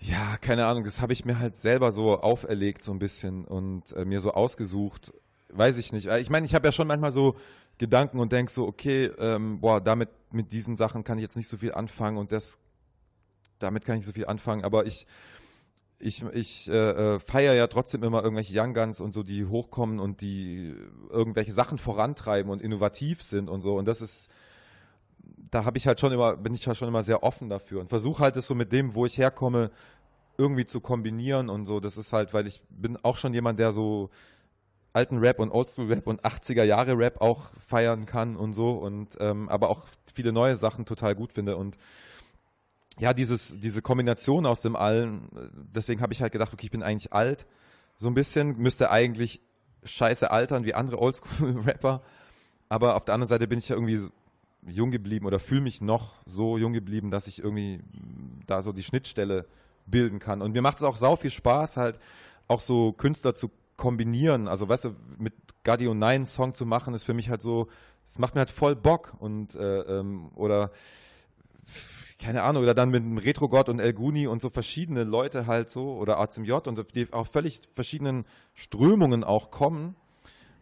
Ja, 0.00 0.36
keine 0.40 0.66
Ahnung, 0.66 0.84
das 0.84 1.00
habe 1.00 1.12
ich 1.12 1.24
mir 1.24 1.38
halt 1.38 1.56
selber 1.56 1.90
so 1.90 2.18
auferlegt 2.20 2.84
so 2.84 2.92
ein 2.92 2.98
bisschen 2.98 3.44
und 3.44 3.92
äh, 3.92 4.04
mir 4.04 4.20
so 4.20 4.32
ausgesucht. 4.32 5.12
Weiß 5.50 5.78
ich 5.78 5.92
nicht. 5.92 6.06
Äh, 6.06 6.20
Ich 6.20 6.30
meine, 6.30 6.46
ich 6.46 6.54
habe 6.54 6.66
ja 6.66 6.72
schon 6.72 6.86
manchmal 6.86 7.12
so 7.12 7.36
Gedanken 7.78 8.20
und 8.20 8.32
denk 8.32 8.50
so, 8.50 8.66
okay, 8.66 9.06
ähm, 9.18 9.60
boah, 9.60 9.80
damit 9.80 10.08
mit 10.30 10.52
diesen 10.52 10.76
Sachen 10.76 11.04
kann 11.04 11.18
ich 11.18 11.22
jetzt 11.22 11.36
nicht 11.36 11.48
so 11.48 11.56
viel 11.56 11.72
anfangen 11.72 12.16
und 12.16 12.32
das 12.32 12.58
damit 13.58 13.84
kann 13.84 13.98
ich 13.98 14.06
so 14.06 14.12
viel 14.12 14.26
anfangen, 14.26 14.64
aber 14.64 14.86
ich 14.86 15.06
ich, 16.00 16.22
ich 16.32 16.68
äh, 16.70 16.74
äh, 17.16 17.18
feiere 17.18 17.54
ja 17.54 17.66
trotzdem 17.66 18.04
immer 18.04 18.22
irgendwelche 18.22 18.56
Young 18.56 18.72
Guns 18.72 19.00
und 19.00 19.12
so, 19.12 19.24
die 19.24 19.46
hochkommen 19.46 19.98
und 19.98 20.20
die 20.20 20.74
irgendwelche 21.10 21.52
Sachen 21.52 21.76
vorantreiben 21.76 22.52
und 22.52 22.62
innovativ 22.62 23.20
sind 23.20 23.48
und 23.48 23.62
so. 23.62 23.74
Und 23.76 23.86
das 23.86 24.00
ist, 24.00 24.28
da 25.50 25.64
habe 25.64 25.78
ich 25.78 25.86
halt 25.86 26.00
schon 26.00 26.12
immer, 26.12 26.36
bin 26.36 26.54
ich 26.54 26.66
halt 26.66 26.76
schon 26.76 26.88
immer 26.88 27.02
sehr 27.02 27.22
offen 27.22 27.48
dafür 27.48 27.80
und 27.80 27.88
versuche 27.88 28.22
halt 28.22 28.36
es 28.36 28.46
so 28.46 28.54
mit 28.54 28.72
dem, 28.72 28.94
wo 28.94 29.06
ich 29.06 29.18
herkomme, 29.18 29.70
irgendwie 30.36 30.66
zu 30.66 30.80
kombinieren 30.80 31.48
und 31.48 31.66
so. 31.66 31.80
Das 31.80 31.96
ist 31.96 32.12
halt, 32.12 32.32
weil 32.32 32.46
ich 32.46 32.62
bin 32.70 32.96
auch 33.02 33.16
schon 33.16 33.34
jemand, 33.34 33.58
der 33.58 33.72
so 33.72 34.10
alten 34.92 35.18
Rap 35.18 35.38
und 35.38 35.50
Oldschool 35.50 35.92
Rap 35.92 36.06
und 36.06 36.24
80er 36.24 36.64
Jahre 36.64 36.96
Rap 36.96 37.20
auch 37.20 37.50
feiern 37.58 38.06
kann 38.06 38.36
und 38.36 38.52
so 38.54 38.70
und 38.70 39.16
ähm, 39.20 39.48
aber 39.48 39.70
auch 39.70 39.86
viele 40.12 40.32
neue 40.32 40.56
Sachen 40.56 40.86
total 40.86 41.14
gut 41.14 41.32
finde 41.32 41.56
und 41.56 41.76
ja, 42.98 43.14
dieses, 43.14 43.60
diese 43.60 43.80
Kombination 43.80 44.44
aus 44.44 44.60
dem 44.60 44.74
allen, 44.74 45.28
deswegen 45.72 46.00
habe 46.00 46.12
ich 46.12 46.20
halt 46.20 46.32
gedacht, 46.32 46.52
okay, 46.52 46.66
ich 46.66 46.72
bin 46.72 46.82
eigentlich 46.82 47.12
alt, 47.12 47.46
so 47.96 48.08
ein 48.08 48.14
bisschen, 48.14 48.56
müsste 48.58 48.90
eigentlich 48.90 49.40
scheiße 49.84 50.30
altern 50.30 50.64
wie 50.64 50.74
andere 50.74 50.98
Oldschool-Rapper, 50.98 52.02
aber 52.68 52.96
auf 52.96 53.04
der 53.04 53.14
anderen 53.14 53.28
Seite 53.28 53.46
bin 53.46 53.60
ich 53.60 53.68
ja 53.68 53.76
irgendwie 53.76 54.08
jung 54.66 54.90
geblieben 54.90 55.26
oder 55.26 55.38
fühle 55.38 55.60
mich 55.60 55.80
noch 55.80 56.14
so 56.26 56.58
jung 56.58 56.72
geblieben, 56.72 57.10
dass 57.10 57.26
ich 57.26 57.42
irgendwie 57.42 57.80
da 58.46 58.62
so 58.62 58.72
die 58.72 58.82
Schnittstelle 58.82 59.46
bilden 59.86 60.18
kann. 60.18 60.42
Und 60.42 60.52
mir 60.52 60.62
macht 60.62 60.78
es 60.78 60.82
auch 60.82 60.96
sau 60.96 61.16
viel 61.16 61.30
Spaß, 61.30 61.76
halt 61.76 61.98
auch 62.46 62.60
so 62.60 62.92
Künstler 62.92 63.34
zu 63.34 63.50
kombinieren. 63.76 64.48
Also, 64.48 64.68
weißt 64.68 64.86
du, 64.86 64.96
mit 65.18 65.34
Guardian 65.64 65.98
9 65.98 66.08
einen 66.08 66.26
Song 66.26 66.54
zu 66.54 66.66
machen, 66.66 66.94
ist 66.94 67.04
für 67.04 67.14
mich 67.14 67.30
halt 67.30 67.42
so, 67.42 67.68
es 68.06 68.18
macht 68.18 68.34
mir 68.34 68.40
halt 68.40 68.50
voll 68.50 68.76
Bock 68.76 69.14
und, 69.18 69.54
äh, 69.54 69.80
ähm, 69.80 70.30
oder, 70.34 70.72
keine 72.18 72.42
Ahnung, 72.42 72.62
oder 72.62 72.74
dann 72.74 72.90
mit 72.90 73.02
dem 73.02 73.18
Retro-Gott 73.18 73.68
und 73.68 73.78
El 73.78 73.92
Guni 73.92 74.26
und 74.26 74.42
so 74.42 74.50
verschiedene 74.50 75.04
Leute 75.04 75.46
halt 75.46 75.70
so, 75.70 75.96
oder 75.96 76.18
A 76.18 76.28
zum 76.28 76.44
J 76.44 76.66
und 76.66 76.76
so, 76.76 76.82
die 76.82 77.12
auf 77.12 77.28
völlig 77.28 77.60
verschiedenen 77.74 78.24
Strömungen 78.54 79.24
auch 79.24 79.50
kommen. 79.50 79.94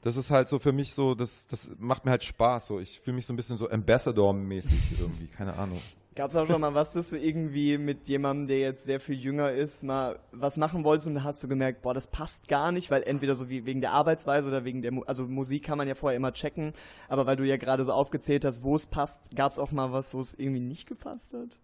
Das 0.06 0.16
ist 0.16 0.30
halt 0.30 0.48
so 0.48 0.60
für 0.60 0.70
mich 0.70 0.94
so, 0.94 1.16
das, 1.16 1.48
das 1.48 1.72
macht 1.78 2.04
mir 2.04 2.12
halt 2.12 2.22
Spaß. 2.22 2.68
So, 2.68 2.78
ich 2.78 3.00
fühle 3.00 3.16
mich 3.16 3.26
so 3.26 3.32
ein 3.32 3.36
bisschen 3.36 3.56
so 3.56 3.68
Ambassador-mäßig 3.68 5.00
irgendwie, 5.00 5.26
keine 5.26 5.54
Ahnung. 5.54 5.80
Gab 6.14 6.30
es 6.30 6.36
auch 6.36 6.46
schon 6.46 6.60
mal 6.60 6.74
was, 6.74 6.92
dass 6.92 7.10
du 7.10 7.18
irgendwie 7.18 7.76
mit 7.76 8.06
jemandem, 8.06 8.46
der 8.46 8.60
jetzt 8.60 8.84
sehr 8.84 9.00
viel 9.00 9.16
jünger 9.16 9.50
ist, 9.50 9.82
mal 9.82 10.20
was 10.30 10.56
machen 10.56 10.84
wolltest 10.84 11.08
und 11.08 11.24
hast 11.24 11.42
du 11.42 11.48
gemerkt, 11.48 11.82
boah, 11.82 11.92
das 11.92 12.06
passt 12.06 12.46
gar 12.46 12.70
nicht, 12.70 12.88
weil 12.92 13.02
entweder 13.02 13.34
so 13.34 13.48
wie 13.48 13.66
wegen 13.66 13.80
der 13.80 13.90
Arbeitsweise 13.92 14.46
oder 14.46 14.64
wegen 14.64 14.80
der, 14.80 14.92
Mu 14.92 15.02
also 15.02 15.24
Musik 15.24 15.64
kann 15.64 15.76
man 15.76 15.88
ja 15.88 15.96
vorher 15.96 16.16
immer 16.16 16.32
checken, 16.32 16.72
aber 17.08 17.26
weil 17.26 17.34
du 17.36 17.44
ja 17.44 17.56
gerade 17.56 17.84
so 17.84 17.92
aufgezählt 17.92 18.44
hast, 18.44 18.62
wo 18.62 18.76
es 18.76 18.86
passt, 18.86 19.34
gab 19.34 19.50
es 19.50 19.58
auch 19.58 19.72
mal 19.72 19.92
was, 19.92 20.14
wo 20.14 20.20
es 20.20 20.34
irgendwie 20.34 20.60
nicht 20.60 20.86
gepasst 20.86 21.34
hat? 21.34 21.58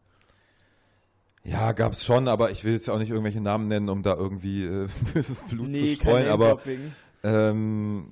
Ja, 1.44 1.72
gab's 1.72 2.04
schon, 2.04 2.26
aber 2.28 2.50
ich 2.50 2.64
will 2.64 2.72
jetzt 2.72 2.90
auch 2.90 2.98
nicht 2.98 3.10
irgendwelche 3.10 3.40
Namen 3.40 3.68
nennen, 3.68 3.88
um 3.88 4.02
da 4.02 4.14
irgendwie 4.14 4.64
äh, 4.64 4.88
böses 5.14 5.42
Blut 5.42 5.68
Nee, 5.68 5.94
zu 5.94 6.00
streuen. 6.00 6.24
kein 6.24 6.26
Aber 6.32 6.44
Name-Dropping. 6.46 6.92
Ähm, 7.22 8.08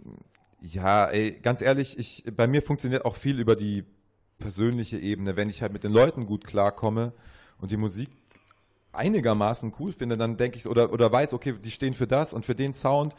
ja, 0.61 1.07
ey, 1.07 1.33
ganz 1.33 1.63
ehrlich, 1.63 1.99
ich, 1.99 2.25
bei 2.37 2.47
mir 2.47 2.63
funktioniert 2.63 3.05
auch 3.05 3.17
viel 3.17 3.39
über 3.41 3.57
die 3.57 3.85
persönliche 4.39 4.99
Ebene. 4.99 5.37
Wenn 5.37 5.49
ich 5.51 5.63
halt 5.63 5.73
mit 5.73 5.85
den 5.85 5.93
Leuten 5.93 6.27
gut 6.27 6.45
klarkomme 6.45 7.13
und 7.59 7.71
die 7.71 7.77
Musik 7.77 8.09
einigermaßen 8.93 9.73
cool 9.79 9.93
finde, 9.93 10.17
dann 10.17 10.37
denke 10.37 10.57
ich 10.59 10.67
oder 10.67 10.93
oder 10.93 11.13
weiß, 11.13 11.33
okay, 11.33 11.55
die 11.63 11.71
stehen 11.71 11.95
für 11.95 12.07
das 12.07 12.33
und 12.33 12.45
für 12.45 12.55
den 12.55 12.73
Sound. 12.73 13.15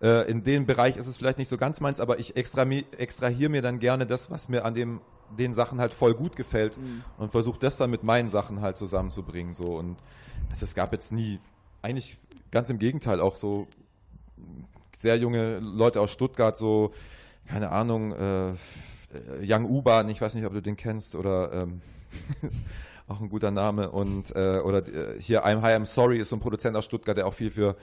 Äh, 0.00 0.30
in 0.30 0.44
dem 0.44 0.66
Bereich 0.66 0.96
ist 0.96 1.06
es 1.06 1.16
vielleicht 1.16 1.38
nicht 1.38 1.48
so 1.48 1.56
ganz 1.56 1.80
meins, 1.80 2.00
aber 2.00 2.18
ich 2.18 2.36
extra, 2.36 2.62
extrahiere 2.98 3.48
mir 3.50 3.62
dann 3.62 3.78
gerne 3.78 4.06
das, 4.06 4.30
was 4.30 4.48
mir 4.48 4.64
an 4.64 4.74
dem 4.74 5.00
den 5.36 5.54
Sachen 5.54 5.80
halt 5.80 5.92
voll 5.92 6.14
gut 6.14 6.36
gefällt 6.36 6.76
Mhm. 6.78 7.02
und 7.18 7.32
versuche 7.32 7.58
das 7.58 7.76
dann 7.76 7.90
mit 7.90 8.04
meinen 8.04 8.28
Sachen 8.28 8.60
halt 8.60 8.76
zusammenzubringen 8.76 9.54
so 9.54 9.76
und 9.76 9.96
es, 10.52 10.62
es 10.62 10.74
gab 10.74 10.92
jetzt 10.92 11.10
nie 11.10 11.40
eigentlich 11.82 12.16
ganz 12.52 12.70
im 12.70 12.78
Gegenteil 12.78 13.20
auch 13.20 13.34
so 13.34 13.66
sehr 15.06 15.18
junge 15.18 15.60
Leute 15.60 16.00
aus 16.00 16.10
Stuttgart 16.10 16.56
so 16.56 16.90
keine 17.46 17.70
Ahnung 17.70 18.12
äh, 18.12 18.54
Young 19.40 19.64
U-Bahn, 19.70 20.08
ich 20.08 20.20
weiß 20.20 20.34
nicht, 20.34 20.44
ob 20.44 20.52
du 20.52 20.60
den 20.60 20.76
kennst 20.76 21.14
oder 21.14 21.52
ähm, 21.52 21.80
auch 23.06 23.20
ein 23.20 23.28
guter 23.28 23.52
Name 23.52 23.92
und 23.92 24.34
äh, 24.34 24.58
oder 24.64 24.78
äh, 24.88 25.20
hier 25.20 25.46
I'm 25.46 25.62
Hi 25.62 25.74
I'm 25.76 25.84
Sorry 25.84 26.18
ist 26.18 26.30
so 26.30 26.36
ein 26.36 26.40
Produzent 26.40 26.76
aus 26.76 26.86
Stuttgart, 26.86 27.16
der 27.16 27.28
auch 27.28 27.34
viel 27.34 27.52
für 27.52 27.76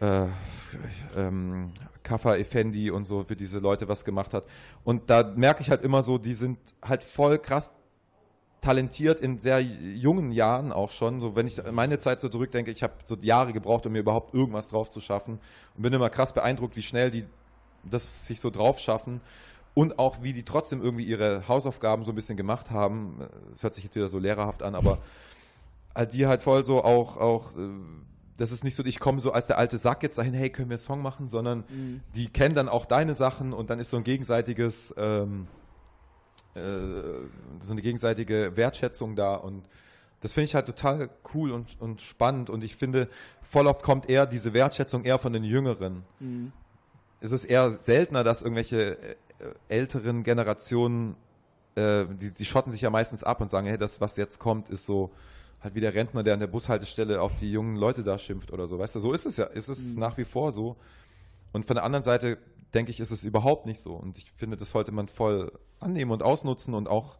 äh, 0.00 0.28
ähm, 1.14 1.72
Kaffa 2.02 2.36
Effendi 2.36 2.90
und 2.90 3.04
so 3.04 3.22
für 3.22 3.36
diese 3.36 3.58
Leute 3.58 3.86
was 3.86 4.02
gemacht 4.06 4.32
hat. 4.32 4.44
Und 4.82 5.10
da 5.10 5.34
merke 5.36 5.60
ich 5.60 5.68
halt 5.68 5.82
immer 5.82 6.02
so, 6.02 6.16
die 6.16 6.32
sind 6.32 6.58
halt 6.80 7.04
voll 7.04 7.38
krass 7.38 7.70
talentiert 8.60 9.20
in 9.20 9.38
sehr 9.38 9.60
jungen 9.60 10.32
Jahren 10.32 10.72
auch 10.72 10.90
schon. 10.90 11.20
So, 11.20 11.34
wenn 11.36 11.46
ich 11.46 11.60
meine 11.72 11.98
Zeit 11.98 12.20
so 12.20 12.28
zurückdenke, 12.28 12.70
ich 12.70 12.82
habe 12.82 12.94
so 13.04 13.16
Jahre 13.16 13.52
gebraucht, 13.52 13.86
um 13.86 13.92
mir 13.92 14.00
überhaupt 14.00 14.34
irgendwas 14.34 14.68
drauf 14.68 14.90
zu 14.90 15.00
schaffen. 15.00 15.40
Und 15.76 15.82
bin 15.82 15.92
immer 15.92 16.10
krass 16.10 16.32
beeindruckt, 16.32 16.76
wie 16.76 16.82
schnell 16.82 17.10
die 17.10 17.24
das 17.84 18.26
sich 18.26 18.40
so 18.40 18.50
drauf 18.50 18.78
schaffen. 18.78 19.20
Und 19.72 19.98
auch, 19.98 20.22
wie 20.22 20.32
die 20.32 20.42
trotzdem 20.42 20.82
irgendwie 20.82 21.04
ihre 21.04 21.48
Hausaufgaben 21.48 22.04
so 22.04 22.12
ein 22.12 22.14
bisschen 22.14 22.36
gemacht 22.36 22.70
haben. 22.70 23.26
Es 23.54 23.62
hört 23.62 23.74
sich 23.74 23.84
jetzt 23.84 23.94
wieder 23.94 24.08
so 24.08 24.18
lehrerhaft 24.18 24.62
an, 24.62 24.74
aber 24.74 24.98
halt 25.94 26.12
die 26.12 26.26
halt 26.26 26.42
voll 26.42 26.64
so 26.64 26.82
auch, 26.82 27.16
auch 27.16 27.56
äh, 27.56 27.68
das 28.36 28.52
ist 28.52 28.64
nicht 28.64 28.74
so, 28.74 28.84
ich 28.84 28.98
komme 28.98 29.20
so 29.20 29.32
als 29.32 29.46
der 29.46 29.58
alte 29.58 29.78
Sack 29.78 30.02
jetzt 30.02 30.18
dahin, 30.18 30.34
hey, 30.34 30.50
können 30.50 30.70
wir 30.70 30.76
einen 30.76 30.82
Song 30.82 31.02
machen, 31.02 31.28
sondern 31.28 31.64
Mhm. 31.68 32.00
die 32.14 32.28
kennen 32.28 32.54
dann 32.54 32.68
auch 32.68 32.86
deine 32.86 33.14
Sachen 33.14 33.52
und 33.52 33.70
dann 33.70 33.78
ist 33.78 33.90
so 33.90 33.96
ein 33.96 34.04
gegenseitiges, 34.04 34.94
ähm, 34.96 35.46
äh, 36.54 36.60
so 37.62 37.72
eine 37.72 37.82
gegenseitige 37.82 38.56
Wertschätzung 38.56 39.16
da 39.16 39.34
und 39.34 39.68
das 40.20 40.32
finde 40.32 40.46
ich 40.46 40.54
halt 40.54 40.66
total 40.66 41.10
cool 41.34 41.50
und, 41.50 41.80
und 41.80 42.02
spannend 42.02 42.50
und 42.50 42.62
ich 42.62 42.76
finde, 42.76 43.08
voll 43.42 43.66
oft 43.66 43.82
kommt 43.82 44.08
eher 44.08 44.26
diese 44.26 44.52
Wertschätzung 44.52 45.04
eher 45.04 45.18
von 45.18 45.32
den 45.32 45.44
Jüngeren. 45.44 46.02
Mhm. 46.18 46.52
Es 47.20 47.32
ist 47.32 47.44
eher 47.44 47.70
seltener, 47.70 48.24
dass 48.24 48.42
irgendwelche 48.42 48.98
äh, 48.98 49.16
älteren 49.68 50.22
Generationen, 50.22 51.16
äh, 51.74 52.04
die, 52.06 52.32
die 52.32 52.44
schotten 52.44 52.72
sich 52.72 52.82
ja 52.82 52.90
meistens 52.90 53.24
ab 53.24 53.40
und 53.40 53.50
sagen, 53.50 53.66
hey, 53.66 53.78
das, 53.78 54.00
was 54.00 54.16
jetzt 54.16 54.38
kommt, 54.38 54.68
ist 54.68 54.86
so 54.86 55.10
halt 55.62 55.74
wie 55.74 55.80
der 55.80 55.94
Rentner, 55.94 56.22
der 56.22 56.34
an 56.34 56.40
der 56.40 56.46
Bushaltestelle 56.46 57.20
auf 57.20 57.36
die 57.36 57.50
jungen 57.50 57.76
Leute 57.76 58.02
da 58.02 58.18
schimpft 58.18 58.52
oder 58.52 58.66
so. 58.66 58.78
Weißt 58.78 58.94
du, 58.94 59.00
so 59.00 59.12
ist 59.12 59.26
es 59.26 59.36
ja. 59.36 59.44
Ist 59.44 59.68
es 59.68 59.94
nach 59.94 60.16
wie 60.16 60.24
vor 60.24 60.52
so. 60.52 60.76
Und 61.52 61.66
von 61.66 61.76
der 61.76 61.84
anderen 61.84 62.02
Seite 62.02 62.38
denke 62.74 62.90
ich, 62.90 63.00
ist 63.00 63.10
es 63.10 63.24
überhaupt 63.24 63.66
nicht 63.66 63.80
so. 63.80 63.94
Und 63.94 64.18
ich 64.18 64.30
finde, 64.32 64.56
das 64.56 64.70
sollte 64.70 64.92
man 64.92 65.08
voll 65.08 65.52
annehmen 65.78 66.10
und 66.10 66.22
ausnutzen 66.22 66.74
und 66.74 66.88
auch 66.88 67.18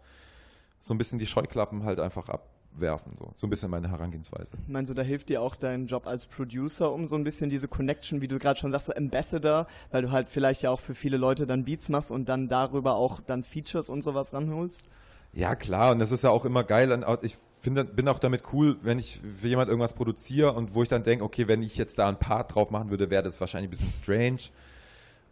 so 0.80 0.94
ein 0.94 0.98
bisschen 0.98 1.18
die 1.18 1.26
Scheuklappen 1.26 1.84
halt 1.84 2.00
einfach 2.00 2.28
abwerfen. 2.28 3.14
So, 3.18 3.32
so 3.36 3.46
ein 3.46 3.50
bisschen 3.50 3.70
meine 3.70 3.90
Herangehensweise. 3.90 4.52
Meinst 4.66 4.90
du, 4.90 4.94
da 4.94 5.02
hilft 5.02 5.28
dir 5.28 5.42
auch 5.42 5.56
dein 5.56 5.86
Job 5.86 6.06
als 6.06 6.26
Producer, 6.26 6.92
um 6.92 7.06
so 7.06 7.16
ein 7.16 7.24
bisschen 7.24 7.50
diese 7.50 7.68
Connection, 7.68 8.20
wie 8.20 8.28
du 8.28 8.38
gerade 8.38 8.58
schon 8.58 8.70
sagst, 8.70 8.86
so 8.86 8.94
Ambassador, 8.94 9.66
weil 9.90 10.02
du 10.02 10.10
halt 10.10 10.28
vielleicht 10.28 10.62
ja 10.62 10.70
auch 10.70 10.80
für 10.80 10.94
viele 10.94 11.16
Leute 11.16 11.46
dann 11.46 11.64
Beats 11.64 11.88
machst 11.88 12.10
und 12.10 12.28
dann 12.28 12.48
darüber 12.48 12.94
auch 12.94 13.20
dann 13.20 13.44
Features 13.44 13.90
und 13.90 14.02
sowas 14.02 14.32
ranholst? 14.32 14.84
Ja, 15.32 15.54
klar, 15.54 15.92
und 15.92 16.00
das 16.00 16.10
ist 16.10 16.24
ja 16.24 16.30
auch 16.30 16.44
immer 16.44 16.64
geil. 16.64 17.04
Ich 17.22 17.36
finde, 17.60 17.84
bin 17.84 18.08
auch 18.08 18.18
damit 18.18 18.42
cool, 18.52 18.78
wenn 18.82 18.98
ich 18.98 19.20
für 19.40 19.46
jemand 19.46 19.68
irgendwas 19.68 19.92
produziere 19.92 20.52
und 20.54 20.74
wo 20.74 20.82
ich 20.82 20.88
dann 20.88 21.02
denke, 21.02 21.24
okay, 21.24 21.46
wenn 21.46 21.62
ich 21.62 21.76
jetzt 21.76 21.98
da 21.98 22.08
ein 22.08 22.18
Part 22.18 22.54
drauf 22.54 22.70
machen 22.70 22.90
würde, 22.90 23.10
wäre 23.10 23.22
das 23.22 23.40
wahrscheinlich 23.40 23.68
ein 23.68 23.70
bisschen 23.70 23.90
strange. 23.92 24.50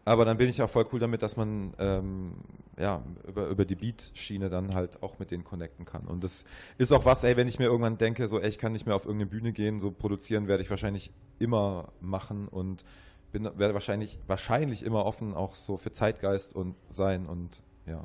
Aber 0.08 0.24
dann 0.24 0.38
bin 0.38 0.48
ich 0.48 0.62
auch 0.62 0.70
voll 0.70 0.86
cool 0.92 1.00
damit, 1.00 1.20
dass 1.20 1.36
man 1.36 1.74
ähm, 1.78 2.32
ja, 2.78 3.02
über, 3.26 3.48
über 3.48 3.66
die 3.66 3.74
Beat-Schiene 3.74 4.48
dann 4.48 4.74
halt 4.74 5.02
auch 5.02 5.18
mit 5.18 5.30
denen 5.30 5.44
connecten 5.44 5.84
kann. 5.84 6.06
Und 6.06 6.24
das 6.24 6.46
ist 6.78 6.92
auch 6.92 7.04
was, 7.04 7.24
ey, 7.24 7.36
wenn 7.36 7.46
ich 7.46 7.58
mir 7.58 7.66
irgendwann 7.66 7.98
denke, 7.98 8.26
so, 8.26 8.40
ey, 8.40 8.48
ich 8.48 8.58
kann 8.58 8.72
nicht 8.72 8.86
mehr 8.86 8.96
auf 8.96 9.04
irgendeine 9.04 9.30
Bühne 9.30 9.52
gehen, 9.52 9.80
so 9.80 9.90
produzieren 9.90 10.48
werde 10.48 10.62
ich 10.62 10.70
wahrscheinlich 10.70 11.10
immer 11.38 11.92
machen 12.00 12.48
und 12.48 12.84
bin, 13.32 13.44
werde 13.44 13.74
wahrscheinlich, 13.74 14.18
wahrscheinlich 14.26 14.82
immer 14.82 15.04
offen 15.04 15.34
auch 15.34 15.54
so 15.54 15.76
für 15.76 15.92
Zeitgeist 15.92 16.54
und 16.56 16.74
sein 16.88 17.26
und 17.26 17.62
ja. 17.84 18.04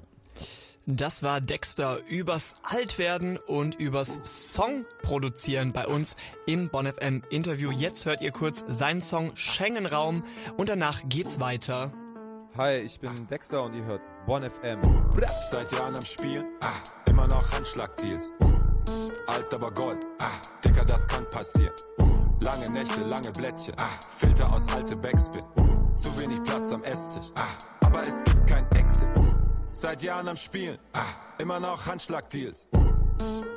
Das 0.85 1.23
war 1.23 1.39
Dexter 1.39 1.99
übers 2.07 2.55
Altwerden 2.61 3.37
und 3.37 3.75
übers 3.75 4.19
Song 4.25 4.85
produzieren 5.01 5.71
bei 5.71 5.87
uns 5.87 6.17
im 6.45 6.69
Bonn 6.69 6.91
FM 6.91 7.21
Interview. 7.29 7.71
Jetzt 7.71 8.05
hört 8.05 8.19
ihr 8.19 8.31
kurz 8.31 8.65
seinen 8.67 9.01
Song 9.01 9.31
Schengen-Raum 9.35 10.25
und 10.57 10.67
danach 10.67 11.01
geht's 11.07 11.39
weiter. 11.39 11.93
Hi, 12.57 12.79
ich 12.79 12.99
bin 12.99 13.27
Dexter 13.29 13.63
und 13.63 13.75
ihr 13.75 13.85
hört 13.85 14.01
Bonn 14.27 14.43
FM. 14.43 14.81
Seit 15.49 15.71
Jahren 15.71 15.95
am 15.95 16.05
Spiel, 16.05 16.43
ah, 16.61 17.09
immer 17.09 17.27
noch 17.27 17.49
Handschlagdeals. 17.53 18.33
Alt 19.25 19.53
aber 19.53 19.71
Gold, 19.71 19.99
ah, 20.19 20.27
Dicker, 20.65 20.83
das 20.83 21.07
kann 21.07 21.29
passieren. 21.29 21.73
Lange 22.41 22.69
Nächte, 22.71 23.01
lange 23.01 23.31
Blättchen, 23.31 23.73
ah, 23.77 23.99
Filter 24.17 24.53
aus 24.53 24.67
alte 24.75 24.97
Backspin. 24.97 25.45
Zu 25.95 26.21
wenig 26.21 26.43
Platz 26.43 26.73
am 26.73 26.83
Esstisch, 26.83 27.31
ah, 27.35 27.87
aber 27.87 28.01
es 28.01 28.19
Exit. 28.21 28.32
Seit 29.83 30.01
Jahren 30.01 30.29
am 30.29 30.37
Spielen, 30.37 30.77
ah, 30.93 31.01
immer 31.39 31.59
noch 31.59 31.85
Handschlagdeals. 31.85 32.67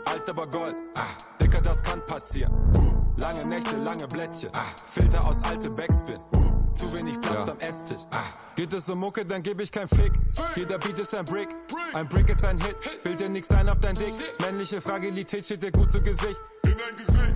Alt 0.07 0.28
aber 0.28 0.48
Gold, 0.48 0.74
ah, 0.97 1.03
Dicker, 1.40 1.61
das 1.61 1.81
kann 1.85 2.05
passieren. 2.05 2.53
Lange 3.16 3.44
Nächte, 3.47 3.77
lange 3.77 4.09
Blättchen, 4.09 4.51
ah, 4.57 4.65
Filter 4.93 5.24
aus 5.24 5.40
alte 5.44 5.70
Backspin. 5.70 6.19
Zu 6.74 6.93
wenig 6.98 7.20
Platz 7.20 7.47
Ja. 7.47 7.53
am 7.53 7.61
Esstisch. 7.61 8.03
Ah, 8.11 8.24
geht 8.57 8.73
es 8.73 8.89
um 8.89 8.98
Mucke, 8.98 9.24
dann 9.24 9.40
geb 9.40 9.61
ich 9.61 9.70
kein 9.70 9.86
Fick. 9.86 10.15
Jeder 10.57 10.78
Beat 10.78 10.98
ist 10.98 11.16
ein 11.16 11.24
Brick. 11.27 11.48
Ein 11.94 12.09
Brick 12.09 12.28
ist 12.28 12.44
ein 12.44 12.59
Hit. 12.59 12.77
Bild 13.05 13.20
dir 13.20 13.28
nix 13.28 13.48
ein 13.53 13.69
auf 13.69 13.78
dein 13.78 13.94
Dick. 13.94 14.12
Männliche 14.40 14.81
Fragilität 14.81 15.44
steht 15.44 15.62
dir 15.62 15.70
gut 15.70 15.93
zu 15.93 16.03
Gesicht. 16.03 16.43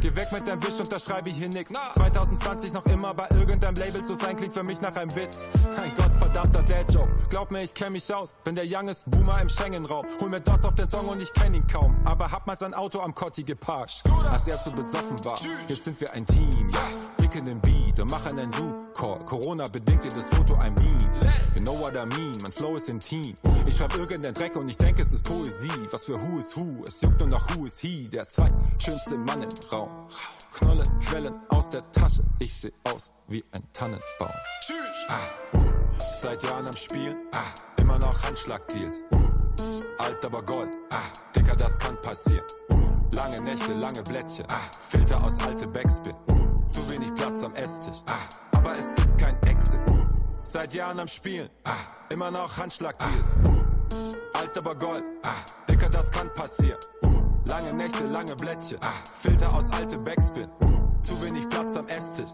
Geh 0.01 0.17
weg 0.17 0.33
mit 0.33 0.49
deinem 0.49 0.63
Wisch, 0.63 0.81
unterschreibe 0.81 1.29
ich 1.29 1.37
hier 1.37 1.51
nix. 1.51 1.71
2020 1.95 2.73
noch 2.73 2.87
immer 2.87 3.13
bei 3.13 3.29
irgendeinem 3.39 3.75
Label 3.75 4.03
zu 4.03 4.15
sein, 4.15 4.35
klingt 4.35 4.55
für 4.55 4.63
mich 4.63 4.81
nach 4.81 4.97
einem 4.97 5.15
Witz. 5.15 5.41
Ein 5.77 5.95
gottverdammter 5.95 6.63
Dad-Joke. 6.63 7.13
Glaub 7.29 7.51
mir, 7.51 7.63
ich 7.63 7.75
kenn 7.75 7.93
mich 7.93 8.13
aus. 8.15 8.35
Bin 8.43 8.55
der 8.55 8.65
youngest 8.67 9.11
Boomer 9.11 9.39
im 9.43 9.51
Schengen-Raum. 9.51 10.07
Hol 10.21 10.31
mir 10.31 10.41
das 10.41 10.65
auf 10.65 10.75
den 10.75 10.89
Song 10.89 11.07
und 11.09 11.21
ich 11.21 11.31
kenn 11.35 11.53
ihn 11.53 11.67
kaum. 11.67 11.95
Aber 12.05 12.33
hab 12.33 12.47
mal 12.47 12.57
sein 12.57 12.73
Auto 12.73 13.01
am 13.01 13.15
Kotti 13.15 13.43
geparkt. 13.45 14.03
Als 14.31 14.49
er 14.49 14.57
zu 14.57 14.73
besoffen 14.73 15.23
war. 15.25 15.39
Jetzt 15.69 15.85
sind 15.85 16.01
wir 16.01 16.11
ein 16.15 16.25
Team, 16.25 16.69
ja. 16.71 16.81
Picken 17.19 17.45
den 17.45 17.61
Beat 17.61 18.01
und 18.01 18.11
machen 18.11 18.39
einen 18.39 18.53
Zoo-Call. 18.53 19.25
Corona 19.27 19.69
bedingt 19.69 20.05
dir 20.05 20.11
das 20.11 20.29
Foto 20.31 20.55
ein 20.55 20.75
Meme. 20.75 20.99
You 21.55 21.61
know 21.61 21.79
what 21.79 21.95
I 21.95 22.07
mean, 22.07 22.33
mein 22.43 22.53
Flow 22.53 22.77
ist 22.77 22.89
intim. 22.89 23.37
Ich 23.67 23.77
schreib 23.77 23.95
irgendeinen 23.97 24.35
Dreck 24.35 24.57
und 24.57 24.69
ich 24.69 24.79
denke, 24.79 25.03
es 25.03 25.13
ist 25.13 25.25
Poesie. 25.25 25.71
Was 25.91 26.05
für 26.07 26.21
Who 26.21 26.39
is 26.39 26.57
Who, 26.57 26.85
es 26.87 27.01
juckt 27.03 27.19
nur 27.21 27.29
nach 27.29 27.47
Who 27.55 27.67
is 27.67 27.79
He. 27.79 28.09
Der 28.09 28.29
zweitschönste 28.29 29.17
Mann 29.17 29.43
im 29.43 29.49
Raum. 29.71 29.90
Knolle 30.53 30.83
Quellen 31.05 31.35
aus 31.49 31.69
der 31.69 31.91
Tasche. 31.93 32.23
Ich 32.39 32.53
seh 32.53 32.73
aus 32.85 33.11
wie 33.29 33.45
ein 33.53 33.63
Tannenbaum. 33.73 34.33
Ah. 35.09 35.19
Seit 35.99 36.43
Jahren 36.43 36.67
am 36.67 36.77
Spiel, 36.77 37.17
ah. 37.33 37.41
immer 37.81 37.99
noch 37.99 38.23
Handschlagdeals. 38.23 39.05
Alt 39.99 40.25
aber 40.25 40.43
Gold, 40.43 40.71
ah. 40.93 40.99
Dicker, 41.35 41.57
das 41.57 41.79
kann 41.79 42.01
passieren. 42.03 42.45
Lange 43.13 43.41
Nächte, 43.41 43.73
lange 43.73 44.03
Blättchen, 44.03 44.47
ah. 44.51 44.61
Filter 44.89 45.23
aus 45.25 45.39
alte 45.47 45.67
Backspin. 45.67 46.15
Zu 46.69 46.91
wenig 46.91 47.15
Platz 47.15 47.43
am 47.43 47.55
Esstisch, 47.55 47.99
ah. 48.07 48.57
aber 48.57 48.73
es 48.73 48.95
gibt 48.95 49.19
kein 49.19 49.37
Exit. 49.43 49.81
Seit 50.43 50.75
Jahren 50.75 51.01
am 51.01 51.09
Spielen, 51.09 51.49
ah. 51.65 51.73
immer 52.11 52.31
noch 52.31 52.57
Handschlagdeals. 52.57 53.37
Alt 54.35 54.57
aber 54.57 54.75
Gold, 54.75 55.05
ah. 55.25 55.31
Dicker, 55.69 55.89
das 55.89 56.11
kann 56.11 56.33
passieren. 56.35 56.79
Lange 57.51 57.75
Nächte, 57.75 58.05
lange 58.07 58.37
Blättchen, 58.37 58.79
ah. 58.83 58.93
Filter 59.13 59.53
aus 59.53 59.73
alte 59.73 59.99
Backspin. 59.99 60.47
Zu 61.03 61.21
wenig 61.27 61.49
Platz 61.49 61.75
am 61.75 61.87
Esstisch. 61.89 62.31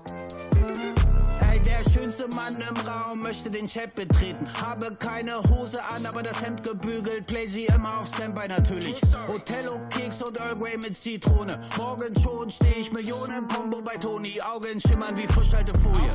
Sei 1.56 1.58
der 1.58 1.90
schönste 1.90 2.28
Mann 2.28 2.56
im 2.56 2.76
Raum, 2.86 3.22
möchte 3.22 3.50
den 3.50 3.66
Chat 3.66 3.94
betreten. 3.94 4.46
Habe 4.60 4.94
keine 4.96 5.42
Hose 5.44 5.82
an, 5.82 6.04
aber 6.06 6.22
das 6.22 6.40
Hemd 6.44 6.62
gebügelt. 6.62 7.26
Sie 7.46 7.66
immer 7.66 8.00
auf 8.00 8.08
Standby 8.08 8.48
natürlich. 8.48 8.96
Hotello, 9.28 9.80
Keks 9.90 10.22
und 10.24 10.40
Earl 10.40 10.56
Grey 10.56 10.76
mit 10.78 10.96
Zitrone. 10.96 11.60
Morgen 11.76 12.12
schon 12.20 12.50
steh 12.50 12.80
ich 12.80 12.90
Millionen 12.92 13.46
Combo 13.46 13.80
bei 13.82 13.96
Toni. 13.96 14.40
Augen 14.42 14.80
schimmern 14.80 15.16
wie 15.16 15.26
Frischhaltefolie. 15.28 16.10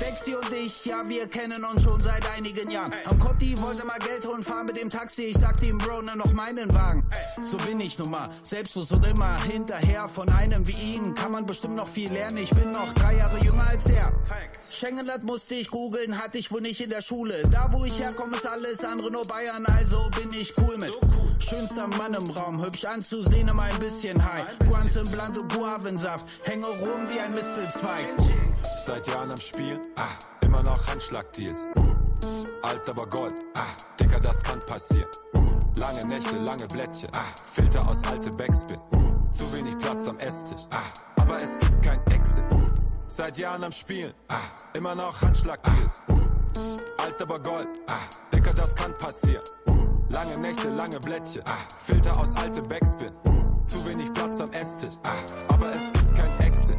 Dexy 0.00 0.34
und 0.34 0.50
ich, 0.52 0.86
ja, 0.86 1.06
wir 1.06 1.28
kennen 1.28 1.62
uns 1.64 1.82
schon 1.82 2.00
seit 2.00 2.24
einigen 2.34 2.70
Jahren. 2.70 2.92
Am 3.04 3.18
Kotti 3.18 3.60
wollte 3.60 3.84
mal 3.84 3.98
Geld 3.98 4.26
holen, 4.26 4.42
fahren 4.42 4.66
mit 4.66 4.80
dem 4.80 4.88
Taxi. 4.88 5.24
Ich 5.24 5.36
sagte 5.36 5.66
ihm, 5.66 5.76
Bro, 5.76 6.02
nimm 6.02 6.16
noch 6.16 6.32
meinen 6.32 6.72
Wagen. 6.72 7.04
So 7.42 7.58
bin 7.58 7.80
ich 7.80 7.98
nun 7.98 8.10
mal, 8.10 8.30
selbstbewusst 8.42 8.92
und 8.92 9.06
immer 9.06 9.42
hinterher. 9.42 10.08
Von 10.08 10.30
einem 10.30 10.66
wie 10.66 10.94
ihn 10.94 11.14
kann 11.14 11.32
man 11.32 11.44
bestimmt 11.44 11.76
noch 11.76 11.88
viel 11.88 12.10
lernen. 12.10 12.38
Ich 12.38 12.50
bin 12.50 12.72
noch 12.72 12.92
drei 12.94 13.16
Jahre 13.16 13.38
jünger 13.40 13.66
als 13.68 13.84
er. 13.90 14.12
Schengenland 14.80 15.24
musste 15.24 15.56
ich 15.56 15.68
googeln, 15.68 16.16
hatte 16.16 16.38
ich 16.38 16.50
wohl 16.50 16.62
nicht 16.62 16.80
in 16.80 16.88
der 16.88 17.02
Schule. 17.02 17.42
Da 17.50 17.68
wo 17.70 17.84
ich 17.84 18.00
herkomme, 18.00 18.34
ist 18.38 18.46
alles 18.46 18.82
andere 18.82 19.10
nur 19.10 19.26
Bayern, 19.26 19.66
also 19.66 20.08
bin 20.18 20.32
ich 20.32 20.54
cool 20.56 20.78
mit. 20.78 20.90
Schönster 21.38 21.86
Mann 21.86 22.14
im 22.14 22.30
Raum, 22.30 22.64
hübsch 22.64 22.86
anzusehen, 22.86 23.46
immer 23.46 23.64
ein 23.64 23.78
bisschen 23.78 24.24
high. 24.24 24.58
Guans 24.66 24.96
im 24.96 25.04
Bland 25.10 25.36
und 25.36 25.52
Guavensaft, 25.52 26.24
hänge 26.44 26.64
rum 26.64 27.06
wie 27.12 27.20
ein 27.20 27.34
Mistelzweig. 27.34 28.06
Seit 28.86 29.06
Jahren 29.06 29.30
am 29.30 29.38
Spiel, 29.38 29.78
ah, 29.96 30.08
immer 30.46 30.62
noch 30.62 30.86
Handschlagdeals. 30.86 31.66
Alt 32.62 32.88
aber 32.88 33.06
Gold, 33.06 33.34
ah, 33.56 33.76
Dicker, 34.00 34.18
das 34.18 34.42
kann 34.42 34.60
passieren. 34.60 35.10
Lange 35.76 36.06
Nächte, 36.06 36.36
lange 36.36 36.66
Blättchen, 36.68 37.10
ah, 37.12 37.34
Filter 37.52 37.86
aus 37.86 37.98
alte 38.10 38.30
Backspin. 38.30 38.80
Zu 39.30 39.52
wenig 39.52 39.76
Platz 39.76 40.08
am 40.08 40.18
Esstisch, 40.18 40.62
ah, 40.70 41.20
aber 41.20 41.36
es 41.36 41.58
gibt. 41.58 41.69
Seit 43.20 43.36
Jahren 43.36 43.62
am 43.64 43.72
Spielen, 43.72 44.14
ah, 44.28 44.38
immer 44.72 44.94
noch 44.94 45.20
Handschlagdeals. 45.20 46.00
Alt 46.96 47.20
aber 47.20 47.38
Gold, 47.38 47.68
ah, 47.88 48.08
Dicker, 48.34 48.54
das 48.54 48.74
kann 48.74 48.96
passieren. 48.96 49.44
Lange 50.08 50.38
Nächte, 50.38 50.70
lange 50.70 50.98
Blättchen, 51.00 51.42
ah, 51.44 51.68
Filter 51.84 52.18
aus 52.18 52.34
alte 52.36 52.62
Backspin. 52.62 53.12
Zu 53.66 53.76
wenig 53.90 54.10
Platz 54.14 54.40
am 54.40 54.50
Esstisch, 54.52 54.94
ah, 55.04 55.52
aber 55.52 55.68
es 55.68 55.92
gibt 55.92 56.14
kein 56.14 56.40
Exit. 56.40 56.78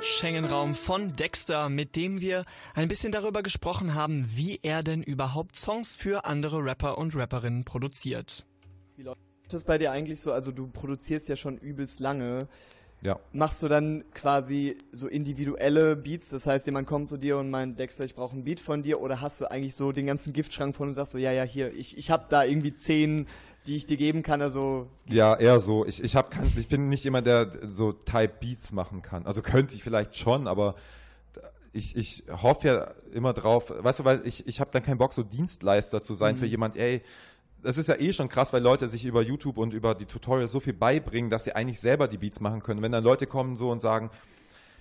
Schengen-Raum 0.00 0.74
von 0.74 1.12
Dexter, 1.12 1.68
mit 1.68 1.94
dem 1.94 2.22
wir 2.22 2.46
ein 2.74 2.88
bisschen 2.88 3.12
darüber 3.12 3.42
gesprochen 3.42 3.92
haben, 3.92 4.26
wie 4.34 4.60
er 4.62 4.82
denn 4.82 5.02
überhaupt 5.02 5.56
Songs 5.56 5.94
für 5.94 6.24
andere 6.24 6.64
Rapper 6.64 6.96
und 6.96 7.14
Rapperinnen 7.14 7.66
produziert. 7.66 8.46
Wie 8.96 9.02
läuft 9.02 9.20
das 9.50 9.64
bei 9.64 9.76
dir 9.76 9.92
eigentlich 9.92 10.22
so? 10.22 10.32
Also 10.32 10.52
du 10.52 10.68
produzierst 10.68 11.28
ja 11.28 11.36
schon 11.36 11.58
übelst 11.58 12.00
lange. 12.00 12.48
Ja. 13.04 13.20
Machst 13.32 13.62
du 13.62 13.68
dann 13.68 14.02
quasi 14.14 14.78
so 14.90 15.08
individuelle 15.08 15.94
Beats? 15.94 16.30
Das 16.30 16.46
heißt, 16.46 16.64
jemand 16.64 16.86
kommt 16.88 17.10
zu 17.10 17.18
dir 17.18 17.36
und 17.36 17.50
meint, 17.50 17.78
Dexter, 17.78 18.04
ich 18.04 18.14
brauche 18.14 18.34
ein 18.34 18.44
Beat 18.44 18.60
von 18.60 18.82
dir. 18.82 19.00
Oder 19.02 19.20
hast 19.20 19.40
du 19.42 19.50
eigentlich 19.50 19.74
so 19.74 19.92
den 19.92 20.06
ganzen 20.06 20.32
Giftschrank 20.32 20.74
von 20.74 20.88
und 20.88 20.94
sagst 20.94 21.12
so, 21.12 21.18
ja, 21.18 21.30
ja, 21.30 21.42
hier, 21.42 21.72
ich, 21.74 21.98
ich 21.98 22.10
habe 22.10 22.24
da 22.30 22.44
irgendwie 22.44 22.74
zehn, 22.74 23.26
die 23.66 23.76
ich 23.76 23.86
dir 23.86 23.98
geben 23.98 24.22
kann. 24.22 24.40
Also 24.40 24.88
Ja, 25.06 25.34
eher 25.36 25.58
so. 25.60 25.84
Ich, 25.84 26.02
ich, 26.02 26.16
hab 26.16 26.30
kein, 26.30 26.50
ich 26.56 26.68
bin 26.68 26.88
nicht 26.88 27.04
jemand, 27.04 27.26
der 27.26 27.52
so 27.66 27.92
Type 27.92 28.32
Beats 28.40 28.72
machen 28.72 29.02
kann. 29.02 29.26
Also 29.26 29.42
könnte 29.42 29.74
ich 29.74 29.82
vielleicht 29.82 30.16
schon, 30.16 30.48
aber 30.48 30.74
ich, 31.74 31.96
ich 31.96 32.22
hoffe 32.30 32.68
ja 32.68 32.90
immer 33.12 33.34
drauf, 33.34 33.70
weißt 33.76 33.98
du, 33.98 34.04
weil 34.04 34.26
ich, 34.26 34.46
ich 34.46 34.60
habe 34.60 34.70
dann 34.72 34.82
keinen 34.82 34.98
Bock, 34.98 35.12
so 35.12 35.22
Dienstleister 35.22 36.00
zu 36.00 36.14
sein 36.14 36.36
Mhm. 36.36 36.38
für 36.38 36.46
jemand, 36.46 36.76
ey, 36.76 37.02
das 37.64 37.78
ist 37.78 37.88
ja 37.88 37.96
eh 37.96 38.12
schon 38.12 38.28
krass, 38.28 38.52
weil 38.52 38.62
Leute 38.62 38.86
sich 38.88 39.04
über 39.04 39.22
YouTube 39.22 39.58
und 39.58 39.74
über 39.74 39.94
die 39.94 40.06
Tutorials 40.06 40.52
so 40.52 40.60
viel 40.60 40.72
beibringen, 40.74 41.30
dass 41.30 41.44
sie 41.44 41.54
eigentlich 41.54 41.80
selber 41.80 42.06
die 42.06 42.18
Beats 42.18 42.40
machen 42.40 42.62
können. 42.62 42.82
Wenn 42.82 42.92
dann 42.92 43.02
Leute 43.02 43.26
kommen 43.26 43.56
so 43.56 43.70
und 43.70 43.80
sagen, 43.80 44.10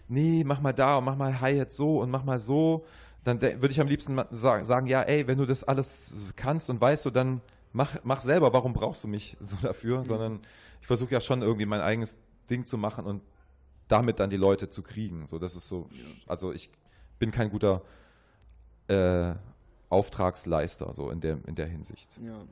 nee, 0.08 0.44
mach 0.46 0.62
mal 0.62 0.74
da 0.74 0.98
und 0.98 1.06
mach 1.06 1.16
mal 1.16 1.42
Hi-Hat 1.42 1.74
so 1.74 2.00
und 2.00 2.12
mach 2.12 2.24
mal 2.24 2.38
so, 2.40 2.86
dann 3.24 3.40
de- 3.40 3.62
würde 3.62 3.72
ich 3.72 3.80
am 3.82 3.88
liebsten 3.88 4.22
sagen, 4.32 4.86
ja, 4.88 5.02
ey, 5.02 5.26
wenn 5.28 5.38
du 5.38 5.46
das 5.46 5.64
alles 5.64 6.14
kannst 6.36 6.70
und 6.70 6.80
weißt, 6.82 7.04
so 7.04 7.10
dann 7.10 7.42
mach, 7.72 7.96
mach 8.04 8.22
selber, 8.22 8.54
warum 8.54 8.74
brauchst 8.74 9.04
du 9.04 9.08
mich 9.08 9.38
so 9.40 9.56
dafür? 9.62 10.04
Sondern 10.04 10.40
ich 10.82 10.88
versuche 10.88 11.12
ja 11.12 11.22
schon 11.22 11.42
irgendwie 11.42 11.66
mein 11.66 11.82
eigenes 11.82 12.18
Ding 12.50 12.68
zu 12.68 12.78
machen 12.78 13.06
und 13.06 13.22
damit 13.88 14.20
dann 14.20 14.30
die 14.30 14.38
Leute 14.38 14.70
zu 14.70 14.84
kriegen. 14.84 15.26
So, 15.28 15.40
das 15.40 15.56
ist 15.56 15.68
so, 15.70 15.88
also 16.28 16.52
ich 16.52 16.70
bin 17.20 17.32
kein 17.32 17.50
guter 17.50 17.82
äh, 18.88 19.34
Auftragsleister, 19.90 20.92
so 20.94 21.10
in 21.10 21.22
der, 21.22 21.38
in 21.48 21.56
der 21.56 21.68
Hinsicht. 21.68 22.18
Ja. 22.26 22.44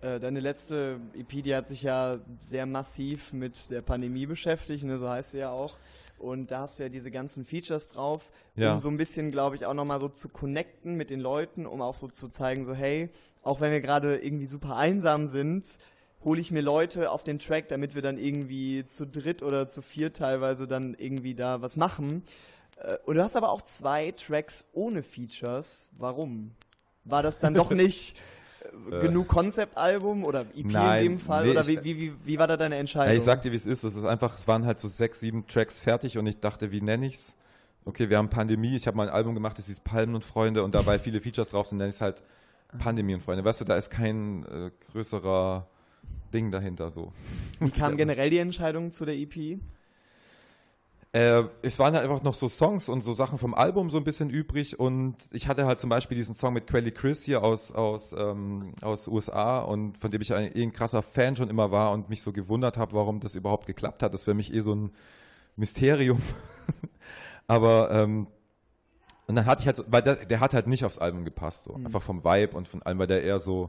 Äh, 0.00 0.18
Deine 0.20 0.40
letzte 0.40 1.00
EP, 1.14 1.42
die 1.42 1.54
hat 1.54 1.66
sich 1.68 1.82
ja 1.82 2.16
sehr 2.40 2.66
massiv 2.66 3.32
mit 3.32 3.70
der 3.70 3.82
Pandemie 3.82 4.26
beschäftigt, 4.26 4.84
ne, 4.84 4.98
so 4.98 5.08
heißt 5.08 5.32
sie 5.32 5.38
ja 5.38 5.50
auch. 5.50 5.76
Und 6.18 6.50
da 6.50 6.60
hast 6.60 6.78
du 6.78 6.84
ja 6.84 6.88
diese 6.88 7.10
ganzen 7.10 7.44
Features 7.44 7.88
drauf, 7.88 8.30
Ja. 8.56 8.74
um 8.74 8.80
so 8.80 8.88
ein 8.88 8.96
bisschen, 8.96 9.30
glaube 9.30 9.56
ich, 9.56 9.66
auch 9.66 9.74
nochmal 9.74 10.00
so 10.00 10.08
zu 10.08 10.28
connecten 10.28 10.94
mit 10.96 11.10
den 11.10 11.20
Leuten, 11.20 11.66
um 11.66 11.80
auch 11.82 11.94
so 11.96 12.08
zu 12.08 12.28
zeigen, 12.28 12.64
so 12.64 12.74
hey, 12.74 13.10
auch 13.42 13.60
wenn 13.60 13.72
wir 13.72 13.80
gerade 13.80 14.18
irgendwie 14.18 14.46
super 14.46 14.76
einsam 14.76 15.26
sind, 15.28 15.66
hole 16.24 16.40
ich 16.40 16.52
mir 16.52 16.62
Leute 16.62 17.10
auf 17.10 17.24
den 17.24 17.40
Track, 17.40 17.66
damit 17.68 17.96
wir 17.96 18.02
dann 18.02 18.18
irgendwie 18.18 18.86
zu 18.86 19.04
dritt 19.06 19.42
oder 19.42 19.66
zu 19.66 19.82
vier 19.82 20.12
teilweise 20.12 20.68
dann 20.68 20.94
irgendwie 20.94 21.34
da 21.34 21.60
was 21.62 21.76
machen. 21.76 22.22
Äh, 22.78 22.96
Und 23.04 23.16
du 23.16 23.24
hast 23.24 23.34
aber 23.34 23.50
auch 23.50 23.62
zwei 23.62 24.12
Tracks 24.12 24.64
ohne 24.72 25.02
Features. 25.02 25.88
Warum? 25.98 26.52
War 27.04 27.22
das 27.24 27.40
dann 27.40 27.54
doch 27.54 27.70
nicht 27.72 28.14
äh, 28.90 29.00
genug 29.00 29.28
Konzeptalbum 29.28 30.24
oder 30.24 30.40
EP 30.54 30.66
Nein, 30.66 30.98
in 30.98 31.12
dem 31.12 31.18
Fall? 31.18 31.44
nee, 31.44 31.50
oder 31.50 31.66
wie, 31.66 31.82
wie, 31.82 32.00
wie, 32.00 32.12
wie 32.24 32.38
war 32.38 32.46
da 32.46 32.56
deine 32.56 32.76
Entscheidung? 32.76 33.12
Ja, 33.12 33.16
ich 33.16 33.22
sag 33.22 33.42
dir, 33.42 33.52
wie 33.52 33.56
es 33.56 33.66
ist. 33.66 33.84
Es 33.84 33.96
ist 33.96 34.04
einfach, 34.04 34.38
es 34.38 34.48
waren 34.48 34.64
halt 34.64 34.78
so 34.78 34.88
sechs, 34.88 35.20
sieben 35.20 35.46
Tracks 35.46 35.78
fertig 35.78 36.18
und 36.18 36.26
ich 36.26 36.40
dachte, 36.40 36.72
wie 36.72 36.80
nenne 36.80 37.06
ich's? 37.06 37.34
Okay, 37.84 38.08
wir 38.10 38.18
haben 38.18 38.30
Pandemie. 38.30 38.76
Ich 38.76 38.86
habe 38.86 38.96
mal 38.96 39.08
ein 39.08 39.14
Album 39.14 39.34
gemacht, 39.34 39.58
das 39.58 39.66
hieß 39.66 39.80
Palmen 39.80 40.14
und 40.14 40.24
Freunde 40.24 40.62
und 40.62 40.74
dabei 40.74 40.98
viele 40.98 41.20
Features 41.20 41.48
drauf 41.50 41.66
sind, 41.66 41.78
nenne 41.78 41.90
ich 41.90 41.96
es 41.96 42.00
halt 42.00 42.22
Pandemie 42.78 43.14
und 43.14 43.22
Freunde. 43.22 43.44
Weißt 43.44 43.60
du, 43.60 43.64
da 43.64 43.76
ist 43.76 43.90
kein 43.90 44.44
äh, 44.44 44.70
größerer 44.92 45.66
Ding 46.32 46.50
dahinter 46.50 46.90
so. 46.90 47.12
Wie 47.60 47.70
kam 47.70 47.96
generell 47.96 48.30
die 48.30 48.38
Entscheidung 48.38 48.90
zu 48.92 49.04
der 49.04 49.16
EP? 49.16 49.58
Äh, 51.12 51.44
es 51.60 51.78
waren 51.78 51.94
halt 51.94 52.04
einfach 52.04 52.22
noch 52.22 52.32
so 52.34 52.48
Songs 52.48 52.88
und 52.88 53.02
so 53.02 53.12
Sachen 53.12 53.36
vom 53.36 53.52
Album 53.52 53.90
so 53.90 53.98
ein 53.98 54.04
bisschen 54.04 54.30
übrig 54.30 54.80
und 54.80 55.16
ich 55.30 55.46
hatte 55.46 55.66
halt 55.66 55.78
zum 55.78 55.90
Beispiel 55.90 56.16
diesen 56.16 56.34
Song 56.34 56.54
mit 56.54 56.66
Quelly 56.66 56.90
Chris 56.90 57.22
hier 57.22 57.42
aus, 57.42 57.70
aus, 57.70 58.14
ähm, 58.16 58.72
aus 58.80 59.08
USA 59.08 59.58
und 59.58 59.98
von 59.98 60.10
dem 60.10 60.22
ich 60.22 60.32
ein, 60.32 60.56
eh 60.56 60.62
ein 60.62 60.72
krasser 60.72 61.02
Fan 61.02 61.36
schon 61.36 61.50
immer 61.50 61.70
war 61.70 61.92
und 61.92 62.08
mich 62.08 62.22
so 62.22 62.32
gewundert 62.32 62.78
habe, 62.78 62.94
warum 62.94 63.20
das 63.20 63.34
überhaupt 63.34 63.66
geklappt 63.66 64.02
hat. 64.02 64.14
Das 64.14 64.26
wäre 64.26 64.34
mich 64.34 64.54
eh 64.54 64.60
so 64.60 64.74
ein 64.74 64.92
Mysterium. 65.56 66.22
Aber 67.46 67.90
ähm, 67.90 68.26
und 69.26 69.36
dann 69.36 69.44
hatte 69.44 69.60
ich 69.60 69.66
halt, 69.66 69.76
so, 69.76 69.84
weil 69.88 70.02
der, 70.02 70.16
der 70.16 70.40
hat 70.40 70.54
halt 70.54 70.66
nicht 70.66 70.84
aufs 70.84 70.98
Album 70.98 71.24
gepasst, 71.24 71.64
so 71.64 71.74
Mhm. 71.74 71.86
einfach 71.86 72.02
vom 72.02 72.24
Vibe 72.24 72.56
und 72.56 72.68
von 72.68 72.82
allem, 72.82 72.98
weil 72.98 73.06
der 73.06 73.22
eher 73.22 73.38
so, 73.38 73.68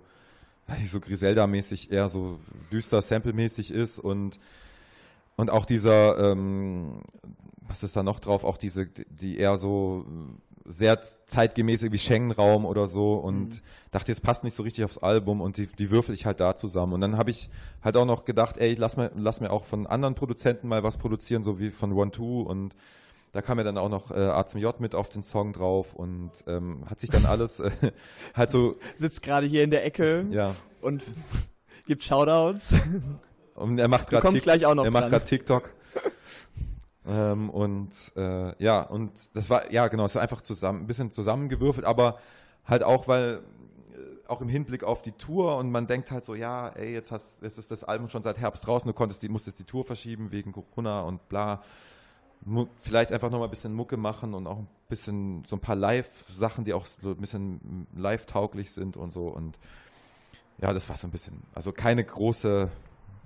weiß 0.68 0.80
ich, 0.82 0.90
so 0.90 1.00
Griselda-mäßig, 1.00 1.92
eher 1.92 2.08
so 2.08 2.40
düster, 2.72 3.02
Sample-mäßig 3.02 3.72
ist 3.72 4.00
und 4.00 4.40
und 5.36 5.50
auch 5.50 5.66
dieser, 5.66 6.32
ähm, 6.32 7.02
was 7.62 7.84
ist 7.84 7.96
da 7.96 8.04
noch 8.04 8.20
drauf? 8.20 8.44
Auch 8.44 8.58
diese, 8.58 8.88
die 8.88 9.38
eher 9.38 9.56
so 9.58 10.06
äh, 10.08 10.70
sehr 10.70 11.02
zeitgemäße 11.26 11.92
wie 11.92 11.98
Schengen-Raum 11.98 12.66
oder 12.66 12.88
so 12.88 13.16
und 13.16 13.48
Mhm. 13.50 13.60
dachte, 13.92 14.12
es 14.12 14.22
passt 14.22 14.44
nicht 14.46 14.56
so 14.56 14.64
richtig 14.64 14.86
aufs 14.86 14.98
Album 14.98 15.42
und 15.42 15.58
die, 15.58 15.68
die 15.68 15.92
würfel 15.92 16.16
ich 16.16 16.26
halt 16.26 16.40
da 16.40 16.56
zusammen. 16.56 16.94
Und 16.94 17.02
dann 17.02 17.18
habe 17.18 17.32
ich 17.32 17.50
halt 17.84 17.98
auch 17.98 18.06
noch 18.06 18.24
gedacht, 18.26 18.58
ey, 18.58 18.76
lass 18.76 18.96
mir, 18.96 19.12
lass 19.16 19.42
mir 19.42 19.52
auch 19.52 19.66
von 19.66 19.88
anderen 19.88 20.16
Produzenten 20.16 20.68
mal 20.70 20.84
was 20.84 20.98
produzieren, 20.98 21.44
so 21.44 21.60
wie 21.60 21.70
von 21.72 21.92
One 21.92 22.12
Two 22.12 22.42
und 22.42 22.76
da 23.34 23.42
kam 23.42 23.58
ja 23.58 23.64
dann 23.64 23.80
auch 23.80 23.90
noch 23.90 24.12
äh, 24.12 24.14
A 24.20 24.46
zum 24.46 24.62
J 24.62 24.80
mit 24.80 24.94
auf 24.94 25.10
den 25.10 25.24
Song 25.24 25.54
drauf 25.54 25.96
und 25.96 26.32
ähm, 26.46 26.84
hat 26.88 27.00
sich 27.00 27.10
dann 27.10 27.26
alles 27.26 27.60
äh, 27.60 27.72
halt 28.36 28.52
so. 28.52 28.76
Sitzt 28.98 29.24
gerade 29.24 29.48
hier 29.48 29.64
in 29.64 29.72
der 29.72 29.84
Ecke 29.84 30.28
ja. 30.30 30.56
und 30.82 31.04
gibt 31.88 32.04
Shoutouts. 32.04 32.74
Und 33.56 33.78
er 33.80 33.88
macht 33.88 34.10
gerade 34.10 34.22
kommst 34.22 34.38
Tik- 34.38 34.44
gleich 34.44 34.66
auch 34.66 34.76
noch 34.76 34.86
Er 34.86 34.92
macht 34.92 35.10
gerade 35.10 35.26
TikTok. 35.26 35.72
ähm, 37.08 37.50
und 37.50 37.92
äh, 38.16 38.64
ja, 38.64 38.82
und 38.82 39.12
das 39.36 39.50
war, 39.50 39.72
ja 39.72 39.88
genau, 39.88 40.06
es 40.06 40.16
war 40.16 40.22
einfach 40.22 40.42
zusammen, 40.42 40.82
ein 40.82 40.88
bisschen 40.88 41.12
zusammengewürfelt, 41.12 41.86
aber 41.86 42.18
halt 42.66 42.84
auch, 42.84 43.08
weil 43.08 43.42
äh, 43.92 44.28
auch 44.28 44.42
im 44.42 44.50
Hinblick 44.50 44.84
auf 44.84 45.02
die 45.02 45.12
Tour 45.12 45.58
und 45.58 45.72
man 45.72 45.86
denkt 45.86 46.12
halt 46.12 46.26
so, 46.26 46.34
ja, 46.34 46.70
ey, 46.70 46.94
jetzt, 46.94 47.12
hast, 47.12 47.44
jetzt 47.44 47.60
ist 47.60 47.72
das 47.72 47.84
Album 47.84 48.10
schon 48.10 48.24
seit 48.24 48.40
Herbst 48.40 48.66
draußen, 48.66 48.88
du 48.88 48.94
konntest 48.94 49.22
die, 49.22 49.30
musstest 49.30 49.60
die 49.60 49.66
Tour 49.66 49.86
verschieben 49.86 50.32
wegen 50.32 50.52
Corona 50.52 51.02
und 51.02 51.28
bla. 51.30 51.62
Vielleicht 52.82 53.14
einfach 53.14 53.30
nochmal 53.30 53.48
ein 53.48 53.52
bisschen 53.52 53.74
Mucke 53.74 53.96
machen 53.96 54.34
und 54.34 54.48
auch 54.48 54.58
ein 54.58 54.68
bisschen 54.90 55.46
so 55.46 55.56
ein 55.56 55.62
paar 55.62 55.78
Live-Sachen, 55.78 56.66
die 56.66 56.74
auch 56.74 56.86
so 56.86 57.12
ein 57.12 57.18
bisschen 57.18 57.88
live-tauglich 57.96 58.72
sind 58.72 58.98
und 58.98 59.12
so 59.12 59.28
und 59.28 59.58
ja, 60.58 60.74
das 60.74 60.90
war 60.90 60.98
so 60.98 61.08
ein 61.08 61.12
bisschen, 61.12 61.42
also 61.54 61.72
keine 61.72 62.04
große 62.04 62.70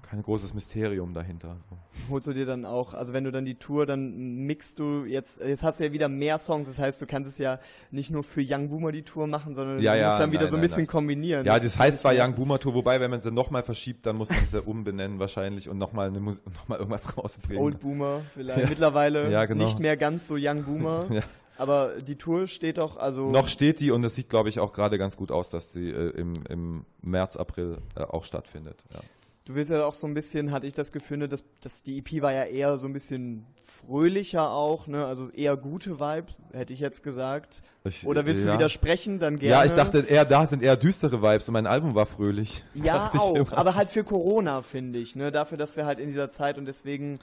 kein 0.09 0.21
großes 0.23 0.53
Mysterium 0.53 1.13
dahinter. 1.13 1.57
So. 1.69 1.77
Holst 2.09 2.27
du 2.27 2.34
dir 2.34 2.45
dann 2.45 2.65
auch, 2.65 2.93
also 2.93 3.13
wenn 3.13 3.23
du 3.23 3.31
dann 3.31 3.45
die 3.45 3.55
Tour, 3.55 3.85
dann 3.85 4.45
mixt 4.45 4.79
du 4.79 5.05
jetzt, 5.05 5.39
jetzt 5.39 5.63
hast 5.63 5.79
du 5.79 5.85
ja 5.85 5.91
wieder 5.91 6.07
mehr 6.07 6.38
Songs, 6.38 6.67
das 6.67 6.79
heißt, 6.79 7.01
du 7.01 7.05
kannst 7.05 7.29
es 7.29 7.38
ja 7.38 7.59
nicht 7.91 8.09
nur 8.09 8.23
für 8.23 8.41
Young 8.41 8.69
Boomer 8.69 8.91
die 8.91 9.03
Tour 9.03 9.27
machen, 9.27 9.53
sondern 9.55 9.79
Ja, 9.81 9.93
du 9.93 9.99
ja, 9.99 10.05
musst 10.05 10.19
dann 10.19 10.31
wieder 10.31 10.41
nein, 10.43 10.49
so 10.49 10.55
ein 10.55 10.61
nein, 10.61 10.69
bisschen 10.69 10.84
nein. 10.84 10.88
kombinieren. 10.88 11.45
Ja, 11.45 11.55
Das 11.55 11.63
das 11.63 11.79
heißt 11.79 11.99
zwar 11.99 12.13
Young 12.15 12.35
Boomer 12.35 12.59
Tour, 12.59 12.73
wobei, 12.73 12.99
wenn 12.99 13.11
man 13.11 13.21
sie 13.21 13.31
nochmal 13.31 13.63
verschiebt, 13.63 14.05
dann 14.05 14.15
muss 14.15 14.29
man 14.29 14.47
sie 14.47 14.61
umbenennen 14.65 15.19
wahrscheinlich 15.19 15.69
und 15.69 15.77
nochmal 15.77 16.11
noch 16.11 16.67
mal 16.67 16.77
irgendwas 16.77 17.17
rausbringen. 17.17 17.63
Old 17.63 17.79
Boomer 17.79 18.21
vielleicht. 18.34 18.57
Ja. 18.57 18.69
Mittlerweile 18.69 19.29
ja, 19.29 19.45
genau. 19.45 19.63
nicht 19.65 19.79
mehr 19.79 19.97
ganz 19.97 20.27
so 20.27 20.35
Young 20.39 20.63
Boomer. 20.63 21.05
Ja. 21.11 21.21
Aber 21.57 21.93
die 22.01 22.15
Tour 22.15 22.47
steht 22.47 22.77
doch, 22.77 22.97
also. 22.97 23.29
Noch 23.29 23.47
steht 23.47 23.79
die 23.79 23.91
und 23.91 24.03
es 24.03 24.15
sieht, 24.15 24.29
glaube 24.29 24.49
ich, 24.49 24.59
auch 24.59 24.73
gerade 24.73 24.97
ganz 24.97 25.17
gut 25.17 25.31
aus, 25.31 25.49
dass 25.49 25.73
sie 25.73 25.89
äh, 25.89 26.09
im, 26.11 26.34
im 26.49 26.85
März, 27.01 27.35
April 27.35 27.79
äh, 27.95 28.01
auch 28.01 28.25
stattfindet. 28.25 28.84
Ja. 28.93 28.99
Du 29.47 29.55
willst 29.55 29.71
ja 29.71 29.85
auch 29.85 29.93
so 29.93 30.05
ein 30.07 30.13
bisschen, 30.13 30.51
hatte 30.51 30.67
ich 30.67 30.73
das 30.73 30.91
Gefühl, 30.91 31.25
dass, 31.25 31.45
dass 31.61 31.81
die 31.81 31.99
EP 31.99 32.21
war 32.21 32.33
ja 32.33 32.43
eher 32.43 32.77
so 32.77 32.85
ein 32.85 32.91
bisschen 32.91 33.45
fröhlicher 33.63 34.51
auch, 34.51 34.87
ne? 34.87 35.05
Also 35.05 35.29
eher 35.31 35.55
gute 35.55 36.01
Vibes, 36.01 36.35
hätte 36.51 36.73
ich 36.73 36.81
jetzt 36.81 37.01
gesagt. 37.01 37.61
Ich- 37.85 38.05
Oder 38.05 38.25
willst 38.25 38.43
ja. 38.43 38.51
du 38.51 38.57
widersprechen? 38.59 39.19
Dann 39.19 39.37
gerne. 39.37 39.51
Ja, 39.51 39.63
ich 39.63 39.71
dachte 39.71 39.99
eher, 39.99 40.25
da 40.25 40.45
sind 40.45 40.61
eher 40.63 40.75
düstere 40.75 41.21
Vibes 41.21 41.47
und 41.47 41.53
mein 41.53 41.65
Album 41.65 41.95
war 41.95 42.05
fröhlich. 42.05 42.65
Ja, 42.73 43.09
auch. 43.17 43.53
Aber 43.53 43.75
halt 43.75 43.87
für 43.87 44.03
Corona, 44.03 44.61
finde 44.61 44.99
ich, 44.99 45.15
ne? 45.15 45.31
Dafür, 45.31 45.57
dass 45.57 45.77
wir 45.77 45.85
halt 45.85 45.99
in 45.99 46.07
dieser 46.07 46.29
Zeit 46.29 46.57
und 46.57 46.65
deswegen. 46.65 47.19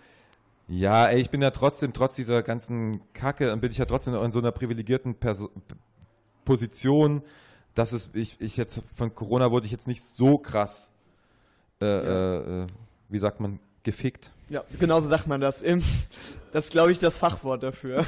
Ja, 0.67 1.07
ey, 1.09 1.21
ich 1.21 1.29
bin 1.29 1.43
ja 1.43 1.51
trotzdem, 1.51 1.93
trotz 1.93 2.17
dieser 2.17 2.43
ganzen 2.43 3.03
Kacke, 3.13 3.55
bin 3.59 3.71
ich 3.71 3.77
ja 3.77 3.85
trotzdem 3.85 4.15
in 4.15 4.33
so 4.33 4.39
einer 4.39 4.51
privilegierten 4.51 5.15
Perso 5.17 5.51
Position, 6.47 7.21
dass 7.75 7.93
es, 7.93 8.09
ich, 8.15 8.41
ich 8.41 8.57
jetzt, 8.57 8.81
von 8.97 9.15
Corona 9.15 9.51
wurde 9.51 9.67
ich 9.67 9.73
jetzt 9.73 9.87
nicht 9.87 10.03
so 10.03 10.39
krass, 10.39 10.91
äh, 11.85 12.61
äh, 12.61 12.63
äh, 12.63 12.67
wie 13.09 13.19
sagt 13.19 13.41
man, 13.41 13.59
gefickt. 13.83 14.31
Ja, 14.49 14.65
genauso 14.79 15.09
sagt 15.09 15.27
man 15.27 15.41
das. 15.41 15.65
Das 16.53 16.67
ist, 16.67 16.71
glaube 16.71 16.93
ich, 16.93 16.99
das 16.99 17.19
Fachwort 17.19 17.63
dafür. 17.63 18.05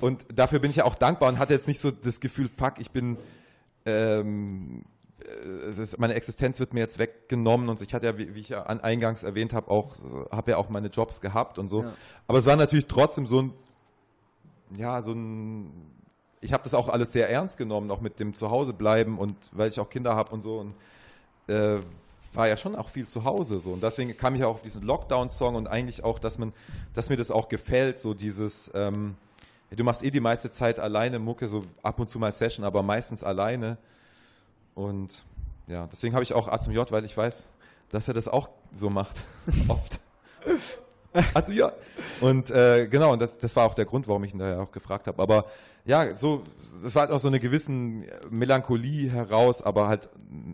Und 0.00 0.24
dafür 0.34 0.58
bin 0.58 0.70
ich 0.70 0.76
ja 0.76 0.84
auch 0.84 0.94
dankbar 0.94 1.28
und 1.28 1.38
hatte 1.38 1.52
jetzt 1.52 1.68
nicht 1.68 1.80
so 1.80 1.90
das 1.90 2.20
Gefühl, 2.20 2.48
fuck, 2.48 2.74
ich 2.78 2.90
bin, 2.90 3.16
ähm, 3.86 4.84
äh, 5.24 5.68
ist, 5.68 5.98
meine 5.98 6.14
Existenz 6.14 6.60
wird 6.60 6.74
mir 6.74 6.80
jetzt 6.80 6.98
weggenommen 6.98 7.68
und 7.68 7.80
ich 7.80 7.94
hatte 7.94 8.06
ja, 8.06 8.18
wie, 8.18 8.34
wie 8.34 8.40
ich 8.40 8.48
ja 8.50 8.64
an, 8.64 8.80
eingangs 8.80 9.22
erwähnt 9.22 9.52
habe, 9.52 9.70
auch, 9.70 9.96
habe 10.30 10.52
ja 10.52 10.56
auch 10.56 10.68
meine 10.68 10.88
Jobs 10.88 11.20
gehabt 11.20 11.58
und 11.58 11.68
so. 11.68 11.82
Ja. 11.82 11.92
Aber 12.26 12.38
es 12.38 12.46
war 12.46 12.56
natürlich 12.56 12.86
trotzdem 12.86 13.26
so 13.26 13.42
ein, 13.42 13.52
ja, 14.76 15.00
so 15.02 15.12
ein, 15.12 15.72
ich 16.40 16.52
habe 16.52 16.62
das 16.62 16.74
auch 16.74 16.88
alles 16.88 17.12
sehr 17.12 17.30
ernst 17.30 17.56
genommen, 17.56 17.90
auch 17.90 18.00
mit 18.00 18.20
dem 18.20 18.34
Zuhausebleiben 18.34 19.18
und 19.18 19.36
weil 19.52 19.68
ich 19.68 19.80
auch 19.80 19.90
Kinder 19.90 20.14
habe 20.14 20.32
und 20.32 20.42
so 20.42 20.58
und 20.58 20.74
äh, 21.54 21.80
war 22.32 22.48
ja 22.48 22.56
schon 22.56 22.76
auch 22.76 22.88
viel 22.88 23.06
zu 23.06 23.24
Hause 23.24 23.60
so 23.60 23.72
und 23.72 23.82
deswegen 23.82 24.16
kam 24.16 24.34
ich 24.34 24.44
auch 24.44 24.54
auf 24.54 24.62
diesen 24.62 24.82
Lockdown-Song 24.82 25.54
und 25.54 25.66
eigentlich 25.66 26.04
auch, 26.04 26.18
dass 26.18 26.38
man, 26.38 26.52
dass 26.94 27.08
mir 27.08 27.16
das 27.16 27.30
auch 27.30 27.48
gefällt, 27.48 27.98
so 27.98 28.14
dieses, 28.14 28.70
ähm, 28.74 29.16
du 29.70 29.84
machst 29.84 30.02
eh 30.02 30.10
die 30.10 30.20
meiste 30.20 30.50
Zeit 30.50 30.78
alleine 30.78 31.18
Mucke, 31.18 31.48
so 31.48 31.62
ab 31.82 31.98
und 31.98 32.10
zu 32.10 32.18
mal 32.18 32.32
Session, 32.32 32.64
aber 32.64 32.82
meistens 32.82 33.24
alleine 33.24 33.78
und 34.74 35.24
ja, 35.66 35.86
deswegen 35.86 36.14
habe 36.14 36.22
ich 36.22 36.34
auch 36.34 36.48
A 36.48 36.58
zum 36.58 36.72
J, 36.72 36.90
weil 36.92 37.04
ich 37.04 37.16
weiß, 37.16 37.46
dass 37.90 38.08
er 38.08 38.14
das 38.14 38.28
auch 38.28 38.48
so 38.72 38.90
macht, 38.90 39.20
oft. 39.68 40.00
Also 41.34 41.52
ja. 41.52 41.72
Und 42.20 42.50
äh, 42.50 42.86
genau, 42.86 43.12
und 43.12 43.20
das, 43.20 43.38
das 43.38 43.56
war 43.56 43.64
auch 43.64 43.74
der 43.74 43.86
Grund, 43.86 44.06
warum 44.08 44.24
ich 44.24 44.32
ihn 44.34 44.38
daher 44.38 44.60
auch 44.60 44.72
gefragt 44.72 45.06
habe. 45.06 45.20
Aber 45.22 45.46
ja, 45.84 46.14
so, 46.14 46.42
es 46.84 46.94
war 46.94 47.02
halt 47.02 47.10
auch 47.12 47.20
so 47.20 47.28
eine 47.28 47.40
gewissen 47.40 48.04
Melancholie 48.30 49.10
heraus, 49.10 49.62
aber 49.62 49.88
halt 49.88 50.08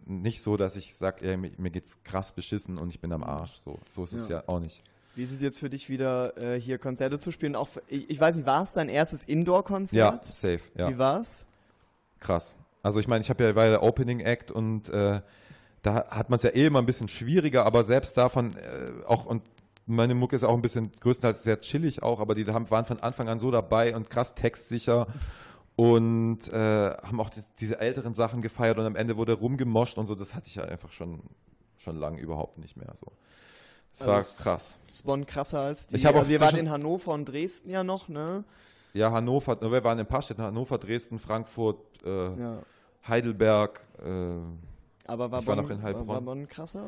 nicht 0.06 0.42
so, 0.42 0.56
dass 0.56 0.76
ich 0.76 0.94
sage, 0.94 1.24
ey, 1.28 1.36
mir, 1.36 1.50
mir 1.58 1.70
geht's 1.70 1.98
krass 2.04 2.32
beschissen 2.32 2.78
und 2.78 2.90
ich 2.90 3.00
bin 3.00 3.12
am 3.12 3.24
Arsch. 3.24 3.54
So, 3.56 3.78
so 3.90 4.04
ist 4.04 4.12
es 4.12 4.28
Ja. 4.28 4.36
ja 4.38 4.44
auch 4.46 4.60
nicht. 4.60 4.82
Wie 5.16 5.22
ist 5.22 5.32
es 5.32 5.40
jetzt 5.40 5.58
für 5.58 5.70
dich 5.70 5.88
wieder, 5.88 6.36
äh, 6.40 6.60
hier 6.60 6.78
Konzerte 6.78 7.18
zu 7.18 7.30
spielen? 7.30 7.56
Auch, 7.56 7.68
ich, 7.88 8.08
ich 8.10 8.20
weiß 8.20 8.36
nicht, 8.36 8.46
war 8.46 8.62
es 8.62 8.72
dein 8.72 8.88
erstes 8.88 9.24
Indoor-Konzert? 9.24 9.96
Ja, 9.96 10.32
safe, 10.32 10.60
ja. 10.76 10.88
Wie 10.88 10.98
war's? 10.98 11.44
Krass. 12.20 12.54
Also 12.82 13.00
ich 13.00 13.08
meine, 13.08 13.22
ich 13.22 13.30
habe 13.30 13.42
ja 13.44 13.54
war 13.54 13.64
ja 13.64 13.70
der 13.70 13.82
Opening 13.82 14.20
Act 14.20 14.50
und 14.50 14.88
äh, 14.90 15.20
da 15.82 15.94
hat 16.10 16.30
man 16.30 16.36
es 16.38 16.42
ja 16.42 16.50
eh 16.50 16.66
immer 16.66 16.78
ein 16.80 16.86
bisschen 16.86 17.08
schwieriger, 17.08 17.64
aber 17.66 17.82
selbst 17.82 18.16
davon 18.16 18.56
äh, 18.56 18.90
auch 19.06 19.24
und 19.26 19.42
meine 19.86 20.14
Mucke 20.14 20.36
ist 20.36 20.44
auch 20.44 20.54
ein 20.54 20.62
bisschen 20.62 20.90
größtenteils 21.00 21.42
sehr 21.42 21.60
chillig 21.60 22.02
auch, 22.02 22.20
aber 22.20 22.34
die 22.34 22.46
haben, 22.46 22.70
waren 22.70 22.84
von 22.84 23.00
Anfang 23.00 23.28
an 23.28 23.38
so 23.40 23.50
dabei 23.50 23.94
und 23.94 24.08
krass 24.10 24.34
textsicher 24.34 25.06
und 25.76 26.52
äh, 26.52 26.90
haben 26.96 27.20
auch 27.20 27.30
das, 27.30 27.52
diese 27.56 27.78
älteren 27.80 28.14
Sachen 28.14 28.40
gefeiert 28.40 28.78
und 28.78 28.86
am 28.86 28.96
Ende 28.96 29.16
wurde 29.16 29.32
rumgemoscht 29.34 29.98
und 29.98 30.06
so. 30.06 30.14
Das 30.14 30.34
hatte 30.34 30.48
ich 30.48 30.54
ja 30.56 30.64
einfach 30.64 30.92
schon 30.92 31.20
schon 31.76 31.96
lange 31.96 32.20
überhaupt 32.20 32.58
nicht 32.58 32.76
mehr 32.76 32.94
so. 32.98 33.12
Das 33.98 34.06
war 34.06 34.14
Also, 34.16 34.42
krass. 34.42 34.78
Ist 34.90 35.04
Bonn 35.04 35.26
krasser 35.26 35.60
als 35.60 35.86
die. 35.88 35.96
Ich 35.96 36.06
also 36.06 36.28
wir 36.30 36.40
waren 36.40 36.56
in 36.56 36.70
Hannover 36.70 37.12
und 37.12 37.26
Dresden 37.26 37.68
ja 37.70 37.84
noch, 37.84 38.08
ne? 38.08 38.44
Ja, 38.94 39.10
Hannover, 39.12 39.60
wir 39.60 39.84
waren 39.84 39.98
in 39.98 40.04
ein 40.04 40.08
paar 40.08 40.22
Städten, 40.22 40.42
Hannover, 40.42 40.78
Dresden, 40.78 41.18
Frankfurt, 41.18 41.78
äh, 42.04 42.40
Ja. 42.40 42.62
Heidelberg. 43.06 43.80
Äh, 43.98 44.04
Aber 45.06 45.30
war 45.30 45.40
ich 45.40 45.46
war 45.46 45.56
Bonn, 45.56 45.64
noch 45.64 45.70
in 45.70 45.82
war, 45.82 45.92
war 45.92 45.98
Heilbronn. 45.98 46.24
Bonn 46.24 46.48
krasser? 46.48 46.84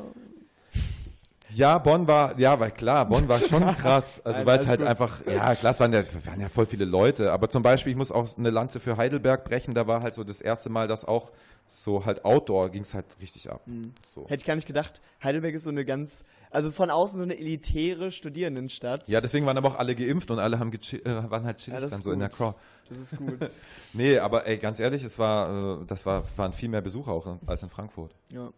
Ja, 1.53 1.77
Bonn 1.77 2.07
war, 2.07 2.37
ja, 2.39 2.59
weil 2.59 2.71
klar, 2.71 3.07
Bonn 3.07 3.27
war 3.27 3.39
schon 3.39 3.65
krass. 3.77 4.21
Also 4.23 4.45
weil 4.45 4.59
es 4.59 4.67
halt 4.67 4.79
gut. 4.79 4.87
einfach, 4.87 5.25
ja, 5.25 5.55
klar, 5.55 5.71
es 5.71 5.79
waren 5.79 5.93
ja, 5.93 6.01
waren 6.25 6.41
ja 6.41 6.49
voll 6.49 6.65
viele 6.65 6.85
Leute. 6.85 7.31
Aber 7.31 7.49
zum 7.49 7.63
Beispiel, 7.63 7.91
ich 7.91 7.97
muss 7.97 8.11
auch 8.11 8.37
eine 8.37 8.49
Lanze 8.49 8.79
für 8.79 8.97
Heidelberg 8.97 9.43
brechen. 9.45 9.73
Da 9.73 9.87
war 9.87 10.01
halt 10.01 10.13
so 10.13 10.23
das 10.23 10.41
erste 10.41 10.69
Mal, 10.69 10.87
dass 10.87 11.05
auch 11.05 11.31
so 11.67 12.05
halt 12.05 12.23
Outdoor 12.25 12.69
ging 12.69 12.83
es 12.83 12.93
halt 12.93 13.05
richtig 13.21 13.49
ab. 13.49 13.61
Mhm. 13.65 13.93
So. 14.13 14.23
Hätte 14.23 14.37
ich 14.37 14.45
gar 14.45 14.55
nicht 14.55 14.67
gedacht. 14.67 15.01
Heidelberg 15.21 15.53
ist 15.53 15.63
so 15.63 15.69
eine 15.69 15.85
ganz, 15.85 16.23
also 16.49 16.71
von 16.71 16.89
außen 16.89 17.17
so 17.17 17.23
eine 17.23 17.37
elitäre 17.37 18.11
Studierendenstadt. 18.11 19.07
Ja, 19.07 19.21
deswegen 19.21 19.45
waren 19.45 19.57
aber 19.57 19.69
auch 19.69 19.79
alle 19.79 19.95
geimpft 19.95 20.31
und 20.31 20.39
alle 20.39 20.59
haben 20.59 20.71
äh, 20.71 21.05
waren 21.29 21.45
halt 21.45 21.57
chillig 21.57 21.81
Ja, 21.81 21.87
dann 21.87 22.01
so 22.01 22.11
in 22.11 22.19
der 22.19 22.29
gut. 22.29 22.37
Crowd. 22.37 22.57
Das 22.89 22.97
ist 22.99 23.17
gut. 23.17 23.39
nee, 23.93 24.17
aber 24.17 24.47
ey, 24.47 24.57
ganz 24.57 24.79
ehrlich, 24.79 25.03
es 25.03 25.19
war, 25.19 25.81
äh, 25.81 25.85
das 25.85 26.05
war, 26.05 26.23
waren 26.37 26.53
viel 26.53 26.69
mehr 26.69 26.81
Besucher 26.81 27.11
auch 27.11 27.37
als 27.45 27.63
in 27.63 27.69
Frankfurt. 27.69 28.15
Ja. 28.31 28.49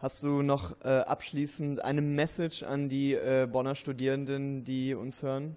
Hast 0.00 0.22
du 0.22 0.40
noch 0.40 0.74
äh, 0.82 0.88
abschließend 0.88 1.84
eine 1.84 2.00
Message 2.00 2.62
an 2.62 2.88
die 2.88 3.12
äh, 3.12 3.46
Bonner 3.46 3.74
Studierenden, 3.74 4.64
die 4.64 4.94
uns 4.94 5.22
hören? 5.22 5.56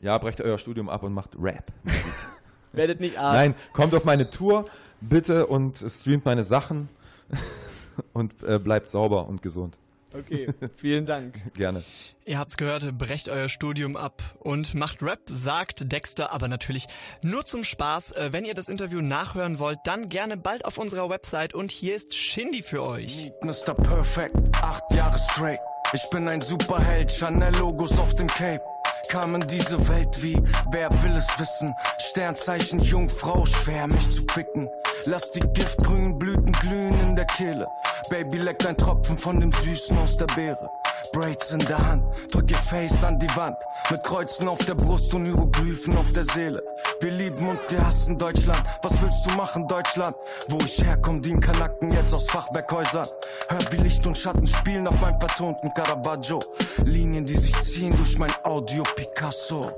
Ja, 0.00 0.16
brecht 0.16 0.40
euer 0.40 0.56
Studium 0.56 0.88
ab 0.88 1.02
und 1.02 1.12
macht 1.12 1.32
Rap. 1.38 1.70
Werdet 2.72 3.00
nicht 3.00 3.18
Arzt. 3.18 3.38
Nein, 3.38 3.54
kommt 3.74 3.92
auf 3.94 4.06
meine 4.06 4.30
Tour, 4.30 4.64
bitte, 5.02 5.46
und 5.46 5.76
streamt 5.76 6.24
meine 6.24 6.44
Sachen 6.44 6.88
und 8.14 8.42
äh, 8.42 8.58
bleibt 8.58 8.88
sauber 8.88 9.28
und 9.28 9.42
gesund. 9.42 9.76
Okay, 10.14 10.48
vielen 10.76 11.06
Dank. 11.06 11.34
Gerne. 11.54 11.82
Ihr 12.24 12.38
habt's 12.38 12.56
gehört, 12.56 12.96
brecht 12.96 13.28
euer 13.28 13.48
Studium 13.48 13.96
ab 13.96 14.22
und 14.38 14.74
macht 14.74 15.02
Rap, 15.02 15.20
sagt 15.30 15.90
Dexter, 15.92 16.32
aber 16.32 16.48
natürlich 16.48 16.86
nur 17.22 17.44
zum 17.44 17.64
Spaß. 17.64 18.12
Äh, 18.12 18.32
Wenn 18.32 18.44
ihr 18.44 18.54
das 18.54 18.68
Interview 18.68 19.00
nachhören 19.00 19.58
wollt, 19.58 19.80
dann 19.84 20.08
gerne 20.08 20.36
bald 20.36 20.64
auf 20.64 20.78
unserer 20.78 21.10
Website 21.10 21.54
und 21.54 21.70
hier 21.70 21.94
ist 21.96 22.14
Shindy 22.14 22.62
für 22.62 22.82
euch. 22.82 23.32
Mr. 23.42 23.74
Perfect, 23.74 24.34
acht 24.62 24.82
Jahre 24.94 25.18
straight. 25.18 25.60
Ich 25.92 26.08
bin 26.10 26.28
ein 26.28 26.40
Superheld, 26.42 27.10
Chanel-Logos 27.10 27.98
auf 27.98 28.14
dem 28.16 28.26
Cape. 28.26 28.62
Kam 29.08 29.34
in 29.36 29.40
diese 29.48 29.88
Welt 29.88 30.22
wie, 30.22 30.38
wer 30.70 30.90
will 31.02 31.12
es 31.12 31.38
wissen? 31.38 31.72
Sternzeichen 31.98 32.78
Jungfrau, 32.80 33.46
schwer 33.46 33.86
mich 33.86 34.10
zu 34.10 34.22
ficken. 34.32 34.68
Lass 35.06 35.30
die 35.32 35.40
giftgrünen 35.40 36.18
Blüten 36.18 36.52
glühen 36.52 37.00
in 37.00 37.16
der 37.16 37.24
Kehle. 37.24 37.68
Baby 38.08 38.38
leckt 38.38 38.64
ein 38.66 38.76
Tropfen 38.76 39.18
von 39.18 39.40
dem 39.40 39.52
Süßen 39.52 39.98
aus 39.98 40.16
der 40.16 40.26
Beere. 40.26 40.70
Braids 41.12 41.52
in 41.52 41.58
der 41.60 41.78
Hand, 41.78 42.04
drück 42.30 42.50
ihr 42.50 42.56
Face 42.56 43.04
an 43.04 43.18
die 43.18 43.34
Wand. 43.36 43.56
Mit 43.90 44.02
Kreuzen 44.02 44.48
auf 44.48 44.58
der 44.64 44.74
Brust 44.74 45.12
und 45.14 45.24
Hieroglyphen 45.24 45.96
auf 45.96 46.12
der 46.12 46.24
Seele. 46.24 46.62
Wir 47.00 47.10
lieben 47.10 47.48
und 47.48 47.58
wir 47.68 47.84
hassen 47.84 48.18
Deutschland. 48.18 48.62
Was 48.82 49.00
willst 49.02 49.26
du 49.26 49.30
machen, 49.36 49.66
Deutschland? 49.68 50.16
Wo 50.48 50.58
ich 50.58 50.82
herkomme, 50.82 51.20
dienen 51.20 51.40
Kanaken 51.40 51.90
jetzt 51.90 52.12
aus 52.14 52.28
Fachwerkhäusern. 52.30 53.06
Hör 53.48 53.72
wie 53.72 53.76
Licht 53.76 54.06
und 54.06 54.16
Schatten 54.16 54.46
spielen 54.46 54.86
auf 54.86 55.00
meinem 55.00 55.20
vertonten 55.20 55.72
Caravaggio. 55.74 56.40
Linien, 56.84 57.24
die 57.24 57.36
sich 57.36 57.54
ziehen 57.62 57.94
durch 57.96 58.18
mein 58.18 58.32
Audio 58.44 58.82
Picasso. 58.96 59.72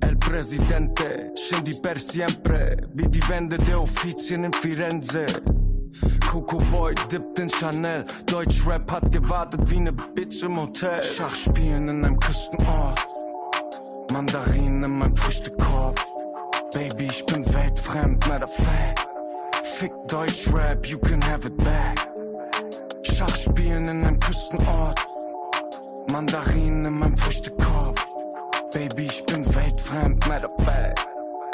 El 0.00 0.16
Presidente, 0.16 1.32
scendi 1.36 1.74
per 1.74 1.98
siempre. 1.98 2.88
Wie 2.94 3.08
die 3.08 3.26
Wände 3.28 3.58
der 3.58 3.80
Offizien 3.80 4.44
in 4.44 4.52
Firenze. 4.52 5.26
Coco 6.30 6.58
Boy 6.70 6.94
dippt 7.10 7.38
in 7.38 7.48
Chanel. 7.48 8.04
Deutschrap 8.26 8.90
hat 8.90 9.10
gewartet 9.12 9.60
wie 9.70 9.80
ne 9.80 9.92
Bitch 9.92 10.42
im 10.42 10.60
Hotel. 10.60 11.02
Schachspielen 11.02 11.88
in 11.88 12.04
einem 12.04 12.20
Küstenort. 12.20 13.08
Mandarinen 14.12 14.84
in 14.84 14.98
meinem 14.98 15.16
Früchtekorb. 15.16 15.98
Baby, 16.72 17.06
ich 17.06 17.24
bin 17.26 17.44
weltfremd, 17.54 18.26
matter 18.28 18.48
fact. 18.48 19.08
Fick 19.62 19.92
Deutschrap, 20.08 20.86
you 20.86 20.98
can 20.98 21.22
have 21.22 21.46
it 21.46 21.56
back. 21.58 22.08
Schachspielen 23.02 23.88
in 23.88 24.04
einem 24.04 24.20
Küstenort. 24.20 25.06
Mandarinen 26.12 26.86
in 26.86 26.98
meinem 26.98 27.16
Früchtekorb. 27.16 27.98
Baby, 28.72 29.06
ich 29.06 29.24
bin 29.24 29.46
weltfremd, 29.54 30.26
matter 30.28 30.50
fact. 30.64 31.06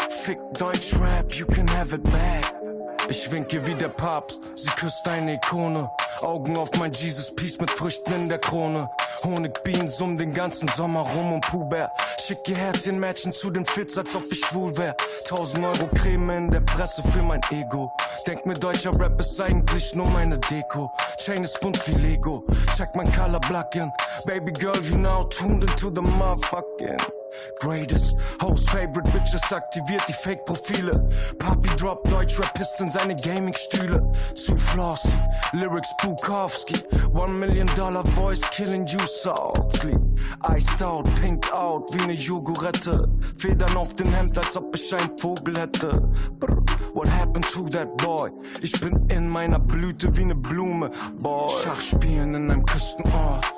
Fick 0.09 0.39
Deutschrap, 0.55 1.32
you 1.35 1.47
can 1.47 1.69
have 1.69 1.94
it 1.94 2.02
back. 2.05 2.72
Ich 3.09 3.31
winke 3.31 3.65
wie 3.66 3.74
der 3.74 3.89
Papst, 3.89 4.41
sie 4.55 4.70
küsst 4.70 5.07
eine 5.09 5.35
Ikone. 5.35 5.91
Augen 6.20 6.57
auf 6.57 6.70
mein 6.79 6.93
Jesus 6.93 7.35
Peace 7.35 7.59
mit 7.59 7.70
Früchten 7.70 8.12
in 8.15 8.29
der 8.29 8.39
Krone. 8.39 8.89
Honigbienen 9.24 9.89
summen 9.89 10.19
den 10.19 10.33
ganzen 10.33 10.69
Sommer 10.69 11.01
rum 11.01 11.33
und 11.33 11.41
Puber. 11.41 11.91
Schick 12.24 12.49
ihr 12.49 12.57
Herzchen 12.57 13.01
Matchen 13.01 13.33
zu 13.33 13.51
den 13.51 13.66
Fits, 13.66 13.99
als 13.99 14.15
ob 14.15 14.24
ich 14.31 14.41
schwul 14.41 14.77
wär. 14.77 14.97
1000 15.24 15.65
Euro 15.65 15.89
Creme 15.95 16.31
in 16.31 16.51
der 16.51 16.61
Presse 16.61 17.03
für 17.12 17.23
mein 17.23 17.41
Ego. 17.51 17.93
Denk 18.27 18.47
mir, 18.47 18.55
deutscher 18.55 18.93
Rap 18.99 19.19
ist 19.19 19.41
eigentlich 19.41 19.95
nur 19.95 20.09
meine 20.11 20.39
Deko. 20.39 20.93
Chain 21.19 21.45
ist 21.45 21.61
bunt 21.61 21.87
wie 21.89 21.95
Lego. 21.95 22.45
Check 22.77 22.95
mein 22.95 23.11
Color 23.12 23.41
Blackin. 23.41 23.93
Baby 24.27 24.53
girl, 24.53 24.81
you 24.85 24.97
now 24.97 25.24
tuned 25.24 25.65
into 25.65 25.91
the 25.91 26.03
motherfucking. 26.03 27.22
Greatest 27.61 28.17
Host 28.41 28.69
Favorite 28.71 29.11
Bitches 29.13 29.53
aktiviert 29.53 30.03
die 30.09 30.13
Fake-Profile. 30.13 31.09
Papi 31.39 31.69
drop 31.77 32.05
Deutsch-Rappist 32.11 32.81
in 32.81 32.91
seine 32.91 33.15
Gaming-Stühle. 33.17 34.03
Zu 34.35 34.57
flossy, 34.57 35.13
Lyrics 35.53 35.95
Bukowski. 36.03 36.77
One 37.13 37.33
Million 37.33 37.69
Dollar 37.77 38.05
Voice 38.15 38.43
killing 38.51 38.87
you 38.87 39.01
softly. 39.07 39.97
Iced 40.43 40.83
out, 40.83 41.13
pinked 41.21 41.53
out 41.53 41.93
wie 41.95 42.07
ne 42.07 42.15
Jogurette. 42.15 43.09
Federn 43.37 43.77
auf 43.77 43.95
dem 43.95 44.13
Hemd, 44.13 44.37
als 44.39 44.57
ob 44.57 44.75
ich 44.75 44.95
ein 44.95 45.11
Vogel 45.19 45.59
hätte. 45.59 45.91
Brr, 46.39 46.63
what 46.95 47.09
happened 47.09 47.49
to 47.51 47.69
that 47.71 47.97
boy? 47.99 48.31
Ich 48.61 48.79
bin 48.81 49.07
in 49.09 49.29
meiner 49.29 49.59
Blüte 49.59 50.17
wie 50.17 50.25
ne 50.25 50.35
Blume, 50.35 50.91
boy. 51.19 51.51
Schachspielen 51.63 52.35
in 52.35 52.51
einem 52.51 52.67
Küstenort. 52.67 53.55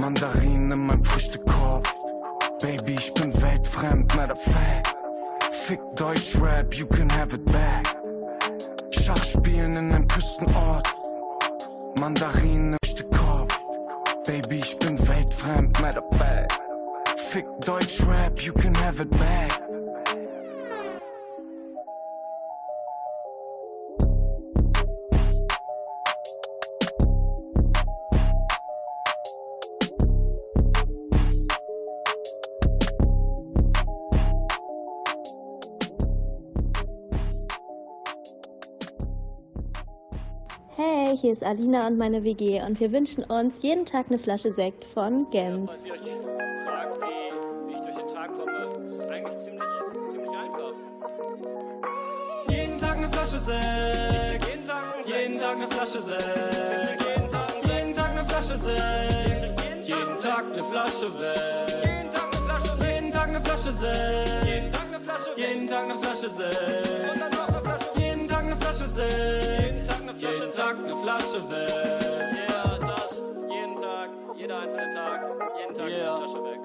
Mandarinen 0.00 0.72
in 0.72 0.86
meinem 0.86 1.04
Früchtekorb. 1.04 2.03
Baby, 2.60 2.94
ich 2.94 3.12
bin 3.14 3.32
weltfremd, 3.42 4.14
matter 4.16 4.36
fact. 4.36 4.94
Fick 5.50 5.80
Deutschrap, 5.96 6.74
you 6.74 6.86
can 6.86 7.10
have 7.10 7.34
it 7.34 7.44
back. 7.46 7.96
Schachspielen 8.90 9.76
in 9.76 9.92
einem 9.92 10.08
Küstenort. 10.08 10.94
Mandarinen 11.98 12.76
im 12.82 13.10
Korb. 13.10 13.52
Baby, 14.26 14.56
ich 14.58 14.78
bin 14.78 14.98
weltfremd, 15.08 15.80
matter 15.80 16.02
fact. 16.12 16.60
Fick 17.16 17.46
Deutschrap, 17.60 18.40
you 18.40 18.52
can 18.52 18.74
have 18.76 19.00
it 19.00 19.10
back. 19.10 19.60
Hier 41.20 41.32
ist 41.32 41.44
Alina 41.44 41.86
und 41.86 41.96
meine 41.96 42.24
WG 42.24 42.60
und 42.60 42.80
wir 42.80 42.92
wünschen 42.92 43.22
uns 43.24 43.58
jeden 43.60 43.86
Tag 43.86 44.06
eine 44.08 44.18
Flasche 44.18 44.52
Sekt 44.52 44.84
von 44.84 45.30
Gems. 45.30 45.70
Falls 45.70 45.84
ihr 45.84 45.92
euch 45.92 46.00
fragt, 46.00 47.00
wie, 47.00 47.68
wie 47.68 47.72
ich 47.72 47.80
durch 47.80 47.96
den 47.96 48.08
Tag 48.08 48.32
komme, 48.32 48.84
ist 48.84 49.10
eigentlich 49.12 49.36
ziemlich, 49.38 49.62
ziemlich 50.10 50.30
einfach. 50.30 50.72
Jeden 52.48 52.78
Tag 52.78 52.96
eine 52.96 53.08
Flasche 53.08 53.38
Sekt. 53.38 54.46
Jeden 54.48 54.64
Tag 54.64 54.94
einen 54.94 55.06
Jeden 55.06 55.38
Tag 55.38 55.56
eine 55.56 55.68
Flasche 55.68 56.00
Sekt. 56.00 56.24
Jeden 57.16 57.28
Tag 57.30 57.54
einen 57.54 57.76
Jeden 57.76 57.94
Tag 57.94 58.10
eine 58.10 58.24
Flasche 58.24 58.56
Sekt. 58.56 59.88
Jeden 59.88 60.18
Tag 60.20 60.44
eine 60.52 60.64
Flasche 60.64 61.20
weg. 61.20 61.84
Jeden 61.84 62.10
Tag 62.10 62.28
eine 62.32 62.44
Flasche 62.44 62.84
Jeden 62.84 63.10
Tag 63.12 63.28
eine 63.28 63.40
Flasche 63.40 63.72
Sekt. 63.72 64.46
Jeden 64.46 64.70
Tag 64.70 64.86
eine 64.88 65.00
Flasche 65.00 65.40
Jeden 65.40 65.66
Tag 65.66 65.84
eine 65.84 65.98
Flasche 65.98 66.28
Sekt. 66.28 67.53
Flasche 68.74 68.84
eine 68.84 68.92
Sekt. 68.92 69.74
Jeden 69.74 69.86
Tag 69.86 69.98
eine 70.00 70.16
Flasche 70.16 70.38
Jeden 70.42 70.52
Tag 70.52 70.76
eine 70.78 70.96
Flasche 70.96 71.50
weg. 71.50 72.48
Ja, 72.48 72.78
das. 72.78 73.24
Jeden 73.48 73.76
Tag, 73.76 74.10
jeder 74.36 74.58
einzelne 74.58 74.90
Tag, 74.90 75.20
jeden 75.60 75.74
Tag 75.74 75.88
Yeah. 75.88 76.18
die 76.18 76.24
Flasche 76.24 76.44
weg. 76.44 76.60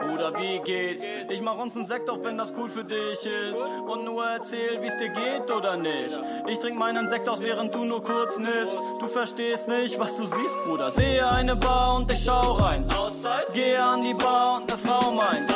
Bruder, 0.00 0.32
wie 0.38 0.60
geht's? 0.60 1.04
Ich 1.28 1.40
mach 1.40 1.56
uns 1.58 1.74
einen 1.76 1.84
Sekt 1.84 2.08
auf, 2.08 2.22
wenn 2.22 2.38
das 2.38 2.54
cool 2.56 2.68
für 2.68 2.84
dich 2.84 3.26
ist. 3.26 3.64
Und 3.86 4.04
nur 4.04 4.24
erzähl, 4.24 4.80
wie's 4.80 4.96
dir 4.98 5.08
geht 5.08 5.50
oder 5.50 5.76
nicht. 5.76 6.20
Ich 6.46 6.58
trink 6.58 6.78
meinen 6.78 7.08
Sekt 7.08 7.28
aus, 7.28 7.40
während 7.40 7.74
du 7.74 7.84
nur 7.84 8.02
kurz 8.02 8.38
nippst. 8.38 8.78
Du 9.00 9.06
verstehst 9.06 9.68
nicht, 9.68 9.98
was 9.98 10.16
du 10.16 10.24
siehst, 10.24 10.56
Bruder. 10.64 10.90
Sehe 10.90 11.26
eine 11.28 11.56
Bar 11.56 11.96
und 11.96 12.12
ich 12.12 12.24
schau 12.24 12.54
rein. 12.54 12.88
Auszeit, 12.96 13.52
Gehe 13.52 13.82
an 13.82 14.02
die 14.04 14.14
Bar 14.14 14.56
und 14.58 14.70
ne 14.70 14.78
Frau 14.78 15.10
meint. 15.10 15.50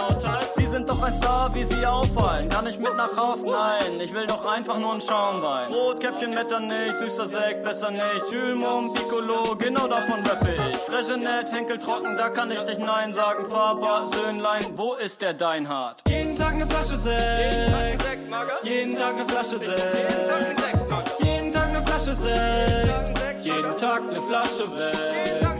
Sind 0.74 0.88
doch 0.88 1.00
ein 1.04 1.14
Star, 1.14 1.54
wie 1.54 1.62
sie 1.62 1.86
auffallen. 1.86 2.48
Kann 2.48 2.66
ich 2.66 2.80
mit 2.80 2.96
nach 2.96 3.16
Haus? 3.16 3.44
Nein, 3.44 4.00
ich 4.00 4.12
will 4.12 4.26
doch 4.26 4.44
einfach 4.44 4.76
nur 4.76 4.94
ein 4.94 5.00
Schaumwein. 5.00 5.72
Rotkäppchen, 5.72 6.34
Metternich, 6.34 6.96
süßer 6.96 7.26
Sekt, 7.26 7.62
besser 7.62 7.92
nicht. 7.92 8.32
Julmum, 8.32 8.92
Piccolo, 8.92 9.54
genau 9.56 9.86
davon 9.86 10.26
rappe 10.26 10.52
ich. 10.72 10.76
Freshenet, 10.78 11.52
Henkel 11.52 11.78
trocken, 11.78 12.16
da 12.16 12.28
kann 12.28 12.50
ich 12.50 12.60
dich 12.62 12.78
Nein 12.78 13.12
sagen. 13.12 13.46
Faber, 13.48 14.08
Söhnlein, 14.08 14.64
wo 14.74 14.94
ist 14.94 15.22
der 15.22 15.34
Deinhard? 15.34 16.02
Jeden 16.08 16.34
Tag 16.34 16.56
ne 16.56 16.66
Flasche 16.66 16.94
jeden 16.94 17.00
Sekt. 17.00 18.02
Sekt. 18.02 18.64
Jeden 18.64 18.94
Tag 18.96 19.16
ne 19.16 19.24
Flasche 19.26 19.54
Jeden 19.54 19.60
Sekt. 19.60 20.58
Sekt. 20.58 21.20
Jeden 21.20 21.52
Tag 21.52 21.72
ne 21.72 21.82
Flasche 21.84 22.14
Sekt. 22.16 23.44
Jeden 23.44 23.54
Jeden 23.54 23.62
Tag 23.62 23.62
ne 23.62 23.62
Flasche 23.62 23.62
Jeden 23.62 23.70
weg. 23.70 23.78
Tag 23.78 24.02
eine 24.10 24.22
Flasche 24.22 24.76
weg. 24.76 25.53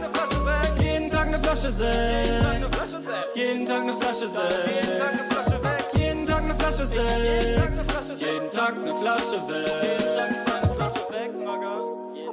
Flasche 1.55 1.71
Jeden 1.73 2.43
Tag 2.43 2.55
eine 2.55 2.69
Sekt. 2.69 2.75
Flasche 2.75 2.99
Sekt. 3.01 3.35
Jeden 3.35 3.65
Tag 3.65 3.83
ne 3.87 3.93
eine 3.93 4.27
Sekt. 4.27 5.33
Flasche 5.33 5.63
weg. 5.63 5.85
Jeden 5.93 6.25
Tag 6.25 6.43
ne 6.43 6.53
Sekt. 6.85 7.05
eine 7.71 7.83
Flasche 7.85 8.15
Sekt. 8.17 8.21
Jeden 8.21 8.51
Tag 8.51 8.83
ne 8.83 8.95
Flasche 8.95 9.47
weg. 9.47 10.54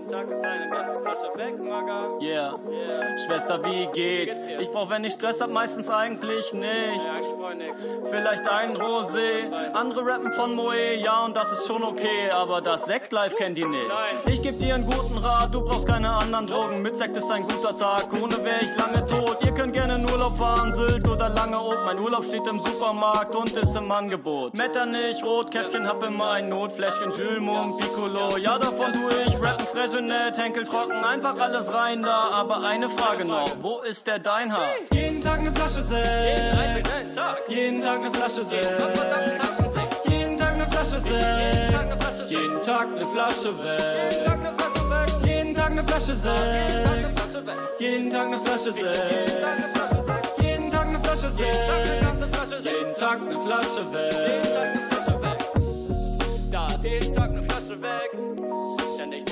Jeden 0.02 0.10
Tag 0.10 0.30
ist 0.30 0.44
eine 0.44 0.68
ganze 0.68 1.00
Flasche 1.00 1.28
weg, 1.36 1.58
Mager. 1.62 2.18
Yeah. 2.20 2.58
Yeah. 2.68 3.18
Schwester, 3.18 3.62
wie 3.64 3.86
geht's? 3.92 4.42
Wie 4.42 4.48
geht's? 4.48 4.62
Ich 4.62 4.70
brauch, 4.70 4.90
wenn 4.90 5.04
ich 5.04 5.12
Stress 5.12 5.40
hab, 5.40 5.50
meistens 5.50 5.90
eigentlich 5.90 6.52
Ja, 6.52 6.58
nichts. 6.58 7.18
ich 7.20 7.26
freu 7.38 7.54
nix. 7.54 7.94
Vielleicht 8.10 8.48
ein 8.48 8.76
Rosé. 8.76 9.52
Andere 9.72 10.04
rappen 10.06 10.32
von 10.32 10.54
Moe, 10.56 10.94
ja, 10.96 11.24
und 11.24 11.36
das 11.36 11.52
ist 11.52 11.66
schon 11.68 11.84
okay. 11.84 12.30
Aber 12.32 12.60
das 12.60 12.86
Sekt-Life 12.86 13.36
kennt 13.36 13.56
die 13.58 13.64
nicht. 13.64 13.88
Nein. 13.88 14.32
Ich 14.34 14.42
geb 14.42 14.58
dir 14.58 14.74
einen 14.74 14.86
guten 14.86 15.18
Rat, 15.18 15.54
du 15.54 15.60
brauchst 15.64 15.86
keine 15.86 16.10
anderen 16.10 16.46
Drogen. 16.48 16.82
Mit 16.82 16.96
Sekt 16.96 17.16
ist 17.16 17.30
ein 17.30 17.44
guter 17.44 17.76
Tag, 17.76 18.08
ohne 18.20 18.42
wär 18.44 18.60
ich 18.62 18.76
lange 18.76 19.06
tot. 19.06 19.38
Ihr 19.44 19.52
könnt 19.52 19.72
gerne 19.72 19.94
in 19.96 20.10
Urlaub 20.10 20.36
fahren, 20.36 20.72
Sylt 20.72 21.06
oder 21.08 21.28
Langeoog. 21.28 21.84
Mein 21.84 22.00
Urlaub 22.00 22.24
steht 22.24 22.46
im 22.48 22.58
Supermarkt 22.58 23.36
und 23.36 23.56
ist 23.56 23.76
im 23.76 23.90
Angebot. 23.92 24.54
Metternich, 24.54 25.22
Rotkäppchen, 25.22 25.86
hab 25.86 26.02
immer 26.02 26.32
ein 26.32 26.48
Notfläschchen. 26.48 27.12
Julmum, 27.12 27.78
Piccolo, 27.78 28.36
ja, 28.38 28.58
davon 28.58 28.92
tu 28.92 29.08
ich. 29.26 29.40
Rappen, 29.40 29.66
Freshenet, 29.92 30.38
Henkel 30.38 30.64
trocken, 30.64 31.04
einfach 31.04 31.38
alles 31.38 31.72
rein 31.72 32.02
da. 32.02 32.30
Aber 32.30 32.64
eine 32.64 32.88
Frage 32.88 33.26
noch, 33.26 33.56
wo 33.60 33.80
ist 33.80 34.06
der 34.06 34.18
Deinhard? 34.18 34.70
Jeden 34.90 35.20
Tag 35.20 35.40
eine 35.40 35.52
Flasche 35.52 35.80
Jeden 35.80 35.86
Sekt. 35.86 36.88
einzelnen 36.88 37.12
Tag. 37.12 37.38
Jeden 37.48 37.80
Tag 37.80 38.00
eine 38.00 38.10
Flasche 38.10 38.42
Sekt. 38.42 38.64
Jeden 38.64 39.38
Tag 39.38 39.60
ein 39.60 39.68
Sekt. 39.70 40.08
Jeden 40.08 40.36
Tag 40.38 40.54
eine 40.54 40.66
Flasche 40.66 40.96
Jeden 40.96 41.72
Tag 41.72 41.84
eine 41.84 41.96
Flasche 41.96 42.16
Sekt. 42.16 42.28
Sekt. 42.28 42.30
Jeden 42.30 42.62
Tag 42.62 42.86
eine 42.88 43.06
Flasche 43.06 43.58
weg. 43.58 44.12
Jeden 45.24 45.54
Tag 45.54 45.70
eine 45.70 45.82
Flasche 45.84 46.26
weg. 46.66 47.78
Jeden 47.78 48.10
Tag 48.10 48.26
eine 48.26 48.40
Flasche 48.40 48.70
Jeden 48.70 48.84
Sekt. 48.88 49.00
Jeden 49.00 49.40
Tag 49.42 49.56
eine 49.56 49.68
Flasche 49.68 50.06
weg. 50.06 50.22
Jeden 50.38 50.70
Tag 50.70 50.86
eine 50.86 50.98
Flasche 51.00 51.28
Sekt. 51.28 51.52
Sekt. 51.52 51.98
Jeden 52.00 52.00
Tag 52.00 52.16
eine 52.16 52.28
Flasche 52.28 52.56
Jeden 52.64 52.94
Tag 52.94 53.20
weg. 53.20 53.28
eine 53.28 53.40
Flasche 54.88 55.22
weg. 55.22 55.38
Da 56.50 56.66
ist 56.66 56.84
jeden 56.84 57.12
Tag 57.12 57.30
eine 57.30 57.42
Flasche 57.42 57.82
weg. 57.82 58.10
Denn 58.98 59.12
ich 59.12 59.31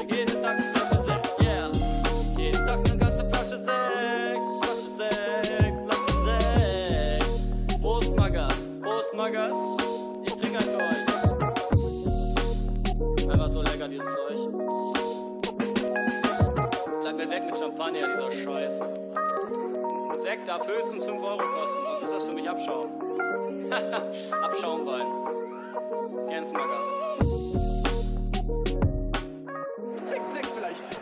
mit 17.51 17.59
Champagner, 17.59 18.09
dieser 18.09 18.33
Scheiß. 18.33 18.81
Sekt 20.19 20.47
darf 20.47 20.67
höchstens 20.67 21.05
5 21.05 21.23
Euro 21.23 21.39
kosten, 21.39 21.83
sonst 21.85 22.03
ist 22.03 22.13
das 22.13 22.29
für 22.29 22.35
mich 22.35 22.49
Abschaum. 22.49 22.91
Abschaumwein. 24.43 25.07
Jens 26.29 26.53
Mager. 26.53 26.81
Sekt, 30.07 30.33
Sekt 30.33 30.47
vielleicht. 30.57 31.01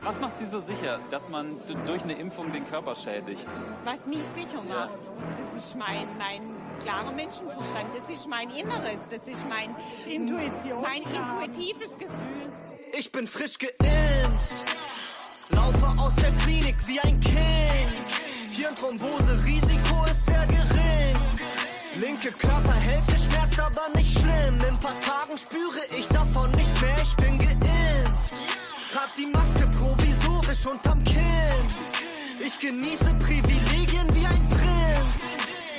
Was 0.00 0.20
macht 0.20 0.38
Sie 0.38 0.46
so 0.46 0.60
sicher, 0.60 1.00
dass 1.10 1.28
man 1.28 1.60
durch 1.86 2.02
eine 2.02 2.14
Impfung 2.14 2.50
den 2.50 2.66
Körper 2.68 2.94
schädigt? 2.94 3.48
Was 3.84 4.06
mich 4.06 4.24
sicher 4.24 4.62
macht, 4.66 4.98
das 5.38 5.54
ist 5.54 5.76
mein, 5.76 6.06
mein 6.18 6.40
klarer 6.82 7.12
Menschenverstand, 7.12 7.94
das 7.94 8.08
ist 8.08 8.26
mein 8.26 8.48
Inneres, 8.50 9.06
das 9.10 9.28
ist 9.28 9.46
mein, 9.48 9.74
Intuition, 10.06 10.80
mein 10.80 11.02
intuitives 11.02 11.98
Gefühl. 11.98 12.52
Ich 12.96 13.12
bin 13.12 13.26
frisch 13.26 13.58
geimpft, 13.58 14.27
laufe 15.50 15.86
aus 16.00 16.14
der 16.16 16.32
Klinik 16.32 16.76
wie 16.86 17.00
ein 17.00 17.18
King. 17.20 17.88
Hirnthrombose, 18.50 19.44
Risiko 19.44 20.04
ist 20.10 20.24
sehr 20.26 20.46
gering. 20.46 21.16
Linke 21.96 22.32
Körperhälfte 22.32 23.16
schmerzt 23.18 23.58
aber 23.60 23.88
nicht 23.94 24.12
schlimm. 24.18 24.56
In 24.68 24.78
paar 24.78 24.98
Tagen 25.00 25.36
spüre 25.36 25.80
ich 25.98 26.08
davon 26.08 26.50
nichts 26.52 26.80
mehr, 26.80 26.96
ich 27.02 27.16
bin 27.16 27.38
geimpft. 27.38 28.34
Trag 28.92 29.10
die 29.16 29.26
Maske 29.26 29.66
provisorisch 29.68 30.66
unterm 30.66 31.02
Kinn. 31.04 31.18
Ich 32.44 32.58
genieße 32.58 33.14
Privilegien 33.18 34.06
wie 34.14 34.26
ein 34.26 34.48
Prinz. 34.48 35.20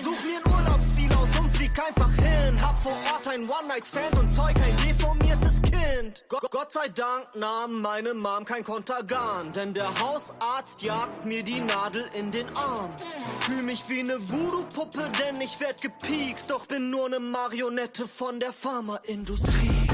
Such 0.02 0.24
mir 0.24 0.40
ein 0.46 0.54
Urlaubsziel 0.54 1.12
aus 1.14 1.30
und 1.40 1.50
flieg 1.50 1.72
einfach 1.80 2.14
hin. 2.16 2.62
Hab 2.62 2.78
vor 2.78 2.98
Ort 3.12 3.28
ein 3.28 3.42
One-Night-Stand 3.42 4.18
und 4.18 4.34
zeug 4.34 4.56
ein 4.58 4.76
deformiertes 4.88 5.62
Kind. 5.62 5.69
Go 6.28 6.38
Gott 6.52 6.72
sei 6.72 6.88
Dank 6.90 7.36
nahm 7.36 7.82
meine 7.82 8.14
Mom 8.14 8.46
kein 8.46 8.64
Kontergan, 8.64 9.52
denn 9.54 9.74
der 9.74 9.88
Hausarzt 10.00 10.82
jagt 10.82 11.26
mir 11.26 11.44
die 11.44 11.60
Nadel 11.60 12.06
in 12.18 12.32
den 12.32 12.46
Arm. 12.56 12.92
Fühl 13.40 13.64
mich 13.64 13.88
wie 13.90 14.04
ne 14.04 14.18
Voodoo-Puppe, 14.30 15.10
denn 15.20 15.42
ich 15.42 15.60
werd 15.60 15.82
gepiekst, 15.82 16.50
doch 16.52 16.66
bin 16.68 16.90
nur 16.90 17.10
ne 17.10 17.20
Marionette 17.20 18.08
von 18.08 18.40
der 18.40 18.54
Pharmaindustrie. 18.54 19.88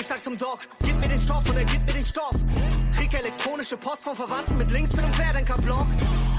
Ich 0.00 0.06
sag 0.06 0.24
zum 0.24 0.36
Doc, 0.36 0.60
gib 0.84 0.96
mir 1.00 1.08
den 1.08 1.20
Stoff 1.20 1.48
und 1.48 1.56
er 1.56 1.64
gibt 1.64 1.86
mir 1.86 1.94
den 1.94 2.04
Stoff. 2.04 2.36
Krieg 2.96 3.12
elektronische 3.14 3.76
Post 3.76 4.04
vom 4.04 4.16
Verwandten 4.16 4.56
mit 4.56 4.70
Links 4.70 4.90
zu 4.90 4.98
einem 4.98 5.12
Querdenker-Blog. 5.12 5.86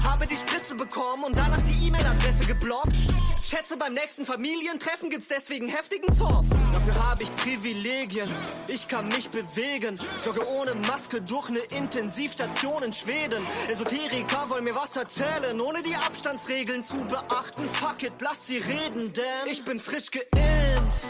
Habe 0.02 0.26
die 0.26 0.36
Spritze 0.36 0.74
bekommen 0.74 1.24
und 1.24 1.36
danach 1.36 1.62
die 1.62 1.86
E-Mail-Adresse 1.86 2.46
geblockt. 2.46 2.94
Schätze, 3.44 3.76
beim 3.76 3.92
nächsten 3.92 4.24
Familientreffen 4.24 5.10
gibt's 5.10 5.28
deswegen 5.28 5.68
heftigen 5.68 6.10
Zoff. 6.16 6.46
Dafür 6.72 6.94
habe 6.94 7.24
ich 7.24 7.36
Privilegien, 7.36 8.28
ich 8.68 8.88
kann 8.88 9.06
mich 9.08 9.28
bewegen. 9.28 10.00
Jogge 10.24 10.48
ohne 10.48 10.74
Maske 10.74 11.20
durch 11.20 11.50
ne 11.50 11.58
Intensivstation 11.76 12.82
in 12.82 12.92
Schweden. 12.94 13.46
Esoteriker 13.68 14.48
wollen 14.48 14.64
mir 14.64 14.74
was 14.74 14.96
erzählen, 14.96 15.60
ohne 15.60 15.82
die 15.82 15.94
Abstandsregeln 15.94 16.84
zu 16.84 16.96
beachten. 17.04 17.68
Fuck 17.68 18.04
it, 18.04 18.14
lass 18.20 18.46
sie 18.46 18.58
reden, 18.58 19.12
denn 19.12 19.52
ich 19.52 19.62
bin 19.62 19.78
frisch 19.78 20.10
geimpft. 20.10 21.08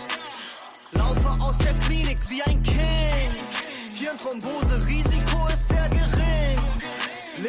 Laufe 0.90 1.28
aus 1.40 1.56
der 1.58 1.74
Klinik 1.86 2.18
wie 2.30 2.42
ein 2.42 2.60
King. 2.64 3.30
Hirnthrombose, 3.92 4.82
gering. 4.88 5.13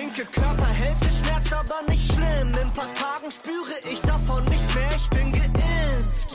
Linke 0.06 0.26
Körperhälfte 0.26 1.08
schmerzt 1.12 1.52
aber 1.52 1.82
nicht 1.90 2.14
schlimm. 2.14 2.50
In 2.62 2.72
paar 2.74 2.94
Tagen 2.94 3.32
spüre 3.32 3.74
ich 3.92 4.00
davon 4.02 4.46
nichts 4.46 4.76
mehr. 4.76 4.92
Ich 4.96 5.10
bin 5.10 5.32
geimpft. 5.32 6.30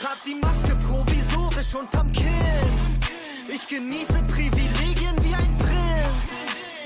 Trag 0.00 0.16
die 0.24 0.36
Maske 0.36 0.74
provisorisch 0.76 1.74
unterm 1.74 2.10
Kinn. 2.12 2.98
Ich 3.46 3.66
genieße 3.66 4.22
Privilegien 4.22 5.16
wie 5.22 5.34
ein 5.34 5.54
Prinz. 5.58 6.30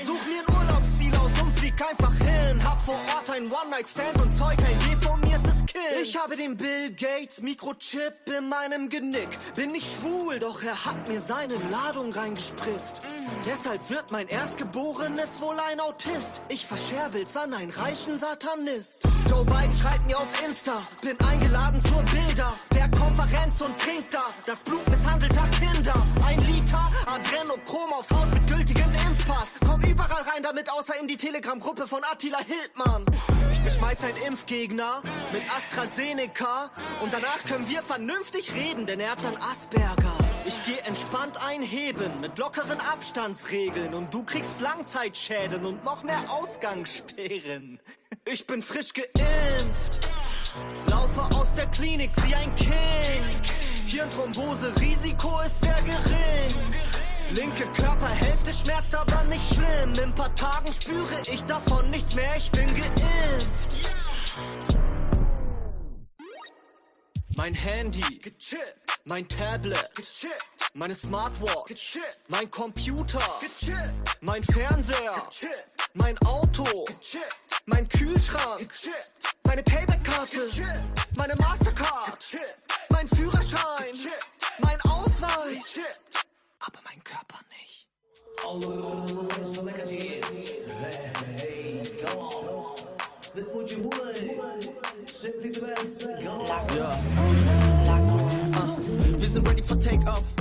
Such 0.03 0.25
mir 0.27 0.43
ein 0.45 0.55
Urlaubsziel 0.57 1.15
aus 1.15 1.31
und 1.41 1.57
flieg 1.57 1.81
einfach 1.81 2.15
hin. 2.17 2.61
Hab 2.61 2.81
vor 2.81 2.99
Ort 3.15 3.29
ein 3.29 3.43
One-Night-Stand 3.43 4.19
und 4.19 4.35
zeug 4.35 4.57
ein 4.59 4.79
deformiertes 4.91 5.24
Kind. 5.65 5.83
Ich 6.01 6.17
habe 6.17 6.35
den 6.35 6.57
Bill 6.57 6.91
Gates 6.91 7.41
Mikrochip 7.41 8.13
in 8.37 8.49
meinem 8.49 8.89
Genick. 8.89 9.29
Bin 9.55 9.71
nicht 9.71 9.87
schwul, 9.99 10.39
doch 10.39 10.61
er 10.63 10.85
hat 10.85 11.07
mir 11.07 11.19
seine 11.19 11.55
Ladung 11.71 12.11
reingespritzt. 12.11 13.07
Deshalb 13.45 13.89
wird 13.89 14.11
mein 14.11 14.27
Erstgeborenes 14.27 15.41
wohl 15.41 15.57
ein 15.59 15.79
Autist. 15.79 16.41
Ich 16.49 16.65
verscherbel's 16.65 17.35
an 17.37 17.53
einen 17.53 17.71
reichen 17.71 18.17
Satanist. 18.17 19.03
Joe 19.27 19.43
Biden 19.45 19.75
schreibt 19.75 20.05
mir 20.05 20.17
auf 20.17 20.45
Insta, 20.45 20.81
bin 21.01 21.19
eingeladen 21.19 21.81
zur 21.85 22.01
Bilder. 22.03 22.53
Konferenz 22.91 23.61
und 23.61 23.77
trinkt 23.79 24.13
da 24.13 24.23
das 24.45 24.57
Blut 24.63 24.87
misshandelter 24.89 25.47
Kinder. 25.59 26.05
Ein 26.25 26.39
Liter 26.41 26.91
Adrenochrom 27.05 27.93
aufs 27.93 28.11
Haus 28.11 28.27
mit 28.33 28.47
gültigem 28.47 28.91
Impfpass. 29.07 29.53
Komm 29.65 29.81
überall 29.81 30.23
rein 30.23 30.43
damit, 30.43 30.71
außer 30.71 30.99
in 30.99 31.07
die 31.07 31.17
Telegram-Gruppe 31.17 31.87
von 31.87 32.01
Attila 32.03 32.39
Hildmann. 32.39 33.05
Ich 33.51 33.61
beschmeiß 33.61 34.03
einen 34.03 34.17
Impfgegner 34.17 35.01
mit 35.31 35.43
AstraZeneca 35.55 36.71
und 37.01 37.13
danach 37.13 37.43
können 37.45 37.67
wir 37.69 37.81
vernünftig 37.81 38.53
reden, 38.53 38.85
denn 38.85 38.99
er 38.99 39.11
hat 39.11 39.23
dann 39.23 39.37
Asperger. 39.37 40.17
Ich 40.45 40.61
geh 40.63 40.77
entspannt 40.87 41.43
einheben 41.45 42.19
mit 42.21 42.37
lockeren 42.37 42.79
Abstandsregeln 42.79 43.93
und 43.93 44.13
du 44.13 44.23
kriegst 44.23 44.61
Langzeitschäden 44.61 45.65
und 45.65 45.83
noch 45.83 46.03
mehr 46.03 46.23
Ausgangssperren. 46.29 47.79
Ich 48.27 48.47
bin 48.47 48.59
frisch 48.59 48.91
geimpft, 48.91 49.99
laufe 50.87 51.21
aus 51.35 51.53
der 51.53 51.67
Klinik 51.67 52.09
wie 52.25 52.33
ein 52.33 52.55
King. 52.55 53.23
Hirnthrombose, 53.85 54.75
Risiko 54.79 55.41
ist 55.41 55.59
sehr 55.59 55.79
gering. 55.83 56.73
Linke 57.29 57.67
Körperhälfte 57.79 58.51
schmerzt 58.51 58.95
aber 58.95 59.23
nicht 59.25 59.47
schlimm. 59.53 59.93
In 60.03 60.15
paar 60.15 60.33
Tagen 60.33 60.73
spüre 60.73 61.21
ich 61.31 61.43
davon 61.43 61.87
nichts 61.91 62.15
mehr. 62.15 62.35
Ich 62.35 62.49
bin 62.49 62.65
geimpft. 62.65 63.77
Mein 67.35 67.53
Handy, 67.53 68.01
gechippt. 68.19 68.75
mein 69.03 69.27
Tablet, 69.27 69.93
gechippt. 69.93 70.45
meine 70.73 70.95
Smartwatch, 70.95 71.65
gechippt. 71.67 72.21
mein 72.29 72.49
Computer, 72.49 73.19
gechippt. 73.41 73.93
mein 74.21 74.41
Fernseher, 74.43 75.27
gechippt. 75.29 75.65
mein 75.93 76.17
Auto, 76.19 76.63
gechippt. 76.63 77.35
mein 77.65 77.87
Kühlschrank, 77.89 78.59
gechippt. 78.59 79.11
meine 79.45 79.63
Payback-Karte, 79.63 80.49
meine 81.17 81.35
Mastercard, 81.35 82.17
mein 82.89 83.07
Führerschein, 83.07 83.93
mein 84.59 84.79
Ausweis, 84.81 85.79
aber 86.59 86.79
mein 86.85 87.03
Körper 87.03 87.39
nicht. 87.49 87.87
Ja. 92.01 92.13
Uh, 92.13 92.75
wir 99.17 99.29
sind 99.29 99.47
ready 99.47 99.63
for 99.63 99.79
Takeoff. 99.79 100.33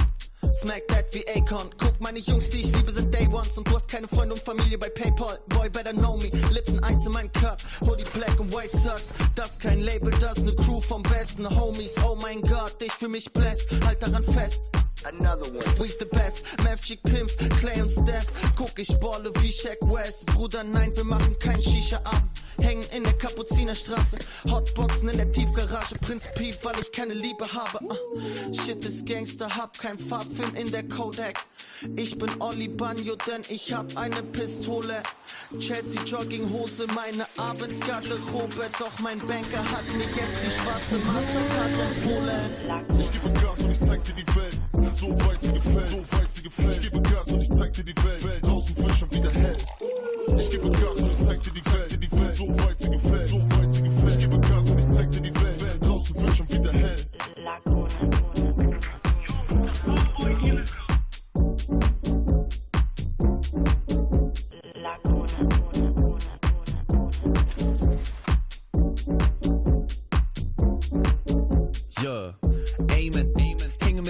Smack 0.52 0.86
that 0.88 1.06
wie 1.12 1.26
Akon. 1.28 1.70
Guck, 1.78 2.00
meine 2.00 2.18
Jungs, 2.18 2.50
die 2.50 2.60
ich 2.60 2.76
liebe, 2.76 2.92
sind 2.92 3.12
Day 3.12 3.26
Ones. 3.26 3.56
Und 3.56 3.66
du 3.68 3.76
hast 3.76 3.88
keine 3.88 4.06
Freunde 4.06 4.34
und 4.34 4.42
Familie 4.42 4.76
bei 4.78 4.90
PayPal. 4.90 5.38
Boy, 5.48 5.70
better 5.70 5.92
know 5.92 6.16
me. 6.16 6.30
Lippen 6.50 6.82
eins 6.84 7.06
in 7.06 7.12
meinem 7.12 7.32
Cup. 7.32 7.62
Hoodie 7.80 8.04
Black 8.12 8.38
und 8.38 8.52
White 8.52 8.76
Sucks. 8.76 9.12
Das 9.34 9.58
kein 9.58 9.80
Label, 9.80 10.12
das 10.20 10.38
ne 10.38 10.54
Crew 10.54 10.80
vom 10.80 11.02
besten 11.02 11.48
Homies. 11.48 11.94
Oh 12.06 12.16
mein 12.20 12.42
Gott, 12.42 12.76
ich 12.80 12.92
fühl 12.92 13.08
mich 13.08 13.32
blessed. 13.32 13.66
Halt 13.86 14.02
daran 14.02 14.24
fest. 14.24 14.70
Another 15.06 15.46
one. 15.52 15.64
We 15.78 15.88
the 15.88 16.06
best. 16.06 16.44
Mavchick 16.62 17.02
Pimp, 17.02 17.30
Clay 17.60 17.80
und 17.82 17.90
Steph. 17.90 18.26
Guck, 18.56 18.78
ich 18.78 18.88
balle 18.98 19.30
wie 19.40 19.52
Shaq 19.52 19.78
West. 19.82 20.26
Bruder, 20.26 20.64
nein, 20.64 20.96
wir 20.96 21.04
machen 21.04 21.38
kein 21.38 21.62
Shisha 21.62 21.98
ab. 21.98 22.22
Hängen 22.58 22.84
in 22.96 23.04
der 23.04 23.12
Kapuzinerstraße. 23.14 24.18
Hotboxen 24.50 25.08
in 25.08 25.16
der 25.16 25.30
Tiefgarage. 25.30 25.96
Prinz 26.00 26.26
Piep, 26.34 26.56
weil 26.62 26.78
ich 26.80 26.90
keine 26.92 27.14
Liebe 27.14 27.46
habe. 27.52 27.84
Uh, 27.84 28.54
shit 28.64 28.84
ist 28.84 29.04
Gangster, 29.06 29.54
hab 29.54 29.78
kein 29.78 29.98
Farbfilm 29.98 30.54
in 30.54 30.70
der 30.70 30.88
Kodak. 30.88 31.38
Ich 31.96 32.18
bin 32.18 32.30
Olli 32.40 32.68
Banjo, 32.68 33.14
denn 33.26 33.42
ich 33.48 33.72
hab 33.72 33.96
eine 33.96 34.22
Pistole. 34.32 35.02
Chelsea 35.58 36.02
Jogginghose, 36.04 36.86
meine 36.94 37.26
Abendgarderobe. 37.36 38.70
Doch 38.78 38.98
mein 39.00 39.18
Banker 39.20 39.62
hat 39.70 39.84
mir 39.96 40.04
jetzt 40.04 40.40
die 40.44 40.50
schwarze 40.50 40.98
Mastercard 41.04 41.72
empfohlen. 41.86 42.98
Ich 42.98 43.10
gebe 43.10 43.30
Gas 43.40 43.60
und 43.60 43.70
ich 43.70 43.80
zeig 43.80 44.02
dir 44.04 44.14
die 44.14 44.26
Welt. 44.34 44.56
So 44.94 45.08
weit 45.26 45.40
sie 45.40 45.52
gefällt, 45.52 45.90
so 45.90 45.98
weit 46.16 46.30
sie 46.34 46.42
gefällt. 46.42 46.84
Ich 46.84 46.90
gebe 46.90 47.02
Gas 47.02 47.32
und 47.32 47.42
ich 47.42 47.50
zeig 47.50 47.72
dir 47.72 47.84
die 47.84 47.96
Welt. 48.04 48.24
Welt 48.24 48.46
draußen 48.46 48.76
frisch 48.76 49.02
und 49.02 49.12
wieder 49.12 49.30
hell. 49.30 49.56
Ich 50.38 50.50
gebe 50.50 50.70
Gas 50.70 51.00
und 51.00 51.10
ich 51.10 51.18
zeig 51.18 51.42
dir 51.42 51.52
die 51.52 51.64
Welt, 51.66 52.02
die 52.02 52.12
Welt. 52.12 52.34
So 52.34 52.48
weit 52.48 52.78
sie 52.78 52.90
gefällt, 52.90 53.26
so 53.26 53.36
weit 53.36 53.70
sie 53.70 53.82
gefällt. 53.82 54.23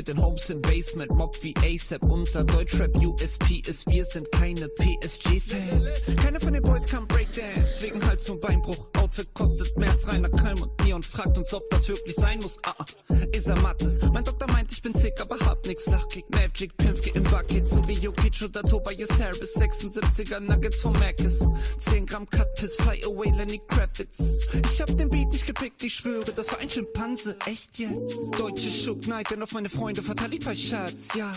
Mit 0.05 0.17
den 0.17 0.23
Homes 0.23 0.51
im 0.51 0.61
Basement, 0.61 1.11
Mob 1.13 1.35
wie 1.43 1.55
ASAP. 1.57 2.03
Unser 2.03 2.45
Deutschrap 2.45 2.95
USP 2.97 3.63
ist, 3.67 3.87
wir 3.89 4.05
sind 4.05 4.31
keine 4.33 4.69
PSG-Fans. 4.69 6.03
Keiner 6.23 6.41
von 6.41 6.53
den 6.53 6.63
Boys 6.63 6.87
kann 6.87 7.07
Breakdance, 7.09 7.81
wegen 7.81 8.05
Hals- 8.07 8.29
und 8.29 8.41
Beinbruch. 8.43 8.87
Outfit 8.99 9.33
kostet 9.33 9.77
mehr 9.79 9.93
als 9.93 10.07
reiner 10.07 10.29
Kalm 10.29 10.61
und 10.61 10.85
Neon 10.85 11.03
fragt 11.03 11.39
uns, 11.39 11.55
ob 11.55 11.69
das 11.71 11.89
wirklich 11.89 12.15
sein 12.17 12.39
muss. 12.43 12.59
Ah, 12.65 12.75
ah. 12.79 13.15
ist 13.33 13.47
er 13.47 13.59
Mattes. 13.61 14.01
Mein 14.13 14.25
Doktor 14.25 14.47
meint, 14.53 14.71
ich 14.73 14.83
bin 14.83 14.93
sick, 14.93 15.19
aber 15.21 15.39
hab 15.41 15.65
nix. 15.67 15.87
Lachkick, 15.87 16.29
Magic, 16.31 16.77
Pimpke 16.77 17.11
im 17.15 17.23
Bucket, 17.23 17.67
so 17.67 17.87
wie 17.89 17.95
Jokic 17.95 18.43
oder 18.43 18.63
Tobias 18.63 19.11
Harris. 19.19 19.57
76er 19.57 20.41
Nuggets 20.41 20.81
vom 20.81 20.93
Macis. 20.95 21.43
10 21.91 22.05
Gramm 22.05 22.29
Cut 22.29 22.55
Piss, 22.57 22.77
Fly 22.77 23.03
Away, 23.05 23.31
Lenny 23.31 23.61
Kravitz. 23.69 24.49
Ich 24.71 24.83
hab 24.83 24.95
den 24.99 25.09
Beat 25.09 25.33
nicht 25.33 25.47
gepickt, 25.47 25.83
ich 25.83 25.95
schwöre, 25.95 26.31
das 26.37 26.53
war 26.53 26.59
ein 26.59 26.69
Schimpanse. 26.69 27.37
Echt 27.47 27.79
jetzt? 27.79 28.17
Deutsche 28.39 28.71
Shook 28.71 29.03
Knight, 29.03 29.31
denn 29.31 29.43
auf 29.43 29.53
meine 29.53 29.71
Freunde 29.71 29.94
Freunde, 29.95 30.03
Fatalipa, 30.03 30.55
Schatz, 30.55 31.09
ja. 31.15 31.31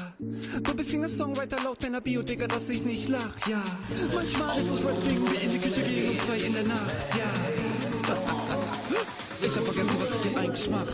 Du 0.64 0.74
bist 0.74 0.92
ein 0.92 1.08
Songwriter 1.08 1.58
laut 1.64 1.84
deiner 1.84 2.02
Bio, 2.02 2.24
Digga, 2.24 2.48
dass 2.48 2.70
ich 2.70 2.84
nicht 2.84 3.08
lach, 3.08 3.30
ja. 3.48 3.62
Manchmal 4.16 4.58
ist 4.58 4.72
es 4.72 4.84
Rap-Ding 4.84 5.22
wie 5.32 5.46
in 5.46 5.52
die 5.52 5.60
Küche 5.60 5.82
gehen 5.82 6.10
um 6.10 6.20
zwei 6.20 6.38
in 6.38 6.54
der 6.54 6.64
Nacht, 6.64 6.96
ja. 7.12 7.30
Ich 9.40 9.56
hab 9.56 9.64
vergessen, 9.64 9.96
was 10.00 10.10
ich 10.10 10.32
hier 10.32 10.40
eigentlich 10.40 10.70
mach. 10.72 10.88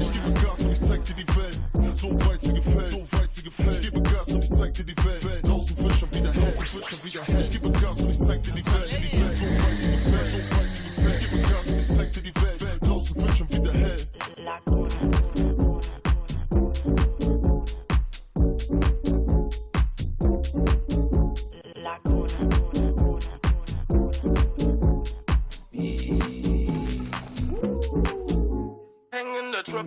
Ich 0.00 0.10
gebe 0.10 0.32
Gas 0.40 0.60
und 0.60 0.72
ich 0.72 0.80
zeig 0.80 1.04
dir 1.04 1.14
die 1.14 1.28
Welt. 1.36 1.98
So 1.98 2.08
weit 2.24 2.40
sie 2.40 2.54
gefällt, 2.54 2.90
so 2.90 3.18
weit 3.18 3.30
sie 3.30 3.42
gefällt. 3.42 3.84
Ich 3.84 3.92
gebe 3.92 4.02
Gas 4.02 4.28
und 4.28 4.42
ich 4.42 4.50
zeig 4.50 4.72
dir 4.72 4.84
die 4.84 4.96
Welt. 5.04 5.24
Welt. 5.24 5.46
Draußen 5.46 5.78
wird 5.78 5.94
schon 5.96 6.14
wieder 6.14 6.32
hell, 6.32 6.54
draußen 6.56 6.82
schon 6.82 7.04
wieder 7.04 7.22
hell. 7.24 7.40
Ich 7.40 7.50
gebe 7.50 7.70
Gas 7.70 8.00
und 8.00 8.10
ich 8.10 8.18
zeig 8.18 8.42
dir 8.42 8.52
die 8.52 8.64
Welt. 8.64 8.90
Die 8.90 9.20
Welt. 9.20 9.34
So 9.36 9.44
weit 9.44 9.76
sie 9.82 9.92
gefällt, 9.92 10.30
so 10.30 10.38
weit 10.56 10.70
sie 10.72 10.82
gefällt. 10.88 11.22
Ich 11.22 11.30
gebe 11.30 11.42
Gas 11.42 11.66
und 11.66 11.80
ich 11.80 11.88
zeig 11.88 12.12
dir 12.12 12.22
die 12.22 12.34
Welt. 12.40 12.60
Welt. 12.62 12.80
Draußen 12.80 13.16
wird 13.16 13.36
schon 13.36 13.52
wieder 13.52 13.72
hell. 13.72 13.96
Lacuna. 14.38 15.29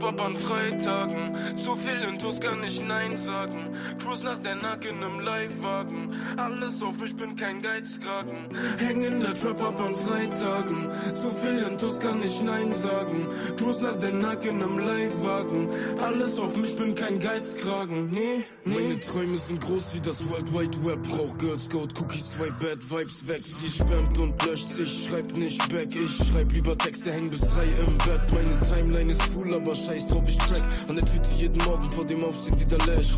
An 0.01 0.35
Freitagen. 0.35 1.33
Zu 1.55 1.75
viel 1.75 2.01
Intus 2.09 2.39
kann 2.39 2.63
ich 2.63 2.81
Nein 2.81 3.17
sagen. 3.17 3.69
Cruise 4.01 4.25
nach 4.25 4.39
der 4.39 4.55
Nacken 4.55 5.01
im 5.01 5.19
Leihwagen. 5.19 6.09
Alles 6.37 6.81
auf 6.81 6.99
mich, 6.99 7.15
bin 7.15 7.35
kein 7.35 7.61
Geizkragen. 7.61 8.49
Häng 8.79 9.01
in 9.03 9.19
der 9.19 9.33
Trap 9.33 9.61
ab 9.61 9.79
an 9.79 9.93
Freitagen. 9.93 10.89
Zu 11.13 11.29
viel 11.31 11.59
Intus 11.63 11.99
kann 11.99 12.23
ich 12.23 12.41
Nein 12.41 12.73
sagen. 12.73 13.27
Cruise 13.57 13.83
nach 13.83 13.95
der 13.97 14.13
Nacken 14.13 14.61
im 14.61 14.79
Leihwagen. 14.79 15.67
Alles 16.01 16.39
auf 16.39 16.55
mich, 16.57 16.75
bin 16.75 16.95
kein 16.95 17.19
Geizkragen. 17.19 18.09
Nee, 18.09 18.43
nee. 18.65 18.75
Meine 18.75 18.99
Träume 18.99 19.37
sind 19.37 19.61
groß 19.61 19.95
wie 19.95 19.99
das 20.01 20.27
World 20.29 20.51
Wide 20.53 20.85
Web. 20.85 21.03
Brauch 21.03 21.37
Girls 21.37 21.69
Gold, 21.69 21.99
Cookies, 21.99 22.31
Swipe 22.31 22.55
Bad 22.59 22.89
Vibes 22.89 23.27
weg. 23.27 23.45
Sie 23.45 23.69
spammt 23.69 24.17
und 24.17 24.43
löscht 24.45 24.69
sich, 24.69 25.07
schreibt 25.07 25.37
nicht 25.37 25.69
back. 25.69 25.89
Ich 25.93 26.27
schreib 26.27 26.51
lieber 26.51 26.77
Texte, 26.77 27.11
häng 27.11 27.29
bis 27.29 27.41
drei 27.41 27.65
im 27.85 27.97
Bett. 27.99 28.21
Meine 28.31 28.57
Timeline 28.57 29.11
ist 29.11 29.21
full, 29.21 29.53
aber 29.53 29.75
scheiß 29.83 30.07
drauf, 30.07 30.27
ich 30.27 30.37
track. 30.37 30.63
An 30.87 30.95
der 30.95 31.05
Tüte 31.05 31.29
jeden 31.35 31.57
Morgen 31.65 31.89
vor 31.89 32.05
dem 32.05 32.23
Aufstehen 32.23 32.59
wieder 32.59 32.77
Lash. 32.85 33.15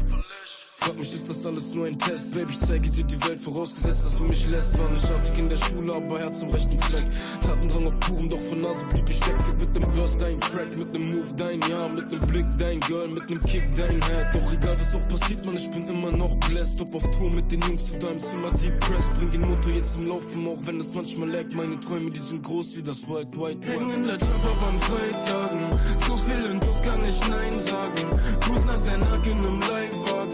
Frag 0.86 1.00
mich, 1.00 1.16
ist 1.16 1.28
das 1.28 1.44
alles 1.48 1.74
nur 1.74 1.88
ein 1.88 1.98
Test? 1.98 2.30
Baby, 2.30 2.52
ich 2.52 2.60
zeige 2.60 2.88
dir 2.88 3.04
die 3.04 3.20
Welt, 3.26 3.40
vorausgesetzt, 3.40 4.06
dass 4.06 4.16
du 4.16 4.24
mich 4.26 4.48
lässt. 4.48 4.78
War 4.78 4.88
nicht 4.88 5.04
artig 5.10 5.40
in 5.40 5.50
der 5.50 5.56
Schule, 5.58 5.96
aber 5.96 6.20
Herz 6.20 6.44
im 6.44 6.52
rechten 6.52 6.80
Fleck. 6.80 7.08
Tatendrang 7.42 7.88
auf 7.88 8.00
Kuchen, 8.02 8.30
doch 8.30 8.40
von 8.42 8.60
Nase 8.60 8.86
blieb 8.92 9.10
ich 9.10 9.16
steck. 9.16 9.34
Fick 9.50 9.62
mit 9.62 9.76
dem 9.84 9.92
Verse 9.94 10.16
dein 10.20 10.40
Track, 10.42 10.78
mit 10.78 10.94
nem 10.94 11.10
Move 11.10 11.34
dein 11.38 11.60
Ja, 11.62 11.88
mit 11.88 12.12
nem 12.12 12.20
Blick 12.20 12.46
dein 12.60 12.80
Girl, 12.82 13.08
mit 13.08 13.28
nem 13.28 13.40
Kick 13.40 13.68
dein 13.74 14.00
Head. 14.06 14.28
Doch 14.36 14.54
egal, 14.54 14.80
was 14.80 14.94
auch 14.94 15.08
passiert, 15.08 15.44
man, 15.44 15.56
ich 15.56 15.72
bin 15.72 15.82
immer 15.88 16.12
noch 16.12 16.36
blessed. 16.50 16.80
Ob 16.82 16.94
auf 16.94 17.12
Tour 17.18 17.34
mit 17.34 17.52
den 17.52 17.62
Jungs 17.62 17.90
zu 17.90 17.98
deinem 17.98 18.20
Zimmer 18.22 18.52
depressed. 18.52 19.18
Bring 19.18 19.32
den 19.32 19.50
Motor 19.50 19.72
jetzt 19.72 19.94
zum 19.94 20.04
Laufen, 20.04 20.48
auch 20.48 20.68
wenn 20.68 20.80
es 20.80 20.94
manchmal 20.94 21.32
laggt. 21.32 21.56
Meine 21.56 21.80
Träume, 21.80 22.12
die 22.12 22.20
sind 22.20 22.44
groß 22.44 22.78
wie 22.78 22.84
das 22.84 23.10
White 23.10 23.36
Web. 23.36 23.58
Häng 23.66 23.90
in 23.90 24.04
der 24.04 24.20
Trap 24.20 24.46
ab 24.46 24.70
an 24.70 24.80
Freitagen. 24.82 25.72
Zu 26.08 26.18
viel 26.30 26.52
Intus 26.52 26.80
kann 26.84 27.04
ich 27.04 27.20
Nein 27.28 27.60
sagen. 27.60 28.08
Cruise 28.42 28.66
nach 28.68 28.82
der 28.86 28.98
Nacken 29.00 29.32
im 29.32 29.60
Leihwagen. 29.62 30.25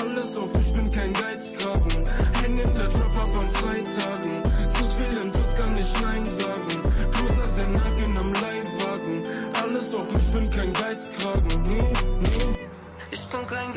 Alles 0.00 0.36
auf 0.36 0.50
ich 0.60 0.72
bin 0.72 0.90
kein 0.92 1.12
Geizkragen. 1.12 2.04
Häng 2.42 2.56
in 2.56 2.74
der 2.74 2.90
Trap 2.92 3.16
ab 3.16 3.28
an 3.38 3.48
Freitagen. 3.54 4.42
Zu 4.74 4.84
viel 4.96 5.22
Intus 5.22 5.54
kann 5.56 5.76
ich 5.76 5.92
Nein 6.02 6.24
sagen. 6.24 6.82
Cruise 7.12 7.36
nach 7.36 7.54
der 7.56 7.68
Nacken 7.68 8.16
am 8.16 8.32
Leihwagen. 8.34 9.22
Alles 9.62 9.94
auf 9.94 10.10
mich, 10.12 10.32
bin 10.32 10.50
kein 10.50 10.72
Geizkragen. 10.72 11.62
Nee. 11.62 11.87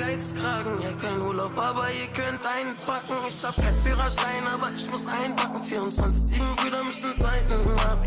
Geizkragen, 0.02 0.82
ja 0.82 0.92
kein 1.00 1.22
Urlaub, 1.22 1.56
aber 1.56 1.86
ihr 1.92 2.08
könnt 2.08 2.44
einpacken. 2.44 3.16
Ich 3.30 3.44
hab 3.44 3.56
kein 3.56 3.74
Führerschein, 3.74 4.44
aber 4.52 4.72
ich 4.76 4.90
muss 4.90 5.06
einpacken. 5.06 5.62
24-7 5.62 6.56
Brüder 6.56 6.84
müssen 6.84 7.16
Zeiten 7.16 7.62
haben. 7.86 8.06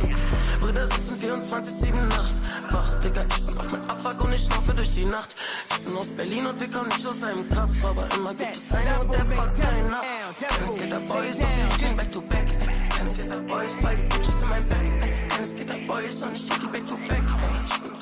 Brüder 0.60 0.86
sitzen 0.88 1.16
24-7 1.18 2.06
nachts. 2.06 2.32
Wach, 2.72 2.98
Digga, 2.98 3.24
ich 3.28 3.44
bin 3.44 3.58
auf 3.58 3.70
mein 3.70 3.88
Abfuck 3.88 4.24
und 4.24 4.32
ich 4.32 4.44
schlafe 4.44 4.74
durch 4.74 4.92
die 4.94 5.04
Nacht. 5.04 5.36
Ich 5.78 5.84
bin 5.84 5.96
aus 5.96 6.08
Berlin 6.08 6.46
und 6.46 6.58
wir 6.58 6.68
kommen 6.68 6.88
nicht 6.88 7.06
aus 7.06 7.22
einem 7.22 7.48
Kopf, 7.48 7.84
aber 7.84 8.08
immer 8.16 8.34
gibt 8.34 8.56
es 8.56 8.74
einen 8.74 9.00
und 9.00 9.12
der 9.12 9.26
fuckt 9.26 9.64
einen 9.64 9.94
ab. 9.94 10.04
Kein 10.40 10.66
Skater 10.66 11.00
Boys, 11.00 11.38
doch 11.38 11.48
wir 11.56 11.78
gehen 11.78 11.96
back 11.96 12.12
to 12.12 12.20
back. 12.22 12.48
Kein 12.90 13.06
Skater 13.06 13.40
Boys, 13.42 13.70
zwei 13.80 13.94
Bitches 13.94 14.42
in 14.42 14.48
mein 14.48 14.68
Bett. 14.68 15.28
Kein 15.28 15.46
Skater 15.46 15.78
Boys 15.86 16.22
und 16.22 16.32
ich 16.34 16.48
geh 16.48 16.66
back 16.66 16.86
to 16.88 16.96
back. 17.06 17.53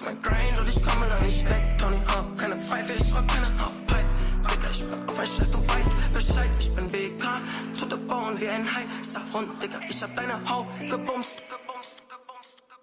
Auf 0.02 0.06
mein 0.06 0.20
Grind 0.20 0.58
und 0.58 0.68
ich 0.68 0.82
komme 0.82 1.06
da 1.08 1.24
nicht 1.24 1.48
weg. 1.48 1.78
Tony 1.78 1.96
Hawk, 2.08 2.36
keine 2.36 2.56
Pfeife, 2.56 2.92
ich 2.92 3.14
rock 3.14 3.24
keine 3.28 3.46
Halfpipe. 3.56 4.04
Digga, 4.50 4.70
ich 4.72 4.84
bin 4.84 5.08
auf 5.08 5.18
ein 5.18 5.26
Scheiß, 5.28 5.50
du 5.52 5.58
weißt 5.58 6.12
Bescheid. 6.12 6.50
Ich 6.58 6.74
bin 6.74 6.86
BK, 6.88 7.40
tote 7.78 7.96
Bauen 7.98 8.40
wie 8.40 8.48
ein 8.48 8.66
Hai. 8.74 8.82
Sag 9.02 9.22
Hund, 9.32 9.62
Digga, 9.62 9.78
ich 9.88 10.02
hab 10.02 10.16
deine 10.16 10.50
Haut 10.50 10.66
gebumst. 10.90 11.44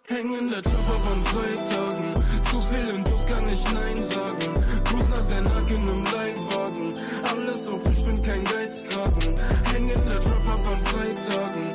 Häng 0.08 0.34
in 0.34 0.50
der 0.50 0.60
ab 0.60 0.66
an 1.12 1.22
Freitagen. 1.26 2.14
Zu 2.50 2.62
viel 2.62 2.88
Intus 2.96 3.26
kann 3.26 3.50
ich 3.50 3.64
Nein 3.66 4.02
sagen. 4.06 4.54
Cruise 4.86 5.10
nach 5.10 5.26
der 5.28 5.42
Nacken 5.42 5.90
im 5.90 6.04
Leihwagen. 6.06 6.94
Alles 7.32 7.68
auf, 7.68 7.84
ich 7.92 8.06
bin 8.06 8.24
kein 8.24 8.46
Geizkragen. 8.46 9.36
Häng 9.74 9.90
in 9.90 10.02
der 10.06 10.22
ab 10.48 10.48
an 10.48 10.80
Freitagen. 10.86 11.69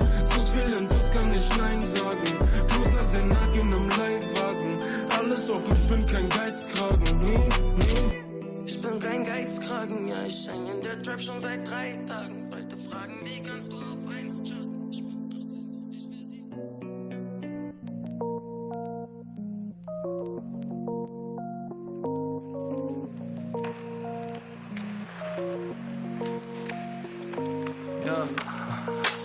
Mich, 5.84 5.90
bin 5.90 6.06
kein 6.06 6.28
Geizkragen. 6.30 7.18
Nee, 7.18 7.48
nee. 7.78 8.64
Ich 8.66 8.80
bin 8.80 8.98
kein 8.98 9.24
Geizkragen, 9.24 10.08
ja, 10.08 10.24
ich 10.26 10.48
häng 10.48 10.66
in 10.66 10.82
der 10.82 11.02
Trap 11.02 11.20
schon 11.20 11.40
seit 11.40 11.68
drei 11.68 11.98
Tagen. 12.06 12.50
Wollte 12.50 12.76
fragen, 12.88 13.14
wie 13.24 13.42
kannst 13.42 13.70
du 13.70 13.76
auf 13.76 14.16
eins 14.16 14.42
chatten? 14.42 14.73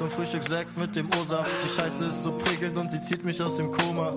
Ein 0.06 0.10
Frühstückssekt 0.10 0.78
mit 0.78 0.96
dem 0.96 1.08
O-Saft. 1.08 1.50
Die 1.64 1.70
Scheiße 1.70 2.06
ist 2.06 2.24
so 2.24 2.32
prickelnd 2.32 2.78
und 2.78 2.92
sie 2.92 3.02
zieht 3.02 3.26
mich 3.26 3.42
aus 3.42 3.58
dem 3.58 3.72
Koma. 3.72 4.14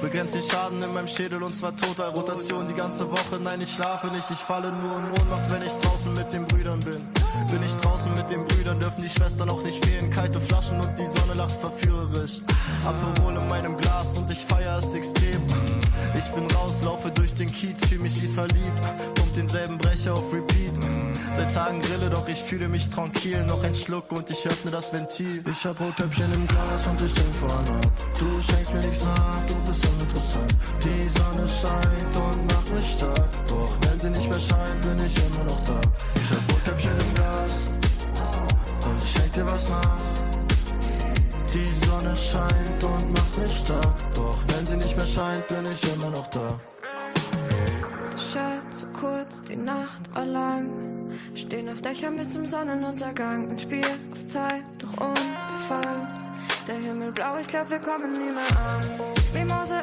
Begrenzt 0.00 0.34
den 0.34 0.42
Schaden 0.42 0.82
in 0.82 0.92
meinem 0.94 1.08
Schädel 1.08 1.42
und 1.42 1.54
zwar 1.54 1.76
total 1.76 2.10
Rotation 2.10 2.66
die 2.68 2.74
ganze 2.74 3.10
Woche. 3.10 3.38
Nein, 3.42 3.60
ich 3.60 3.72
schlafe 3.72 4.08
nicht, 4.08 4.30
ich 4.30 4.38
falle 4.38 4.72
nur 4.72 4.98
in 4.98 5.04
Ohnmacht, 5.20 5.50
wenn 5.50 5.62
ich 5.62 5.72
draußen 5.72 6.12
mit 6.12 6.32
den 6.32 6.46
Brüdern 6.46 6.80
bin. 6.80 7.15
Bin 7.50 7.62
ich 7.64 7.74
draußen 7.76 8.12
mit 8.14 8.28
den 8.30 8.44
Brüdern, 8.46 8.80
dürfen 8.80 9.02
die 9.02 9.08
Schwestern 9.08 9.50
auch 9.50 9.62
nicht 9.62 9.84
fehlen. 9.84 10.10
Kalte 10.10 10.40
Flaschen 10.40 10.80
und 10.80 10.98
die 10.98 11.06
Sonne 11.06 11.34
lacht 11.34 11.54
verführerisch. 11.54 12.40
Aperol 12.84 13.36
in 13.36 13.46
meinem 13.48 13.76
Glas 13.76 14.18
und 14.18 14.30
ich 14.30 14.44
feier 14.44 14.78
es 14.78 14.92
extrem. 14.94 15.42
Ich 16.18 16.30
bin 16.32 16.50
raus, 16.52 16.82
laufe 16.82 17.10
durch 17.10 17.34
den 17.34 17.50
Kiez, 17.50 17.86
fühl 17.86 18.00
mich 18.00 18.20
wie 18.22 18.26
verliebt. 18.26 18.80
Pump 19.14 19.34
denselben 19.34 19.78
Brecher 19.78 20.14
auf 20.14 20.32
Repeat. 20.32 20.72
Seit 21.36 21.54
Tagen 21.54 21.80
grille, 21.80 22.10
doch 22.10 22.26
ich 22.28 22.42
fühle 22.42 22.68
mich 22.68 22.88
tranquil. 22.90 23.44
Noch 23.44 23.62
ein 23.62 23.74
Schluck 23.74 24.10
und 24.12 24.28
ich 24.30 24.46
öffne 24.46 24.70
das 24.70 24.92
Ventil. 24.92 25.42
Ich 25.48 25.66
hab 25.66 25.78
Rotkäppchen 25.80 26.32
im 26.32 26.46
Glas 26.46 26.86
und 26.86 27.00
ich 27.02 27.14
denk 27.14 27.34
vorne 27.34 27.78
ab. 27.78 27.92
Du 28.18 28.40
schenkst 28.40 28.72
mir 28.72 28.80
nichts 28.80 29.04
nach, 29.04 29.46
du 29.46 29.54
uninteressant. 30.34 30.56
Die 30.82 31.08
Sonne 31.08 31.48
scheint 31.48 32.16
und 32.16 32.46
macht 32.52 32.72
mich 32.74 32.92
stark. 32.92 33.46
Doch 33.48 33.76
wenn 33.80 34.00
sie 34.00 34.10
nicht 34.10 34.28
mehr 34.28 34.38
scheint, 34.38 34.80
bin 34.80 35.04
ich 35.04 35.16
immer 35.26 35.44
noch 35.44 35.64
da. 35.64 35.80
Ich 36.14 36.30
hab 36.30 36.52
Rotkäppchen 36.52 36.92
im 36.92 37.14
Glas 37.14 37.70
und 38.84 39.02
ich 39.02 39.10
schenk 39.10 39.32
dir 39.32 39.46
was 39.46 39.68
nach. 39.68 39.98
Die 41.52 41.86
Sonne 41.86 42.14
scheint 42.14 42.84
und 42.84 43.12
macht 43.12 43.38
mich 43.38 43.56
stark. 43.56 44.14
Doch 44.14 44.38
wenn 44.48 44.66
sie 44.66 44.76
nicht 44.76 44.96
mehr 44.96 45.06
scheint, 45.06 45.46
bin 45.48 45.66
ich 45.70 45.94
immer 45.94 46.10
noch 46.10 46.26
da. 46.28 46.58
Schaut 48.32 48.74
zu 48.74 48.86
kurz, 48.88 49.42
die 49.42 49.56
Nacht 49.56 50.02
war. 50.14 50.60
Stehen 51.34 51.68
auf 51.68 51.80
Dächern 51.80 52.16
bis 52.16 52.30
zum 52.30 52.46
Sonnenuntergang. 52.46 53.50
Ein 53.50 53.58
Spiel 53.58 53.86
auf 54.12 54.26
Zeit, 54.26 54.64
doch 54.78 54.92
unbefangen. 54.92 56.08
Der 56.66 56.76
Himmel 56.76 57.12
blau, 57.12 57.36
ich 57.40 57.46
glaub, 57.46 57.70
wir 57.70 57.78
kommen 57.78 58.12
nie 58.12 58.32
mehr 58.32 58.50
an. 58.58 58.82
Wie 59.32 59.44
Mose 59.44 59.80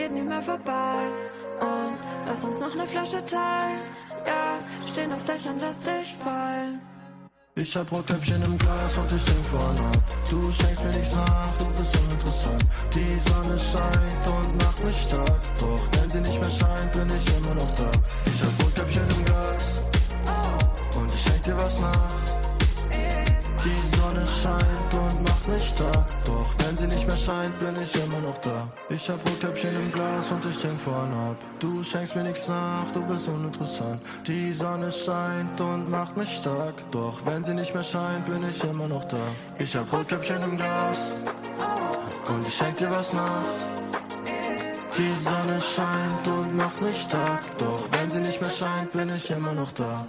geht 0.00 0.12
nicht 0.12 0.26
mehr 0.26 0.42
vorbei. 0.42 0.98
Und 1.60 1.94
lass 2.26 2.42
uns 2.44 2.58
noch 2.60 2.72
eine 2.72 2.86
Flasche 2.86 3.22
teilen. 3.24 3.80
Ja, 4.26 4.58
stehen 4.90 5.12
auf 5.12 5.24
Dächern, 5.24 5.58
lass 5.60 5.78
dich 5.80 6.08
fallen. 6.24 6.80
Ich 7.56 7.76
hab 7.76 7.92
Rotkäppchen 7.92 8.42
im 8.42 8.56
Glas 8.56 8.96
und 8.96 9.12
ich 9.12 9.24
denk 9.24 9.44
vorne 9.44 9.80
ab. 9.80 10.02
Du 10.30 10.50
schenkst 10.50 10.82
mir 10.84 10.94
nichts 10.98 11.14
nach, 11.16 11.52
du 11.58 11.66
bist 11.76 11.98
uninteressant. 12.00 12.64
Die 12.94 13.12
Sonne 13.28 13.58
scheint 13.58 14.24
und 14.36 14.50
macht 14.62 14.84
mich 14.84 15.00
stark. 15.06 15.40
Doch 15.58 15.84
wenn 15.92 16.10
sie 16.10 16.20
nicht 16.20 16.40
mehr 16.40 16.54
scheint, 16.60 16.92
bin 16.92 17.08
ich 17.16 17.26
immer 17.36 17.54
noch 17.54 17.74
da. 17.76 17.90
Ich 18.32 18.40
hab 18.42 18.64
Rotkäppchen 18.64 19.08
im 19.16 19.24
Glas 19.26 19.82
und 20.96 21.08
ich 21.12 21.20
schenk 21.20 21.42
dir 21.42 21.56
was 21.56 21.78
nach. 21.80 22.39
Die 23.62 23.96
Sonne 23.96 24.24
scheint 24.26 24.94
und 24.94 25.22
macht 25.22 25.48
mich 25.48 25.68
stark. 25.68 26.06
Doch 26.24 26.54
wenn 26.58 26.76
sie 26.78 26.86
nicht 26.86 27.06
mehr 27.06 27.16
scheint, 27.16 27.58
bin 27.58 27.76
ich 27.82 27.94
immer 28.02 28.20
noch 28.20 28.38
da. 28.38 28.68
Ich 28.88 29.10
hab 29.10 29.18
Rotkäppchen 29.26 29.74
im 29.76 29.92
Glas 29.92 30.30
und 30.30 30.46
ich 30.46 30.60
denk 30.62 30.80
vorne 30.80 31.14
ab. 31.14 31.36
Du 31.58 31.82
schenkst 31.82 32.16
mir 32.16 32.22
nichts 32.22 32.48
nach, 32.48 32.90
du 32.92 33.02
bist 33.02 33.28
uninteressant. 33.28 34.00
Die 34.26 34.52
Sonne 34.54 34.90
scheint 34.90 35.60
und 35.60 35.90
macht 35.90 36.16
mich 36.16 36.30
stark. 36.38 36.74
Doch 36.90 37.26
wenn 37.26 37.44
sie 37.44 37.52
nicht 37.52 37.74
mehr 37.74 37.84
scheint, 37.84 38.24
bin 38.24 38.42
ich 38.48 38.64
immer 38.64 38.88
noch 38.88 39.04
da. 39.04 39.24
Ich 39.58 39.76
hab 39.76 39.92
Rotkäppchen 39.92 40.42
im 40.42 40.56
Glas 40.56 41.22
und 42.28 42.46
ich 42.46 42.54
schenk 42.54 42.78
dir 42.78 42.90
was 42.90 43.12
nach. 43.12 43.44
Die 44.96 45.12
Sonne 45.22 45.60
scheint 45.60 46.28
und 46.28 46.56
macht 46.56 46.80
mich 46.80 46.96
stark. 47.02 47.42
Doch 47.58 47.88
wenn 47.92 48.10
sie 48.10 48.20
nicht 48.20 48.40
mehr 48.40 48.50
scheint, 48.50 48.92
bin 48.92 49.10
ich 49.10 49.30
immer 49.30 49.52
noch 49.52 49.72
da. 49.72 50.06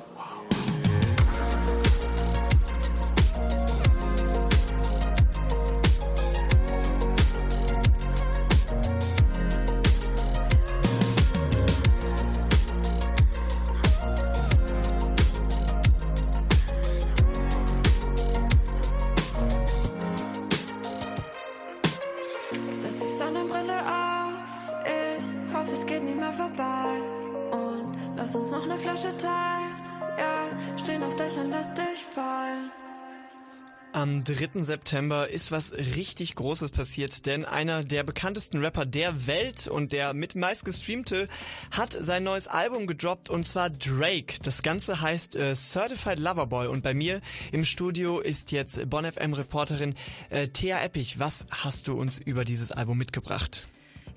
3. 34.61 34.63
September 34.63 35.29
ist 35.29 35.51
was 35.51 35.71
richtig 35.71 36.35
Großes 36.35 36.71
passiert, 36.71 37.25
denn 37.25 37.45
einer 37.45 37.83
der 37.83 38.03
bekanntesten 38.03 38.63
Rapper 38.63 38.85
der 38.85 39.27
Welt 39.27 39.67
und 39.67 39.91
der 39.91 40.13
mit 40.13 40.35
meist 40.35 40.65
gestreamte 40.65 41.27
hat 41.71 41.95
sein 41.99 42.23
neues 42.23 42.47
Album 42.47 42.87
gedroppt 42.87 43.29
und 43.29 43.43
zwar 43.43 43.69
Drake. 43.69 44.37
Das 44.43 44.61
Ganze 44.61 45.01
heißt 45.01 45.35
äh, 45.35 45.55
Certified 45.55 46.19
Loverboy 46.19 46.67
und 46.67 46.83
bei 46.83 46.93
mir 46.93 47.21
im 47.51 47.63
Studio 47.63 48.19
ist 48.19 48.51
jetzt 48.51 48.89
Bon 48.89 49.05
FM 49.09 49.33
Reporterin 49.33 49.95
äh, 50.29 50.47
Thea 50.47 50.81
Eppich. 50.81 51.19
Was 51.19 51.45
hast 51.49 51.87
du 51.87 51.99
uns 51.99 52.19
über 52.19 52.45
dieses 52.45 52.71
Album 52.71 52.97
mitgebracht? 52.97 53.67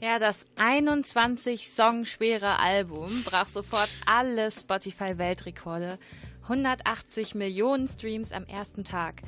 Ja, 0.01 0.19
das 0.19 0.47
21 0.57 1.71
Song 1.71 2.05
schwere 2.05 2.59
Album 2.59 3.23
brach 3.25 3.49
sofort 3.49 3.89
alle 4.07 4.51
Spotify-Weltrekorde. 4.51 5.99
180 6.43 7.35
Millionen 7.35 7.89
Streams 7.89 8.31
am 8.31 8.45
ersten 8.45 8.85
Tag. 8.85 9.23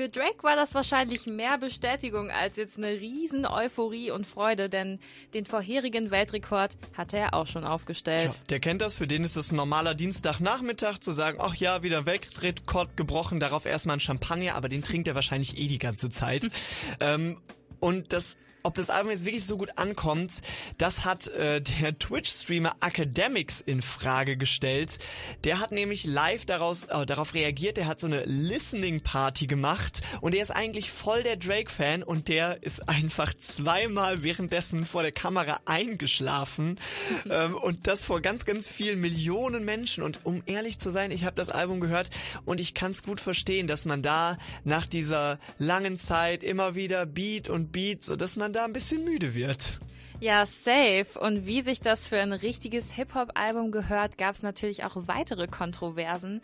Für 0.00 0.08
Drake 0.08 0.42
war 0.42 0.56
das 0.56 0.74
wahrscheinlich 0.74 1.26
mehr 1.26 1.58
Bestätigung 1.58 2.30
als 2.30 2.56
jetzt 2.56 2.78
eine 2.78 2.88
riesen 2.88 3.44
Euphorie 3.44 4.10
und 4.10 4.26
Freude, 4.26 4.70
denn 4.70 4.98
den 5.34 5.44
vorherigen 5.44 6.10
Weltrekord 6.10 6.78
hatte 6.96 7.18
er 7.18 7.34
auch 7.34 7.46
schon 7.46 7.64
aufgestellt. 7.64 8.30
Ja, 8.32 8.34
der 8.48 8.60
kennt 8.60 8.80
das, 8.80 8.94
für 8.94 9.06
den 9.06 9.24
ist 9.24 9.36
es 9.36 9.52
ein 9.52 9.56
normaler 9.56 9.94
Dienstagnachmittag 9.94 11.00
zu 11.00 11.12
sagen, 11.12 11.36
ach 11.38 11.54
ja, 11.54 11.82
wieder 11.82 12.06
Weltrekord 12.06 12.96
gebrochen, 12.96 13.40
darauf 13.40 13.66
erstmal 13.66 13.98
ein 13.98 14.00
Champagner, 14.00 14.54
aber 14.54 14.70
den 14.70 14.82
trinkt 14.82 15.06
er 15.06 15.14
wahrscheinlich 15.14 15.58
eh 15.58 15.66
die 15.66 15.78
ganze 15.78 16.08
Zeit. 16.08 16.50
ähm, 17.00 17.36
und 17.78 18.14
das 18.14 18.38
ob 18.62 18.74
das 18.74 18.90
Album 18.90 19.10
jetzt 19.10 19.24
wirklich 19.24 19.46
so 19.46 19.56
gut 19.56 19.78
ankommt, 19.78 20.40
das 20.78 21.04
hat 21.04 21.28
äh, 21.28 21.60
der 21.60 21.98
Twitch-Streamer 21.98 22.76
Academics 22.80 23.60
in 23.60 23.82
Frage 23.82 24.36
gestellt. 24.36 24.98
Der 25.44 25.60
hat 25.60 25.72
nämlich 25.72 26.04
live 26.04 26.44
daraus, 26.46 26.84
äh, 26.84 27.06
darauf 27.06 27.34
reagiert, 27.34 27.76
der 27.76 27.86
hat 27.86 28.00
so 28.00 28.06
eine 28.06 28.24
Listening-Party 28.24 29.46
gemacht 29.46 30.02
und 30.20 30.34
der 30.34 30.42
ist 30.42 30.50
eigentlich 30.50 30.90
voll 30.90 31.22
der 31.22 31.36
Drake-Fan 31.36 32.02
und 32.02 32.28
der 32.28 32.62
ist 32.62 32.88
einfach 32.88 33.34
zweimal 33.34 34.22
währenddessen 34.22 34.84
vor 34.84 35.02
der 35.02 35.12
Kamera 35.12 35.60
eingeschlafen 35.64 36.78
ähm, 37.30 37.54
und 37.54 37.86
das 37.86 38.04
vor 38.04 38.20
ganz, 38.20 38.44
ganz 38.44 38.68
vielen 38.68 39.00
Millionen 39.00 39.64
Menschen. 39.64 40.02
Und 40.02 40.20
um 40.24 40.42
ehrlich 40.46 40.78
zu 40.78 40.90
sein, 40.90 41.10
ich 41.10 41.24
habe 41.24 41.36
das 41.36 41.48
Album 41.48 41.80
gehört 41.80 42.10
und 42.44 42.60
ich 42.60 42.74
kann 42.74 42.90
es 42.90 43.02
gut 43.02 43.20
verstehen, 43.20 43.66
dass 43.66 43.84
man 43.84 44.02
da 44.02 44.38
nach 44.64 44.86
dieser 44.86 45.38
langen 45.58 45.96
Zeit 45.96 46.42
immer 46.42 46.74
wieder 46.74 47.06
Beat 47.06 47.48
und 47.48 47.72
Beat, 47.72 48.04
so 48.04 48.16
dass 48.16 48.36
man 48.36 48.49
man 48.50 48.54
da 48.54 48.64
ein 48.64 48.72
bisschen 48.72 49.04
müde 49.04 49.34
wird. 49.34 49.78
Ja, 50.18 50.44
safe. 50.44 51.06
Und 51.20 51.46
wie 51.46 51.62
sich 51.62 51.80
das 51.80 52.08
für 52.08 52.18
ein 52.18 52.32
richtiges 52.32 52.92
Hip-Hop-Album 52.92 53.70
gehört, 53.70 54.18
gab 54.18 54.34
es 54.34 54.42
natürlich 54.42 54.84
auch 54.84 54.96
weitere 55.06 55.46
Kontroversen. 55.46 56.42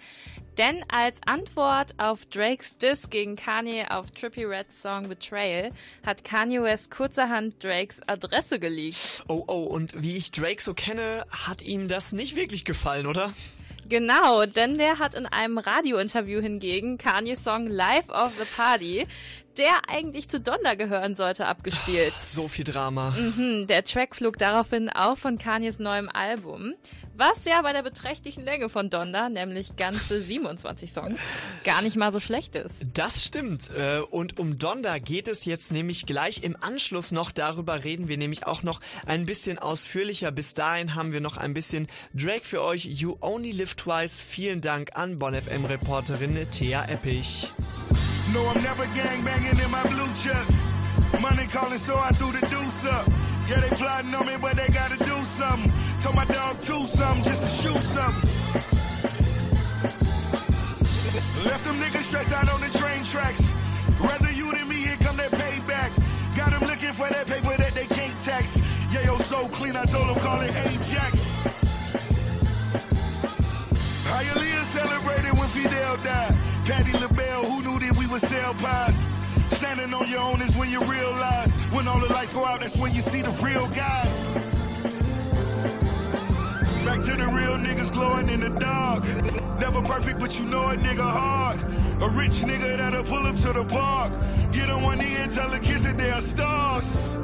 Denn 0.57 0.85
als 0.89 1.19
Antwort 1.27 1.95
auf 1.99 2.24
Drakes 2.27 2.78
Diss 2.78 3.11
gegen 3.11 3.35
Kanye 3.35 3.87
auf 3.91 4.12
Trippy 4.12 4.45
Red's 4.45 4.81
Song 4.81 5.09
Betrayal 5.09 5.73
hat 6.07 6.24
Kanye 6.24 6.62
West 6.62 6.93
kurzerhand 6.93 7.62
Drakes 7.62 8.01
Adresse 8.07 8.61
geleakt. 8.61 9.24
Oh, 9.27 9.45
oh, 9.49 9.65
und 9.65 10.01
wie 10.01 10.16
ich 10.16 10.31
Drake 10.31 10.62
so 10.62 10.74
kenne, 10.74 11.27
hat 11.28 11.61
ihm 11.61 11.89
das 11.89 12.12
nicht 12.12 12.37
wirklich 12.37 12.65
gefallen, 12.65 13.07
oder? 13.07 13.35
Genau, 13.89 14.47
denn 14.47 14.78
der 14.78 14.99
hat 14.99 15.15
in 15.15 15.27
einem 15.27 15.59
Radiointerview 15.59 16.41
hingegen 16.41 16.99
Kanye's 16.99 17.45
Song 17.45 17.69
Life 17.69 18.11
of 18.11 18.33
the 18.37 18.47
Party, 18.57 19.07
der 19.59 19.89
eigentlich 19.89 20.28
zu 20.28 20.41
Donda 20.41 20.74
gehören 20.74 21.16
sollte, 21.16 21.47
abgespielt. 21.47 22.15
So 22.23 22.49
viel 22.49 22.65
Drama. 22.65 23.11
Mhm, 23.11 23.66
der 23.66 23.85
Track 23.85 24.16
flog 24.16 24.39
daraufhin 24.39 24.89
auch 24.91 25.16
von 25.16 25.39
Kanyes 25.39 25.78
neuem 25.78 26.09
Album 26.09 26.74
was 27.19 27.45
ja 27.45 27.62
bei 27.62 27.73
der 27.73 27.83
beträchtlichen 27.83 28.45
Länge 28.45 28.69
von 28.69 28.91
Donda, 28.91 29.28
nämlich 29.28 29.77
ganze 29.77 30.20
27 30.27 30.93
Songs, 30.93 31.19
gar 31.65 31.83
nicht 31.83 31.97
mal 31.97 32.12
so 32.12 32.20
schlecht 32.20 32.55
ist. 32.55 32.74
Das 32.95 33.24
stimmt. 33.24 33.70
Äh, 33.77 34.01
und 34.01 34.39
um 34.39 34.59
Donda 34.59 34.99
geht 34.99 35.28
es 35.28 35.45
jetzt 35.45 35.73
nämlich 35.73 36.07
gleich 36.07 36.43
im 36.43 36.57
Anschluss 36.61 37.12
noch. 37.12 37.31
Darüber 37.31 37.85
reden 37.85 38.09
wir 38.09 38.19
nämlich 38.19 38.47
auch 38.47 38.62
noch 38.62 38.81
ein 39.07 39.27
bisschen 39.27 39.59
ausführlicher. 39.59 40.31
Bis 40.31 40.55
dahin 40.55 40.95
haben 40.95 41.12
wir 41.12 41.20
noch 41.20 41.37
ein 41.37 41.55
bisschen 41.55 41.89
Drake 42.15 42.45
für 42.45 42.62
euch. 42.62 42.85
You 42.85 43.16
Only 43.20 43.53
Live 43.53 43.74
Twice. 43.74 44.20
Vielen 44.20 44.61
Dank 44.61 44.91
an 44.95 45.19
Bon 45.19 45.35
FM 45.35 45.65
Reporterin 45.65 46.47
Thea 46.51 46.85
Eppich. 46.85 47.49
No, 48.32 48.47
I'm 48.48 48.62
never 48.62 48.86
gang 48.94 49.23
banging 49.24 49.59
in 49.59 49.70
my 49.70 49.82
blue 49.85 50.12
chips. 50.15 50.66
Money 51.20 51.47
calling, 51.47 51.78
so 51.78 51.97
I 51.97 52.11
threw 52.11 52.32
the 52.32 52.44
deuce 52.47 52.85
up. 52.86 53.07
Yeah, 53.48 53.61
they 53.61 53.69
plotting 53.77 54.15
on 54.15 54.27
me, 54.27 54.35
but 54.40 54.57
they 54.57 54.66
gotta 54.69 54.97
do 54.98 55.16
something. 55.39 55.73
Told 56.03 56.16
my 56.16 56.24
dog 56.24 56.61
to 56.62 56.86
something 56.86 57.23
just 57.23 57.40
to 57.40 57.48
shoot 57.62 57.82
something. 57.94 58.31
Left 61.47 61.65
them 61.65 61.78
niggas 61.78 62.03
stressed 62.03 62.32
out 62.32 62.53
on 62.53 62.61
the 62.61 62.78
train 62.78 63.05
tracks. 63.05 63.40
Rather 64.01 64.32
you 64.32 64.53
than 64.53 64.69
me, 64.69 64.77
here 64.77 64.97
come 65.01 65.16
that 65.16 65.31
payback. 65.31 65.90
Got 66.36 66.51
them 66.51 66.69
looking 66.69 66.93
for 66.93 67.09
that 67.09 67.27
paper 67.27 67.57
that 67.57 67.73
they 67.73 67.86
can't 67.86 68.15
tax. 68.24 68.59
Yeah, 68.93 69.07
yo, 69.07 69.16
so 69.19 69.48
clean, 69.48 69.77
I 69.77 69.85
told 69.85 70.09
them 70.09 70.16
call 70.16 70.40
it 70.40 70.51
Ajax. 70.51 71.15
Hialeah 74.11 74.65
celebrated 74.74 75.39
when 75.39 75.48
Fidel 75.48 75.97
died. 75.98 76.36
Standing 78.47 79.93
on 79.93 80.09
your 80.09 80.20
own 80.20 80.40
is 80.40 80.56
when 80.56 80.70
you 80.70 80.78
realize. 80.85 81.52
When 81.73 81.89
all 81.89 81.98
the 81.98 82.06
lights 82.12 82.32
go 82.32 82.44
out, 82.44 82.60
that's 82.60 82.77
when 82.77 82.94
you 82.94 83.02
see 83.02 83.20
the 83.20 83.31
real 83.43 83.66
guys. 83.70 84.31
Back 86.85 87.01
to 87.01 87.16
the 87.16 87.27
real 87.27 87.56
niggas 87.59 87.93
glowing 87.93 88.28
in 88.28 88.39
the 88.39 88.51
dark. 88.51 89.05
Never 89.59 89.82
perfect, 89.82 90.20
but 90.20 90.39
you 90.39 90.47
know 90.47 90.68
a 90.68 90.77
nigga 90.77 91.02
hard. 91.02 91.60
A 92.01 92.09
rich 92.10 92.35
nigga 92.47 92.77
that'll 92.77 93.02
pull 93.02 93.27
up 93.27 93.35
to 93.39 93.52
the 93.52 93.64
park. 93.64 94.12
Get 94.52 94.70
on 94.70 94.81
one 94.81 94.98
knee 94.98 95.16
and 95.16 95.32
tell 95.35 95.51
the 95.51 95.59
kids 95.59 95.82
that 95.82 95.97
they 95.97 96.10
are 96.10 96.23
stars. 96.23 97.16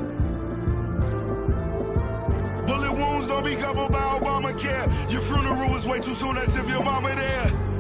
Bullet 2.67 2.93
wounds 2.95 3.29
don't 3.29 3.45
be 3.45 3.55
covered 3.55 3.93
by 3.93 4.19
Obamacare. 4.19 4.91
Your 5.13 5.21
funeral 5.21 5.71
was 5.71 5.87
way 5.87 6.01
too 6.01 6.15
soon, 6.15 6.37
as 6.37 6.57
if 6.57 6.69
your 6.69 6.83
mama 6.83 7.15
there. 7.15 7.72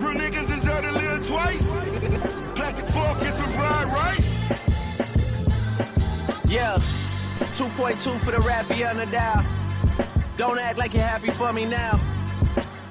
Real 0.00 0.14
niggas 0.18 0.46
deserve 0.46 0.82
to 0.82 0.92
live 0.92 1.26
twice. 1.26 1.62
Plastic 2.54 2.86
fork 2.86 3.22
and 3.22 3.34
some 3.34 3.50
fried 3.50 3.86
rice. 3.88 4.30
Yeah, 6.46 6.78
2.2 7.52 8.18
for 8.20 8.30
the 8.30 8.40
rap 8.40 8.70
on 8.70 8.96
the 8.96 9.06
dial. 9.06 9.44
Don't 10.38 10.58
act 10.58 10.78
like 10.78 10.94
you're 10.94 11.02
happy 11.02 11.28
for 11.28 11.52
me 11.52 11.66
now. 11.66 12.00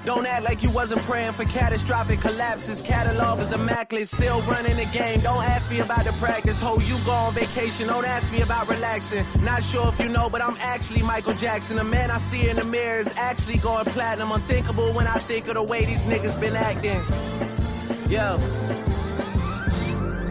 Don't 0.04 0.26
act 0.26 0.44
like 0.44 0.62
you 0.62 0.70
wasn't 0.70 1.02
praying 1.02 1.32
for 1.32 1.44
catastrophic 1.44 2.20
collapses. 2.20 2.80
Catalog 2.80 3.38
is 3.40 3.52
immaculate, 3.52 4.08
still 4.08 4.40
running 4.42 4.76
the 4.76 4.86
game. 4.86 5.20
Don't 5.20 5.44
ask 5.44 5.70
me 5.70 5.80
about 5.80 6.04
the 6.04 6.12
practice. 6.12 6.60
Ho, 6.62 6.78
you 6.80 6.96
go 7.04 7.12
on 7.12 7.34
vacation. 7.34 7.86
Don't 7.86 8.06
ask 8.06 8.32
me 8.32 8.40
about 8.40 8.66
relaxing. 8.68 9.24
Not 9.42 9.62
sure 9.62 9.88
if 9.88 10.00
you 10.00 10.08
know, 10.08 10.30
but 10.30 10.40
I'm 10.40 10.56
actually 10.60 11.02
Michael 11.02 11.34
Jackson. 11.34 11.76
The 11.76 11.84
man 11.84 12.10
I 12.10 12.18
see 12.18 12.48
in 12.48 12.56
the 12.56 12.64
mirror 12.64 12.98
is 12.98 13.12
actually 13.16 13.58
going 13.58 13.84
platinum. 13.86 14.32
Unthinkable 14.32 14.92
when 14.94 15.06
I 15.06 15.18
think 15.18 15.48
of 15.48 15.54
the 15.54 15.62
way 15.62 15.84
these 15.84 16.06
niggas 16.06 16.40
been 16.40 16.56
acting. 16.56 17.00
Yo. 18.10 18.99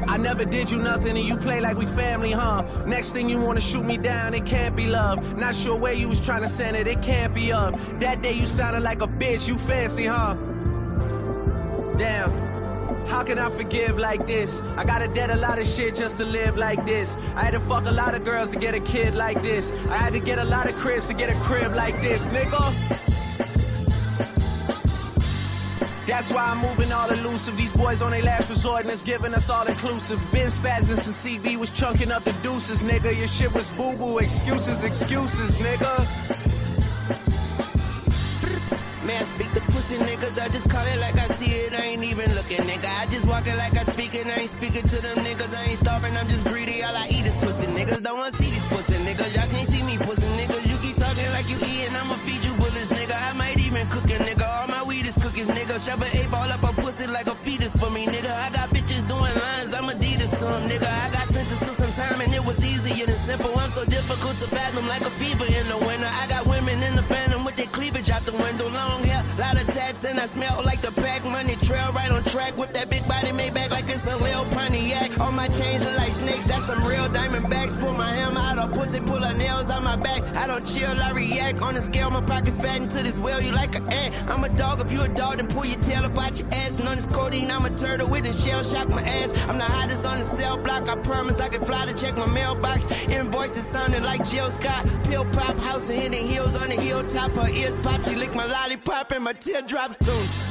I 0.09 0.17
never 0.17 0.43
did 0.43 0.71
you 0.71 0.77
nothing 0.79 1.15
and 1.15 1.27
you 1.27 1.37
play 1.37 1.61
like 1.61 1.77
we 1.77 1.85
family, 1.85 2.31
huh? 2.31 2.63
Next 2.87 3.11
thing 3.11 3.29
you 3.29 3.37
wanna 3.37 3.61
shoot 3.61 3.85
me 3.85 3.95
down, 3.95 4.33
it 4.33 4.43
can't 4.43 4.75
be 4.75 4.87
love. 4.87 5.37
Not 5.37 5.53
sure 5.53 5.77
where 5.77 5.93
you 5.93 6.09
was 6.09 6.19
trying 6.19 6.41
to 6.41 6.47
send 6.47 6.75
it, 6.75 6.87
it 6.87 7.03
can't 7.03 7.31
be 7.31 7.51
up. 7.51 7.79
That 7.99 8.23
day 8.23 8.33
you 8.33 8.47
sounded 8.47 8.81
like 8.81 9.03
a 9.03 9.07
bitch, 9.07 9.47
you 9.47 9.55
fancy, 9.55 10.07
huh? 10.07 10.33
Damn. 11.95 12.31
How 13.05 13.23
can 13.23 13.37
I 13.37 13.51
forgive 13.51 13.99
like 13.99 14.25
this? 14.25 14.61
I 14.77 14.83
gotta 14.83 15.07
dead 15.07 15.29
a 15.29 15.35
lot 15.35 15.59
of 15.59 15.67
shit 15.67 15.95
just 15.95 16.17
to 16.17 16.25
live 16.25 16.57
like 16.57 16.85
this. 16.85 17.15
I 17.35 17.45
had 17.45 17.51
to 17.51 17.59
fuck 17.59 17.85
a 17.85 17.91
lot 17.91 18.15
of 18.15 18.25
girls 18.25 18.49
to 18.49 18.57
get 18.57 18.73
a 18.73 18.79
kid 18.79 19.13
like 19.13 19.43
this. 19.43 19.71
I 19.89 19.97
had 19.97 20.13
to 20.13 20.19
get 20.19 20.39
a 20.39 20.43
lot 20.43 20.67
of 20.67 20.75
cribs 20.77 21.05
to 21.09 21.13
get 21.13 21.29
a 21.29 21.35
crib 21.41 21.75
like 21.75 22.01
this, 22.01 22.27
nigga. 22.29 23.18
That's 26.09 26.31
why 26.31 26.41
I'm 26.41 26.57
moving 26.57 26.91
all 26.91 27.07
elusive. 27.11 27.55
These 27.55 27.71
boys 27.71 28.01
on 28.01 28.09
their 28.09 28.23
last 28.23 28.49
resort 28.49 28.81
and 28.81 28.89
it's 28.89 29.03
giving 29.03 29.31
us 29.35 29.47
all 29.47 29.67
inclusive. 29.67 30.19
Been 30.31 30.47
spazzing 30.47 30.97
since 30.97 31.23
CB 31.23 31.55
was 31.57 31.69
chunking 31.69 32.11
up 32.11 32.23
the 32.23 32.33
deuces, 32.41 32.81
nigga. 32.81 33.15
Your 33.15 33.27
shit 33.27 33.53
was 33.53 33.69
boo 33.77 33.93
boo. 33.95 34.17
Excuses, 34.17 34.83
excuses, 34.83 35.59
nigga. 35.59 35.93
Man, 39.05 39.23
speak 39.23 39.51
the 39.53 39.61
pussy 39.69 39.97
niggas. 39.97 40.41
I 40.41 40.49
just 40.49 40.67
call 40.67 40.85
it 40.87 40.99
like 40.99 41.13
I 41.13 41.27
see 41.37 41.53
it. 41.61 41.73
I 41.77 41.83
ain't 41.93 42.03
even 42.03 42.33
looking, 42.33 42.57
nigga. 42.65 42.89
I 42.89 43.05
just 43.11 43.27
walk 43.27 43.45
it 43.45 43.55
like 43.57 43.77
I 43.77 43.83
speak 43.93 44.15
it. 44.15 44.25
I 44.25 44.41
ain't 44.41 44.49
speaking 44.49 44.87
to 44.89 44.97
them 45.05 45.17
niggas. 45.17 45.53
I 45.53 45.63
ain't 45.69 45.77
starving. 45.77 46.17
I'm 46.17 46.27
just 46.27 46.47
greedy. 46.47 46.81
All 46.81 46.95
I 46.95 47.05
eat 47.09 47.25
is 47.25 47.35
pussy. 47.35 47.67
Niggas 47.77 48.01
don't 48.01 48.17
wanna 48.17 48.35
see 48.35 48.49
these 48.49 48.65
pussy 48.65 48.97
niggas. 49.05 49.29
Y'all 49.35 49.49
can't 49.53 49.69
see 49.69 49.83
me 49.83 49.95
pussy 49.99 50.25
niggas. 50.41 50.65
You 50.65 50.77
keep 50.81 50.97
talking 50.97 51.29
like 51.37 51.47
you 51.47 51.57
eating. 51.57 51.95
I'ma 51.95 52.15
feed 52.25 52.43
you 52.43 52.53
bullets, 52.57 52.89
nigga. 52.97 53.13
I 53.13 53.33
might 53.37 53.59
even 53.59 53.87
cook 53.89 54.05
a 54.05 54.17
nigga. 54.25 54.68
Cookies, 55.29 55.47
nigga. 55.47 55.85
Shove 55.85 56.01
an 56.01 56.09
eight 56.13 56.31
ball 56.31 56.51
up 56.51 56.63
a 56.63 56.81
pussy 56.81 57.07
like 57.07 57.27
a 57.27 57.35
fetus 57.35 57.75
for 57.75 57.89
me, 57.91 58.05
nigga. 58.05 58.31
I 58.31 58.49
got 58.51 58.69
bitches 58.69 59.07
doing 59.07 59.33
lines. 59.43 59.73
I'm 59.73 59.89
Adidas 59.89 60.31
to 60.39 60.45
them, 60.45 60.63
nigga. 60.69 60.87
I 60.87 61.09
got 61.11 61.27
some 61.27 61.68
time 61.99 62.21
and 62.21 62.33
it 62.33 62.43
was 62.45 62.59
easier 62.63 63.05
than 63.05 63.19
simple. 63.29 63.51
I'm 63.59 63.71
so 63.71 63.83
difficult 63.85 64.35
to 64.39 64.47
fathom 64.47 64.87
like 64.87 65.01
a 65.01 65.13
fever 65.21 65.45
in 65.45 65.65
the 65.67 65.79
winter. 65.85 66.09
I 66.21 66.25
got 66.27 66.47
women 66.47 66.81
in 66.81 66.95
the 66.95 67.03
phantom 67.03 67.43
with 67.43 67.57
their 67.57 67.71
cleavage 67.77 68.09
out 68.09 68.23
the 68.23 68.35
window, 68.43 68.69
long 68.69 69.03
hair, 69.03 69.23
lot 69.37 69.59
of 69.61 69.67
tats, 69.75 70.05
and 70.05 70.19
I 70.19 70.27
smell 70.27 70.61
like 70.63 70.81
the 70.81 70.93
pack 71.01 71.23
money 71.25 71.55
trail, 71.67 71.91
right 71.91 72.11
on 72.11 72.23
track 72.23 72.57
with 72.57 72.71
that 72.73 72.89
big 72.89 73.05
body 73.07 73.31
made 73.33 73.53
back 73.53 73.71
like 73.71 73.87
it's 73.89 74.05
a 74.05 74.17
little 74.17 74.45
Pontiac. 74.55 75.19
All 75.19 75.31
my 75.31 75.47
chains 75.59 75.85
are 75.85 75.95
like 75.95 76.13
snakes, 76.13 76.45
that's 76.45 76.65
some 76.65 76.83
real 76.85 77.09
diamond 77.09 77.49
backs. 77.49 77.75
Pull 77.75 77.93
my 77.93 78.11
hammer 78.19 78.39
out 78.39 78.57
of 78.57 78.73
pussy, 78.73 78.99
pull 79.01 79.21
her 79.27 79.37
nails 79.37 79.69
out 79.69 79.83
my 79.83 79.97
back. 79.97 80.23
I 80.35 80.47
don't 80.47 80.65
chill, 80.65 80.95
I 81.07 81.11
react. 81.11 81.61
On 81.61 81.73
the 81.73 81.81
scale, 81.81 82.09
my 82.11 82.21
pockets 82.21 82.55
fat 82.55 82.77
into 82.81 83.03
this 83.03 83.17
whale, 83.19 83.41
you 83.41 83.51
like 83.51 83.75
an 83.75 83.91
ant. 83.91 84.15
I'm 84.31 84.43
a 84.43 84.49
dog, 84.49 84.79
if 84.79 84.91
you 84.91 85.01
a 85.01 85.09
dog, 85.09 85.37
then 85.37 85.47
pull 85.47 85.65
your 85.65 85.81
tail 85.81 86.05
about 86.05 86.39
your 86.39 86.47
ass. 86.61 86.79
And 86.79 86.87
on 86.87 86.95
this 86.95 87.07
codeine, 87.07 87.51
I'm 87.51 87.65
a 87.65 87.71
turtle 87.77 88.07
with 88.07 88.25
a 88.25 88.33
shell 88.33 88.63
shock 88.63 88.87
my 88.89 89.01
ass. 89.01 89.31
I'm 89.49 89.57
the 89.57 89.69
hottest 89.75 90.05
on 90.05 90.17
the 90.19 90.25
cell 90.25 90.57
block, 90.57 90.87
I 90.87 90.95
promise 91.09 91.39
I 91.39 91.49
can 91.49 91.63
fly 91.65 91.85
to 91.93 92.05
check 92.05 92.15
my 92.17 92.25
mailbox. 92.27 92.85
Invoices 93.07 93.65
sounding 93.65 94.03
like 94.03 94.23
Jill 94.29 94.49
Scott. 94.51 94.85
Pill 95.03 95.25
pop, 95.25 95.57
house 95.59 95.89
and 95.89 95.99
hitting 95.99 96.27
heels 96.27 96.55
on 96.55 96.69
the 96.69 96.75
hilltop. 96.75 97.31
Her 97.31 97.49
ears 97.49 97.77
pop, 97.79 98.03
she 98.03 98.15
lick 98.15 98.33
my 98.35 98.45
lollipop 98.45 99.11
and 99.11 99.23
my 99.23 99.33
teardrops 99.33 99.97
too. 99.97 100.48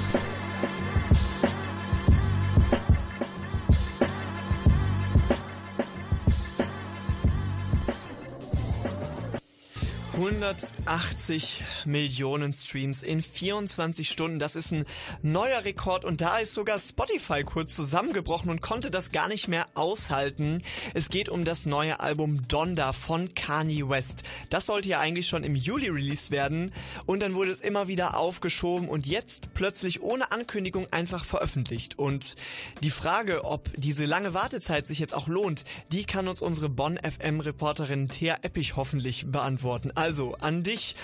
180 10.18 11.62
Millionen 11.84 12.52
Streams 12.52 13.04
in 13.04 13.22
24 13.22 14.08
Stunden. 14.08 14.40
Das 14.40 14.56
ist 14.56 14.72
ein 14.72 14.84
neuer 15.22 15.64
Rekord 15.64 16.04
und 16.04 16.20
da 16.20 16.38
ist 16.38 16.54
sogar 16.54 16.80
Spotify 16.80 17.44
kurz 17.44 17.76
zusammengebrochen 17.76 18.50
und 18.50 18.60
konnte 18.60 18.90
das 18.90 19.12
gar 19.12 19.28
nicht 19.28 19.46
mehr 19.46 19.68
aushalten. 19.74 20.62
Es 20.92 21.08
geht 21.08 21.28
um 21.28 21.44
das 21.44 21.66
neue 21.66 22.00
Album 22.00 22.48
Donda 22.48 22.92
von 22.92 23.32
Kanye 23.34 23.88
West. 23.88 24.24
Das 24.50 24.66
sollte 24.66 24.88
ja 24.88 24.98
eigentlich 24.98 25.28
schon 25.28 25.44
im 25.44 25.54
Juli 25.54 25.88
released 25.88 26.32
werden 26.32 26.72
und 27.06 27.22
dann 27.22 27.34
wurde 27.34 27.52
es 27.52 27.60
immer 27.60 27.86
wieder 27.86 28.16
aufgeschoben 28.16 28.88
und 28.88 29.06
jetzt 29.06 29.54
plötzlich 29.54 30.02
ohne 30.02 30.32
Ankündigung 30.32 30.88
einfach 30.92 31.24
veröffentlicht. 31.24 31.96
Und 31.96 32.34
die 32.82 32.90
Frage, 32.90 33.44
ob 33.44 33.70
diese 33.76 34.04
lange 34.04 34.34
Wartezeit 34.34 34.88
sich 34.88 34.98
jetzt 34.98 35.14
auch 35.14 35.28
lohnt, 35.28 35.64
die 35.92 36.02
kann 36.02 36.26
uns 36.26 36.42
unsere 36.42 36.68
Bonn 36.68 36.98
FM 36.98 37.38
Reporterin 37.38 38.08
Thea 38.08 38.38
Eppich 38.42 38.74
hoffentlich 38.74 39.26
beantworten. 39.30 39.92
Also 39.94 40.07
an 40.40 40.62
dich, 40.62 40.96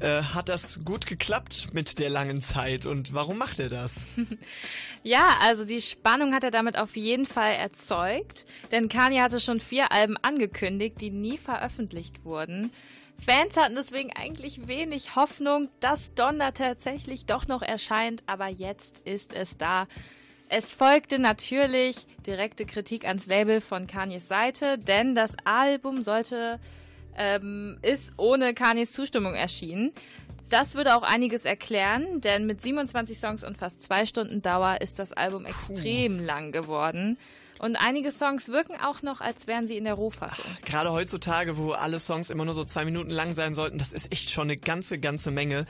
äh, 0.00 0.22
hat 0.22 0.48
das 0.48 0.80
gut 0.84 1.06
geklappt 1.06 1.68
mit 1.72 1.98
der 1.98 2.10
langen 2.10 2.42
Zeit 2.42 2.86
und 2.86 3.14
warum 3.14 3.38
macht 3.38 3.58
er 3.58 3.68
das? 3.68 4.04
Ja, 5.04 5.36
also 5.40 5.64
die 5.64 5.80
Spannung 5.80 6.32
hat 6.32 6.44
er 6.44 6.52
damit 6.52 6.78
auf 6.78 6.94
jeden 6.94 7.26
Fall 7.26 7.54
erzeugt, 7.54 8.46
denn 8.70 8.88
Kanye 8.88 9.20
hatte 9.20 9.40
schon 9.40 9.58
vier 9.58 9.90
Alben 9.90 10.16
angekündigt, 10.16 11.00
die 11.00 11.10
nie 11.10 11.38
veröffentlicht 11.38 12.24
wurden. 12.24 12.70
Fans 13.18 13.56
hatten 13.56 13.74
deswegen 13.74 14.12
eigentlich 14.12 14.68
wenig 14.68 15.16
Hoffnung, 15.16 15.68
dass 15.80 16.14
Donda 16.14 16.52
tatsächlich 16.52 17.26
doch 17.26 17.48
noch 17.48 17.62
erscheint, 17.62 18.22
aber 18.26 18.46
jetzt 18.46 19.00
ist 19.00 19.32
es 19.32 19.56
da. 19.56 19.88
Es 20.48 20.74
folgte 20.74 21.18
natürlich 21.18 22.06
direkte 22.26 22.66
Kritik 22.66 23.06
ans 23.06 23.26
Label 23.26 23.60
von 23.60 23.86
Kanyes 23.86 24.28
Seite, 24.28 24.76
denn 24.76 25.14
das 25.14 25.30
Album 25.44 26.02
sollte 26.02 26.60
ähm, 27.16 27.78
ist 27.82 28.12
ohne 28.16 28.54
Kanyes 28.54 28.92
Zustimmung 28.92 29.34
erschienen. 29.34 29.92
Das 30.48 30.74
würde 30.74 30.96
auch 30.96 31.02
einiges 31.02 31.44
erklären, 31.46 32.20
denn 32.20 32.46
mit 32.46 32.60
27 32.60 33.18
Songs 33.18 33.42
und 33.42 33.56
fast 33.56 33.82
zwei 33.82 34.04
Stunden 34.04 34.42
Dauer 34.42 34.82
ist 34.82 34.98
das 34.98 35.12
Album 35.12 35.46
extrem 35.46 36.18
Puh. 36.18 36.24
lang 36.24 36.52
geworden. 36.52 37.16
Und 37.58 37.76
einige 37.76 38.10
Songs 38.10 38.48
wirken 38.48 38.74
auch 38.78 39.02
noch, 39.02 39.20
als 39.20 39.46
wären 39.46 39.68
sie 39.68 39.76
in 39.76 39.84
der 39.84 39.94
Rohfassung. 39.94 40.44
Gerade 40.64 40.90
heutzutage, 40.90 41.56
wo 41.56 41.72
alle 41.72 42.00
Songs 42.00 42.28
immer 42.28 42.44
nur 42.44 42.54
so 42.54 42.64
zwei 42.64 42.84
Minuten 42.84 43.10
lang 43.10 43.34
sein 43.34 43.54
sollten, 43.54 43.78
das 43.78 43.92
ist 43.92 44.10
echt 44.12 44.30
schon 44.30 44.44
eine 44.44 44.56
ganze, 44.56 44.98
ganze 44.98 45.30
Menge. 45.30 45.64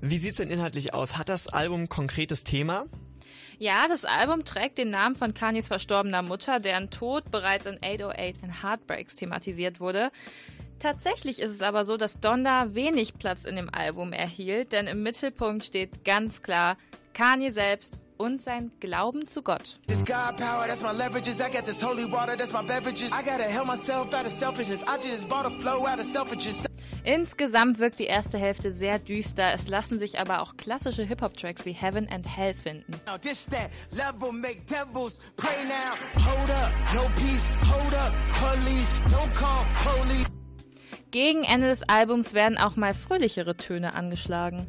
Wie 0.00 0.18
sieht's 0.18 0.36
denn 0.36 0.50
inhaltlich 0.50 0.94
aus? 0.94 1.18
Hat 1.18 1.28
das 1.28 1.48
Album 1.48 1.82
ein 1.82 1.88
konkretes 1.88 2.44
Thema? 2.44 2.86
Ja, 3.58 3.88
das 3.88 4.04
Album 4.04 4.44
trägt 4.44 4.78
den 4.78 4.90
Namen 4.90 5.16
von 5.16 5.34
Kanyes 5.34 5.68
verstorbener 5.68 6.22
Mutter, 6.22 6.60
deren 6.60 6.90
Tod 6.90 7.30
bereits 7.30 7.66
in 7.66 7.78
808 7.82 8.42
in 8.42 8.62
Heartbreaks 8.62 9.16
thematisiert 9.16 9.80
wurde. 9.80 10.10
Tatsächlich 10.78 11.40
ist 11.40 11.52
es 11.52 11.62
aber 11.62 11.84
so, 11.84 11.96
dass 11.96 12.20
Donda 12.20 12.74
wenig 12.74 13.14
Platz 13.18 13.44
in 13.44 13.56
dem 13.56 13.72
Album 13.72 14.12
erhielt, 14.12 14.72
denn 14.72 14.86
im 14.86 15.02
Mittelpunkt 15.02 15.64
steht 15.64 16.04
ganz 16.04 16.42
klar 16.42 16.76
Kanye 17.14 17.50
selbst 17.50 17.98
und 18.18 18.42
sein 18.42 18.70
Glauben 18.80 19.26
zu 19.26 19.42
Gott. 19.42 19.78
Insgesamt 27.04 27.78
wirkt 27.78 28.00
die 28.00 28.06
erste 28.06 28.36
Hälfte 28.36 28.72
sehr 28.72 28.98
düster. 28.98 29.52
Es 29.52 29.68
lassen 29.68 29.98
sich 29.98 30.18
aber 30.18 30.40
auch 30.40 30.56
klassische 30.56 31.04
Hip-Hop-Tracks 31.04 31.64
wie 31.64 31.72
Heaven 31.72 32.08
and 32.08 32.26
Hell 32.26 32.54
finden. 32.54 32.92
Gegen 41.10 41.44
Ende 41.44 41.68
des 41.68 41.82
Albums 41.84 42.34
werden 42.34 42.58
auch 42.58 42.76
mal 42.76 42.92
fröhlichere 42.92 43.56
Töne 43.56 43.94
angeschlagen. 43.94 44.66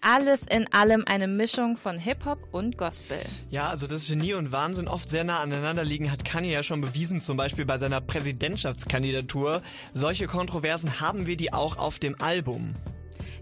Alles 0.00 0.42
in 0.42 0.70
allem 0.72 1.04
eine 1.06 1.26
Mischung 1.28 1.76
von 1.76 1.98
Hip-Hop 1.98 2.48
und 2.52 2.76
Gospel. 2.76 3.18
Ja, 3.50 3.70
also 3.70 3.86
dass 3.86 4.08
Genie 4.08 4.34
und 4.34 4.52
Wahnsinn 4.52 4.88
oft 4.88 5.08
sehr 5.08 5.24
nah 5.24 5.40
aneinander 5.40 5.84
liegen, 5.84 6.10
hat 6.10 6.24
Kanye 6.24 6.52
ja 6.52 6.62
schon 6.62 6.80
bewiesen, 6.80 7.20
zum 7.20 7.36
Beispiel 7.36 7.64
bei 7.64 7.78
seiner 7.78 8.00
Präsidentschaftskandidatur. 8.00 9.62
Solche 9.94 10.26
Kontroversen 10.26 11.00
haben 11.00 11.26
wir 11.26 11.36
die 11.36 11.52
auch 11.52 11.78
auf 11.78 11.98
dem 11.98 12.20
Album. 12.20 12.74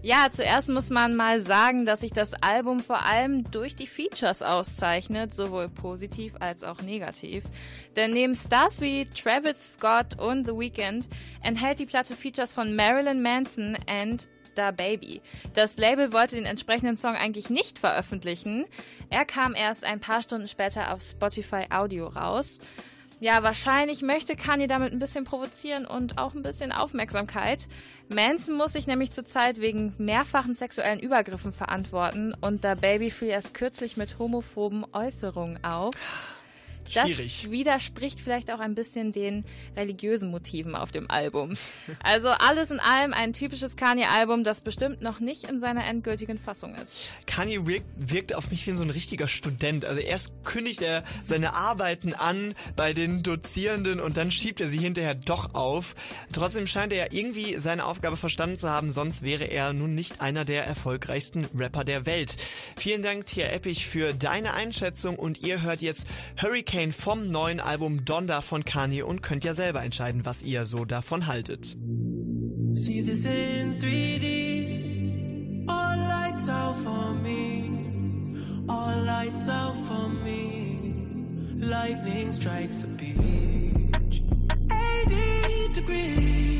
Ja, 0.05 0.27
zuerst 0.29 0.67
muss 0.67 0.89
man 0.89 1.15
mal 1.15 1.39
sagen, 1.39 1.85
dass 1.85 2.01
sich 2.01 2.11
das 2.11 2.33
Album 2.33 2.81
vor 2.81 3.05
allem 3.05 3.49
durch 3.51 3.73
die 3.73 3.87
Features 3.87 4.41
auszeichnet, 4.41 5.33
sowohl 5.33 5.69
positiv 5.69 6.33
als 6.41 6.65
auch 6.65 6.81
negativ. 6.81 7.45
Denn 7.95 8.11
neben 8.11 8.35
Stars 8.35 8.81
wie 8.81 9.05
Travis 9.05 9.75
Scott 9.75 10.19
und 10.19 10.45
The 10.45 10.51
Weeknd 10.51 11.07
enthält 11.41 11.79
die 11.79 11.85
Platte 11.85 12.17
Features 12.17 12.51
von 12.51 12.75
Marilyn 12.75 13.21
Manson 13.21 13.77
und 13.89 14.27
Da 14.55 14.71
Baby. 14.71 15.21
Das 15.53 15.77
Label 15.77 16.11
wollte 16.11 16.35
den 16.35 16.45
entsprechenden 16.45 16.97
Song 16.97 17.15
eigentlich 17.15 17.49
nicht 17.49 17.79
veröffentlichen. 17.79 18.65
Er 19.09 19.23
kam 19.23 19.55
erst 19.55 19.85
ein 19.85 20.01
paar 20.01 20.21
Stunden 20.21 20.49
später 20.49 20.93
auf 20.93 21.01
Spotify 21.01 21.67
Audio 21.69 22.07
raus. 22.07 22.59
Ja, 23.23 23.41
wahrscheinlich 23.41 24.01
möchte 24.01 24.35
Kanye 24.35 24.67
damit 24.67 24.91
ein 24.91 24.99
bisschen 24.99 25.23
provozieren 25.23 25.85
und 25.85 26.17
auch 26.17 26.33
ein 26.33 26.43
bisschen 26.43 26.73
Aufmerksamkeit. 26.73 27.69
Manson 28.09 28.57
muss 28.57 28.73
sich 28.73 28.85
nämlich 28.85 29.13
zurzeit 29.13 29.61
wegen 29.61 29.93
mehrfachen 29.97 30.57
sexuellen 30.57 30.99
Übergriffen 30.99 31.53
verantworten 31.53 32.33
und 32.41 32.65
da 32.65 32.75
Baby 32.75 33.11
fiel 33.11 33.29
erst 33.29 33.53
kürzlich 33.53 33.95
mit 33.95 34.19
homophoben 34.19 34.83
Äußerungen 34.91 35.63
auf. 35.63 35.93
Schwierig. 36.89 37.41
Das 37.43 37.51
widerspricht 37.51 38.19
vielleicht 38.19 38.51
auch 38.51 38.59
ein 38.59 38.75
bisschen 38.75 39.11
den 39.11 39.45
religiösen 39.75 40.29
Motiven 40.31 40.75
auf 40.75 40.91
dem 40.91 41.09
Album. 41.09 41.53
Also 42.03 42.29
alles 42.29 42.69
in 42.69 42.79
allem 42.79 43.13
ein 43.13 43.33
typisches 43.33 43.75
Kanye-Album, 43.77 44.43
das 44.43 44.61
bestimmt 44.61 45.01
noch 45.01 45.19
nicht 45.19 45.45
in 45.45 45.59
seiner 45.59 45.85
endgültigen 45.85 46.37
Fassung 46.37 46.75
ist. 46.75 46.99
Kanye 47.27 47.65
wirkt, 47.65 47.85
wirkt 47.95 48.35
auf 48.35 48.49
mich 48.51 48.67
wie 48.67 48.75
so 48.75 48.83
ein 48.83 48.89
richtiger 48.89 49.27
Student. 49.27 49.85
Also 49.85 50.01
erst 50.01 50.33
kündigt 50.43 50.81
er 50.81 51.03
seine 51.23 51.53
Arbeiten 51.53 52.13
an 52.13 52.55
bei 52.75 52.93
den 52.93 53.23
Dozierenden 53.23 53.99
und 53.99 54.17
dann 54.17 54.31
schiebt 54.31 54.59
er 54.59 54.67
sie 54.67 54.77
hinterher 54.77 55.15
doch 55.15 55.53
auf. 55.53 55.95
Trotzdem 56.33 56.67
scheint 56.67 56.93
er 56.93 57.05
ja 57.05 57.11
irgendwie 57.11 57.57
seine 57.59 57.85
Aufgabe 57.85 58.17
verstanden 58.17 58.57
zu 58.57 58.69
haben, 58.69 58.91
sonst 58.91 59.23
wäre 59.23 59.45
er 59.45 59.73
nun 59.73 59.95
nicht 59.95 60.19
einer 60.19 60.43
der 60.43 60.65
erfolgreichsten 60.65 61.45
Rapper 61.55 61.83
der 61.83 62.05
Welt. 62.05 62.35
Vielen 62.75 63.01
Dank, 63.01 63.27
Tia 63.27 63.47
Eppich, 63.47 63.87
für 63.87 64.13
deine 64.13 64.53
Einschätzung 64.53 65.17
und 65.17 65.41
ihr 65.41 65.61
hört 65.61 65.81
jetzt 65.81 66.07
Hurricane 66.41 66.72
Hurricane 66.73 66.91
vom 66.91 67.29
neuen 67.29 67.59
Album 67.59 68.03
Donda 68.03 68.41
von 68.41 68.65
Kanye 68.65 69.03
und 69.03 69.21
könnt 69.21 69.43
ja 69.43 69.53
selber 69.53 69.83
entscheiden, 69.83 70.25
was 70.25 70.41
ihr 70.41 70.65
so 70.65 70.85
davon 70.85 71.27
haltet. 71.27 71.77
See 72.73 73.03
this 73.03 73.25
in 73.25 73.79
3D. 73.79 75.67
All 75.67 75.97
lights 75.97 76.49
out 76.49 76.75
for 76.77 77.13
me. 77.13 77.69
All 78.67 79.03
lights 79.05 79.47
out 79.47 79.75
for 79.87 80.09
me. 80.09 80.95
Lightning 81.59 82.31
strikes 82.31 82.79
the 82.79 82.87
beach. 82.87 84.23
80 85.05 85.73
degrees. 85.73 86.52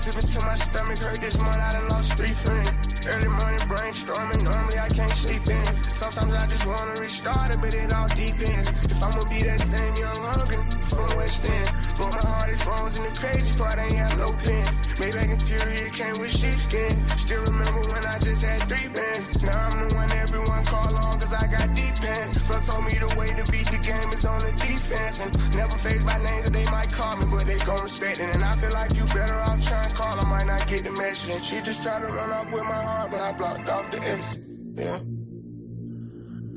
Sipping 0.00 0.26
till 0.26 0.40
my 0.40 0.54
stomach 0.54 0.96
hurt 0.96 1.20
this 1.20 1.36
month, 1.36 1.62
I 1.62 1.74
done 1.74 1.88
lost 1.90 2.16
three 2.16 2.32
friends. 2.32 2.99
Early 3.06 3.28
morning 3.28 3.60
brainstorming, 3.60 4.42
normally 4.44 4.78
I 4.78 4.88
can't 4.88 5.12
sleep 5.12 5.46
in. 5.46 5.82
Sometimes 5.84 6.34
I 6.34 6.46
just 6.46 6.66
wanna 6.66 7.00
restart 7.00 7.50
it, 7.50 7.60
but 7.60 7.72
it 7.72 7.92
all 7.92 8.08
depends. 8.08 8.68
If 8.84 9.02
I'ma 9.02 9.24
be 9.24 9.42
that 9.42 9.60
same 9.60 9.96
young 9.96 10.20
hungry 10.22 10.80
from 10.90 11.16
West 11.16 11.44
End. 11.44 11.70
But 11.98 12.10
my 12.10 12.24
heart 12.30 12.50
is 12.50 12.62
frozen, 12.62 13.02
the 13.04 13.10
crazy 13.18 13.56
part 13.56 13.78
ain't 13.78 13.96
have 13.96 14.18
no 14.18 14.32
pen. 14.32 14.66
Maybach 15.00 15.30
interior 15.30 15.88
came 15.90 16.18
with 16.18 16.30
sheepskin. 16.30 16.92
Still 17.16 17.42
remember 17.42 17.80
when 17.92 18.04
I 18.04 18.18
just 18.18 18.44
had 18.44 18.68
three 18.68 18.88
bands. 18.88 19.42
Now 19.42 19.58
I'm 19.58 19.88
the 19.88 19.94
one 19.94 20.12
everyone 20.12 20.64
call 20.66 20.94
on, 20.94 21.18
cause 21.20 21.32
I 21.32 21.46
got 21.46 21.74
deep 21.74 21.94
pants. 21.96 22.32
Bro 22.46 22.60
told 22.60 22.84
me 22.84 22.98
the 22.98 23.08
way 23.16 23.32
to 23.32 23.44
beat 23.50 23.70
the 23.70 23.78
game 23.78 24.12
is 24.12 24.24
on 24.26 24.40
the 24.42 24.52
defense. 24.52 25.24
And 25.24 25.56
never 25.56 25.76
phased 25.76 26.06
by 26.06 26.18
names 26.18 26.44
that 26.44 26.52
they 26.52 26.66
might 26.66 26.92
call 26.92 27.16
me, 27.16 27.26
but 27.30 27.46
they 27.46 27.58
gon' 27.60 27.82
respect 27.82 28.18
it. 28.20 28.34
And 28.34 28.44
I 28.44 28.56
feel 28.56 28.72
like 28.72 28.94
you 28.96 29.04
better 29.06 29.38
off 29.48 29.60
trying 29.66 29.90
to 29.90 29.96
call, 29.96 30.20
I 30.20 30.24
might 30.24 30.46
not 30.46 30.66
get 30.66 30.84
the 30.84 30.92
message. 30.92 31.30
And 31.34 31.42
she 31.44 31.60
just 31.62 31.82
tried 31.82 32.00
to 32.00 32.06
run 32.06 32.30
off 32.30 32.52
with 32.52 32.64
my 32.64 32.89
heart, 32.90 33.10
but 33.10 33.20
I 33.20 33.32
blocked 33.32 33.68
off 33.68 33.90
the 33.90 33.98
exit. 34.02 34.40
Yeah. 34.74 34.98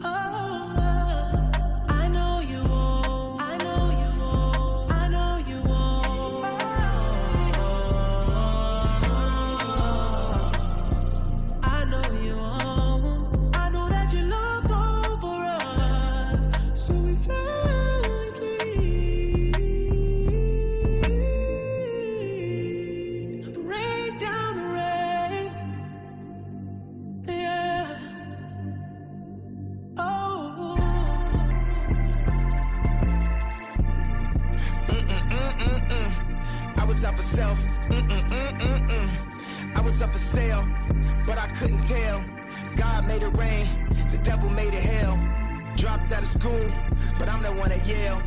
I 0.03 0.52
Mm-mm-mm-mm. 37.13 37.13
I 37.13 37.21
was 37.21 37.21
up 37.21 37.21
for 37.21 37.21
self. 37.23 37.65
Mm-mm-mm-mm-mm. 37.89 39.77
I 39.77 39.81
was 39.81 40.01
up 40.01 40.11
for 40.11 40.17
sale, 40.17 40.67
but 41.25 41.37
I 41.37 41.47
couldn't 41.57 41.83
tell. 41.85 42.23
God 42.75 43.07
made 43.07 43.21
it 43.21 43.35
rain, 43.37 43.67
the 44.11 44.17
devil 44.17 44.49
made 44.49 44.73
it 44.73 44.83
hell. 44.83 45.19
Dropped 45.75 46.11
out 46.11 46.21
of 46.21 46.27
school, 46.27 46.71
but 47.17 47.27
I'm 47.27 47.41
the 47.41 47.51
one 47.51 47.71
at 47.71 47.85
Yale. 47.85 48.21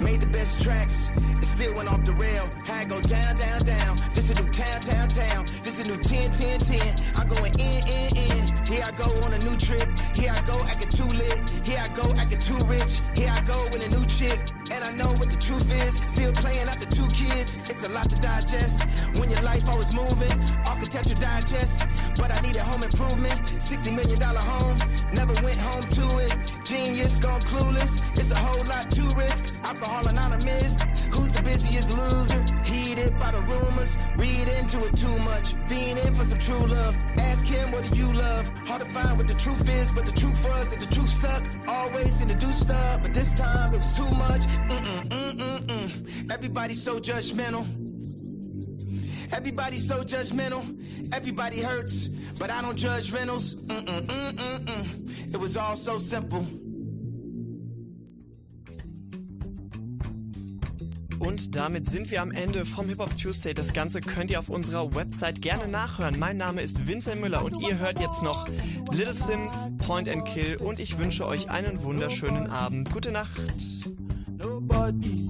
Made 0.00 0.20
the 0.20 0.26
best 0.26 0.62
tracks, 0.62 1.10
and 1.16 1.44
still 1.44 1.74
went 1.74 1.90
off 1.90 2.04
the 2.04 2.12
rail. 2.12 2.50
Had 2.64 2.88
go 2.88 3.00
down, 3.00 3.36
down, 3.36 3.64
down. 3.64 4.02
Just 4.12 4.30
a 4.30 4.34
new 4.42 4.50
town, 4.50 4.80
town, 4.82 5.08
town. 5.08 5.46
Just 5.62 5.80
a 5.80 5.84
new 5.84 5.96
10, 5.96 6.32
10, 6.32 6.60
10. 6.60 7.02
I'm 7.16 7.28
going 7.28 7.58
in, 7.58 7.88
in, 7.88 8.16
in. 8.16 8.66
Here 8.66 8.84
I 8.84 8.90
go 8.92 9.08
on 9.22 9.32
a 9.32 9.38
new 9.38 9.56
trip. 9.56 9.88
Here 10.14 10.32
I 10.34 10.40
go 10.42 10.60
acting 10.64 10.90
too 10.90 11.04
lit. 11.04 11.38
Here 11.64 11.80
I 11.80 11.88
go 11.88 12.12
acting 12.16 12.40
too 12.40 12.58
rich. 12.64 13.00
Here 13.14 13.30
I 13.30 13.40
go 13.42 13.64
with 13.72 13.86
a 13.86 13.88
new 13.88 14.04
chick. 14.06 14.40
And 14.70 14.84
I 14.84 14.92
know 14.92 15.12
what 15.12 15.30
the 15.30 15.36
truth 15.36 15.70
is. 15.86 15.94
Still 16.10 16.32
playing 16.32 16.68
after 16.68 16.86
two 16.86 17.08
kids. 17.08 17.58
It's 17.68 17.82
a 17.82 17.88
lot 17.88 18.08
to 18.10 18.16
digest. 18.16 18.84
When 19.14 19.30
your 19.30 19.42
life 19.42 19.68
always 19.68 19.92
moving. 19.92 20.32
Architecture 20.64 21.14
digest. 21.14 21.86
But 22.16 22.30
I 22.30 22.40
needed 22.40 22.62
home 22.62 22.82
improvement. 22.82 23.40
$60 23.58 23.94
million 23.94 24.20
home. 24.20 24.78
Never 25.12 25.34
went 25.42 25.60
home 25.60 25.86
to 25.88 26.18
it. 26.18 26.36
Genius 26.64 27.16
gone 27.16 27.42
clueless. 27.42 28.00
It's 28.16 28.30
a 28.30 28.36
whole 28.36 28.64
lot 28.64 28.90
to 28.92 29.02
risk. 29.14 29.52
Alcohol 29.64 30.06
anonymous. 30.06 30.76
Who's 31.12 31.32
the 31.32 31.42
busiest 31.42 31.90
loser? 31.90 32.42
Heated 32.64 33.18
by 33.18 33.30
the 33.32 33.40
rumors. 33.40 33.96
Read 34.16 34.48
into 34.48 34.84
it 34.84 34.96
too 34.96 35.18
much. 35.18 35.54
Fiending 35.68 36.16
for 36.16 36.24
some 36.24 36.38
true 36.38 36.66
love. 36.66 36.96
Ask 37.16 37.44
him 37.44 37.72
what 37.72 37.84
do 37.84 37.96
you 37.98 38.12
love? 38.12 38.46
Hard 38.66 38.82
to 38.82 38.88
find 38.88 39.16
what 39.18 39.28
the 39.28 39.34
truth 39.34 39.68
is, 39.68 39.90
but 39.90 40.06
the 40.06 40.12
truth 40.12 40.44
was 40.44 40.70
that 40.70 40.80
the 40.80 40.86
truth 40.94 41.08
suck. 41.08 41.42
Always 41.66 42.16
seem 42.16 42.28
to 42.28 42.34
do 42.34 42.50
stuff, 42.52 43.02
but 43.02 43.14
this 43.14 43.34
time 43.34 43.74
it 43.74 43.78
was 43.78 43.96
too 43.96 44.10
much. 44.10 44.42
Mm-mm, 44.42 45.08
mm-mm, 45.08 45.60
mm. 45.66 46.30
Everybody's 46.30 46.82
so 46.82 46.98
judgmental. 46.98 47.66
Everybody's 49.32 49.86
so 49.86 50.02
judgmental. 50.02 50.64
Everybody 51.12 51.60
hurts, 51.60 52.08
but 52.38 52.50
I 52.50 52.62
don't 52.62 52.76
judge 52.76 53.12
rentals. 53.12 53.54
Mm-mm, 53.54 54.06
mm-mm, 54.06 54.58
mm. 54.64 55.34
It 55.34 55.38
was 55.38 55.56
all 55.56 55.76
so 55.76 55.98
simple. 55.98 56.46
Und 61.20 61.54
damit 61.54 61.88
sind 61.88 62.10
wir 62.10 62.22
am 62.22 62.32
Ende 62.32 62.64
vom 62.64 62.88
Hip 62.88 62.98
Hop 62.98 63.16
Tuesday. 63.18 63.52
Das 63.52 63.74
Ganze 63.74 64.00
könnt 64.00 64.30
ihr 64.30 64.38
auf 64.38 64.48
unserer 64.48 64.94
Website 64.94 65.42
gerne 65.42 65.68
nachhören. 65.68 66.18
Mein 66.18 66.38
Name 66.38 66.62
ist 66.62 66.86
Vincent 66.86 67.20
Müller 67.20 67.44
und 67.44 67.60
ihr 67.60 67.78
hört 67.78 68.00
jetzt 68.00 68.22
noch 68.22 68.48
Little 68.90 69.12
Sims, 69.12 69.52
Point 69.86 70.08
and 70.08 70.24
Kill 70.24 70.56
und 70.56 70.80
ich 70.80 70.98
wünsche 70.98 71.26
euch 71.26 71.50
einen 71.50 71.82
wunderschönen 71.82 72.48
Abend. 72.48 72.90
Gute 72.90 73.12
Nacht. 73.12 73.38
Nobody. 74.38 75.28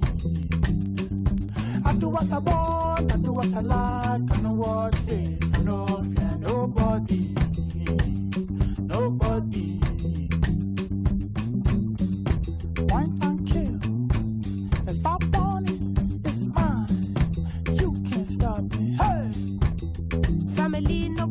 I 1.83 1.93
do 1.99 2.09
what 2.09 2.23
I 2.23 2.37
want, 2.37 3.11
I 3.11 3.17
do 3.17 3.35
what 3.35 3.45
I 3.47 3.59
like, 3.59 4.21
I 4.31 4.97
face, 5.07 5.53
I 5.53 5.63
know 5.63 5.85
fear 5.85 6.37
nobody. 6.39 7.35
Nobody. 8.79 9.80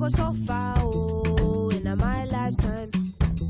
Go 0.00 0.08
so 0.08 0.32
far, 0.46 0.76
oh, 0.78 1.68
in 1.68 1.84
my 1.98 2.24
lifetime. 2.24 2.90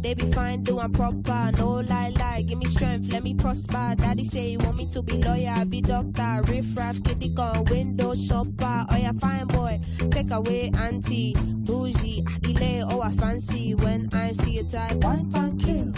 They 0.02 0.14
be 0.14 0.32
fine, 0.32 0.64
doing 0.64 0.92
proper, 0.92 1.52
no 1.56 1.74
lie, 1.74 2.12
lie. 2.18 2.42
Give 2.42 2.58
me 2.58 2.64
strength, 2.64 3.12
let 3.12 3.22
me 3.22 3.34
prosper. 3.34 3.94
Daddy 3.96 4.24
say 4.24 4.50
he 4.50 4.56
want 4.56 4.76
me 4.76 4.86
to 4.86 5.00
be 5.02 5.22
lawyer, 5.22 5.64
be 5.66 5.80
doctor. 5.80 6.40
Riff 6.46 6.76
raff, 6.76 7.00
kitty 7.04 7.28
gun, 7.28 7.64
window 7.66 8.14
shopper. 8.14 8.86
Oh 8.90 8.96
yeah, 8.96 9.12
fine 9.20 9.46
boy, 9.46 9.80
take 10.10 10.32
away 10.32 10.72
auntie, 10.76 11.34
bougie, 11.38 12.24
Akile, 12.24 12.84
oh 12.90 13.00
I 13.00 13.12
fancy. 13.12 13.74
When 13.76 14.08
I 14.12 14.32
see 14.32 14.58
a 14.58 14.64
type, 14.64 15.00
Point 15.00 15.32
and 15.36 15.60
kill. 15.60 15.92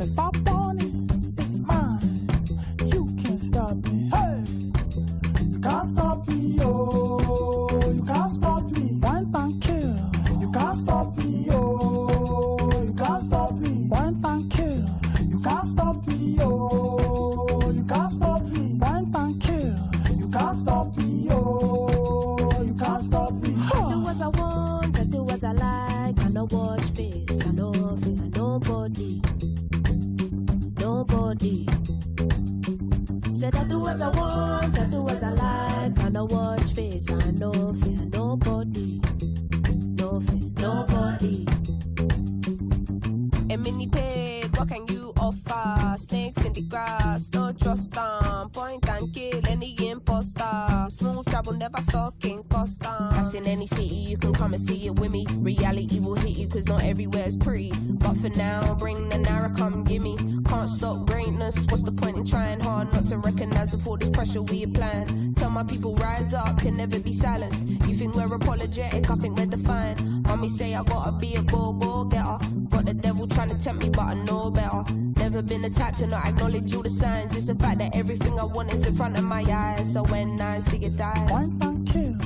If 0.00 0.16
I 0.16 0.30
want 0.46 0.82
it, 0.82 1.40
it's 1.40 1.58
mine. 1.60 2.28
You 2.86 3.06
can't 3.20 3.40
stop 3.40 3.74
me. 3.88 4.10
Hey! 4.10 4.44
You 5.50 5.58
can't 5.58 5.88
stop 5.88 6.28
me, 6.28 6.58
oh. 6.60 7.29
Can't 13.20 13.32
stop 13.32 13.52
me. 13.58 13.88
Point 13.88 14.24
and 14.24 14.50
kill. 14.50 14.86
You 15.28 15.40
can't 15.40 15.66
stop 15.66 16.06
me, 16.06 16.38
oh. 16.40 17.70
You 17.70 17.84
can't 17.84 18.10
stop 18.10 18.42
me. 18.44 18.78
Point 18.80 19.14
and 19.14 19.42
kill. 19.42 20.16
You 20.16 20.28
can't 20.30 20.56
stop 20.56 20.96
me, 20.96 21.28
oh. 21.30 22.62
You 22.64 22.74
can't 22.74 23.02
stop 23.02 23.32
me. 23.32 23.54
I 23.58 23.90
do 23.90 24.08
as 24.08 24.22
I 24.22 24.28
want, 24.28 24.98
I 24.98 25.04
do 25.04 25.28
as 25.28 25.44
I 25.44 25.52
like. 25.52 26.18
I 26.24 26.28
no 26.28 26.46
watch 26.50 26.82
face, 26.94 27.46
I 27.46 27.50
no 27.50 27.72
fear 27.72 28.30
nobody. 28.36 29.20
Nobody. 30.80 31.66
Said 33.30 33.54
I 33.54 33.64
do 33.64 33.86
as 33.86 34.00
I 34.00 34.08
want, 34.08 34.78
I 34.78 34.86
do 34.86 35.06
as 35.08 35.22
I 35.22 35.30
like. 35.30 36.04
I 36.04 36.08
no 36.08 36.24
watch 36.24 36.72
face, 36.72 37.10
I 37.10 37.30
no 37.32 37.52
fear 37.52 38.06
nobody. 38.14 39.00
No 39.98 40.20
fear 40.20 40.50
nobody. 40.58 41.59
A 43.50 43.56
mini 43.56 43.88
pig, 43.88 44.56
what 44.56 44.68
can 44.68 44.86
you 44.86 45.12
offer? 45.16 45.96
Snakes 45.98 46.40
in 46.44 46.52
the 46.52 46.60
grass, 46.60 47.32
no 47.34 47.52
trust 47.52 47.92
them. 47.94 48.48
Point 48.50 48.88
and 48.88 49.12
kill 49.12 49.44
any 49.48 49.74
imposter. 49.88 50.86
Smooth 50.88 51.26
travel, 51.26 51.54
never 51.54 51.82
stalking 51.82 52.44
Costa. 52.44 53.10
That's 53.10 53.34
in 53.34 53.48
any 53.48 53.66
city, 53.66 53.86
you 53.86 54.18
can 54.18 54.32
come 54.32 54.54
and 54.54 54.62
see 54.62 54.86
it 54.86 54.94
with 54.94 55.10
me. 55.10 55.26
Reality 55.38 55.98
will 55.98 56.14
hit 56.14 56.38
you, 56.38 56.46
cause 56.46 56.68
not 56.68 56.84
everywhere's 56.84 57.36
pretty. 57.36 57.72
But 57.74 58.18
for 58.18 58.28
now, 58.28 58.72
bring 58.74 59.08
the 59.08 59.18
Nara, 59.18 59.52
come 59.56 59.82
gimme. 59.82 60.16
Can't 60.44 60.70
stop 60.70 61.06
greatness, 61.06 61.66
what's 61.70 61.82
the 61.82 61.90
point 61.90 62.18
in 62.18 62.24
trying 62.24 62.60
hard 62.60 62.92
not 62.92 63.06
to 63.06 63.18
recognize 63.18 63.74
all 63.84 63.96
this 63.96 64.10
pressure 64.10 64.42
we 64.42 64.62
applying? 64.62 65.34
Tell 65.34 65.50
my 65.50 65.64
people, 65.64 65.96
rise 65.96 66.34
up, 66.34 66.56
can 66.58 66.76
never 66.76 67.00
be 67.00 67.12
silenced. 67.12 67.60
You 67.88 67.96
think 67.96 68.14
we're 68.14 68.32
apologetic, 68.32 69.10
I 69.10 69.14
think 69.16 69.36
we're 69.36 69.46
defiant. 69.46 70.02
Mommy 70.28 70.48
say 70.48 70.72
I 70.76 70.84
gotta 70.84 71.10
be 71.10 71.34
a 71.34 71.42
go 71.42 71.72
go 71.72 72.04
getter. 72.04 72.38
The 72.90 72.94
devil 72.94 73.28
trying 73.28 73.50
to 73.50 73.56
tempt 73.56 73.84
me, 73.84 73.88
but 73.88 74.02
I 74.02 74.14
know 74.14 74.50
better. 74.50 74.82
Never 75.16 75.42
been 75.42 75.62
the 75.62 75.70
type 75.70 75.94
to 75.98 76.08
not 76.08 76.26
acknowledge 76.26 76.74
all 76.74 76.82
the 76.82 76.90
signs. 76.90 77.36
It's 77.36 77.46
the 77.46 77.54
fact 77.54 77.78
that 77.78 77.94
everything 77.94 78.36
I 78.36 78.42
want 78.42 78.74
is 78.74 78.84
in 78.84 78.96
front 78.96 79.16
of 79.16 79.22
my 79.22 79.44
eyes. 79.48 79.92
So 79.92 80.02
when 80.02 80.40
I 80.40 80.58
see 80.58 80.78
it 80.78 80.96
die, 80.96 81.24
Point 81.28 81.62
and 81.62 81.86
kill. 81.86 82.18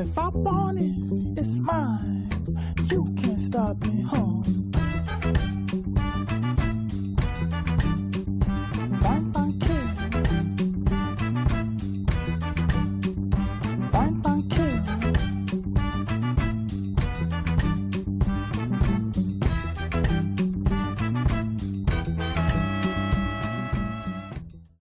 If 0.00 0.18
I 0.18 0.28
want 0.30 0.80
it, 0.80 1.38
it's 1.38 1.60
mine. 1.60 2.28
You 2.90 3.04
can't 3.22 3.38
stop 3.38 3.76
me, 3.86 4.02
huh? 4.02 4.41